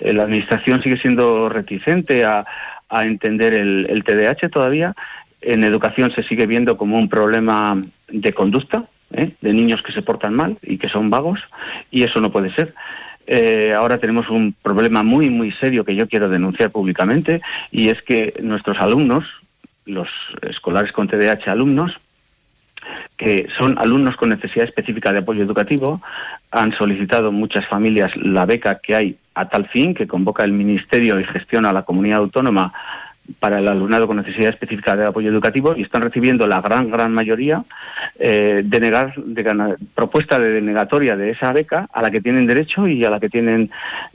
Eh, 0.00 0.12
La 0.12 0.22
administración 0.24 0.82
sigue 0.82 0.98
siendo 0.98 1.48
reticente 1.48 2.24
a, 2.24 2.44
a 2.88 3.04
entender 3.04 3.54
el, 3.54 3.86
el 3.88 4.04
TDAH 4.04 4.48
todavía. 4.50 4.94
En 5.40 5.64
educación 5.64 6.10
se 6.12 6.22
sigue 6.24 6.46
viendo 6.46 6.76
como 6.76 6.96
un 6.98 7.08
problema 7.08 7.80
de 8.08 8.32
conducta, 8.32 8.84
¿eh? 9.12 9.30
de 9.40 9.52
niños 9.52 9.82
que 9.82 9.92
se 9.92 10.02
portan 10.02 10.34
mal 10.34 10.58
y 10.62 10.78
que 10.78 10.88
son 10.88 11.10
vagos, 11.10 11.40
y 11.90 12.02
eso 12.04 12.20
no 12.20 12.30
puede 12.30 12.52
ser. 12.54 12.74
Eh, 13.30 13.74
ahora 13.76 13.98
tenemos 13.98 14.30
un 14.30 14.54
problema 14.54 15.02
muy, 15.02 15.28
muy 15.28 15.52
serio 15.52 15.84
que 15.84 15.94
yo 15.94 16.08
quiero 16.08 16.30
denunciar 16.30 16.70
públicamente, 16.70 17.42
y 17.70 17.90
es 17.90 18.00
que 18.00 18.32
nuestros 18.42 18.78
alumnos, 18.80 19.26
los 19.84 20.08
escolares 20.40 20.92
con 20.92 21.08
TDAH 21.08 21.52
alumnos, 21.52 22.00
que 23.18 23.48
son 23.58 23.78
alumnos 23.78 24.16
con 24.16 24.30
necesidad 24.30 24.64
específica 24.64 25.12
de 25.12 25.18
apoyo 25.18 25.42
educativo. 25.42 26.00
Han 26.50 26.72
solicitado 26.72 27.30
muchas 27.30 27.66
familias 27.66 28.16
la 28.16 28.46
beca 28.46 28.78
que 28.78 28.94
hay 28.94 29.16
a 29.34 29.46
tal 29.46 29.68
fin, 29.68 29.92
que 29.92 30.06
convoca 30.06 30.44
el 30.44 30.52
Ministerio 30.52 31.20
y 31.20 31.24
gestiona 31.24 31.72
la 31.72 31.82
comunidad 31.82 32.20
autónoma 32.20 32.72
para 33.40 33.58
el 33.58 33.68
alumnado 33.68 34.06
con 34.06 34.16
necesidad 34.16 34.48
específica 34.50 34.96
de 34.96 35.06
apoyo 35.06 35.30
educativo 35.30 35.74
y 35.76 35.82
están 35.82 36.02
recibiendo 36.02 36.46
la 36.46 36.60
gran, 36.60 36.90
gran 36.90 37.12
mayoría 37.12 37.62
eh, 38.18 38.62
de 38.64 39.42
gana- 39.42 39.76
propuesta 39.94 40.38
de 40.38 40.50
denegatoria 40.50 41.16
de 41.16 41.30
esa 41.30 41.52
beca 41.52 41.88
a 41.92 42.02
la 42.02 42.10
que 42.10 42.20
tienen 42.20 42.46
derecho 42.46 42.88
y 42.88 43.04
a 43.04 43.10
la 43.10 43.20
que 43.20 43.28
tienen, 43.28 43.70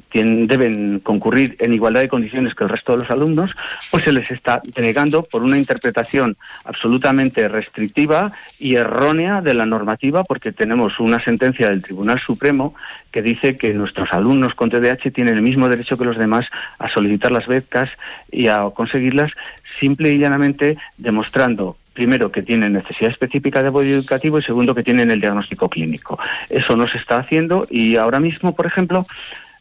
tienen- 0.10 0.48
deben 0.48 1.00
concurrir 1.00 1.56
en 1.60 1.74
igualdad 1.74 2.02
de 2.02 2.10
condiciones 2.10 2.56
que 2.56 2.64
el 2.64 2.70
resto 2.70 2.94
de 2.94 3.00
los 3.00 3.12
alumnos, 3.12 3.52
pues 3.92 4.04
se 4.04 4.12
les 4.12 4.30
está 4.32 4.62
denegando 4.76 5.24
por 5.24 5.44
una 5.44 5.58
interpretación 5.58 6.36
absolutamente 6.66 7.48
restrictiva 7.48 8.32
y 8.60 8.76
errónea 8.76 9.42
de 9.42 9.54
la 9.54 9.66
normativa 9.66 10.24
porque 10.24 10.52
tenemos 10.52 11.00
una 11.00 11.20
sentencia 11.24 11.70
del 11.70 11.82
Tribunal 11.84 12.20
Supremo 12.20 12.74
que 13.12 13.22
dice 13.22 13.58
que 13.58 13.74
nuestros 13.76 14.12
alumnos 14.12 14.56
con 14.56 14.72
TDAH 14.72 15.12
tienen 15.14 15.36
el 15.36 15.44
mismo 15.44 15.70
derecho 15.70 15.98
que 16.00 16.06
los 16.06 16.18
demás 16.18 16.48
a 16.80 16.90
solicitar 16.90 17.32
las 17.32 17.46
becas 17.46 17.90
y 18.32 18.48
a 18.48 18.64
conseguirlas 19.04 19.32
simple 19.80 20.14
y 20.14 20.18
llanamente 20.18 20.78
demostrando 20.98 21.76
primero 21.94 22.32
que 22.32 22.42
tienen 22.42 22.74
necesidad 22.74 23.12
específica 23.12 23.62
de 23.62 23.70
apoyo 23.70 23.94
educativo 23.94 24.40
y 24.40 24.44
segundo 24.44 24.74
que 24.74 24.84
tienen 24.84 25.12
el 25.12 25.20
diagnóstico 25.22 25.70
clínico. 25.70 26.18
Eso 26.50 26.76
no 26.76 26.88
se 26.88 26.98
está 26.98 27.18
haciendo 27.18 27.68
y 27.70 27.98
ahora 27.98 28.20
mismo, 28.20 28.56
por 28.56 28.66
ejemplo, 28.66 29.06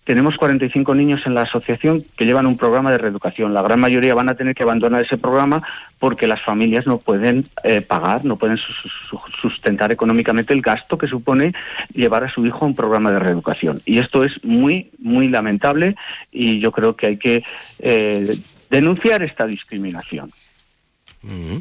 tenemos 0.04 0.36
45 0.36 0.94
niños 0.96 1.20
en 1.26 1.34
la 1.34 1.42
asociación 1.42 2.02
que 2.16 2.24
llevan 2.24 2.46
un 2.46 2.56
programa 2.56 2.90
de 2.90 2.98
reeducación. 2.98 3.54
La 3.54 3.62
gran 3.62 3.78
mayoría 3.80 4.14
van 4.14 4.28
a 4.28 4.34
tener 4.34 4.54
que 4.54 4.64
abandonar 4.64 5.02
ese 5.04 5.16
programa 5.18 5.62
porque 6.00 6.26
las 6.26 6.40
familias 6.42 6.86
no 6.88 6.98
pueden 6.98 7.44
eh, 7.62 7.82
pagar, 7.82 8.24
no 8.24 8.36
pueden 8.36 8.56
su- 8.56 8.72
su- 8.72 9.20
sustentar 9.40 9.92
económicamente 9.92 10.52
el 10.54 10.60
gasto 10.62 10.98
que 10.98 11.06
supone 11.06 11.52
llevar 11.94 12.24
a 12.24 12.28
su 12.32 12.44
hijo 12.46 12.64
a 12.64 12.68
un 12.68 12.74
programa 12.74 13.12
de 13.12 13.20
reeducación. 13.20 13.80
Y 13.84 13.98
esto 13.98 14.24
es 14.24 14.32
muy, 14.42 14.90
muy 14.98 15.28
lamentable 15.28 15.94
y 16.32 16.58
yo 16.58 16.72
creo 16.72 16.96
que 16.96 17.06
hay 17.06 17.16
que 17.18 17.44
eh, 17.78 18.36
denunciar 18.72 19.22
esta 19.22 19.46
discriminación. 19.46 20.32
Mm, 21.22 21.58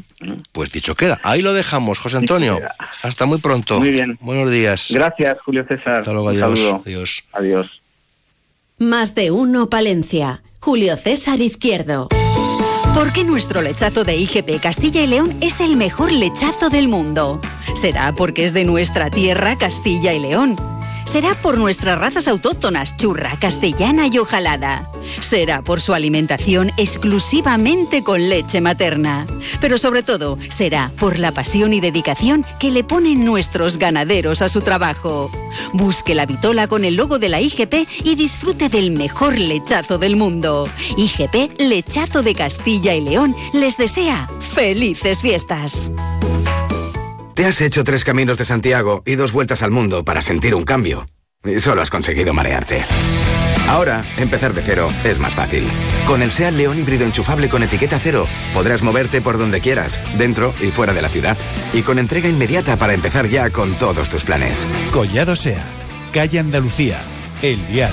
Pues 0.50 0.72
dicho 0.72 0.96
queda. 0.96 1.20
Ahí 1.22 1.40
lo 1.40 1.52
dejamos, 1.52 1.98
José 2.00 2.16
Antonio. 2.16 2.58
Hasta 3.02 3.26
muy 3.26 3.38
pronto. 3.38 3.78
Muy 3.78 3.90
bien. 3.90 4.18
Buenos 4.20 4.50
días. 4.50 4.88
Gracias, 4.90 5.38
Julio 5.44 5.64
César. 5.68 6.00
Hasta 6.00 6.12
luego, 6.12 6.30
adiós. 6.30 6.58
Adiós. 6.84 7.22
Adiós. 7.32 7.80
Más 8.78 9.14
de 9.14 9.30
uno 9.30 9.70
Palencia. 9.70 10.42
Julio 10.60 10.96
César 10.96 11.40
Izquierdo. 11.40 12.08
¿Por 12.94 13.12
qué 13.12 13.24
nuestro 13.24 13.62
lechazo 13.62 14.04
de 14.04 14.16
IGP 14.16 14.60
Castilla 14.60 15.02
y 15.02 15.06
León 15.06 15.34
es 15.40 15.60
el 15.60 15.76
mejor 15.76 16.10
lechazo 16.12 16.68
del 16.68 16.88
mundo? 16.88 17.40
¿Será 17.74 18.12
porque 18.12 18.44
es 18.44 18.52
de 18.54 18.64
nuestra 18.64 19.10
tierra 19.10 19.56
Castilla 19.56 20.12
y 20.12 20.18
León? 20.20 20.56
¿Será 21.12 21.34
por 21.34 21.58
nuestras 21.58 21.98
razas 21.98 22.26
autóctonas 22.26 22.96
churra, 22.96 23.36
castellana 23.38 24.06
y 24.06 24.16
ojalada? 24.16 24.88
¿Será 25.20 25.60
por 25.60 25.82
su 25.82 25.92
alimentación 25.92 26.70
exclusivamente 26.78 28.02
con 28.02 28.30
leche 28.30 28.62
materna? 28.62 29.26
Pero 29.60 29.76
sobre 29.76 30.02
todo, 30.02 30.38
será 30.48 30.90
por 30.98 31.18
la 31.18 31.30
pasión 31.30 31.74
y 31.74 31.80
dedicación 31.80 32.46
que 32.58 32.70
le 32.70 32.82
ponen 32.82 33.26
nuestros 33.26 33.76
ganaderos 33.76 34.40
a 34.40 34.48
su 34.48 34.62
trabajo. 34.62 35.30
Busque 35.74 36.14
la 36.14 36.24
vitola 36.24 36.66
con 36.66 36.82
el 36.82 36.94
logo 36.96 37.18
de 37.18 37.28
la 37.28 37.42
IGP 37.42 37.86
y 38.04 38.14
disfrute 38.14 38.70
del 38.70 38.92
mejor 38.92 39.38
lechazo 39.38 39.98
del 39.98 40.16
mundo. 40.16 40.66
IGP 40.96 41.60
Lechazo 41.60 42.22
de 42.22 42.34
Castilla 42.34 42.94
y 42.94 43.02
León 43.02 43.36
les 43.52 43.76
desea 43.76 44.30
felices 44.54 45.20
fiestas. 45.20 45.92
Te 47.34 47.46
has 47.46 47.62
hecho 47.62 47.82
tres 47.82 48.04
caminos 48.04 48.36
de 48.36 48.44
Santiago 48.44 49.02
y 49.06 49.14
dos 49.14 49.32
vueltas 49.32 49.62
al 49.62 49.70
mundo 49.70 50.04
para 50.04 50.20
sentir 50.20 50.54
un 50.54 50.64
cambio. 50.64 51.06
Y 51.44 51.58
solo 51.60 51.80
has 51.80 51.88
conseguido 51.88 52.34
marearte. 52.34 52.82
Ahora, 53.68 54.04
empezar 54.18 54.52
de 54.52 54.60
cero 54.60 54.88
es 55.04 55.18
más 55.18 55.32
fácil. 55.32 55.66
Con 56.06 56.20
el 56.20 56.30
SEAT 56.30 56.52
León 56.52 56.78
híbrido 56.78 57.06
enchufable 57.06 57.48
con 57.48 57.62
etiqueta 57.62 57.98
cero, 57.98 58.26
podrás 58.52 58.82
moverte 58.82 59.22
por 59.22 59.38
donde 59.38 59.60
quieras, 59.60 59.98
dentro 60.18 60.52
y 60.60 60.66
fuera 60.66 60.92
de 60.92 61.00
la 61.00 61.08
ciudad. 61.08 61.38
Y 61.72 61.82
con 61.82 61.98
entrega 61.98 62.28
inmediata 62.28 62.76
para 62.76 62.92
empezar 62.92 63.28
ya 63.28 63.48
con 63.48 63.72
todos 63.76 64.10
tus 64.10 64.24
planes. 64.24 64.66
Collado 64.92 65.34
Seat, 65.34 65.62
calle 66.12 66.38
Andalucía, 66.38 67.00
El 67.40 67.60
Vial. 67.62 67.92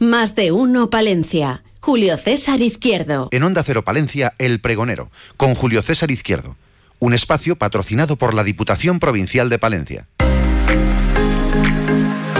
Más 0.00 0.34
de 0.34 0.52
uno 0.52 0.90
Palencia. 0.90 1.62
Julio 1.80 2.16
César 2.16 2.60
Izquierdo. 2.60 3.28
En 3.30 3.42
Onda 3.42 3.62
Cero 3.62 3.84
Palencia, 3.84 4.34
El 4.38 4.60
Pregonero, 4.60 5.10
con 5.36 5.54
Julio 5.54 5.82
César 5.82 6.10
Izquierdo. 6.10 6.56
Un 6.98 7.14
espacio 7.14 7.56
patrocinado 7.56 8.16
por 8.16 8.34
la 8.34 8.44
Diputación 8.44 8.98
Provincial 8.98 9.48
de 9.48 9.58
Palencia. 9.58 10.06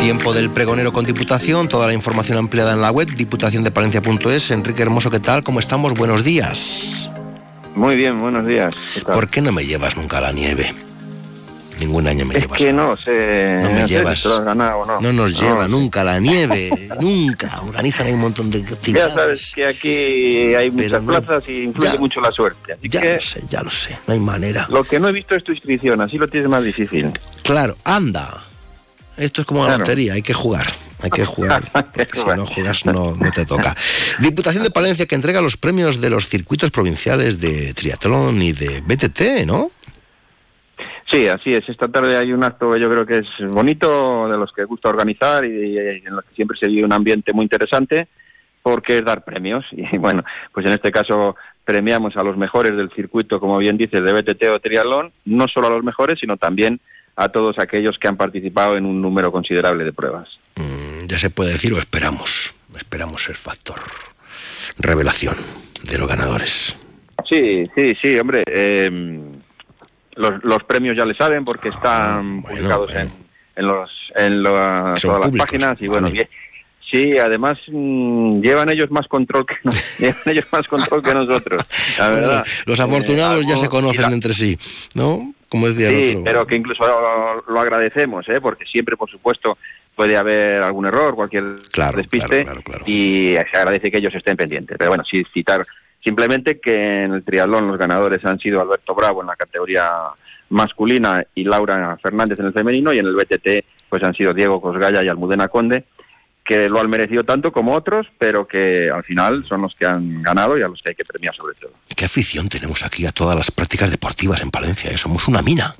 Tiempo 0.00 0.34
del 0.34 0.50
pregonero 0.50 0.92
con 0.92 1.04
Diputación, 1.04 1.68
toda 1.68 1.86
la 1.86 1.94
información 1.94 2.38
ampliada 2.38 2.72
en 2.72 2.80
la 2.80 2.90
web, 2.90 3.08
diputaciondepalencia.es. 3.08 4.50
Enrique 4.50 4.82
Hermoso, 4.82 5.10
¿qué 5.10 5.20
tal? 5.20 5.42
¿Cómo 5.42 5.60
estamos? 5.60 5.94
Buenos 5.94 6.24
días. 6.24 7.08
Muy 7.74 7.96
bien, 7.96 8.20
buenos 8.20 8.46
días. 8.46 8.74
¿Por 9.04 9.28
qué 9.28 9.40
no 9.40 9.52
me 9.52 9.64
llevas 9.64 9.96
nunca 9.96 10.18
a 10.18 10.22
la 10.22 10.32
nieve? 10.32 10.74
Ningún 11.78 12.06
año 12.06 12.24
me 12.24 12.34
Es 12.36 12.42
llevas. 12.42 12.58
que 12.58 12.72
no 12.72 12.96
sé. 12.96 13.60
No 13.62 13.70
me 13.70 13.82
sé 13.82 13.88
llevas. 13.88 14.18
si 14.20 14.28
ganado 14.28 14.84
no. 14.86 15.00
No 15.00 15.12
nos 15.12 15.32
No, 15.32 15.40
lleva 15.40 15.68
nunca 15.68 16.02
la 16.02 16.18
nieve, 16.18 16.70
nunca. 17.00 17.60
Organizan 17.60 18.12
un 18.14 18.20
montón 18.20 18.50
de 18.50 18.62
Ya 18.62 18.68
actividades. 18.70 19.12
sabes 19.12 19.52
que 19.54 19.66
aquí 19.66 20.54
hay 20.54 20.70
muchas 20.70 21.02
no- 21.02 21.20
plazas 21.22 21.44
y 21.48 21.64
influye 21.64 21.92
ya- 21.92 21.98
mucho 21.98 22.20
la 22.20 22.32
suerte. 22.32 22.72
Así 22.72 22.88
Ya 22.88 23.00
que 23.02 23.12
lo 23.14 23.20
sé, 23.20 23.42
ya 23.50 23.62
lo 23.62 23.70
sé, 23.70 23.98
no 24.06 24.14
hay 24.14 24.20
manera. 24.20 24.66
lo 24.70 24.84
que 24.84 24.98
no 24.98 25.08
he 25.08 25.12
visto 25.12 25.34
es 25.34 25.44
tu 25.44 25.52
inscripción, 25.52 26.00
así 26.00 26.16
lo 26.16 26.28
tienes 26.28 26.48
más 26.48 26.64
difícil. 26.64 27.12
Claro, 27.42 27.76
anda. 27.84 28.42
Esto 29.18 29.40
es 29.42 29.46
como 29.46 29.60
la 29.60 29.68
Claro. 29.68 29.80
lotería, 29.80 30.14
hay 30.14 30.22
que 30.22 30.34
jugar. 30.34 30.66
Hay 31.02 31.10
que 31.10 31.24
jugar. 31.26 31.62
porque 31.94 32.18
si 32.18 32.24
no 32.24 32.46
juegas, 32.46 32.86
no, 32.86 33.14
no 33.18 33.30
te 33.32 33.44
toca. 33.44 33.76
Diputación 34.18 34.62
de 34.62 34.70
Palencia 34.70 35.04
que 35.06 35.14
entrega 35.14 35.40
los 35.42 35.56
premios 35.58 36.00
de 36.00 36.08
los 36.10 36.26
circuitos 36.28 36.70
provinciales 36.70 37.38
de 37.40 37.74
triatlón 37.74 38.40
y 38.42 38.52
de 38.52 38.80
BTT, 38.80 39.46
¿no? 39.46 39.70
Sí, 41.10 41.28
así 41.28 41.54
es. 41.54 41.68
Esta 41.68 41.88
tarde 41.88 42.16
hay 42.16 42.32
un 42.32 42.42
acto 42.42 42.72
que 42.72 42.80
yo 42.80 42.90
creo 42.90 43.06
que 43.06 43.18
es 43.18 43.48
bonito, 43.48 44.28
de 44.28 44.36
los 44.36 44.52
que 44.52 44.64
gusta 44.64 44.88
organizar 44.88 45.44
y, 45.44 45.78
en 45.78 46.16
los 46.16 46.24
que 46.24 46.34
siempre 46.34 46.58
se 46.58 46.66
vive 46.66 46.84
un 46.84 46.92
ambiente 46.92 47.32
muy 47.32 47.44
interesante, 47.44 48.08
porque 48.62 48.98
es 48.98 49.04
dar 49.04 49.24
premios. 49.24 49.64
Y 49.72 49.98
bueno, 49.98 50.24
pues 50.52 50.66
en 50.66 50.72
este 50.72 50.90
caso 50.90 51.36
premiamos 51.64 52.16
a 52.16 52.22
los 52.22 52.36
mejores 52.36 52.76
del 52.76 52.90
circuito, 52.90 53.40
como 53.40 53.58
bien 53.58 53.76
dices, 53.76 54.02
de 54.02 54.12
BTT 54.12 54.44
o 54.50 54.60
triatlón, 54.60 55.12
no 55.24 55.46
solo 55.48 55.68
a 55.68 55.70
los 55.70 55.84
mejores, 55.84 56.18
sino 56.20 56.36
también 56.36 56.80
a 57.16 57.28
todos 57.28 57.58
aquellos 57.58 57.98
que 57.98 58.08
han 58.08 58.16
participado 58.16 58.76
en 58.76 58.84
un 58.84 59.00
número 59.00 59.32
considerable 59.32 59.84
de 59.84 59.92
pruebas. 59.92 60.38
Mm, 60.56 61.06
ya 61.06 61.18
se 61.18 61.30
puede 61.30 61.52
decir 61.52 61.72
o 61.72 61.78
esperamos, 61.78 62.54
esperamos 62.76 63.28
el 63.28 63.36
factor 63.36 63.80
revelación 64.78 65.36
de 65.84 65.98
los 65.98 66.08
ganadores. 66.08 66.76
Sí, 67.28 67.64
sí, 67.74 67.96
sí, 68.00 68.18
hombre. 68.18 68.44
eh, 68.46 68.90
los, 70.16 70.42
los 70.44 70.62
premios 70.64 70.96
ya 70.96 71.04
le 71.04 71.14
saben 71.14 71.44
porque 71.44 71.68
están 71.68 72.42
publicados 72.42 72.94
En, 72.94 73.12
en, 73.56 73.66
los, 73.66 74.12
en 74.14 74.42
la- 74.42 74.94
todas 75.00 75.20
las 75.20 75.30
páginas 75.38 75.80
y 75.82 75.86
bueno, 75.88 76.02
vale. 76.08 76.12
bien. 76.14 76.28
Sí, 76.88 77.18
además 77.18 77.58
mm, 77.66 78.40
llevan 78.40 78.68
ellos 78.70 78.90
más 78.92 79.08
control 79.08 79.44
que 79.44 79.56
nos- 79.64 79.76
llevan 79.98 80.20
ellos 80.26 80.44
más 80.52 80.68
control 80.68 81.02
que 81.02 81.14
nosotros. 81.14 81.62
La 81.98 82.10
verdad. 82.10 82.26
Bueno, 82.44 82.44
los 82.66 82.80
afortunados 82.80 83.44
Eh, 83.44 83.48
ya 83.48 83.56
se 83.56 83.62
algo- 83.66 83.70
conocen 83.80 84.12
entre 84.12 84.32
sí, 84.32 84.58
¿no? 84.94 85.32
Como 85.48 85.68
decía 85.68 85.88
el 85.90 86.04
Sí, 86.04 86.10
otro. 86.12 86.24
pero 86.24 86.46
que 86.46 86.56
incluso 86.56 86.86
lo, 86.86 87.44
lo 87.52 87.60
agradecemos, 87.60 88.28
¿eh? 88.28 88.40
porque 88.40 88.64
siempre, 88.64 88.96
por 88.96 89.08
supuesto, 89.10 89.56
puede 89.94 90.16
haber 90.16 90.60
algún 90.62 90.86
error, 90.86 91.14
cualquier 91.14 91.56
despiste, 91.96 92.44
y 92.84 93.30
se 93.50 93.56
agradece 93.56 93.90
que 93.90 93.98
ellos 93.98 94.14
estén 94.14 94.36
pendientes. 94.36 94.76
Pero 94.76 94.90
bueno, 94.90 95.04
sí 95.08 95.24
citar 95.32 95.64
simplemente 96.06 96.60
que 96.60 97.02
en 97.02 97.14
el 97.14 97.24
triatlón 97.24 97.66
los 97.66 97.76
ganadores 97.76 98.24
han 98.24 98.38
sido 98.38 98.60
Alberto 98.60 98.94
Bravo 98.94 99.22
en 99.22 99.26
la 99.26 99.34
categoría 99.34 99.90
masculina 100.50 101.24
y 101.34 101.42
Laura 101.42 101.98
Fernández 102.00 102.38
en 102.38 102.46
el 102.46 102.52
femenino, 102.52 102.92
y 102.92 103.00
en 103.00 103.06
el 103.06 103.16
BTT 103.16 103.66
pues 103.88 104.04
han 104.04 104.14
sido 104.14 104.32
Diego 104.32 104.60
Cosgaya 104.60 105.02
y 105.02 105.08
Almudena 105.08 105.48
Conde, 105.48 105.82
que 106.44 106.68
lo 106.68 106.78
han 106.78 106.88
merecido 106.88 107.24
tanto 107.24 107.50
como 107.50 107.74
otros, 107.74 108.06
pero 108.18 108.46
que 108.46 108.88
al 108.88 109.02
final 109.02 109.44
son 109.44 109.62
los 109.62 109.74
que 109.74 109.84
han 109.84 110.22
ganado 110.22 110.56
y 110.56 110.62
a 110.62 110.68
los 110.68 110.80
que 110.80 110.90
hay 110.90 110.94
que 110.94 111.04
premiar 111.04 111.34
sobre 111.34 111.56
todo. 111.56 111.72
Qué 111.96 112.04
afición 112.04 112.48
tenemos 112.48 112.84
aquí 112.84 113.04
a 113.04 113.10
todas 113.10 113.34
las 113.34 113.50
prácticas 113.50 113.90
deportivas 113.90 114.40
en 114.42 114.52
Palencia, 114.52 114.92
¿eh? 114.92 114.96
somos 114.96 115.26
una 115.26 115.42
mina. 115.42 115.74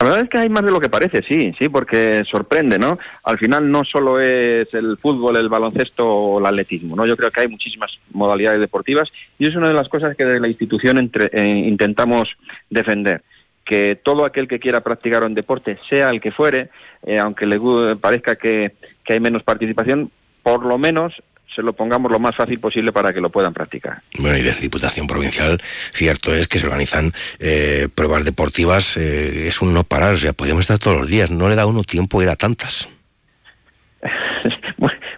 La 0.00 0.06
verdad 0.06 0.24
es 0.24 0.28
que 0.30 0.38
hay 0.38 0.48
más 0.48 0.64
de 0.64 0.70
lo 0.72 0.80
que 0.80 0.88
parece, 0.88 1.22
sí, 1.22 1.54
sí, 1.58 1.68
porque 1.68 2.24
sorprende, 2.30 2.78
¿no? 2.78 2.98
Al 3.22 3.38
final 3.38 3.70
no 3.70 3.84
solo 3.84 4.20
es 4.20 4.72
el 4.74 4.98
fútbol, 4.98 5.36
el 5.36 5.48
baloncesto 5.48 6.06
o 6.06 6.38
el 6.40 6.46
atletismo, 6.46 6.94
¿no? 6.96 7.06
Yo 7.06 7.16
creo 7.16 7.30
que 7.30 7.40
hay 7.40 7.48
muchísimas 7.48 7.98
modalidades 8.12 8.60
deportivas 8.60 9.08
y 9.38 9.46
es 9.46 9.54
una 9.56 9.68
de 9.68 9.74
las 9.74 9.88
cosas 9.88 10.16
que 10.16 10.24
desde 10.24 10.40
la 10.40 10.48
institución 10.48 10.98
entre- 10.98 11.30
eh, 11.32 11.46
intentamos 11.68 12.28
defender, 12.68 13.22
que 13.64 13.96
todo 13.96 14.26
aquel 14.26 14.46
que 14.48 14.58
quiera 14.58 14.80
practicar 14.80 15.24
un 15.24 15.32
deporte, 15.32 15.78
sea 15.88 16.10
el 16.10 16.20
que 16.20 16.32
fuere, 16.32 16.68
eh, 17.06 17.18
aunque 17.18 17.46
le 17.46 17.58
parezca 17.96 18.36
que, 18.36 18.72
que 19.04 19.12
hay 19.14 19.20
menos 19.20 19.42
participación, 19.42 20.10
por 20.42 20.66
lo 20.66 20.76
menos 20.76 21.14
se 21.54 21.62
lo 21.62 21.72
pongamos 21.72 22.10
lo 22.10 22.18
más 22.18 22.34
fácil 22.34 22.58
posible 22.58 22.92
para 22.92 23.12
que 23.12 23.20
lo 23.20 23.30
puedan 23.30 23.52
practicar. 23.52 23.98
Bueno, 24.18 24.36
y 24.36 24.42
desde 24.42 24.60
Diputación 24.60 25.06
Provincial, 25.06 25.60
cierto 25.92 26.34
es 26.34 26.48
que 26.48 26.58
se 26.58 26.66
organizan 26.66 27.12
eh, 27.38 27.88
pruebas 27.94 28.24
deportivas, 28.24 28.96
eh, 28.96 29.46
es 29.48 29.62
un 29.62 29.72
no 29.72 29.84
parar, 29.84 30.14
o 30.14 30.16
sea, 30.16 30.32
podemos 30.32 30.62
estar 30.62 30.78
todos 30.78 30.96
los 30.96 31.08
días, 31.08 31.30
no 31.30 31.48
le 31.48 31.54
da 31.54 31.66
uno 31.66 31.82
tiempo 31.82 32.22
ir 32.22 32.28
a 32.28 32.36
tantas. 32.36 32.88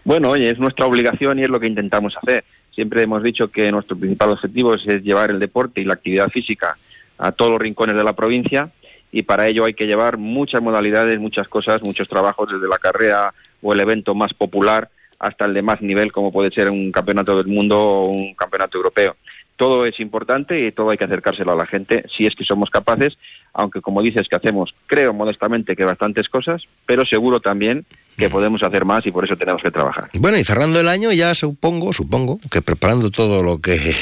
Bueno, 0.05 0.31
oye, 0.31 0.49
es 0.49 0.61
nuestra 0.61 0.87
obligación 0.87 1.41
y 1.41 1.43
es 1.43 1.51
lo 1.51 1.59
que 1.59 1.67
intentamos 1.67 2.17
hacer. 2.17 2.45
Siempre 2.73 3.03
hemos 3.03 3.25
dicho 3.25 3.49
que 3.51 3.73
nuestro 3.73 3.99
principal 3.99 4.31
objetivo 4.31 4.75
es, 4.75 4.87
es 4.87 5.03
llevar 5.03 5.31
el 5.31 5.41
deporte 5.41 5.81
y 5.81 5.85
la 5.85 5.95
actividad 5.95 6.29
física 6.29 6.79
a 7.19 7.33
todos 7.33 7.51
los 7.51 7.61
rincones 7.61 7.97
de 7.97 8.05
la 8.05 8.13
provincia 8.13 8.71
y 9.11 9.23
para 9.23 9.49
ello 9.49 9.65
hay 9.65 9.75
que 9.75 9.87
llevar 9.87 10.17
muchas 10.17 10.63
modalidades, 10.63 11.19
muchas 11.19 11.49
cosas, 11.49 11.83
muchos 11.83 12.07
trabajos 12.07 12.53
desde 12.53 12.69
la 12.69 12.79
carrera 12.79 13.35
o 13.63 13.73
el 13.73 13.81
evento 13.81 14.15
más 14.15 14.33
popular 14.33 14.89
hasta 15.19 15.45
el 15.45 15.55
de 15.55 15.63
más 15.63 15.81
nivel 15.83 16.13
como 16.13 16.33
puede 16.33 16.51
ser 16.51 16.71
un 16.71 16.93
campeonato 16.93 17.37
del 17.37 17.47
mundo 17.47 17.79
o 17.79 18.09
un 18.09 18.35
campeonato 18.35 18.77
europeo. 18.79 19.17
Todo 19.57 19.87
es 19.87 19.99
importante 20.01 20.67
y 20.67 20.73
todo 20.73 20.91
hay 20.91 20.99
que 20.99 21.05
acercárselo 21.05 21.53
a 21.53 21.57
la 21.57 21.67
gente 21.67 22.05
si 22.15 22.27
es 22.27 22.35
que 22.35 22.45
somos 22.45 22.69
capaces, 22.69 23.17
aunque 23.55 23.81
como 23.81 24.03
dices 24.03 24.29
que 24.29 24.37
hacemos, 24.37 24.75
creo 24.87 25.15
modestamente 25.15 25.75
que 25.75 25.85
bastantes 25.85 26.29
cosas, 26.29 26.63
pero 26.85 27.07
seguro 27.07 27.41
también 27.41 27.87
que 28.19 28.29
podemos 28.29 28.63
hacer 28.63 28.85
más 28.85 29.07
y 29.07 29.11
por 29.11 29.25
eso 29.25 29.37
tenemos 29.37 29.63
que 29.63 29.71
trabajar. 29.71 30.11
Bueno, 30.13 30.37
y 30.37 30.45
cerrando 30.45 30.79
el 30.79 30.89
año 30.89 31.11
ya 31.13 31.35
supongo, 31.35 31.93
supongo, 31.95 32.39
que 32.51 32.61
preparando 32.61 33.11
todo 33.11 33.43
lo 33.43 33.59
que 33.59 33.95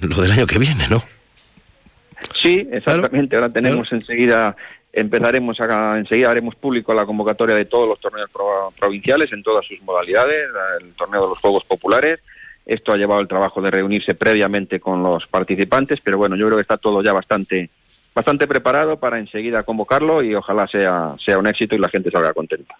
lo 0.00 0.20
del 0.20 0.32
año 0.32 0.46
que 0.46 0.58
viene, 0.58 0.88
¿no? 0.88 1.02
Sí, 2.40 2.66
exactamente. 2.70 3.36
Ahora 3.36 3.50
tenemos 3.50 3.92
enseguida, 3.92 4.56
empezaremos 4.92 5.60
a, 5.60 5.98
enseguida 5.98 6.30
haremos 6.30 6.54
público 6.54 6.92
la 6.94 7.06
convocatoria 7.06 7.54
de 7.54 7.64
todos 7.64 7.88
los 7.88 8.00
torneos 8.00 8.30
pro- 8.30 8.72
provinciales 8.78 9.32
en 9.32 9.42
todas 9.42 9.64
sus 9.66 9.80
modalidades, 9.82 10.48
el 10.80 10.92
torneo 10.94 11.22
de 11.22 11.28
los 11.28 11.38
Juegos 11.38 11.64
Populares. 11.64 12.20
Esto 12.66 12.92
ha 12.92 12.96
llevado 12.96 13.20
el 13.20 13.28
trabajo 13.28 13.60
de 13.62 13.70
reunirse 13.70 14.14
previamente 14.14 14.78
con 14.80 15.02
los 15.02 15.26
participantes, 15.26 16.00
pero 16.02 16.18
bueno, 16.18 16.36
yo 16.36 16.46
creo 16.46 16.58
que 16.58 16.62
está 16.62 16.76
todo 16.76 17.02
ya 17.02 17.12
bastante 17.12 17.70
bastante 18.14 18.46
preparado 18.48 18.96
para 18.96 19.18
enseguida 19.18 19.62
convocarlo 19.62 20.22
y 20.22 20.34
ojalá 20.34 20.66
sea 20.66 21.14
sea 21.24 21.38
un 21.38 21.46
éxito 21.46 21.74
y 21.74 21.78
la 21.78 21.88
gente 21.88 22.10
salga 22.10 22.32
contenta. 22.32 22.74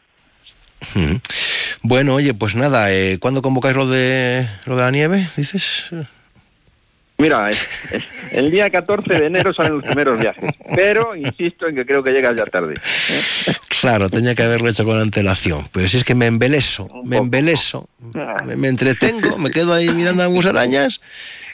Bueno, 1.83 2.17
oye, 2.17 2.35
pues 2.35 2.55
nada, 2.55 2.93
eh, 2.93 3.19
¿cuándo 3.21 3.41
convocáis 3.43 3.77
lo 3.77 3.87
de 3.87 4.49
lo 4.67 4.77
de 4.77 4.83
la 4.83 4.91
nieve? 4.91 5.29
Dices. 5.37 5.87
Mira, 7.21 7.49
es- 7.51 7.69
es- 7.93 8.05
el 8.33 8.51
día 8.51 8.71
14 8.71 9.15
de 9.15 9.27
enero 9.27 9.53
salen 9.53 9.75
los 9.75 9.85
primeros 9.85 10.19
viajes, 10.19 10.45
pero 10.75 11.15
insisto 11.17 11.67
en 11.69 11.75
que 11.75 11.85
creo 11.87 12.03
que 12.03 12.11
llegas 12.13 12.37
ya 12.37 12.45
tarde. 12.47 12.75
Claro, 13.81 14.09
tenía 14.11 14.35
que 14.35 14.43
haberlo 14.43 14.69
hecho 14.69 14.85
con 14.85 14.99
antelación. 14.99 15.67
Pero 15.73 15.89
si 15.89 15.97
es 15.99 16.05
que 16.05 16.15
me 16.15 16.27
embeleso, 16.27 16.89
me 17.05 17.17
embeleso, 17.19 17.89
me, 18.47 18.57
me 18.57 18.69
entretengo, 18.69 19.39
me 19.39 19.51
quedo 19.51 19.73
ahí 19.73 19.89
mirando 19.91 20.23
a 20.23 20.29
musarañas 20.29 21.01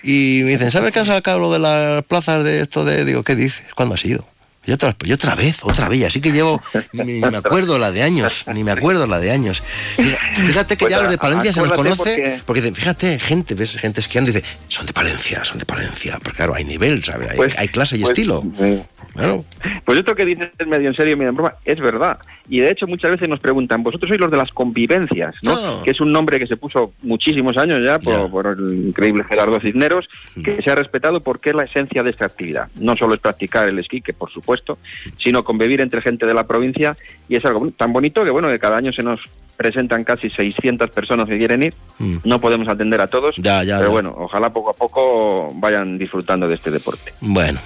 y 0.02 0.40
me 0.44 0.50
dicen, 0.52 0.70
¿sabes 0.70 0.92
que 0.92 0.98
han 1.00 1.06
sacado 1.06 1.38
lo 1.38 1.52
de 1.52 1.58
las 1.58 2.04
plazas 2.04 2.42
de 2.44 2.60
esto 2.60 2.84
de...? 2.84 3.04
Digo, 3.04 3.22
¿qué 3.22 3.34
dices? 3.36 3.66
¿Cuándo 3.74 3.94
ha 3.94 3.98
sido? 3.98 4.26
Y 4.66 4.72
otra, 4.72 4.96
y 5.04 5.12
otra 5.12 5.34
vez, 5.36 5.58
otra 5.62 5.88
vez, 5.88 6.04
así 6.06 6.20
que 6.20 6.32
llevo, 6.32 6.60
ni 6.92 7.20
me 7.20 7.36
acuerdo 7.36 7.78
la 7.78 7.92
de 7.92 8.02
años, 8.02 8.44
ni 8.52 8.64
me 8.64 8.72
acuerdo 8.72 9.06
la 9.06 9.18
de 9.20 9.30
años. 9.30 9.62
Fíjate- 9.96 10.76
que 10.76 10.84
Pues 10.86 10.90
ya 10.90 11.00
los 11.02 11.10
de 11.10 11.18
Palencia 11.18 11.52
se 11.52 11.60
nos 11.60 11.72
conoce, 11.72 12.40
porque- 12.44 12.72
fíjate, 12.72 13.18
gente, 13.18 13.54
ves 13.54 13.76
gente 13.76 14.00
esquiando 14.00 14.30
y 14.30 14.34
dice, 14.34 14.44
son 14.68 14.86
de 14.86 14.92
Palencia, 14.92 15.44
son 15.44 15.58
de 15.58 15.64
Palencia, 15.64 16.18
porque 16.22 16.36
claro, 16.38 16.54
hay 16.54 16.64
nivel, 16.64 17.02
¿sabes? 17.04 17.30
Hay, 17.30 17.36
Pues- 17.36 17.54
hay 17.56 17.68
clase 17.68 17.96
y 17.96 18.00
pues, 18.00 18.10
estilo. 18.10 18.42
eh, 18.58 18.82
Claro. 19.16 19.44
Pues 19.84 19.98
esto 19.98 20.14
que 20.14 20.24
dices 20.24 20.50
medio 20.66 20.88
en 20.88 20.94
serio, 20.94 21.16
medio 21.16 21.30
en 21.30 21.36
broma, 21.36 21.54
es 21.64 21.80
verdad. 21.80 22.18
Y 22.48 22.60
de 22.60 22.70
hecho 22.70 22.86
muchas 22.86 23.10
veces 23.10 23.28
nos 23.28 23.40
preguntan, 23.40 23.82
vosotros 23.82 24.08
sois 24.08 24.20
los 24.20 24.30
de 24.30 24.36
las 24.36 24.50
convivencias, 24.52 25.34
¿no? 25.42 25.52
Ah. 25.52 25.80
Que 25.84 25.90
es 25.90 26.00
un 26.00 26.12
nombre 26.12 26.38
que 26.38 26.46
se 26.46 26.56
puso 26.56 26.92
muchísimos 27.02 27.56
años 27.56 27.80
ya 27.84 27.98
por, 27.98 28.30
por 28.30 28.46
el 28.46 28.88
increíble 28.88 29.24
Gerardo 29.24 29.58
Cisneros, 29.60 30.08
que 30.44 30.62
se 30.62 30.70
ha 30.70 30.74
respetado 30.76 31.20
porque 31.20 31.50
es 31.50 31.56
la 31.56 31.64
esencia 31.64 32.02
de 32.02 32.10
esta 32.10 32.26
actividad. 32.26 32.68
No 32.76 32.96
solo 32.96 33.14
es 33.14 33.20
practicar 33.20 33.68
el 33.68 33.78
esquí, 33.78 34.00
que 34.00 34.12
por 34.12 34.30
supuesto, 34.30 34.78
sino 35.18 35.42
convivir 35.42 35.80
entre 35.80 36.00
gente 36.02 36.26
de 36.26 36.34
la 36.34 36.46
provincia 36.46 36.96
y 37.28 37.34
es 37.36 37.44
algo 37.44 37.68
tan 37.76 37.92
bonito 37.92 38.24
que 38.24 38.30
bueno, 38.30 38.48
que 38.48 38.58
cada 38.58 38.76
año 38.76 38.92
se 38.92 39.02
nos 39.02 39.20
presentan 39.56 40.04
casi 40.04 40.28
600 40.28 40.90
personas 40.90 41.28
que 41.28 41.38
quieren 41.38 41.62
ir. 41.62 41.74
Mm. 41.98 42.16
No 42.24 42.38
podemos 42.40 42.68
atender 42.68 43.00
a 43.00 43.06
todos, 43.06 43.36
Ya, 43.36 43.64
ya, 43.64 43.78
pero 43.78 43.88
ya. 43.88 43.92
bueno, 43.92 44.14
ojalá 44.18 44.50
poco 44.52 44.70
a 44.70 44.74
poco 44.74 45.50
vayan 45.54 45.96
disfrutando 45.98 46.46
de 46.46 46.56
este 46.56 46.70
deporte. 46.70 47.12
Bueno, 47.22 47.58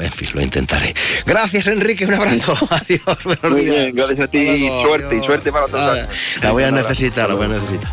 en 0.00 0.12
fin, 0.12 0.28
lo 0.34 0.42
intentaré. 0.42 0.94
Gracias, 1.26 1.66
Enrique, 1.66 2.06
un 2.06 2.14
abrazo. 2.14 2.56
Adiós, 2.70 3.24
buenos 3.24 3.50
Muy 3.50 3.60
días. 3.62 3.76
bien, 3.76 3.94
gracias 3.94 4.20
a 4.20 4.26
ti 4.28 4.44
luego, 4.44 4.82
suerte, 4.82 5.16
y 5.16 5.20
suerte 5.20 5.52
para 5.52 5.66
todos. 5.66 5.98
La 6.42 6.50
voy 6.50 6.62
a 6.62 6.70
necesitar, 6.70 7.28
la 7.28 7.34
voy 7.34 7.46
a 7.46 7.48
necesitar. 7.48 7.92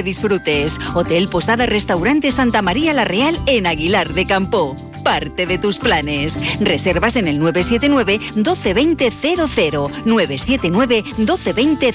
que 0.01 0.03
disfrutes. 0.03 0.79
Hotel 0.93 1.27
Posada 1.27 1.65
Restaurante 1.65 2.31
Santa 2.31 2.61
María 2.61 2.93
La 2.93 3.05
Real 3.05 3.37
en 3.45 3.67
Aguilar 3.67 4.13
de 4.13 4.25
Campo. 4.25 4.75
Parte 5.03 5.45
de 5.45 5.57
tus 5.57 5.77
planes. 5.77 6.39
Reservas 6.59 7.15
en 7.15 7.27
el 7.27 7.39
979 7.39 8.19
1220 8.35 9.11
00 9.11 9.91
979 10.05 11.03
1220 11.17 11.93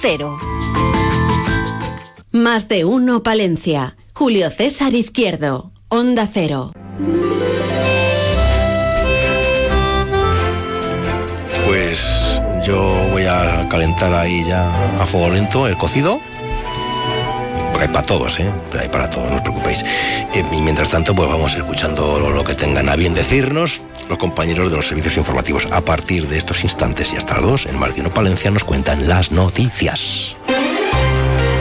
00. 0.00 0.38
Más 2.32 2.68
de 2.68 2.84
uno 2.84 3.22
Palencia. 3.22 3.96
Julio 4.14 4.50
César 4.50 4.94
Izquierdo. 4.94 5.72
Onda 5.88 6.28
Cero. 6.32 6.72
Pues 11.66 12.40
yo 12.64 12.82
voy 13.10 13.24
a 13.24 13.68
calentar 13.68 14.12
ahí 14.14 14.44
ya 14.46 15.00
a 15.00 15.06
fuego 15.06 15.30
lento 15.30 15.66
el 15.66 15.76
cocido. 15.76 16.20
Porque 17.74 17.88
hay 17.88 17.92
para 17.92 18.06
todos, 18.06 18.38
¿eh? 18.38 18.48
Hay 18.80 18.88
para 18.88 19.10
todos, 19.10 19.28
no 19.28 19.34
os 19.34 19.40
preocupéis. 19.40 19.82
Eh, 19.82 20.44
y 20.52 20.62
mientras 20.62 20.90
tanto, 20.90 21.12
pues 21.12 21.28
vamos 21.28 21.56
escuchando 21.56 22.20
lo, 22.20 22.44
que 22.44 22.54
tengan 22.54 22.88
a 22.88 22.94
bien 22.94 23.14
decirnos 23.14 23.82
los 24.08 24.16
compañeros 24.16 24.70
de 24.70 24.76
los 24.76 24.86
servicios 24.86 25.16
informativos. 25.16 25.66
A 25.72 25.80
partir 25.80 26.28
de 26.28 26.38
estos 26.38 26.62
instantes 26.62 27.12
y 27.12 27.16
hasta 27.16 27.34
las 27.34 27.42
dos, 27.42 27.66
en 27.66 27.76
Más 27.76 27.92
de 27.96 28.02
Uno 28.02 28.14
Palencia 28.14 28.52
nos 28.52 28.62
cuentan 28.62 29.08
las 29.08 29.32
noticias. 29.32 30.36